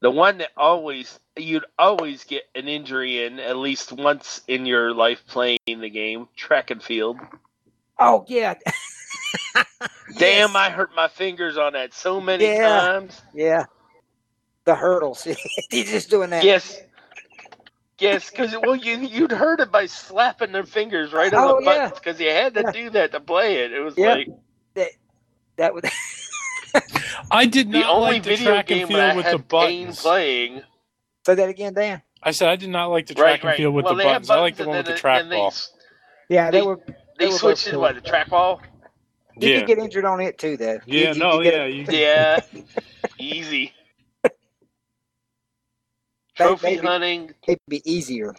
the 0.00 0.10
one 0.10 0.38
that 0.38 0.50
always 0.56 1.18
you'd 1.36 1.64
always 1.78 2.24
get 2.24 2.42
an 2.54 2.68
injury 2.68 3.24
in 3.24 3.38
at 3.40 3.56
least 3.56 3.92
once 3.92 4.42
in 4.48 4.66
your 4.66 4.92
life 4.92 5.22
playing 5.26 5.58
the 5.66 5.88
game. 5.90 6.28
Track 6.36 6.70
and 6.70 6.82
field. 6.82 7.16
Oh 7.98 8.24
yeah, 8.28 8.54
Damn, 10.18 10.50
Yes. 10.50 10.54
I 10.54 10.70
hurt 10.70 10.90
my 10.94 11.08
fingers 11.08 11.56
on 11.56 11.72
that 11.74 11.94
so 11.94 12.20
many 12.20 12.44
Yeah. 12.46 12.68
times. 12.80 13.20
yeah. 13.34 13.64
The 14.64 14.74
hurdles. 14.74 15.24
He's 15.70 15.90
just 15.90 16.10
doing 16.10 16.30
that. 16.30 16.44
Yes. 16.44 16.80
Yes, 17.98 18.30
because 18.30 18.54
well, 18.62 18.76
you 18.76 18.96
you'd 18.98 19.32
heard 19.32 19.60
it 19.60 19.72
by 19.72 19.86
slapping 19.86 20.52
their 20.52 20.64
fingers 20.64 21.12
right 21.12 21.32
on 21.34 21.44
Oh, 21.50 21.58
the 21.58 21.64
buttons 21.64 21.92
because 21.98 22.20
you 22.20 22.30
had 22.30 22.54
to 22.54 22.62
Yeah. 22.62 22.70
do 22.70 22.90
that 22.90 23.12
to 23.12 23.20
play 23.20 23.56
it. 23.64 23.72
It 23.72 23.80
was 23.80 23.94
Yeah. 23.96 24.14
like 24.14 24.28
That 24.74 24.88
that 25.56 25.74
was. 25.74 25.82
I 27.30 27.46
did 27.46 27.72
the 27.72 27.80
not 27.80 27.90
only 27.94 28.12
like 28.14 28.22
the 28.22 28.30
video 28.30 28.52
track 28.52 28.66
game 28.68 28.86
and 28.86 28.94
that 28.96 29.14
field 29.14 29.24
with 29.24 29.32
the 29.32 29.38
buttons. 29.38 30.00
playing. 30.00 30.62
Say 31.26 31.34
that 31.34 31.48
again, 31.48 31.74
Dan. 31.74 32.02
I 32.22 32.30
said 32.30 32.48
I 32.48 32.56
did 32.56 32.70
not 32.70 32.86
like 32.86 33.06
the 33.06 33.14
track 33.14 33.24
Right, 33.24 33.34
and 33.40 33.44
right. 33.44 33.56
field 33.56 33.74
with 33.74 33.84
well, 33.84 33.94
the 33.94 34.02
they 34.02 34.08
have 34.08 34.22
buttons. 34.22 34.30
I 34.30 34.40
like 34.40 34.56
the 34.56 34.66
one 34.68 34.76
with 34.76 34.86
the 34.86 34.92
then- 34.92 35.20
and 35.20 35.30
trackball. 35.32 35.68
Yeah, 36.28 36.50
they, 36.50 36.60
They- 36.60 36.66
were. 36.66 36.80
they 37.18 37.26
were 37.26 37.32
switched 37.32 37.64
to 37.64 37.70
cool. 37.72 37.80
what 37.80 37.94
the 37.96 38.00
trackball. 38.00 38.60
You 39.40 39.50
Yeah. 39.50 39.58
could 39.60 39.66
get 39.68 39.78
injured 39.78 40.04
on 40.04 40.20
it 40.20 40.38
too, 40.38 40.56
though. 40.56 40.78
You- 40.86 41.00
Yeah, 41.00 41.12
you 41.14 41.18
no, 41.18 41.38
could 41.38 41.44
get 41.44 41.54
yeah, 41.54 41.64
you- 41.66 41.86
Yeah, 41.90 42.40
easy. 43.18 43.72
Trophy 46.46 46.66
maybe. 46.76 46.86
hunting, 46.86 47.34
It'd 47.46 47.60
be 47.68 47.82
easier. 47.90 48.34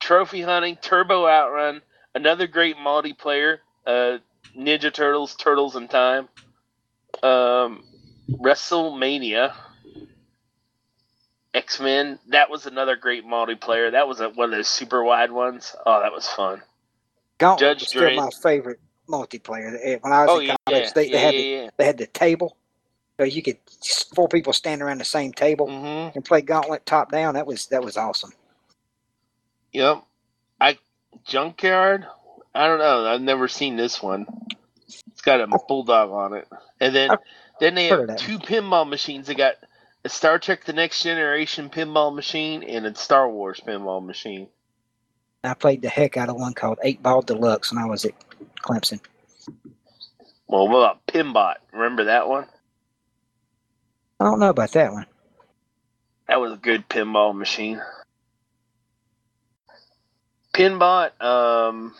trophy 0.00 0.40
hunting, 0.42 0.76
Turbo 0.76 1.26
Outrun, 1.28 1.82
another 2.14 2.46
great 2.46 2.76
multiplayer. 2.76 3.58
Uh, 3.86 4.18
Ninja 4.56 4.92
Turtles, 4.92 5.34
Turtles 5.34 5.76
in 5.76 5.88
Time, 5.88 6.28
um, 7.22 7.84
WrestleMania, 8.30 9.54
X 11.52 11.80
Men. 11.80 12.18
That 12.28 12.50
was 12.50 12.66
another 12.66 12.96
great 12.96 13.26
multiplayer. 13.26 13.92
That 13.92 14.08
was 14.08 14.20
a, 14.20 14.30
one 14.30 14.50
of 14.52 14.56
those 14.56 14.68
super 14.68 15.02
wide 15.04 15.30
ones. 15.32 15.74
Oh, 15.84 16.00
that 16.00 16.12
was 16.12 16.28
fun. 16.28 16.62
Gauntlet 17.38 17.58
Judge 17.60 17.80
was 17.80 17.88
still 17.88 18.02
Dredd. 18.02 18.16
my 18.16 18.30
favorite 18.42 18.80
multiplayer. 19.08 20.00
When 20.02 20.12
I 20.12 20.22
was 20.24 20.30
Oh 20.30 20.38
in 20.38 20.46
yeah, 20.46 20.56
college, 20.66 20.92
they, 20.94 21.06
yeah, 21.08 21.12
they 21.12 21.18
had 21.18 21.34
yeah, 21.34 21.40
the, 21.40 21.46
yeah. 21.64 21.68
they 21.76 21.84
had 21.84 21.98
the 21.98 22.06
table, 22.06 22.56
so 23.18 23.24
you 23.24 23.42
could 23.42 23.58
four 24.14 24.28
people 24.28 24.52
stand 24.52 24.82
around 24.82 24.98
the 24.98 25.04
same 25.04 25.32
table 25.32 25.66
hmm 25.66 26.16
and 26.16 26.24
play 26.24 26.42
Gauntlet 26.42 26.86
top 26.86 27.10
down. 27.10 27.34
That 27.34 27.46
was 27.46 27.66
that 27.66 27.82
was 27.82 27.96
awesome. 27.96 28.32
Yep. 29.72 30.04
I 30.60 30.78
Junkyard. 31.24 32.06
I 32.54 32.66
don't 32.66 32.78
know. 32.78 33.06
I've 33.06 33.20
never 33.20 33.48
seen 33.48 33.76
this 33.76 34.02
one. 34.02 34.26
It's 35.08 35.22
got 35.22 35.40
a 35.40 35.46
bulldog 35.68 36.10
on 36.10 36.34
it, 36.34 36.48
and 36.80 36.94
then 36.94 37.10
I've 37.10 37.18
then 37.60 37.74
they 37.74 37.86
have 37.86 38.16
two 38.16 38.38
pinball 38.38 38.88
machines. 38.88 39.26
They 39.26 39.34
got 39.34 39.54
a 40.04 40.08
Star 40.08 40.38
Trek: 40.38 40.64
The 40.64 40.72
Next 40.72 41.02
Generation 41.02 41.70
pinball 41.70 42.14
machine 42.14 42.62
and 42.62 42.86
a 42.86 42.94
Star 42.94 43.28
Wars 43.28 43.60
pinball 43.66 44.04
machine. 44.04 44.48
I 45.42 45.54
played 45.54 45.82
the 45.82 45.88
heck 45.88 46.16
out 46.16 46.30
of 46.30 46.36
one 46.36 46.54
called 46.54 46.78
Eight 46.82 47.02
Ball 47.02 47.22
Deluxe 47.22 47.72
when 47.72 47.82
I 47.82 47.86
was 47.86 48.04
at 48.04 48.12
Clemson. 48.62 49.00
Well, 50.46 50.68
what 50.68 50.78
about 50.78 51.06
Pinbot? 51.06 51.58
Remember 51.72 52.04
that 52.04 52.28
one? 52.28 52.46
I 54.24 54.28
don't 54.30 54.40
know 54.40 54.50
about 54.50 54.72
that 54.72 54.92
one. 54.92 55.06
That 56.28 56.40
was 56.40 56.52
a 56.54 56.56
good 56.56 56.88
pinball 56.88 57.36
machine. 57.36 57.80
Pinbot. 60.54 61.12
Um, 61.20 61.94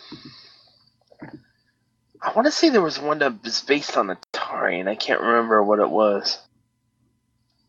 I 2.23 2.33
want 2.35 2.47
to 2.47 2.53
say 2.53 2.71
there 2.71 2.83
was 2.83 2.99
one 2.99 3.19
that 3.21 3.45
was 3.45 3.61
based 3.63 3.97
on 3.97 4.09
Atari, 4.09 4.81
and 4.81 4.89
I 4.89 4.97
can't 4.97 5.21
remember 5.21 5.63
what 5.63 5.81
it 5.81 5.91
was. 5.91 6.39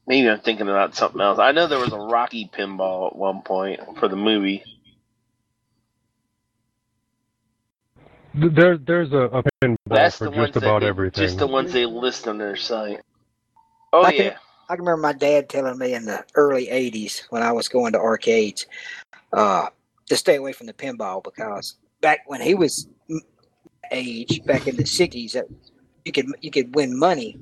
Maybe 0.07 0.29
I'm 0.29 0.39
thinking 0.39 0.69
about 0.69 0.95
something 0.95 1.21
else. 1.21 1.39
I 1.39 1.51
know 1.51 1.67
there 1.67 1.79
was 1.79 1.93
a 1.93 1.99
Rocky 1.99 2.49
pinball 2.53 3.07
at 3.11 3.15
one 3.17 3.41
point 3.41 3.81
for 3.99 4.07
the 4.07 4.15
movie. 4.15 4.63
Th- 8.39 8.53
There, 8.53 8.77
there's 8.77 9.13
a, 9.13 9.17
a 9.39 9.43
pinball 9.63 9.77
That's 9.87 10.17
for 10.17 10.25
the 10.25 10.31
ones 10.31 10.55
just 10.55 10.57
about 10.57 10.81
they, 10.81 10.87
everything. 10.89 11.23
Just 11.23 11.39
the 11.39 11.47
ones 11.47 11.73
they 11.73 11.85
list 11.85 12.27
on 12.27 12.37
their 12.37 12.55
site. 12.55 13.01
Oh 13.93 14.05
I 14.05 14.11
yeah. 14.11 14.31
can- 14.31 14.39
I 14.69 14.75
can 14.75 14.85
remember 14.85 15.01
my 15.01 15.13
dad 15.13 15.49
telling 15.49 15.77
me 15.77 15.93
in 15.93 16.05
the 16.05 16.23
early 16.35 16.67
'80s 16.67 17.23
when 17.29 17.43
I 17.43 17.51
was 17.51 17.67
going 17.67 17.93
to 17.93 17.99
arcades 17.99 18.65
uh, 19.33 19.67
to 20.07 20.15
stay 20.15 20.35
away 20.35 20.53
from 20.53 20.67
the 20.67 20.73
pinball 20.73 21.23
because 21.23 21.75
back 22.01 22.19
when 22.27 22.41
he 22.41 22.55
was 22.55 22.87
age, 23.91 24.43
back 24.45 24.67
in 24.67 24.75
the 24.75 24.83
'60s, 24.83 25.33
that 25.33 25.45
you 26.03 26.11
could 26.11 26.27
you 26.41 26.51
could 26.51 26.73
win 26.75 26.97
money 26.97 27.39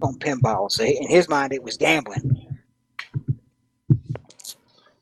on 0.00 0.14
pinball. 0.18 0.70
So 0.70 0.84
in 0.84 1.08
his 1.08 1.28
mind, 1.28 1.52
it 1.52 1.62
was 1.62 1.76
gambling. 1.76 2.48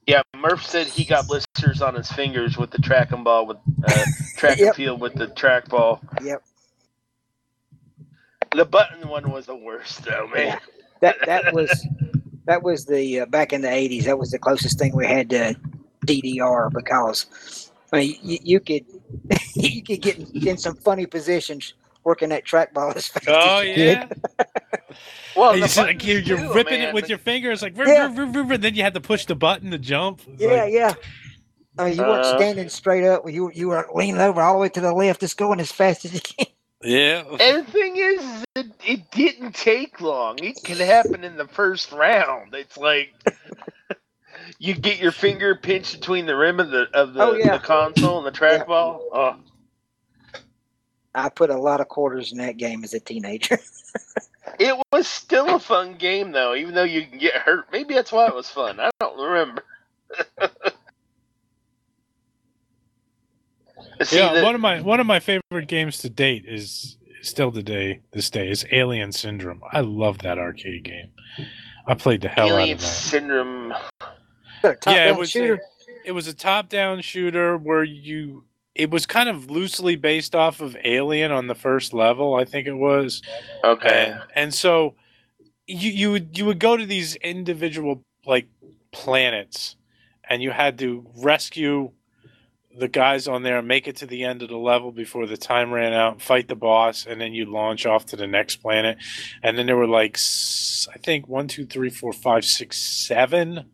Yeah, 0.06 0.22
Murph 0.36 0.66
said 0.66 0.88
he 0.88 1.05
got 1.05 1.28
blisters 1.28 1.82
on 1.82 1.94
his 1.94 2.10
fingers 2.10 2.59
with 2.59 2.72
the 2.72 2.78
track 2.78 3.12
and 3.12 3.22
ball 3.22 3.47
with 3.47 3.59
uh, 3.84 4.05
track 4.36 4.59
Yep. 4.59 4.66
and 4.68 4.76
field 4.76 5.01
with 5.01 5.14
the 5.14 5.28
track 5.28 5.68
ball. 5.68 6.01
Yep. 6.20 6.42
The 8.56 8.64
button 8.64 9.09
one 9.09 9.30
was 9.30 9.47
the 9.47 9.55
worst 9.55 10.02
though, 10.05 10.26
man. 10.34 10.59
That 11.01 11.16
that 11.27 11.52
was 11.55 11.86
that 12.47 12.62
was 12.62 12.86
the 12.86 13.20
uh, 13.20 13.27
back 13.27 13.52
in 13.52 13.60
the 13.62 13.68
'80s. 13.68 14.05
That 14.05 14.18
was 14.18 14.31
the 14.31 14.39
closest 14.39 14.78
thing 14.78 14.94
we 14.94 15.06
had 15.06 15.31
to 15.31 15.55
DDR 16.06 16.70
because 16.72 17.70
I 17.93 17.98
mean 17.98 18.16
you, 18.22 18.39
you 18.43 18.60
could 18.60 18.85
you 19.55 19.82
could 19.82 20.01
get 20.02 20.18
in, 20.18 20.48
in 20.48 20.56
some 20.59 20.77
funny 20.77 21.06
positions 21.06 21.74
working 22.05 22.31
that 22.31 22.44
trackball 22.47 22.94
as 22.97 23.09
fast 23.09 23.27
Oh 23.28 23.59
as 23.59 23.66
you 23.68 23.74
could. 23.74 23.85
yeah, 24.39 24.44
Well, 25.36 25.51
And 25.52 25.60
the 25.60 25.66
it's 25.66 25.77
like 25.77 26.05
you're, 26.06 26.20
you're 26.20 26.39
too, 26.39 26.52
ripping 26.55 26.81
man. 26.81 26.89
it 26.89 26.94
with 26.94 27.09
your 27.10 27.18
fingers, 27.18 27.60
like 27.62 27.77
Yeah. 27.77 27.85
yeah. 27.86 28.06
and 28.06 28.62
then 28.62 28.74
you 28.74 28.82
had 28.82 28.94
to 28.94 29.01
push 29.02 29.27
the 29.27 29.35
button 29.35 29.70
to 29.70 29.78
jump. 29.78 30.22
Yeah, 30.39 30.48
like- 30.64 30.72
yeah. 30.72 30.94
I 31.78 31.85
mean, 31.90 31.97
you 31.97 32.02
weren't 32.02 32.24
Uh, 32.27 32.36
standing 32.39 32.68
straight 32.68 33.05
up. 33.05 33.22
You 33.31 33.51
you 33.55 33.68
were 33.68 33.86
leaning 33.94 34.20
over 34.20 34.40
all 34.43 34.55
the 34.55 34.60
way 34.60 34.68
to 34.70 34.81
the 34.81 34.93
left, 34.93 35.20
just 35.20 35.36
going 35.36 35.60
as 35.60 35.70
fast 35.70 36.05
as 36.05 36.12
you 36.14 36.20
can. 36.20 36.47
Yeah. 36.82 37.23
And 37.40 37.66
the 37.66 37.70
thing 37.70 37.97
is, 37.97 38.44
it, 38.57 38.66
it 38.86 39.11
didn't 39.11 39.55
take 39.55 40.01
long. 40.01 40.39
It 40.43 40.59
can 40.65 40.78
happen 40.78 41.24
in 41.24 41.36
the 41.36 41.47
first 41.48 41.93
round. 41.93 42.55
It's 42.55 42.77
like 42.77 43.15
you 44.59 44.74
get 44.74 44.98
your 44.98 45.12
finger 45.12 45.55
pinched 45.55 46.01
between 46.01 46.27
the 46.27 46.36
rim 46.36 46.61
of 46.61 46.70
the 46.70 46.86
of 46.94 47.15
the, 47.15 47.23
Oh, 47.23 47.35
yeah. 47.35 47.59
the 47.59 47.65
console 47.65 48.24
and 48.24 48.27
the 48.27 48.39
trackball. 48.39 49.01
Oh, 49.12 49.36
I 51.15 51.28
put 51.28 51.51
a 51.51 51.59
lot 51.59 51.81
of 51.81 51.89
quarters 51.89 52.32
in 52.32 52.39
that 52.39 52.57
game 52.57 52.85
as 52.85 52.94
a 52.94 53.01
teenager. 53.01 53.59
it 54.59 54.81
was 54.93 55.07
still 55.09 55.57
a 55.57 55.59
fun 55.59 55.94
game 55.94 56.32
though, 56.32 56.55
even 56.55 56.74
though 56.74 56.85
you 56.85 57.07
can 57.07 57.19
get 57.19 57.35
hurt. 57.35 57.66
Maybe 57.73 57.94
that's 57.94 58.12
why 58.12 58.27
it 58.27 58.35
was 58.35 58.48
fun. 58.48 58.78
I 58.81 58.90
don't 59.01 59.19
remember. 59.19 59.65
See, 64.02 64.19
yeah, 64.19 64.35
the- 64.35 64.43
one 64.43 64.55
of 64.55 64.61
my 64.61 64.81
one 64.81 65.01
of 65.01 65.07
my 65.07 65.20
favorite 65.20 65.69
games 65.69 65.98
to 65.98 66.11
date 66.11 66.44
is 66.47 66.97
still 67.23 67.52
today 67.52 68.01
this 68.12 68.31
day 68.31 68.48
is 68.51 68.65
Alien 68.73 69.12
Syndrome. 69.12 69.62
I 69.73 69.81
love 69.81 70.19
that 70.19 70.39
arcade 70.39 70.85
game. 70.85 71.11
I 71.86 71.94
played 71.94 72.20
the 72.23 72.28
hell 72.28 72.48
Alien 72.48 72.70
out 72.70 72.73
of 72.74 72.81
that. 72.81 72.86
Syndrome. 72.86 73.74
Yeah, 74.86 75.09
it 75.09 75.16
was. 75.16 75.35
A, 75.35 75.59
it 76.05 76.12
was 76.12 76.27
a 76.27 76.35
top-down 76.35 77.01
shooter 77.02 77.57
where 77.57 77.85
you 77.85 78.44
it 78.74 78.90
was 78.90 79.05
kind 79.05 79.28
of 79.28 79.51
loosely 79.51 79.97
based 79.97 80.35
off 80.35 80.61
of 80.61 80.77
Alien 80.85 81.32
on 81.32 81.47
the 81.47 81.55
first 81.55 81.93
level, 81.93 82.35
I 82.35 82.44
think 82.44 82.66
it 82.66 82.74
was. 82.74 83.20
Okay. 83.65 84.12
And, 84.12 84.20
and 84.35 84.55
so 84.55 84.94
you 85.66 85.90
you 85.90 86.11
would 86.12 86.39
you 86.39 86.47
would 86.47 86.59
go 86.59 86.77
to 86.77 86.86
these 86.86 87.16
individual 87.16 88.02
like 88.27 88.47
planets 88.93 89.77
and 90.28 90.43
you 90.43 90.51
had 90.51 90.78
to 90.78 91.07
rescue 91.16 91.90
the 92.78 92.88
guys 92.88 93.26
on 93.26 93.42
there 93.42 93.60
make 93.62 93.88
it 93.88 93.97
to 93.97 94.06
the 94.06 94.24
end 94.24 94.42
of 94.42 94.48
the 94.48 94.56
level 94.56 94.92
before 94.92 95.26
the 95.26 95.36
time 95.36 95.72
ran 95.72 95.92
out, 95.92 96.22
fight 96.22 96.47
the 96.48 96.55
boss, 96.55 97.05
and 97.06 97.20
then 97.20 97.32
you 97.32 97.44
launch 97.44 97.84
off 97.86 98.06
to 98.06 98.16
the 98.16 98.26
next 98.26 98.56
planet. 98.56 98.97
And 99.42 99.59
then 99.59 99.66
there 99.66 99.76
were 99.76 99.88
like, 99.88 100.16
I 100.94 100.98
think 100.98 101.26
one, 101.26 101.48
two, 101.48 101.66
three, 101.66 101.90
four, 101.90 102.12
five, 102.12 102.44
six, 102.44 102.78
seven 102.78 103.70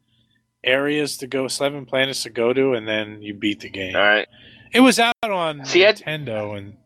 areas 0.64 1.18
to 1.18 1.26
go, 1.26 1.46
seven 1.46 1.84
planets 1.86 2.22
to 2.24 2.30
go 2.30 2.52
to, 2.52 2.72
and 2.72 2.88
then 2.88 3.20
you 3.22 3.34
beat 3.34 3.60
the 3.60 3.68
game. 3.68 3.94
All 3.94 4.02
right. 4.02 4.28
It 4.72 4.80
was 4.80 4.98
out 4.98 5.14
on 5.22 5.64
See, 5.64 5.86
I- 5.86 5.92
Nintendo, 5.92 6.56
and 6.56 6.76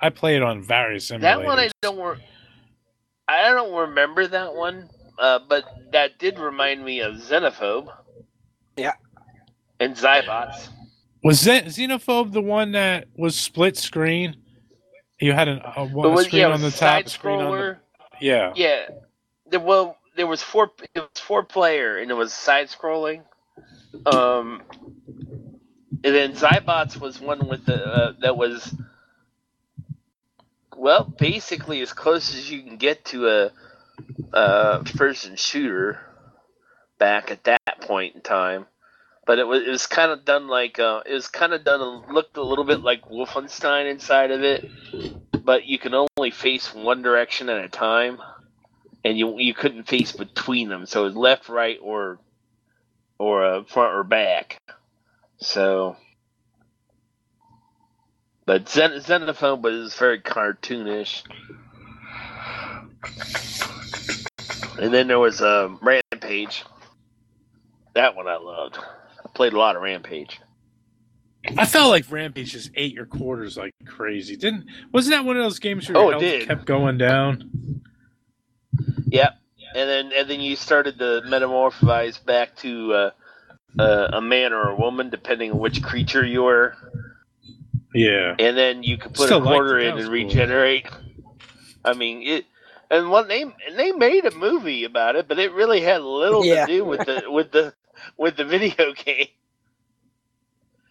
I 0.00 0.10
played 0.10 0.42
on 0.42 0.62
various 0.62 1.10
simulators. 1.10 1.20
That 1.20 1.44
one 1.44 1.58
I 1.58 1.70
don't. 1.82 1.98
Re- 1.98 2.24
I 3.28 3.50
don't 3.52 3.74
remember 3.74 4.26
that 4.26 4.54
one, 4.54 4.88
uh, 5.18 5.40
but 5.48 5.64
that 5.92 6.18
did 6.18 6.38
remind 6.38 6.82
me 6.84 7.00
of 7.00 7.16
Xenophobe. 7.16 7.88
Yeah. 8.76 8.94
And 9.78 9.94
Xybots. 9.94 10.68
Was 11.22 11.40
Zen- 11.40 11.66
Xenophobe 11.66 12.32
the 12.32 12.42
one 12.42 12.72
that 12.72 13.08
was 13.16 13.34
split 13.36 13.76
screen? 13.76 14.36
You 15.20 15.32
had 15.32 15.48
an, 15.48 15.60
a, 15.76 15.86
one, 15.86 16.06
a 16.06 16.10
was 16.10 16.26
screen 16.26 16.42
yeah, 16.42 16.48
on 16.50 16.60
the 16.60 16.70
top, 16.70 17.08
screen 17.08 17.40
on 17.40 17.50
the 17.50 17.76
yeah. 18.20 18.52
Yeah. 18.54 18.88
There, 19.50 19.60
well, 19.60 19.96
there 20.16 20.26
was 20.26 20.42
four. 20.42 20.70
It 20.94 21.00
was 21.00 21.20
four 21.20 21.44
player, 21.44 21.98
and 21.98 22.10
it 22.10 22.14
was 22.14 22.32
side 22.32 22.68
scrolling. 22.68 23.22
Um, 24.06 24.62
and 26.04 26.14
then 26.14 26.34
Xybots 26.34 27.00
was 27.00 27.20
one 27.20 27.48
with 27.48 27.64
the 27.66 27.84
uh, 27.84 28.12
that 28.20 28.36
was 28.36 28.74
well, 30.78 31.04
basically 31.04 31.80
as 31.80 31.92
close 31.92 32.34
as 32.34 32.50
you 32.50 32.62
can 32.62 32.76
get 32.76 33.04
to 33.06 33.28
a, 33.28 33.50
a 34.32 34.84
person 34.96 35.34
shooter 35.34 35.98
back 36.98 37.30
at 37.30 37.44
that 37.44 37.80
point 37.80 38.14
in 38.14 38.20
time. 38.20 38.66
But 39.28 39.38
it 39.38 39.46
was 39.46 39.60
it 39.60 39.68
was 39.68 39.86
kind 39.86 40.10
of 40.10 40.24
done 40.24 40.48
like 40.48 40.78
uh, 40.78 41.02
it 41.04 41.12
was 41.12 41.28
kind 41.28 41.52
of 41.52 41.62
done 41.62 42.02
looked 42.10 42.38
a 42.38 42.42
little 42.42 42.64
bit 42.64 42.80
like 42.80 43.10
Wolfenstein 43.10 43.90
inside 43.90 44.30
of 44.30 44.42
it, 44.42 44.66
but 45.44 45.66
you 45.66 45.78
can 45.78 45.92
only 45.92 46.30
face 46.30 46.74
one 46.74 47.02
direction 47.02 47.50
at 47.50 47.62
a 47.62 47.68
time 47.68 48.20
and 49.04 49.18
you 49.18 49.38
you 49.38 49.52
couldn't 49.52 49.86
face 49.86 50.12
between 50.12 50.70
them, 50.70 50.86
so 50.86 51.02
it 51.02 51.08
was 51.08 51.16
left, 51.16 51.50
right, 51.50 51.78
or 51.82 52.18
or 53.18 53.44
uh, 53.44 53.64
front 53.64 53.94
or 53.94 54.02
back. 54.02 54.62
So, 55.42 55.98
but 58.46 58.66
Zen- 58.66 58.92
Xenophobe 58.92 59.60
was 59.60 59.94
very 59.94 60.22
cartoonish. 60.22 61.22
And 64.78 64.94
then 64.94 65.06
there 65.06 65.18
was 65.18 65.42
a 65.42 65.66
um, 65.66 65.80
Rampage. 65.82 66.64
That 67.94 68.16
one 68.16 68.26
I 68.26 68.36
loved. 68.36 68.78
I 69.38 69.40
played 69.40 69.52
a 69.52 69.58
lot 69.58 69.76
of 69.76 69.82
Rampage. 69.82 70.40
I 71.56 71.64
felt 71.64 71.90
like 71.90 72.10
Rampage 72.10 72.50
just 72.50 72.72
ate 72.74 72.92
your 72.92 73.06
quarters 73.06 73.56
like 73.56 73.72
crazy. 73.86 74.34
Didn't 74.34 74.64
wasn't 74.92 75.14
that 75.14 75.24
one 75.24 75.36
of 75.36 75.44
those 75.44 75.60
games 75.60 75.88
where 75.88 75.96
Oh, 75.96 76.08
your 76.10 76.16
it 76.18 76.20
health 76.22 76.22
did. 76.40 76.48
kept 76.48 76.64
going 76.64 76.98
down? 76.98 77.80
Yep. 79.06 79.34
And 79.76 79.88
then 79.88 80.10
and 80.12 80.28
then 80.28 80.40
you 80.40 80.56
started 80.56 80.98
to 80.98 81.22
metamorphose 81.26 82.18
back 82.18 82.56
to 82.56 82.92
uh, 82.92 83.10
uh, 83.78 84.08
a 84.14 84.20
man 84.20 84.52
or 84.52 84.70
a 84.70 84.74
woman, 84.74 85.08
depending 85.08 85.52
on 85.52 85.58
which 85.60 85.84
creature 85.84 86.26
you 86.26 86.42
were. 86.42 86.74
Yeah. 87.94 88.34
and 88.40 88.56
then 88.56 88.82
you 88.82 88.98
could 88.98 89.14
put 89.14 89.26
Still 89.26 89.38
a 89.40 89.46
quarter 89.46 89.78
in 89.78 89.94
was 89.94 90.06
and 90.06 90.12
cool. 90.12 90.24
regenerate. 90.24 90.86
I 91.84 91.94
mean 91.94 92.22
it, 92.26 92.44
and 92.90 93.08
one 93.10 93.28
they 93.28 93.42
and 93.42 93.54
they 93.76 93.92
made 93.92 94.24
a 94.24 94.32
movie 94.34 94.82
about 94.82 95.14
it, 95.14 95.28
but 95.28 95.38
it 95.38 95.52
really 95.52 95.80
had 95.80 96.02
little 96.02 96.44
Yeah. 96.44 96.66
to 96.66 96.72
do 96.72 96.84
with 96.84 97.06
the 97.06 97.22
with 97.28 97.52
the 97.52 97.72
with 98.16 98.36
the 98.36 98.44
video 98.44 98.92
game. 99.04 99.28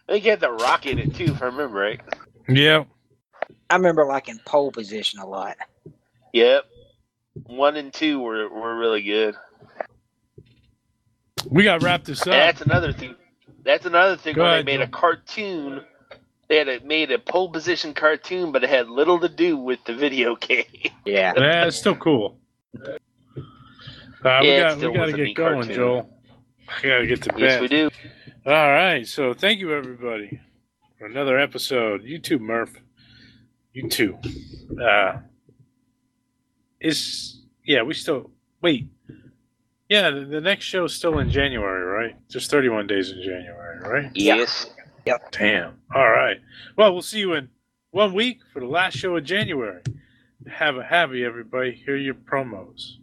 I 0.08 0.12
think 0.12 0.26
it 0.26 0.30
had 0.30 0.40
the 0.40 0.50
rock 0.52 0.86
in 0.86 0.98
it 0.98 1.14
too, 1.14 1.24
if 1.24 1.42
I 1.42 1.46
remember 1.46 1.78
right. 1.78 2.00
Yeah. 2.48 2.84
I 3.70 3.76
remember 3.76 4.04
liking 4.06 4.40
pole 4.46 4.72
position 4.72 5.18
a 5.20 5.26
lot. 5.26 5.56
Yep, 6.32 6.64
one 7.46 7.76
and 7.76 7.92
two 7.92 8.20
were 8.20 8.48
were 8.48 8.76
really 8.78 9.02
good. 9.02 9.34
We 11.50 11.64
got 11.64 11.80
to 11.80 11.84
wrap 11.84 12.04
this 12.04 12.22
And 12.22 12.30
up. 12.34 12.34
that's 12.34 12.60
another 12.62 12.92
thing. 12.92 13.14
That's 13.64 13.86
another 13.86 14.16
thing 14.16 14.34
Go 14.34 14.42
when 14.42 14.52
ahead, 14.52 14.66
they 14.66 14.72
made 14.78 14.80
a 14.80 14.88
cartoon. 14.88 15.82
They 16.48 16.56
had 16.56 16.68
a, 16.68 16.80
made 16.80 17.10
a 17.12 17.18
pole 17.18 17.50
position 17.50 17.92
cartoon, 17.92 18.52
but 18.52 18.64
it 18.64 18.70
had 18.70 18.88
little 18.88 19.20
to 19.20 19.28
do 19.28 19.56
with 19.58 19.84
the 19.84 19.94
video 19.94 20.36
game. 20.40 20.64
Yeah. 21.04 21.34
Yeah, 21.36 21.66
it's 21.66 21.76
still 21.76 21.96
cool. 21.96 22.38
Uh, 24.24 24.40
we 24.42 24.48
Yeah, 24.48 24.56
it 24.56 24.58
got 24.58 24.76
still 24.78 24.92
we 24.92 24.96
got 24.98 25.06
to 25.06 25.12
get 25.12 25.34
going, 25.34 25.68
cartoon. 25.68 25.74
Joel. 25.74 26.17
I 26.68 26.86
got 26.86 26.98
to 26.98 27.06
get 27.06 27.22
to 27.22 27.32
bed. 27.32 27.40
yes, 27.40 27.60
we 27.60 27.68
do. 27.68 27.90
All 28.46 28.52
right. 28.52 29.06
So 29.06 29.34
thank 29.34 29.60
you, 29.60 29.72
everybody, 29.74 30.40
for 30.98 31.06
another 31.06 31.38
episode. 31.38 32.04
You 32.04 32.18
too, 32.18 32.38
Murph. 32.38 32.74
You 33.72 33.88
too. 33.88 34.18
Uh, 34.82 35.18
is 36.80 37.40
yeah, 37.64 37.82
we 37.82 37.94
still 37.94 38.30
wait. 38.62 38.88
Yeah, 39.88 40.10
the, 40.10 40.24
the 40.24 40.40
next 40.40 40.64
show's 40.66 40.94
still 40.94 41.18
in 41.18 41.30
January, 41.30 41.82
right? 41.84 42.16
Just 42.28 42.50
31 42.50 42.86
days 42.86 43.10
in 43.10 43.22
January, 43.22 43.78
right? 43.80 44.10
Yes. 44.14 44.66
Yep. 45.06 45.32
Damn. 45.32 45.78
All 45.94 46.10
right. 46.10 46.36
Well, 46.76 46.92
we'll 46.92 47.02
see 47.02 47.20
you 47.20 47.32
in 47.34 47.48
one 47.90 48.12
week 48.12 48.40
for 48.52 48.60
the 48.60 48.66
last 48.66 48.96
show 48.98 49.16
of 49.16 49.24
January. 49.24 49.80
Have 50.46 50.76
a 50.76 50.84
happy, 50.84 51.24
everybody. 51.24 51.72
Hear 51.72 51.96
your 51.96 52.14
promos. 52.14 52.96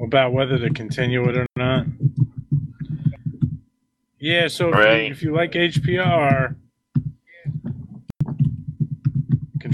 About 0.00 0.32
whether 0.32 0.58
to 0.58 0.70
continue 0.70 1.28
it 1.28 1.36
or 1.36 1.46
not. 1.56 1.86
Yeah. 4.18 4.48
So 4.48 4.70
if, 4.70 4.76
you, 4.76 5.12
if 5.12 5.22
you 5.22 5.34
like 5.34 5.52
HPR, 5.52 6.56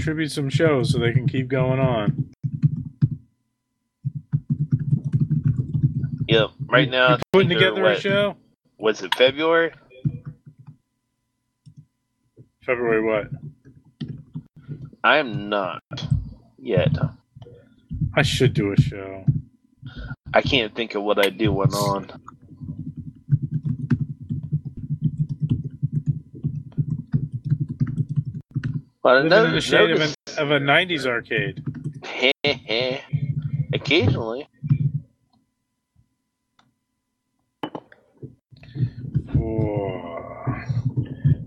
contribute 0.01 0.31
some 0.31 0.49
shows 0.49 0.91
so 0.91 0.97
they 0.97 1.13
can 1.13 1.27
keep 1.27 1.47
going 1.47 1.79
on. 1.79 2.27
Yep. 6.27 6.49
Right 6.65 6.89
now, 6.89 7.09
You 7.09 7.15
I 7.15 7.21
putting 7.31 7.49
together 7.49 7.85
a 7.85 7.99
show? 7.99 8.35
Was 8.79 9.03
it 9.03 9.13
February? 9.13 9.71
February 12.65 13.03
what? 13.03 13.27
I 15.03 15.17
am 15.17 15.49
not 15.49 15.83
yet. 16.57 16.97
I 18.15 18.23
should 18.23 18.55
do 18.55 18.73
a 18.73 18.81
show. 18.81 19.23
I 20.33 20.41
can't 20.41 20.73
think 20.73 20.95
of 20.95 21.03
what 21.03 21.23
I 21.23 21.29
do 21.29 21.51
one 21.51 21.75
on. 21.75 22.11
But 29.03 29.23
Living 29.23 29.29
know 29.29 29.45
in 29.45 29.55
the 29.55 29.61
shade 29.61 29.91
of, 29.91 29.99
an, 29.99 30.13
of 30.37 30.51
a 30.51 30.59
'90s 30.59 31.05
arcade. 31.05 31.63
Occasionally. 33.73 34.47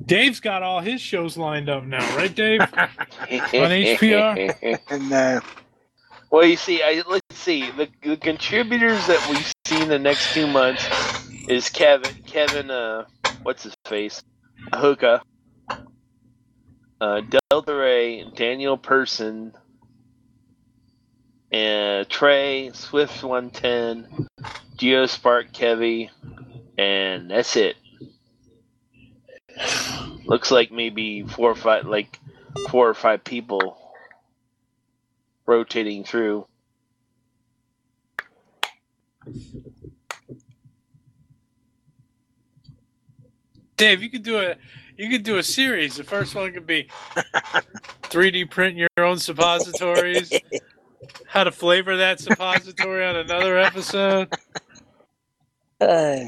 Dave's 0.07 0.41
got 0.41 0.63
all 0.63 0.81
his 0.81 1.01
shows 1.01 1.37
lined 1.37 1.69
up 1.69 1.85
now, 1.85 2.17
right, 2.17 2.35
Dave? 2.35 2.61
On 2.61 2.67
HPR? 2.69 4.79
And 4.91 5.13
uh, 5.13 5.41
Well, 6.31 6.45
you 6.45 6.57
see, 6.57 6.83
I 6.83 7.03
let's 7.09 7.37
see 7.37 7.71
the, 7.71 7.89
the 8.03 8.17
contributors 8.19 9.07
that 9.07 9.27
we 9.31 9.37
see 9.67 9.81
in 9.83 9.89
the 9.89 9.99
next 9.99 10.35
two 10.35 10.47
months 10.47 10.85
is 11.49 11.71
Kevin, 11.71 12.15
Kevin, 12.27 12.71
uh, 12.71 13.07
what's 13.45 13.63
his 13.63 13.75
face, 13.87 14.23
Hookah, 14.75 15.23
uh, 17.01 17.21
Delta 17.51 17.75
Ray, 17.75 18.25
Daniel 18.35 18.77
Persson, 18.77 19.53
and 21.51 22.09
Trey, 22.09 22.71
Swift 22.73 23.23
One 23.23 23.51
Ten, 23.51 24.09
Geospark, 24.77 25.53
Kevy, 25.53 26.11
and 26.79 27.31
that's 27.31 27.57
it. 27.57 27.77
Looks 30.25 30.51
like 30.51 30.73
maybe 30.73 31.23
four 31.23 31.51
or 31.51 31.55
five, 31.55 31.87
like 31.87 32.19
four 32.71 32.89
or 32.89 32.95
five 32.95 33.23
people 33.23 33.79
rotating 35.47 36.05
through. 36.05 36.47
Dave, 43.77 44.03
you 44.03 44.11
could 44.11 44.23
do 44.23 44.39
a 44.39 44.57
you 44.97 45.09
could 45.11 45.23
do 45.23 45.39
a 45.39 45.43
series. 45.43 45.97
The 45.97 46.05
first 46.05 46.35
one 46.35 46.53
could 46.53 46.67
be 46.67 46.89
3D 48.05 48.51
print 48.51 48.77
your 48.77 48.89
own 48.99 49.19
suppositories. 49.19 50.41
How 51.27 51.45
to 51.45 51.53
flavor 51.53 51.97
that 51.97 52.21
suppository 52.21 53.05
on 53.05 53.17
another 53.17 53.59
episode. 53.59 54.29
uh, 55.81 56.25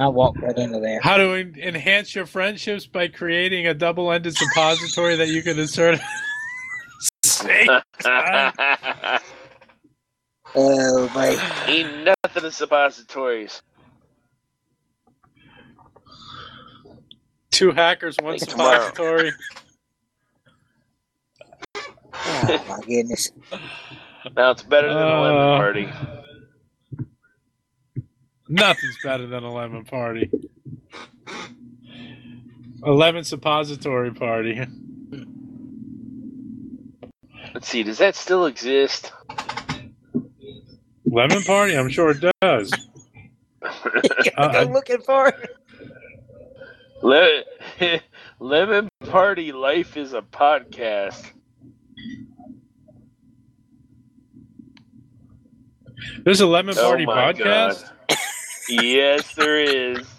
I 0.00 0.08
walked 0.08 0.40
right 0.40 0.56
into 0.56 0.80
there. 0.80 1.00
How 1.00 1.16
to 1.16 1.32
en- 1.34 1.54
enhance 1.58 2.14
your 2.14 2.26
friendships 2.26 2.86
by 2.86 3.08
creating 3.08 3.66
a 3.66 3.74
double-ended 3.74 4.34
suppository 4.36 5.16
that 5.16 5.28
you 5.28 5.42
can 5.42 5.58
insert. 5.58 6.00
Same 7.24 7.68
time. 8.00 9.20
Oh, 10.54 11.10
my! 11.14 11.64
Ain't 11.66 12.04
nothing 12.04 12.44
of 12.44 12.54
suppositories. 12.54 13.62
Two 17.52 17.70
hackers, 17.70 18.16
one 18.20 18.38
suppository. 18.38 19.30
Oh, 22.14 22.64
my 22.68 22.80
goodness. 22.86 23.30
Now 24.36 24.50
it's 24.52 24.62
better 24.62 24.88
than 24.88 24.96
a 25.02 25.20
lemon 25.22 25.38
Uh, 25.40 25.56
party. 25.56 25.88
Nothing's 28.48 28.98
better 29.04 29.26
than 29.26 29.44
a 29.44 29.52
lemon 29.52 29.84
party. 29.84 30.30
A 32.84 32.90
lemon 32.90 33.24
suppository 33.24 34.12
party. 34.12 34.60
Let's 37.54 37.68
see, 37.68 37.82
does 37.82 37.98
that 37.98 38.16
still 38.16 38.46
exist? 38.46 39.12
Lemon 41.04 41.42
party? 41.42 41.76
I'm 41.76 41.90
sure 41.90 42.10
it 42.10 42.24
does. 42.40 42.72
Uh, 43.62 44.52
Go 44.64 44.70
looking 44.72 45.00
for 45.02 45.28
it. 45.28 45.50
Le- 47.02 47.42
lemon 48.38 48.88
party 49.06 49.52
life 49.52 49.96
is 49.96 50.12
a 50.12 50.22
podcast. 50.22 51.32
There's 56.24 56.40
a 56.40 56.46
lemon 56.46 56.74
Oh 56.78 56.88
party 56.88 57.06
my 57.06 57.32
podcast. 57.32 57.90
God. 58.08 58.18
yes, 58.68 59.34
there 59.34 59.60
is. 59.62 60.06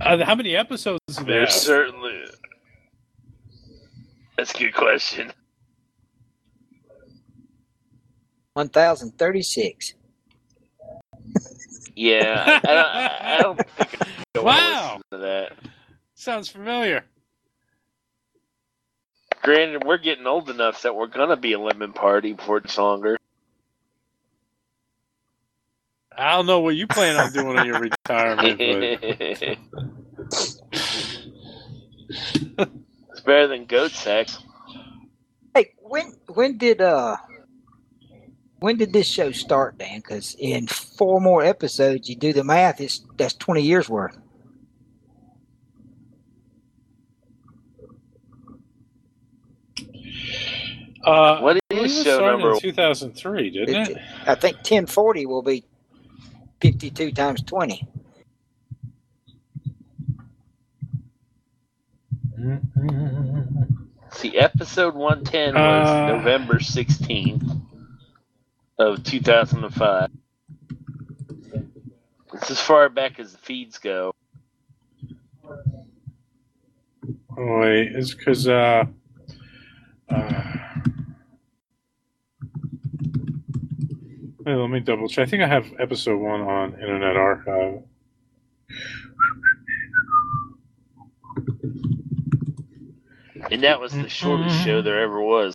Uh, 0.00 0.22
how 0.24 0.34
many 0.34 0.56
episodes 0.56 0.98
is 1.08 1.16
there? 1.18 1.24
There's 1.24 1.54
certainly. 1.54 2.24
That's 4.36 4.52
a 4.52 4.58
good 4.58 4.74
question. 4.74 5.32
1036. 8.54 9.94
Yeah, 11.96 12.60
I, 12.64 12.70
I, 12.70 12.74
don't, 12.74 13.24
I 13.24 13.40
don't 13.40 13.60
think 13.76 13.98
I 14.36 14.40
don't 14.40 14.44
Wow. 14.44 15.00
to 15.12 15.18
that. 15.18 15.52
Sounds 16.16 16.48
familiar. 16.48 17.04
Granted, 19.42 19.84
we're 19.84 19.98
getting 19.98 20.26
old 20.26 20.50
enough 20.50 20.82
that 20.82 20.96
we're 20.96 21.06
gonna 21.06 21.36
be 21.36 21.52
a 21.52 21.60
lemon 21.60 21.92
party 21.92 22.32
before 22.32 22.56
it's 22.58 22.76
longer. 22.78 23.16
I 26.16 26.36
don't 26.36 26.46
know 26.46 26.60
what 26.60 26.76
you 26.76 26.86
plan 26.86 27.16
on 27.16 27.32
doing 27.32 27.56
on 27.56 27.64
your 27.64 27.76
retirement, 27.76 28.60
it's 28.60 29.58
better 33.24 33.48
than 33.48 33.64
goat 33.66 33.90
sex. 33.92 34.38
Hey, 35.54 35.72
when 35.78 36.12
when 36.28 36.58
did 36.58 36.80
uh 36.80 37.16
when 38.64 38.78
did 38.78 38.94
this 38.94 39.06
show 39.06 39.30
start, 39.30 39.76
Dan? 39.76 39.98
Because 39.98 40.34
in 40.38 40.66
four 40.66 41.20
more 41.20 41.44
episodes, 41.44 42.08
you 42.08 42.16
do 42.16 42.32
the 42.32 42.42
math. 42.44 42.80
It's 42.80 43.04
that's 43.18 43.34
twenty 43.34 43.60
years 43.60 43.90
worth. 43.90 44.16
uh, 51.04 51.40
What 51.40 51.56
I 51.56 51.60
believe 51.74 51.90
show 51.90 52.20
number? 52.26 52.52
in 52.52 52.60
2003, 52.60 53.50
didn't 53.50 53.90
it? 53.90 53.98
I 54.26 54.34
think 54.34 54.62
ten 54.62 54.86
forty 54.86 55.26
will 55.26 55.42
be 55.42 55.64
fifty 56.60 56.90
two 56.90 57.12
times 57.12 57.42
twenty. 57.42 57.86
See, 64.12 64.36
episode 64.38 64.94
110 64.94 65.54
was 65.54 65.88
Uh. 65.88 66.16
November 66.16 66.54
16th 66.58 67.60
of 68.78 69.02
2005. 69.04 70.10
It's 72.34 72.50
as 72.50 72.60
far 72.60 72.88
back 72.88 73.20
as 73.20 73.32
the 73.32 73.38
feeds 73.38 73.78
go. 73.78 74.12
Oh, 77.36 77.58
wait, 77.58 77.92
it's 77.94 78.14
because 78.14 78.48
uh, 78.48 78.84
uh, 80.08 80.52
wait, 84.38 84.54
let 84.54 84.70
me 84.70 84.80
double 84.80 85.08
check. 85.08 85.26
I 85.26 85.30
think 85.30 85.42
I 85.42 85.48
have 85.48 85.66
episode 85.78 86.18
one 86.18 86.42
on 86.42 86.74
Internet 86.74 87.16
Archive. 87.16 87.82
And 93.50 93.62
that 93.62 93.80
was 93.80 93.92
the 93.92 94.08
shortest 94.08 94.64
show 94.64 94.82
there 94.82 95.00
ever 95.02 95.20
was. 95.20 95.54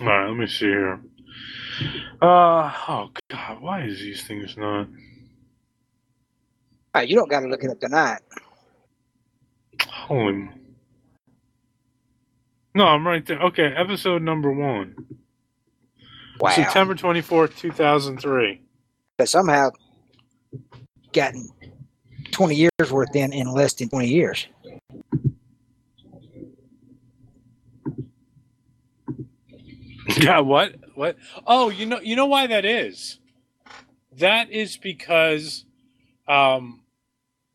All 0.00 0.06
right, 0.06 0.28
let 0.28 0.36
me 0.36 0.46
see 0.46 0.66
here. 0.66 1.00
Uh, 2.20 2.72
oh 2.88 3.10
God, 3.30 3.60
why 3.60 3.84
is 3.84 3.98
these 3.98 4.26
things 4.26 4.56
not? 4.56 4.86
All 4.86 4.86
right, 6.94 7.08
you 7.08 7.16
don't 7.16 7.30
got 7.30 7.40
to 7.40 7.48
look 7.48 7.64
it 7.64 7.70
up 7.70 7.80
tonight. 7.80 8.20
Holy. 9.88 10.48
No, 12.74 12.86
I'm 12.86 13.06
right 13.06 13.24
there. 13.24 13.40
Okay, 13.40 13.72
episode 13.74 14.22
number 14.22 14.52
one. 14.52 14.94
Wow. 16.40 16.50
September 16.50 16.94
24th, 16.94 17.56
2003. 17.56 18.60
But 19.16 19.28
somehow 19.28 19.70
gotten 21.12 21.48
twenty 22.30 22.54
years 22.54 22.92
worth 22.92 23.16
in 23.16 23.32
in 23.32 23.50
less 23.50 23.72
than 23.72 23.88
twenty 23.88 24.08
years. 24.08 24.46
Yeah, 30.22 30.40
what? 30.40 30.74
What? 30.94 31.16
Oh, 31.46 31.68
you 31.70 31.86
know, 31.86 32.00
you 32.00 32.16
know 32.16 32.26
why 32.26 32.46
that 32.48 32.64
is. 32.64 33.18
That 34.18 34.50
is 34.50 34.76
because, 34.76 35.64
um, 36.28 36.80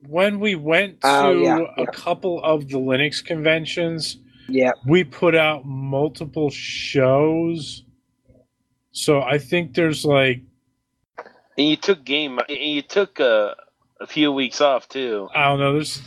when 0.08 0.40
we 0.40 0.56
went 0.56 1.02
to 1.02 1.08
Oh, 1.08 1.32
yeah, 1.32 1.60
a 1.78 1.88
couple 1.88 2.44
of 2.44 2.68
the 2.68 2.78
Linux 2.78 3.24
conventions, 3.24 4.18
Yeah. 4.50 4.72
we 4.86 5.04
put 5.04 5.36
out 5.36 5.66
multiple 5.66 6.50
shows. 6.50 7.84
So 8.92 9.22
I 9.22 9.38
think 9.38 9.74
there's 9.76 10.04
like 10.06 10.42
And 11.58 11.68
you 11.68 11.78
took 11.78 12.04
game. 12.04 12.40
and 12.50 12.58
You 12.58 12.82
took 12.82 13.20
uh, 13.20 13.56
a 14.00 14.08
few 14.08 14.32
weeks 14.32 14.62
off 14.62 14.90
too. 14.90 15.30
I 15.36 15.46
don't 15.50 15.60
know. 15.60 15.74
There's 15.74 16.02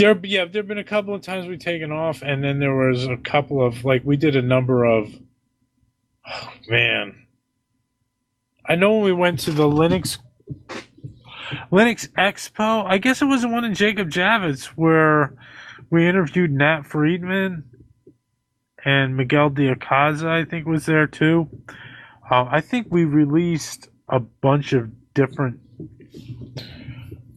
There, 0.00 0.18
yeah, 0.24 0.46
there 0.46 0.62
have 0.62 0.68
been 0.68 0.78
a 0.78 0.84
couple 0.84 1.14
of 1.14 1.20
times 1.20 1.46
we've 1.46 1.58
taken 1.58 1.92
off, 1.92 2.22
and 2.22 2.42
then 2.42 2.58
there 2.58 2.74
was 2.74 3.06
a 3.06 3.18
couple 3.18 3.64
of 3.64 3.84
like 3.84 4.02
we 4.02 4.16
did 4.16 4.34
a 4.34 4.40
number 4.40 4.84
of. 4.84 5.12
Oh, 6.26 6.52
man, 6.68 7.26
I 8.64 8.76
know 8.76 8.94
when 8.94 9.04
we 9.04 9.12
went 9.12 9.40
to 9.40 9.50
the 9.50 9.64
Linux 9.64 10.18
Linux 11.70 12.08
Expo. 12.12 12.84
I 12.86 12.96
guess 12.96 13.20
it 13.20 13.26
was 13.26 13.42
the 13.42 13.48
one 13.48 13.66
in 13.66 13.74
Jacob 13.74 14.08
Javits 14.10 14.66
where 14.68 15.34
we 15.90 16.08
interviewed 16.08 16.50
Nat 16.50 16.86
Friedman 16.86 17.64
and 18.82 19.16
Miguel 19.18 19.50
de 19.50 19.74
Icaza. 19.74 20.28
I 20.28 20.46
think 20.46 20.66
was 20.66 20.86
there 20.86 21.08
too. 21.08 21.48
Uh, 22.30 22.46
I 22.50 22.62
think 22.62 22.86
we 22.90 23.04
released 23.04 23.88
a 24.08 24.20
bunch 24.20 24.72
of 24.72 24.90
different. 25.12 25.60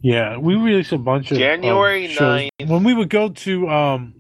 Yeah, 0.04 0.38
we 0.38 0.56
released 0.56 0.92
a 0.92 0.98
bunch 0.98 1.32
of 1.32 1.38
January 1.38 2.06
of 2.06 2.12
shows. 2.12 2.50
9th. 2.60 2.68
when 2.68 2.84
we 2.84 2.94
would 2.94 3.10
go 3.10 3.30
to 3.30 3.70
um 3.70 4.14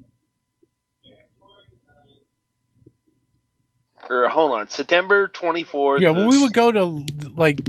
Or 4.09 4.27
hold 4.29 4.51
on, 4.53 4.69
September 4.69 5.27
twenty 5.27 5.63
fourth. 5.63 6.01
yeah 6.01 6.11
when 6.11 6.27
we 6.27 6.41
would 6.41 6.53
go 6.53 6.71
to 6.71 7.05
like 7.35 7.59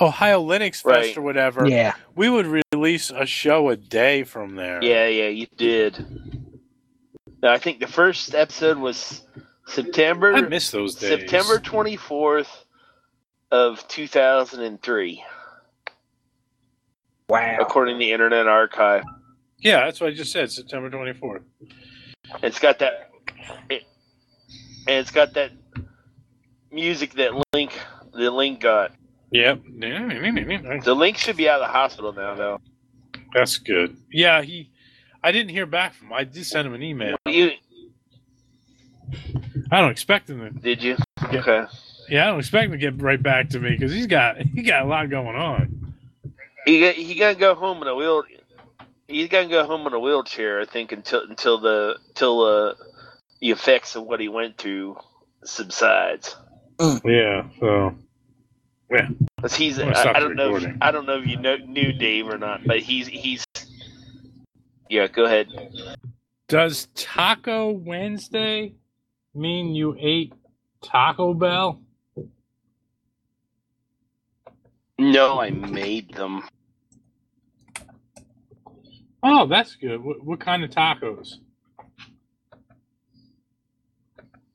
Ohio 0.00 0.42
Linux 0.44 0.82
Fest 0.82 0.84
Right. 0.86 1.16
or 1.16 1.22
whatever 1.22 1.66
Yeah. 1.66 1.94
we 2.14 2.28
would 2.28 2.62
release 2.72 3.10
a 3.10 3.24
show 3.26 3.70
a 3.70 3.76
day 3.76 4.22
from 4.24 4.54
there 4.56 4.82
Yeah, 4.82 5.06
yeah, 5.06 5.28
you 5.28 5.46
did. 5.56 6.04
I 7.42 7.58
think 7.58 7.80
the 7.80 7.86
first 7.86 8.34
episode 8.34 8.78
was 8.78 9.22
September. 9.66 10.34
I 10.34 10.40
miss 10.42 10.70
those 10.70 10.94
days 10.96 11.10
September 11.10 11.58
twenty 11.58 11.96
fourth 11.96 12.64
of 13.50 13.86
two 13.88 14.06
thousand 14.08 14.62
and 14.62 14.80
three, 14.82 15.22
Wow. 17.28 17.56
according 17.60 17.96
to 17.96 17.98
the 17.98 18.12
Internet 18.12 18.46
Archive. 18.46 19.02
yeah 19.58 19.84
that's 19.84 20.00
what 20.00 20.10
I 20.10 20.14
just 20.14 20.30
said 20.32 20.50
September 20.50 20.90
24th 20.90 21.42
It's 22.42 22.58
got 22.60 22.78
that, 22.80 23.10
it, 23.68 23.82
and 24.86 24.96
it's 24.98 25.10
got 25.10 25.34
that 25.34 25.50
music 26.70 27.14
that 27.14 27.32
Link, 27.52 27.78
the 28.12 28.30
Link 28.30 28.60
got. 28.60 28.92
yep 29.32 29.60
The 29.80 30.94
Link 30.96 31.16
should 31.16 31.36
be 31.36 31.48
out 31.48 31.60
of 31.60 31.66
the 31.68 31.72
hospital 31.72 32.12
now, 32.12 32.34
though. 32.36 32.60
that's 33.34 33.58
good 33.58 33.96
yeah 34.12 34.42
he 34.42 34.70
I 35.22 35.32
didn't 35.32 35.50
hear 35.50 35.66
back 35.66 35.94
from 35.94 36.08
him 36.08 36.12
I 36.14 36.24
did 36.24 36.46
send 36.46 36.66
him 36.68 36.74
an 36.74 36.82
email 36.84 37.16
You 37.26 37.50
I 39.72 39.80
don't 39.80 39.90
expect 39.90 40.30
him 40.30 40.38
to 40.40 40.50
did 40.50 40.80
you? 40.82 40.96
Yeah. 41.32 41.40
Okay. 41.40 41.64
yeah 42.08 42.24
I 42.24 42.26
don't 42.30 42.38
expect 42.38 42.66
him 42.66 42.72
to 42.72 42.78
get 42.78 43.02
right 43.02 43.20
back 43.20 43.48
to 43.50 43.58
me 43.58 43.70
because 43.70 43.92
he's 43.92 44.06
got 44.06 44.38
he 44.40 44.62
got 44.62 44.82
a 44.82 44.86
lot 44.86 45.10
going 45.10 45.34
on 45.36 45.85
He 46.66 46.80
got, 46.80 46.94
he 46.96 47.14
got 47.14 47.34
to 47.34 47.38
go 47.38 47.54
home 47.54 47.80
in 47.82 47.88
a 47.88 47.94
wheel. 47.94 48.24
He's 49.08 49.28
got 49.28 49.42
to 49.42 49.48
go 49.48 49.64
home 49.64 49.86
in 49.86 49.94
a 49.94 50.00
wheelchair, 50.00 50.60
I 50.60 50.66
think, 50.66 50.90
until 50.92 51.22
until 51.22 51.58
the 51.60 51.96
till 52.14 52.42
uh, 52.42 52.74
the 53.40 53.52
effects 53.52 53.94
of 53.94 54.02
what 54.02 54.20
he 54.20 54.28
went 54.28 54.58
through 54.58 54.96
subsides. 55.44 56.36
yeah 57.04 57.44
so 57.60 57.94
yeah 58.90 59.08
'Cause 59.40 59.54
he's 59.54 59.78
I'm 59.78 59.88
I, 59.90 59.92
stop 60.00 60.16
I 60.16 60.20
the 60.20 60.26
don't 60.26 60.36
know 60.36 60.56
if. 60.56 60.76
I 60.80 60.90
don't 60.90 61.06
know 61.06 61.20
if 61.20 61.26
you 61.28 61.36
know, 61.36 61.56
knew 61.56 61.92
Dave 61.92 62.26
or 62.28 62.36
not, 62.38 62.66
but 62.66 62.80
he's 62.80 63.06
he's 63.06 63.44
yeah. 64.88 65.06
Go 65.06 65.24
ahead. 65.24 65.48
Does 66.48 66.88
Taco 66.94 67.70
Wednesday 67.70 68.74
mean 69.34 69.74
you 69.74 69.96
ate 70.00 70.32
Taco 70.82 71.32
Bell? 71.34 71.80
No, 74.98 75.40
I 75.40 75.50
made 75.50 76.14
them. 76.14 76.42
Oh, 79.22 79.46
that's 79.46 79.76
good. 79.76 80.02
What, 80.02 80.24
what 80.24 80.40
kind 80.40 80.64
of 80.64 80.70
tacos? 80.70 81.34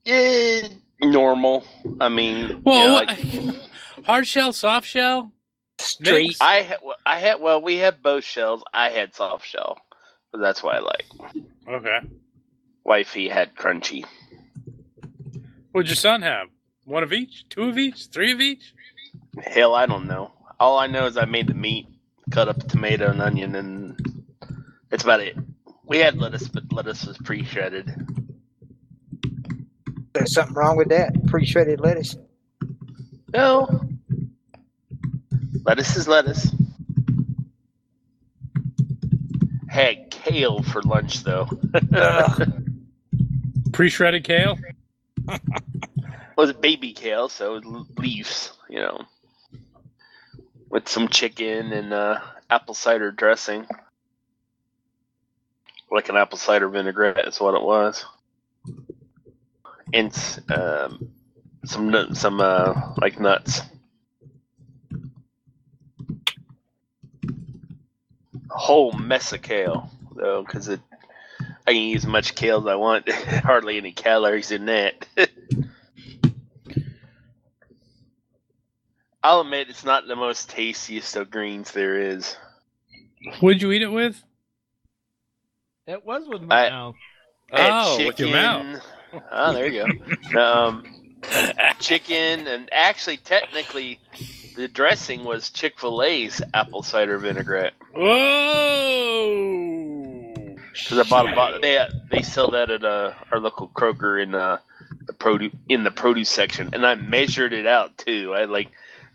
Yeah, 0.04 0.68
normal. 1.00 1.64
I 2.00 2.08
mean, 2.08 2.62
Well, 2.64 2.76
yeah, 2.76 2.92
what- 2.92 3.06
like- 3.08 3.56
hard 4.04 4.26
shell, 4.26 4.52
soft 4.52 4.86
shell? 4.86 5.32
Street. 5.80 6.36
I 6.40 6.56
had 6.62 6.78
I 7.04 7.18
had 7.18 7.40
well, 7.40 7.60
we 7.60 7.76
had 7.76 8.02
both 8.02 8.24
shells. 8.24 8.62
I 8.72 8.90
had 8.90 9.14
soft 9.14 9.46
shell, 9.46 9.78
but 10.30 10.40
that's 10.40 10.62
what 10.62 10.76
I 10.76 10.78
like. 10.80 11.04
Okay. 11.68 11.98
Wifey 12.84 13.28
had 13.28 13.54
crunchy. 13.56 14.04
What'd 15.72 15.88
your 15.88 15.96
son 15.96 16.22
have? 16.22 16.48
One 16.84 17.02
of 17.02 17.12
each? 17.12 17.48
Two 17.48 17.64
of 17.64 17.78
each? 17.78 18.06
Three 18.12 18.32
of 18.32 18.40
each? 18.40 18.74
Hell, 19.40 19.74
I 19.74 19.86
don't 19.86 20.06
know. 20.06 20.32
All 20.60 20.78
I 20.78 20.86
know 20.86 21.06
is 21.06 21.16
I 21.16 21.24
made 21.24 21.46
the 21.46 21.54
meat, 21.54 21.88
cut 22.30 22.48
up 22.48 22.58
a 22.58 22.66
tomato 22.66 23.10
and 23.10 23.22
onion, 23.22 23.54
and 23.54 24.24
that's 24.90 25.04
about 25.04 25.20
it. 25.20 25.36
We 25.84 25.98
had 25.98 26.18
lettuce, 26.18 26.48
but 26.48 26.72
lettuce 26.72 27.06
was 27.06 27.18
pre-shredded. 27.18 27.92
There's 30.12 30.34
something 30.34 30.54
wrong 30.54 30.76
with 30.76 30.90
that. 30.90 31.26
Pre-shredded 31.26 31.80
lettuce. 31.80 32.16
No, 33.32 33.80
lettuce 35.64 35.96
is 35.96 36.06
lettuce. 36.06 36.54
Had 39.68 40.10
kale 40.10 40.62
for 40.62 40.82
lunch 40.82 41.24
though. 41.24 41.48
Pre-shredded 43.72 44.24
kale? 44.24 44.58
was 46.36 46.50
it 46.50 46.60
baby 46.60 46.92
kale, 46.92 47.30
so 47.30 47.56
it 47.56 47.64
was 47.64 47.86
leaves, 47.96 48.52
you 48.68 48.80
know, 48.80 49.00
with 50.72 50.88
some 50.88 51.06
chicken 51.06 51.70
and 51.72 51.92
uh, 51.92 52.18
apple 52.48 52.74
cider 52.74 53.12
dressing, 53.12 53.66
like 55.90 56.08
an 56.08 56.16
apple 56.16 56.38
cider 56.38 56.66
vinaigrette 56.66 57.28
is 57.28 57.38
what 57.38 57.54
it 57.54 57.62
was, 57.62 58.06
and 59.92 60.12
um, 60.50 61.12
some 61.66 61.90
nut, 61.90 62.16
some 62.16 62.40
uh, 62.40 62.94
like 63.00 63.20
nuts. 63.20 63.60
Whole 68.48 68.92
mess 68.92 69.32
of 69.34 69.42
kale 69.42 69.90
though, 70.16 70.42
because 70.42 70.68
it. 70.68 70.80
I 71.66 71.72
can 71.74 71.82
use 71.82 72.04
as 72.04 72.10
much 72.10 72.34
kale 72.34 72.60
as 72.60 72.66
I 72.66 72.76
want. 72.76 73.08
Hardly 73.12 73.76
any 73.76 73.92
calories 73.92 74.50
in 74.50 74.66
that. 74.66 75.06
I'll 79.22 79.40
admit 79.42 79.68
it's 79.70 79.84
not 79.84 80.06
the 80.08 80.16
most 80.16 80.48
tastiest 80.50 81.14
of 81.16 81.30
greens 81.30 81.70
there 81.72 81.96
is. 81.98 82.36
What'd 83.40 83.62
you 83.62 83.70
eat 83.72 83.82
it 83.82 83.92
with? 83.92 84.20
It 85.86 86.04
was 86.04 86.26
with 86.28 86.42
my 86.42 86.66
I- 86.66 86.70
mouth. 86.70 86.94
Had 87.50 87.70
Oh, 87.70 88.06
with 88.06 88.18
your 88.18 88.30
mouth. 88.30 88.82
Oh, 89.30 89.52
there 89.52 89.68
you 89.68 89.86
go. 90.32 90.40
um, 90.40 90.84
chicken, 91.78 92.46
and 92.46 92.66
actually, 92.72 93.18
technically, 93.18 94.00
the 94.56 94.68
dressing 94.68 95.24
was 95.24 95.50
Chick 95.50 95.78
Fil 95.78 96.02
A's 96.02 96.40
apple 96.54 96.82
cider 96.82 97.18
vinaigrette. 97.18 97.74
Whoa! 97.94 99.26
Because 100.72 100.98
I 100.98 101.02
bought 101.10 101.30
a 101.30 101.34
bottle. 101.34 101.60
They 101.60 101.86
they 102.10 102.22
sell 102.22 102.50
that 102.52 102.70
at 102.70 102.84
uh, 102.84 103.12
our 103.30 103.38
local 103.38 103.68
Kroger 103.68 104.22
in 104.22 104.34
uh, 104.34 104.56
the 105.06 105.12
produce 105.12 105.52
in 105.68 105.84
the 105.84 105.90
produce 105.90 106.30
section, 106.30 106.70
and 106.72 106.86
I 106.86 106.94
measured 106.94 107.52
it 107.52 107.66
out 107.66 107.98
too. 107.98 108.32
I 108.34 108.46
like 108.46 108.70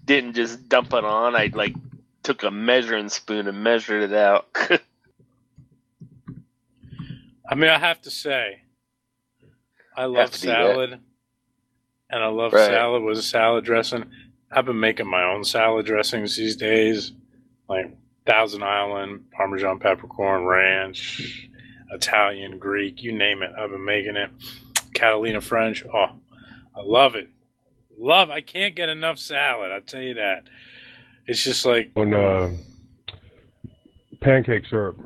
didn't 0.07 0.33
just 0.33 0.67
dump 0.67 0.93
it 0.93 1.05
on. 1.05 1.35
I 1.35 1.51
like 1.53 1.75
took 2.23 2.41
a 2.43 2.49
measuring 2.51 3.09
spoon 3.09 3.47
and 3.47 3.63
measured 3.63 4.03
it 4.11 4.13
out. 4.17 4.47
I 7.49 7.55
mean, 7.55 7.69
I 7.69 7.77
have 7.77 8.01
to 8.01 8.09
say, 8.11 8.61
I 9.95 10.05
love 10.05 10.31
to 10.31 10.41
do 10.41 10.47
that. 10.47 10.55
salad, 10.57 10.99
and 12.09 12.23
I 12.23 12.27
love 12.27 12.53
Right. 12.53 12.65
salad 12.65 13.03
with 13.03 13.17
a 13.17 13.21
salad 13.21 13.63
dressing. 13.65 14.05
I've 14.51 14.65
been 14.65 14.79
making 14.79 15.07
my 15.07 15.23
own 15.23 15.43
salad 15.43 15.85
dressings 15.85 16.35
these 16.35 16.55
days, 16.55 17.13
like 17.69 17.95
Thousand 18.25 18.63
Island, 18.63 19.25
Parmesan 19.31 19.79
peppercorn 19.79 20.43
ranch, 20.45 21.49
Italian, 21.91 22.59
Greek, 22.59 23.01
you 23.03 23.11
name 23.13 23.41
it. 23.43 23.51
I've 23.57 23.69
been 23.71 23.85
making 23.85 24.15
it. 24.17 24.29
Catalina 24.93 25.41
French. 25.41 25.85
Oh, 25.85 26.07
I 26.75 26.81
love 26.81 27.15
it. 27.15 27.29
Love. 27.97 28.29
I 28.29 28.41
can't 28.41 28.75
get 28.75 28.89
enough 28.89 29.17
salad. 29.19 29.71
I 29.71 29.79
tell 29.79 30.01
you 30.01 30.13
that. 30.15 30.43
It's 31.25 31.43
just 31.43 31.65
like 31.65 31.91
On 31.95 32.13
uh, 32.13 32.51
pancake 34.21 34.65
syrup. 34.67 34.97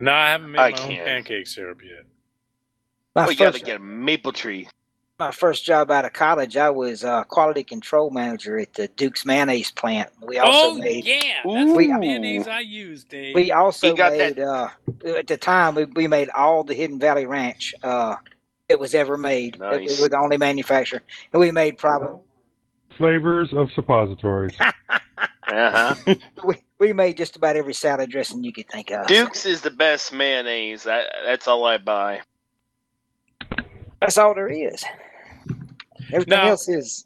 no, 0.00 0.12
I 0.12 0.30
haven't 0.30 0.52
made 0.52 0.58
I 0.60 0.70
my 0.70 0.76
can't. 0.76 1.04
pancake 1.06 1.46
syrup 1.46 1.80
yet. 1.84 2.04
My 3.14 3.22
well, 3.22 3.32
you 3.32 3.38
got 3.38 3.46
to 3.46 3.52
first, 3.52 3.64
get 3.66 3.76
a 3.76 3.82
maple 3.82 4.32
tree. 4.32 4.68
my 5.18 5.32
first 5.32 5.64
job 5.66 5.90
out 5.90 6.04
of 6.04 6.12
college, 6.12 6.56
I 6.56 6.70
was 6.70 7.04
uh, 7.04 7.24
quality 7.24 7.64
control 7.64 8.10
manager 8.10 8.58
at 8.58 8.72
the 8.74 8.88
Duke's 8.88 9.26
mayonnaise 9.26 9.70
plant. 9.72 10.08
We 10.22 10.38
also 10.38 10.76
oh 10.76 10.78
made 10.78 11.04
yeah, 11.04 11.40
that's 11.44 11.70
We- 11.76 11.88
the 11.88 11.98
mayonnaise 11.98 12.46
I 12.48 12.60
use, 12.60 13.04
Dave. 13.04 13.34
we 13.34 13.50
also 13.52 13.94
got 13.94 14.12
made 14.12 14.38
uh, 14.38 14.68
at 15.04 15.26
the 15.26 15.36
time 15.36 15.74
we, 15.74 15.84
we 15.86 16.06
made 16.06 16.30
all 16.30 16.62
the 16.64 16.74
Hidden 16.74 16.98
Valley 17.00 17.26
Ranch 17.26 17.74
uh, 17.82 18.16
it 18.70 18.78
was 18.78 18.94
ever 18.94 19.16
made. 19.18 19.56
It- 19.56 19.60
Nice. 19.60 19.96
We 19.98 20.02
were 20.04 20.08
the 20.08 20.18
only 20.18 20.38
manufacturer, 20.38 21.02
and 21.32 21.40
we 21.40 21.50
made 21.50 21.76
probably 21.76 22.20
Flavors 22.96 23.52
of 23.52 23.70
suppositories. 23.72 24.56
Uh 25.52 25.94
huh. 26.06 26.14
We, 26.44 26.54
we 26.78 26.92
made 26.92 27.16
just 27.16 27.34
about 27.34 27.56
every 27.56 27.74
salad 27.74 28.08
dressing 28.10 28.44
you 28.44 28.52
could 28.52 28.68
think 28.68 28.90
of. 28.92 29.06
Duke's 29.08 29.44
is 29.44 29.60
the 29.62 29.70
best 29.70 30.12
mayonnaise. 30.12 30.84
That, 30.84 31.06
that's 31.26 31.48
all 31.48 31.64
I 31.64 31.76
buy. 31.78 32.20
That's 34.00 34.16
all 34.16 34.32
there 34.34 34.48
is. 34.48 34.84
Everything 36.12 36.28
Now- 36.28 36.48
else 36.50 36.68
is 36.68 37.04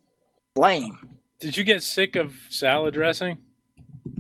lame. 0.57 0.99
Did 1.41 1.57
you 1.57 1.65
get 1.65 1.83
sick 1.83 2.17
of 2.17 2.35
salad 2.51 2.93
dressing? 2.95 3.39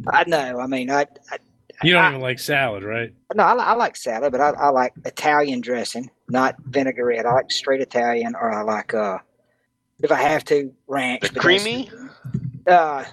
I 0.08 0.24
know. 0.26 0.58
I 0.58 0.66
mean, 0.66 0.90
I, 0.90 1.02
I 1.30 1.36
You 1.82 1.92
don't 1.92 2.04
I- 2.04 2.08
even 2.10 2.20
like 2.22 2.38
salad, 2.38 2.82
right? 2.82 3.12
no, 3.34 3.42
I, 3.44 3.52
I 3.54 3.74
like 3.74 3.96
salad, 3.96 4.32
but 4.32 4.40
I, 4.40 4.50
I 4.50 4.68
like 4.70 4.94
Italian 5.04 5.60
dressing, 5.60 6.10
not 6.28 6.56
vinaigrette. 6.66 7.26
I 7.26 7.32
like 7.34 7.50
straight 7.50 7.80
Italian, 7.80 8.34
or 8.34 8.52
I 8.52 8.62
like 8.62 8.94
uh, 8.94 9.18
if 10.02 10.10
I 10.10 10.16
have 10.16 10.44
to, 10.46 10.72
ranch. 10.86 11.20
The 11.22 11.40
creamy, 11.40 11.90
Uh, 12.66 13.04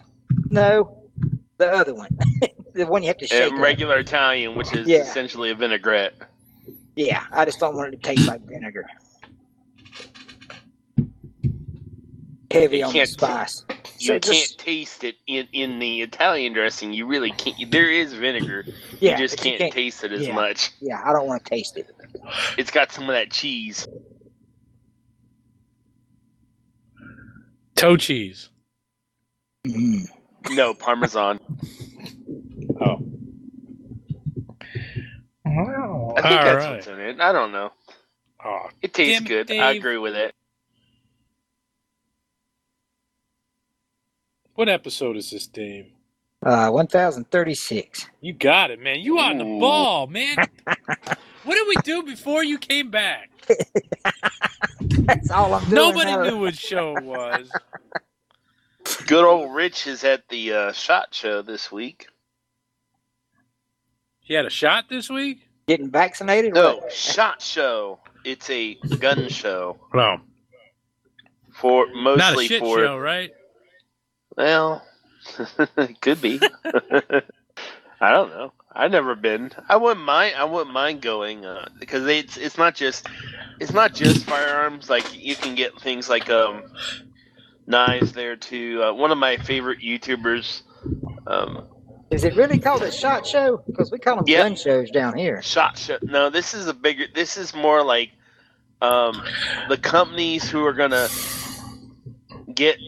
no, 0.50 0.98
the 1.58 1.72
other 1.72 1.94
one, 1.94 2.10
the 2.74 2.86
one 2.86 3.04
you 3.04 3.08
have 3.08 3.18
to 3.18 3.26
uh, 3.26 3.28
shake. 3.28 3.54
up. 3.54 3.60
regular 3.60 4.00
Italian, 4.00 4.56
which 4.56 4.74
is 4.74 4.88
Yeah. 4.88 5.02
essentially 5.02 5.50
a 5.52 5.56
vinaigrette. 5.56 6.14
Yeah, 6.96 7.24
I 7.32 7.46
just 7.46 7.60
don't 7.60 7.76
want 7.76 7.94
it 7.94 8.02
to 8.02 8.08
taste 8.08 8.28
like 8.28 8.42
vinegar. 8.48 8.86
Heavy 12.52 12.80
You 12.80 12.86
on 12.86 12.94
the 12.94 13.06
spice. 13.06 13.64
You 14.02 14.08
So 14.08 14.14
can't 14.14 14.24
just- 14.24 14.60
taste 14.60 15.04
it 15.04 15.16
in, 15.28 15.48
in 15.54 15.78
the 15.78 16.02
Italian 16.02 16.54
dressing. 16.54 16.92
You 16.92 17.06
really 17.06 17.30
can't. 17.32 17.70
There 17.70 17.90
is 17.92 18.14
vinegar. 18.14 18.66
Yeah, 19.00 19.12
you 19.12 19.18
just 19.18 19.38
can't, 19.38 19.60
can't- 19.60 19.72
taste 19.74 20.04
it 20.04 20.12
as 20.12 20.26
yeah. 20.26 20.34
much. 20.34 20.72
Yeah, 20.82 21.00
I 21.06 21.14
don't 21.14 21.28
want 21.28 21.46
to 21.46 21.50
taste 21.50 21.78
it. 21.78 21.88
It's 22.58 22.72
got 22.72 22.92
some 22.92 23.04
of 23.04 23.14
that 23.14 23.30
cheese. 23.30 23.88
Toe 27.76 27.96
cheese. 27.96 28.50
Mm. 29.68 30.08
No 30.52 30.74
Parmesan. 30.74 31.40
Oh. 32.80 33.06
I 35.46 35.50
think 35.54 36.26
All 36.26 36.44
that's 36.44 36.66
right. 36.66 36.72
what's 36.76 36.88
in 36.88 37.00
it. 37.00 37.20
I 37.20 37.32
don't 37.32 37.52
know. 37.52 37.72
Oh, 38.44 38.68
It 38.82 38.94
tastes 38.96 39.20
Damn 39.22 39.26
it, 39.32 39.48
good. 39.48 39.58
I 39.60 39.74
agree 39.74 39.98
with 40.00 40.16
it. 40.16 40.34
What 44.62 44.70
episode 44.70 45.18
is 45.18 45.32
this, 45.32 45.48
Dave? 45.48 45.88
Uh, 46.46 46.70
1036. 46.70 48.06
You 48.22 48.34
got 48.34 48.70
it, 48.70 48.80
man. 48.80 49.00
You 49.00 49.18
on 49.18 49.40
the 49.40 49.44
ball, 49.44 50.06
man. 50.06 50.38
what 50.66 51.56
did 51.56 51.68
we 51.68 51.76
do 51.84 52.04
before 52.04 52.44
you 52.44 52.60
came 52.60 52.92
back? 52.92 53.32
That's 54.80 55.32
all 55.32 55.56
I'm 55.56 55.64
doing. 55.64 55.74
Nobody 55.74 56.12
now. 56.12 56.22
knew 56.22 56.38
what 56.38 56.56
show 56.56 56.96
it 56.96 57.04
was. 57.04 57.50
Good 59.08 59.26
old 59.26 59.52
Rich 59.56 59.88
is 59.88 60.04
at 60.04 60.30
the 60.30 60.54
uh, 60.54 60.72
shot 60.74 61.08
show 61.12 61.42
this 61.42 61.72
week. 61.72 62.06
He 64.20 64.36
had 64.36 64.46
a 64.46 64.52
shot 64.52 64.90
this 64.90 65.10
week? 65.10 65.40
Getting 65.68 65.90
vaccinated? 65.90 66.54
No, 66.54 66.84
shot 66.92 67.42
show. 67.42 67.98
It's 68.24 68.48
a 68.52 68.76
gun 69.00 69.28
show 69.30 69.80
No. 69.92 70.22
for 71.52 71.88
Not 71.88 71.94
a 71.94 72.18
mostly 72.18 72.48
shit 72.48 72.60
for 72.60 72.78
show, 72.78 73.00
right? 73.00 73.32
Well, 74.38 74.86
it 75.78 76.02
could 76.02 76.22
be. 76.22 76.44
I 78.02 78.12
don't 78.12 78.30
know. 78.32 78.54
I've 78.74 78.92
never 78.92 79.16
been. 79.16 79.52
I 79.70 79.78
wouldn't 79.78 80.06
mind. 80.06 80.36
I 80.38 80.46
wouldn't 80.46 80.74
mind 80.74 81.02
going 81.02 81.46
uh, 81.46 81.68
because 81.80 82.06
it's 82.08 82.38
it's 82.38 82.58
not 82.58 82.76
just 82.76 83.08
it's 83.60 83.74
not 83.74 83.94
just 83.94 84.26
firearms. 84.26 84.90
Like 84.90 85.14
you 85.14 85.36
can 85.36 85.56
get 85.56 85.80
things 85.82 86.10
like 86.10 86.30
um 86.30 86.64
knives 87.68 88.14
there 88.14 88.36
too. 88.38 88.84
Uh, 88.84 88.94
one 88.94 89.12
of 89.12 89.18
my 89.18 89.38
favorite 89.38 89.80
YouTubers, 89.82 90.64
um, 91.28 91.68
Is 92.12 92.24
it 92.26 92.36
really 92.36 92.60
called 92.60 92.84
a 92.84 92.92
shot 92.92 93.26
show? 93.26 93.58
Because 93.68 93.92
we 93.92 94.00
call 94.00 94.18
them 94.18 94.26
Yeah. 94.26 94.44
gun 94.44 94.56
shows 94.56 94.92
down 94.92 95.18
here. 95.18 95.42
Shot 95.42 95.78
Show. 95.78 96.00
No, 96.04 96.30
this 96.30 96.54
is 96.54 96.68
a 96.68 96.74
bigger. 96.74 97.06
This 97.14 97.38
is 97.38 97.54
more 97.56 97.84
like 97.84 98.12
um, 98.82 99.24
the 99.66 99.78
companies 99.78 100.50
who 100.50 100.66
are 100.66 100.74
gonna 100.74 101.12
get 102.54 102.80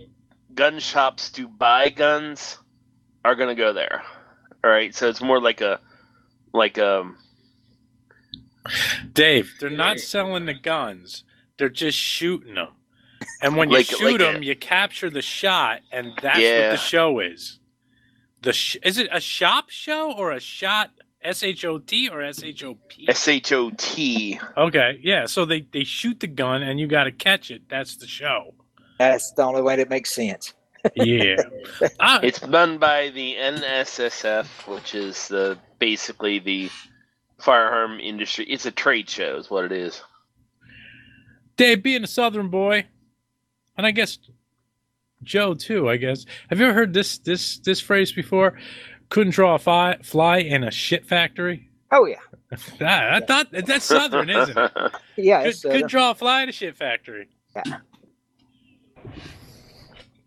gun 0.55 0.79
shops 0.79 1.31
to 1.31 1.47
buy 1.47 1.89
guns 1.89 2.57
are 3.25 3.35
gonna 3.35 3.55
go 3.55 3.73
there. 3.73 4.03
All 4.63 4.69
right, 4.71 4.93
so 4.93 5.09
it's 5.09 5.21
more 5.21 5.41
like 5.41 5.61
a 5.61 5.79
like 6.53 6.77
um 6.77 7.17
Dave, 9.11 9.53
they're 9.59 9.69
not 9.69 9.99
selling 9.99 10.45
the 10.45 10.53
guns. 10.53 11.23
They're 11.57 11.69
just 11.69 11.97
shooting 11.97 12.55
them. 12.55 12.69
And 13.41 13.55
when 13.57 13.69
you 13.69 13.77
Like- 13.77 13.85
shoot 13.87 14.01
like 14.01 14.17
them, 14.19 14.37
a- 14.41 14.45
you 14.45 14.55
capture 14.55 15.09
the 15.09 15.21
shot, 15.21 15.81
and 15.91 16.13
that's 16.21 16.37
what 16.39 16.71
the 16.71 16.77
show 16.77 17.19
is. 17.19 17.59
The 18.41 18.53
sh- 18.53 18.77
is 18.83 18.97
it 18.97 19.07
a 19.11 19.19
shop 19.21 19.69
show 19.69 20.11
or 20.13 20.31
a 20.31 20.39
shot? 20.39 20.91
S 21.21 21.41
H 21.41 21.63
O 21.63 21.79
T 21.79 22.09
or 22.09 22.21
S 22.21 22.43
H 22.43 22.63
O 22.65 22.75
P? 22.89 23.05
S 23.07 23.25
H 23.29 23.53
O 23.53 23.71
T. 23.77 24.37
Okay, 24.57 24.99
yeah. 25.01 25.25
So 25.25 25.45
they 25.45 25.61
they 25.61 25.85
shoot 25.85 26.19
the 26.19 26.27
gun, 26.27 26.61
and 26.61 26.81
you 26.81 26.87
got 26.87 27.05
to 27.05 27.11
catch 27.13 27.49
it. 27.49 27.69
That's 27.69 27.95
the 27.95 28.07
show. 28.07 28.53
That's 28.99 29.31
the 29.31 29.43
only 29.43 29.61
way 29.61 29.75
that 29.77 29.89
makes 29.89 30.11
sense. 30.11 30.53
Yeah. 30.95 31.37
I, 31.99 32.19
It's 32.23 32.43
run 32.43 32.77
by 32.77 33.09
the 33.09 33.35
NSSF, 33.35 34.45
which 34.67 34.95
is 34.95 35.27
the 35.27 35.57
basically 35.79 36.39
the 36.39 36.69
firearm 37.39 37.99
industry. 37.99 38.45
It's 38.45 38.65
a 38.65 38.71
trade 38.71 39.09
show, 39.09 39.37
is 39.37 39.49
what 39.49 39.65
it 39.65 39.71
is. 39.71 40.01
Dave, 41.57 41.83
being 41.83 42.03
a 42.03 42.07
Southern 42.07 42.49
boy, 42.49 42.85
and 43.77 43.85
I 43.85 43.91
guess 43.91 44.17
Joe 45.23 45.53
too. 45.53 45.89
I 45.89 45.97
guess. 45.97 46.25
Have 46.49 46.59
you 46.59 46.65
ever 46.65 46.73
heard 46.73 46.93
this 46.93 47.17
this 47.19 47.59
this 47.59 47.79
phrase 47.79 48.11
before? 48.11 48.57
Couldn't 49.09 49.33
draw 49.33 49.55
a 49.55 49.59
fi- 49.59 49.97
fly 50.03 50.39
in 50.39 50.63
a 50.63 50.71
shit 50.71 51.05
factory. 51.05 51.69
Oh 51.91 52.05
yeah, 52.05 52.17
Ah, 52.81 53.15
I 53.15 53.19
thought 53.19 53.47
that's 53.51 53.85
Southern, 53.85 54.29
isn't 54.29 54.57
it? 54.57 54.71
yeah. 55.17 55.43
Could, 55.43 55.49
It's, 55.49 55.65
uh, 55.65 55.81
draw 55.87 56.11
a 56.11 56.15
fly 56.15 56.41
in 56.43 56.49
a 56.49 56.51
shit 56.51 56.75
factory. 56.75 57.29
Yeah. 57.55 57.77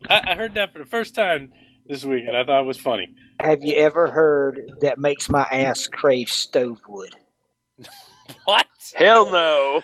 I, 0.08 0.22
I 0.32 0.34
heard 0.34 0.54
that 0.54 0.72
for 0.72 0.78
the 0.78 0.84
first 0.84 1.14
time 1.14 1.52
this 1.86 2.04
week, 2.04 2.24
and 2.26 2.36
I 2.36 2.44
thought 2.44 2.62
it 2.62 2.66
was 2.66 2.78
funny. 2.78 3.08
have 3.40 3.62
you 3.62 3.74
ever 3.76 4.10
heard 4.10 4.72
that 4.80 4.98
makes 4.98 5.28
my 5.28 5.46
ass 5.50 5.86
crave 5.86 6.28
stove 6.30 6.80
wood? 6.88 7.14
What? 8.44 8.66
Hell 8.96 9.30
no. 9.30 9.82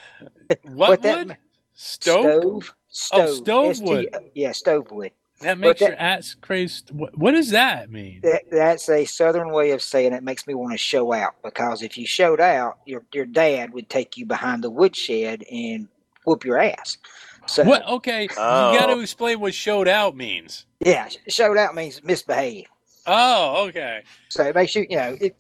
What 0.49 0.61
What 0.89 1.03
that 1.03 1.19
wood? 1.19 1.29
ma- 1.29 1.35
Stove? 1.75 2.75
Stove. 2.89 3.13
Oh, 3.13 3.27
stove 3.35 3.71
S-T- 3.71 3.85
wood. 3.85 4.09
Yeah, 4.35 4.51
stove 4.51 4.91
wood. 4.91 5.13
That 5.43 5.59
makes 5.59 5.79
that- 5.79 5.91
your 5.91 5.99
ass 5.99 6.35
crazy. 6.41 6.83
What, 6.91 7.17
what 7.17 7.31
does 7.33 7.51
that 7.51 7.89
mean? 7.91 8.21
That, 8.25 8.43
that's 8.51 8.89
a 8.89 9.05
southern 9.05 9.53
way 9.53 9.71
of 9.71 9.81
saying 9.81 10.13
it 10.13 10.25
makes 10.25 10.47
me 10.49 10.55
want 10.55 10.73
to 10.73 10.79
show 10.79 11.13
out 11.13 11.35
because 11.45 11.83
if 11.83 11.97
you 11.97 12.05
showed 12.05 12.41
out, 12.41 12.79
your 12.85 13.05
your 13.13 13.27
dad 13.27 13.73
would 13.75 13.89
take 13.89 14.17
you 14.17 14.27
behind 14.27 14.65
the 14.65 14.71
woodshed 14.71 15.45
and 15.51 15.87
whoop 16.25 16.45
your 16.45 16.59
ass. 16.59 16.99
So 17.47 17.65
What? 17.65 17.87
Okay, 17.87 18.29
Oh. 18.37 18.73
you 18.73 18.79
got 18.79 18.87
to 18.87 19.01
explain 19.01 19.41
what 19.41 19.55
"showed 19.55 19.89
out" 19.89 20.17
means. 20.17 20.67
yeah, 20.81 21.09
showed 21.29 21.57
out 21.57 21.75
means 21.75 22.03
misbehave. 22.03 22.67
Oh, 23.07 23.67
okay. 23.69 24.03
So 24.29 24.45
it 24.45 24.55
makes 24.55 24.75
you 24.77 24.87
you 24.89 24.97
know 24.97 25.17
it, 25.21 25.37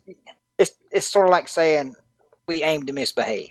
it's 0.58 0.72
it's 0.90 1.06
sort 1.06 1.26
of 1.26 1.30
like 1.30 1.48
saying 1.48 1.94
we 2.48 2.62
aim 2.62 2.84
to 2.86 2.92
misbehave. 2.92 3.50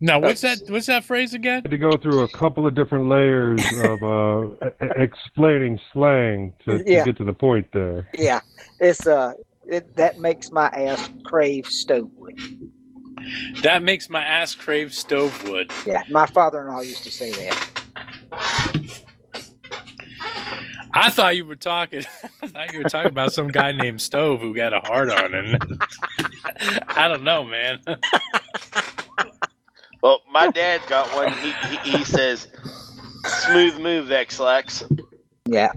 Now, 0.00 0.18
what's 0.18 0.40
that? 0.40 0.58
What's 0.68 0.86
that 0.86 1.04
phrase 1.04 1.32
again? 1.32 1.62
to 1.62 1.78
go 1.78 1.96
through 1.96 2.22
a 2.22 2.28
couple 2.28 2.66
of 2.66 2.74
different 2.74 3.08
layers 3.08 3.62
of 3.84 4.02
uh, 4.02 4.70
explaining 4.96 5.78
slang 5.92 6.52
to, 6.64 6.78
to 6.78 6.84
get 7.04 7.16
to 7.18 7.24
the 7.24 7.32
point 7.32 7.68
there. 7.72 8.08
Yeah, 8.18 8.40
it's 8.80 9.06
uh 9.06 9.34
it, 9.64 9.94
that 9.94 10.18
makes 10.18 10.50
my 10.50 10.66
ass 10.70 11.08
crave 11.24 11.66
stove 11.66 12.10
wood. 12.16 12.36
That 13.62 13.84
makes 13.84 14.10
my 14.10 14.24
ass 14.24 14.56
crave 14.56 14.92
stove 14.92 15.48
wood. 15.48 15.70
Yeah, 15.86 16.02
my 16.10 16.26
father-in-law 16.26 16.80
used 16.80 17.04
to 17.04 17.10
say 17.12 17.30
that. 17.30 17.81
I 20.94 21.10
thought 21.10 21.36
you 21.36 21.46
were 21.46 21.56
talking. 21.56 22.04
I 22.42 22.46
thought 22.46 22.72
you 22.72 22.82
were 22.82 22.88
talking 22.88 23.10
about 23.10 23.32
some 23.32 23.48
guy 23.48 23.72
named 23.72 24.00
Stove 24.00 24.40
who 24.40 24.54
got 24.54 24.72
a 24.74 24.80
hard 24.80 25.10
on, 25.10 25.34
and 25.34 25.82
I 26.88 27.08
don't 27.08 27.24
know, 27.24 27.44
man. 27.44 27.80
Well, 30.02 30.20
my 30.30 30.48
dad's 30.48 30.84
got 30.86 31.08
one. 31.14 31.32
He, 31.32 31.52
he, 31.52 31.98
he 31.98 32.04
says, 32.04 32.48
"Smooth 33.24 33.78
move, 33.80 34.12
X-Lax." 34.12 34.84
Yeah, 35.46 35.72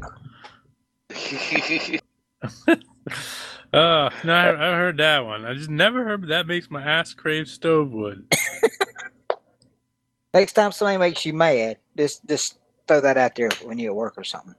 Uh, 3.73 4.09
no, 4.23 4.33
I, 4.33 4.49
I 4.51 4.75
heard 4.77 4.97
that 4.97 5.25
one. 5.25 5.43
I 5.43 5.53
just 5.53 5.69
never 5.69 6.05
heard 6.05 6.29
that 6.29 6.47
makes 6.47 6.71
my 6.71 6.81
ass 6.81 7.13
crave 7.13 7.49
stove 7.49 7.91
wood. 7.91 8.25
next 10.33 10.53
time 10.53 10.71
somebody 10.71 10.97
makes 10.97 11.25
you 11.25 11.33
mad, 11.33 11.77
just 11.97 12.25
just 12.27 12.57
throw 12.87 13.01
that 13.01 13.17
out 13.17 13.35
there 13.35 13.49
when 13.63 13.77
you're 13.79 13.91
at 13.91 13.95
work 13.95 14.13
or 14.17 14.23
something. 14.23 14.55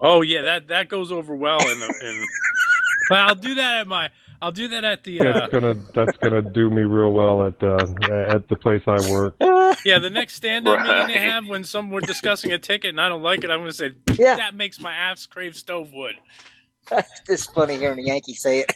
Oh 0.00 0.22
yeah, 0.22 0.42
that 0.42 0.68
that 0.68 0.88
goes 0.88 1.12
over 1.12 1.34
well 1.34 1.60
in 1.60 1.78
the. 1.80 1.86
In, 1.86 2.26
but 3.08 3.18
I'll 3.18 3.34
do 3.34 3.54
that 3.56 3.80
at 3.80 3.86
my. 3.86 4.10
I'll 4.40 4.50
do 4.52 4.66
that 4.68 4.82
at 4.84 5.04
the. 5.04 5.20
Uh, 5.20 5.32
That's 5.32 5.52
gonna 5.52 5.74
that's 5.94 6.16
gonna 6.18 6.42
do 6.42 6.68
me 6.70 6.82
real 6.82 7.12
well 7.12 7.46
at 7.46 7.62
uh, 7.62 7.76
at 8.10 8.48
the 8.48 8.56
place 8.56 8.82
I 8.88 8.98
work. 9.10 9.36
yeah, 9.84 10.00
the 10.00 10.10
next 10.10 10.34
stand-up 10.34 10.80
meeting 10.80 10.92
Right. 10.92 11.06
they 11.06 11.20
have 11.20 11.46
when 11.46 11.62
some 11.62 11.90
we're 11.90 12.00
discussing 12.00 12.50
a 12.52 12.58
ticket 12.58 12.90
and 12.90 13.00
I 13.00 13.08
don't 13.08 13.22
like 13.22 13.44
it, 13.44 13.50
I'm 13.50 13.60
going 13.60 13.70
to 13.70 13.76
say 13.76 13.92
Yeah. 14.18 14.34
that 14.36 14.54
makes 14.56 14.80
my 14.80 14.92
ass 14.92 15.26
crave 15.26 15.54
stove 15.56 15.92
wood. 15.92 16.16
That's 16.90 17.20
just 17.20 17.54
funny 17.54 17.76
hearing 17.78 18.00
a 18.00 18.02
Yankee 18.02 18.34
say 18.34 18.60
it. 18.60 18.72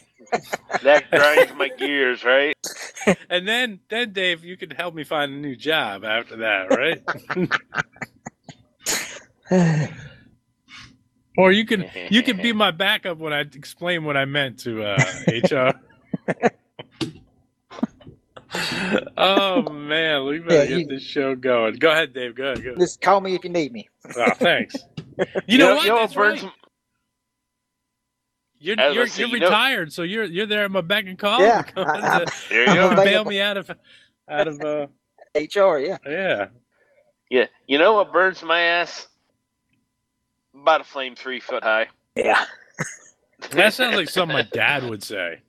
That 0.83 1.09
grinds 1.11 1.53
my 1.55 1.69
gears, 1.69 2.23
right? 2.23 2.55
And 3.29 3.47
then, 3.47 3.79
then 3.89 4.11
Dave, 4.11 4.43
you 4.43 4.57
can 4.57 4.69
help 4.69 4.93
me 4.93 5.05
find 5.05 5.31
a 5.31 5.35
new 5.35 5.55
job 5.55 6.03
after 6.03 6.37
that, 6.37 6.69
right? 6.69 7.01
or 11.37 11.51
you 11.53 11.65
can 11.65 11.85
you 12.09 12.21
can 12.21 12.35
be 12.41 12.51
my 12.65 12.71
backup 12.71 13.17
when 13.17 13.31
I 13.31 13.41
explain 13.41 14.03
what 14.03 14.17
I 14.17 14.25
meant 14.25 14.59
to 14.59 14.83
uh, 14.83 14.97
HR. 15.27 15.79
oh 19.17 19.61
man, 19.71 20.25
we 20.25 20.39
better 20.39 20.55
Yeah, 20.55 20.65
get 20.65 20.79
you- 20.79 20.87
this 20.87 21.03
show 21.03 21.35
going. 21.35 21.75
Go 21.75 21.89
ahead, 21.91 22.13
Dave. 22.13 22.35
Go 22.35 22.43
ahead. 22.51 22.63
Go. 22.63 22.75
Just 22.75 22.99
call 23.01 23.21
me 23.21 23.35
if 23.35 23.43
you 23.45 23.49
need 23.49 23.71
me. 23.71 23.87
Oh, 24.17 24.31
thanks. 24.35 24.75
You 25.47 25.57
know 25.59 25.75
what? 25.75 25.83
You 25.83 25.89
know 25.89 25.99
That's 25.99 26.15
what 26.15 26.23
burns 26.23 26.43
right. 26.43 26.51
You're 28.59 28.79
I 28.79 28.87
was 28.87 28.95
you're, 28.95 29.07
say, 29.07 29.21
you're 29.23 29.29
you 29.29 29.39
know- 29.39 29.47
retired, 29.47 29.93
so 29.93 30.01
you're 30.03 30.23
you're 30.23 30.45
there 30.47 30.63
at 30.65 30.71
my 30.71 30.81
beck 30.81 31.05
and 31.05 31.17
call. 31.17 31.39
Yeah, 31.41 31.61
Come 31.75 31.87
I- 31.87 31.99
I'm- 31.99 32.25
to- 32.25 32.33
There 32.49 32.59
you 32.61 32.65
come 32.67 32.75
go. 32.75 32.87
and 32.89 32.95
bail 33.03 33.25
me 33.25 33.39
out 33.41 33.57
of 33.57 33.69
out 34.29 34.47
of 34.47 34.61
uh 34.61 34.87
HR, 35.35 35.77
yeah. 35.77 35.97
yeah. 36.05 36.47
Yeah. 37.29 37.45
You 37.67 37.77
know 37.77 37.93
what 37.93 38.11
burns 38.13 38.41
my 38.41 38.61
ass? 38.61 39.07
About 40.55 40.81
a 40.81 40.83
flame 40.85 41.15
three 41.15 41.39
foot 41.39 41.61
high. 41.63 41.87
Yeah. 42.15 42.43
That 43.51 43.73
sounds 43.73 43.95
like 43.95 44.09
something 44.09 44.33
my 44.35 44.41
dad 44.41 44.83
would 44.89 45.03
say. 45.03 45.41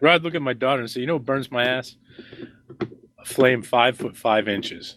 Rod, 0.00 0.22
look 0.22 0.34
at 0.34 0.42
my 0.42 0.52
daughter 0.52 0.80
and 0.80 0.90
say, 0.90 1.00
"You 1.00 1.06
know 1.06 1.14
what 1.14 1.24
burns 1.24 1.50
my 1.50 1.64
ass? 1.64 1.96
A 3.18 3.24
flame 3.24 3.62
five 3.62 3.96
foot 3.96 4.16
five 4.16 4.48
inches. 4.48 4.96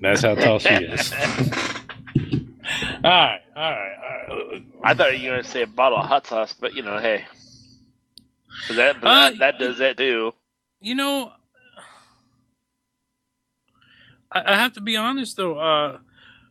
That's 0.00 0.22
how 0.22 0.34
tall 0.34 0.58
she 0.58 0.68
is." 0.74 1.12
all 3.04 3.10
right, 3.10 3.40
all 3.56 3.62
right, 3.72 3.96
all 4.30 4.38
right. 4.50 4.62
I 4.84 4.94
thought 4.94 5.18
you 5.18 5.28
were 5.30 5.36
going 5.36 5.44
to 5.44 5.50
say 5.50 5.62
a 5.62 5.66
bottle 5.66 5.98
of 5.98 6.06
hot 6.06 6.26
sauce, 6.26 6.54
but 6.58 6.74
you 6.74 6.82
know, 6.82 6.98
hey. 6.98 7.26
That, 8.68 9.00
Uh, 9.04 9.30
that, 9.30 9.38
that 9.38 9.58
does 9.58 9.78
that 9.78 9.96
too. 9.96 10.32
You 10.80 10.94
know, 10.94 11.32
I, 14.32 14.54
I 14.54 14.56
have 14.56 14.74
to 14.74 14.80
be 14.80 14.96
honest 14.96 15.36
though. 15.36 15.58
Uh, 15.58 15.98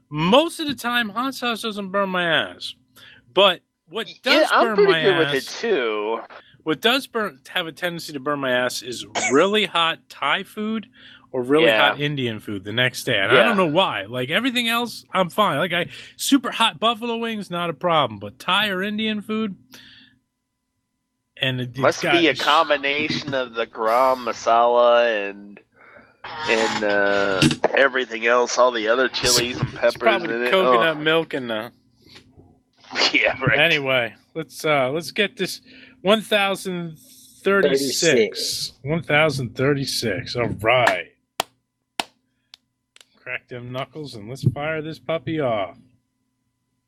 most 0.09 0.59
of 0.59 0.67
the 0.67 0.75
time, 0.75 1.09
hot 1.09 1.35
sauce 1.35 1.61
doesn't 1.61 1.89
burn 1.91 2.09
my 2.09 2.23
ass, 2.25 2.75
but 3.33 3.61
what 3.89 4.07
does 4.23 4.51
Yeah, 4.51 4.59
burn 4.61 4.79
my 4.79 4.99
good 5.01 5.15
ass? 5.15 5.31
with 5.31 5.33
it 5.33 5.47
too. 5.47 6.19
What 6.63 6.81
does 6.81 7.07
burn 7.07 7.39
have 7.49 7.67
a 7.67 7.71
tendency 7.71 8.13
to 8.13 8.19
burn 8.19 8.39
my 8.39 8.51
ass 8.51 8.81
is 8.81 9.05
really 9.31 9.65
hot 9.65 10.09
Thai 10.09 10.43
food 10.43 10.87
or 11.35 11.43
really 11.43 11.65
Yeah. 11.65 11.89
hot 11.89 11.99
Indian 11.99 12.39
food 12.39 12.63
the 12.63 12.71
next 12.71 13.03
day. 13.03 13.17
And 13.19 13.29
Yeah. 13.33 13.41
I 13.41 13.43
don't 13.43 13.57
know 13.57 13.65
why. 13.65 14.03
Like 14.03 14.29
everything 14.29 14.69
else, 14.69 15.03
I'm 15.13 15.29
fine. 15.29 15.57
Like 15.57 15.73
I 15.73 15.87
super 16.15 16.49
hot 16.49 16.79
buffalo 16.79 17.17
wings, 17.17 17.51
not 17.51 17.69
a 17.69 17.73
problem. 17.73 18.19
But 18.19 18.39
Thai 18.39 18.69
or 18.69 18.81
Indian 18.81 19.19
food, 19.21 19.57
and 21.41 21.59
it, 21.59 21.77
Must 21.77 22.01
got- 22.01 22.13
be 22.13 22.29
a 22.29 22.35
combination 22.35 23.33
of 23.33 23.53
the 23.53 23.67
garam 23.67 24.19
masala 24.25 25.29
and 25.29 25.59
and 26.49 26.83
uh, 26.85 27.41
everything 27.75 28.25
else, 28.25 28.57
all 28.57 28.71
the 28.71 28.87
other 28.87 29.09
chilies 29.09 29.59
and 29.59 29.67
It's 29.69 29.77
peppers 29.77 29.97
probably 29.97 30.33
in 30.35 30.39
the 30.39 30.45
it. 30.47 30.51
coconut 30.51 30.97
milk 30.99 31.33
and 31.33 31.49
the. 31.49 31.71
Oh. 32.93 33.09
Yeah, 33.13 33.37
right. 33.43 33.59
Anyway, 33.59 34.15
let's 34.35 34.63
uh 34.63 34.89
let's 34.89 35.11
get 35.11 35.35
this 35.37 35.59
1036. 36.01 38.71
1036. 38.83 40.35
All 40.35 40.47
right. 40.61 41.07
Crack 43.35 43.49
them 43.49 43.69
knuckles 43.69 44.15
and 44.15 44.29
let's 44.29 44.45
fire 44.51 44.81
this 44.81 44.97
puppy 44.97 45.41
off. 45.41 45.77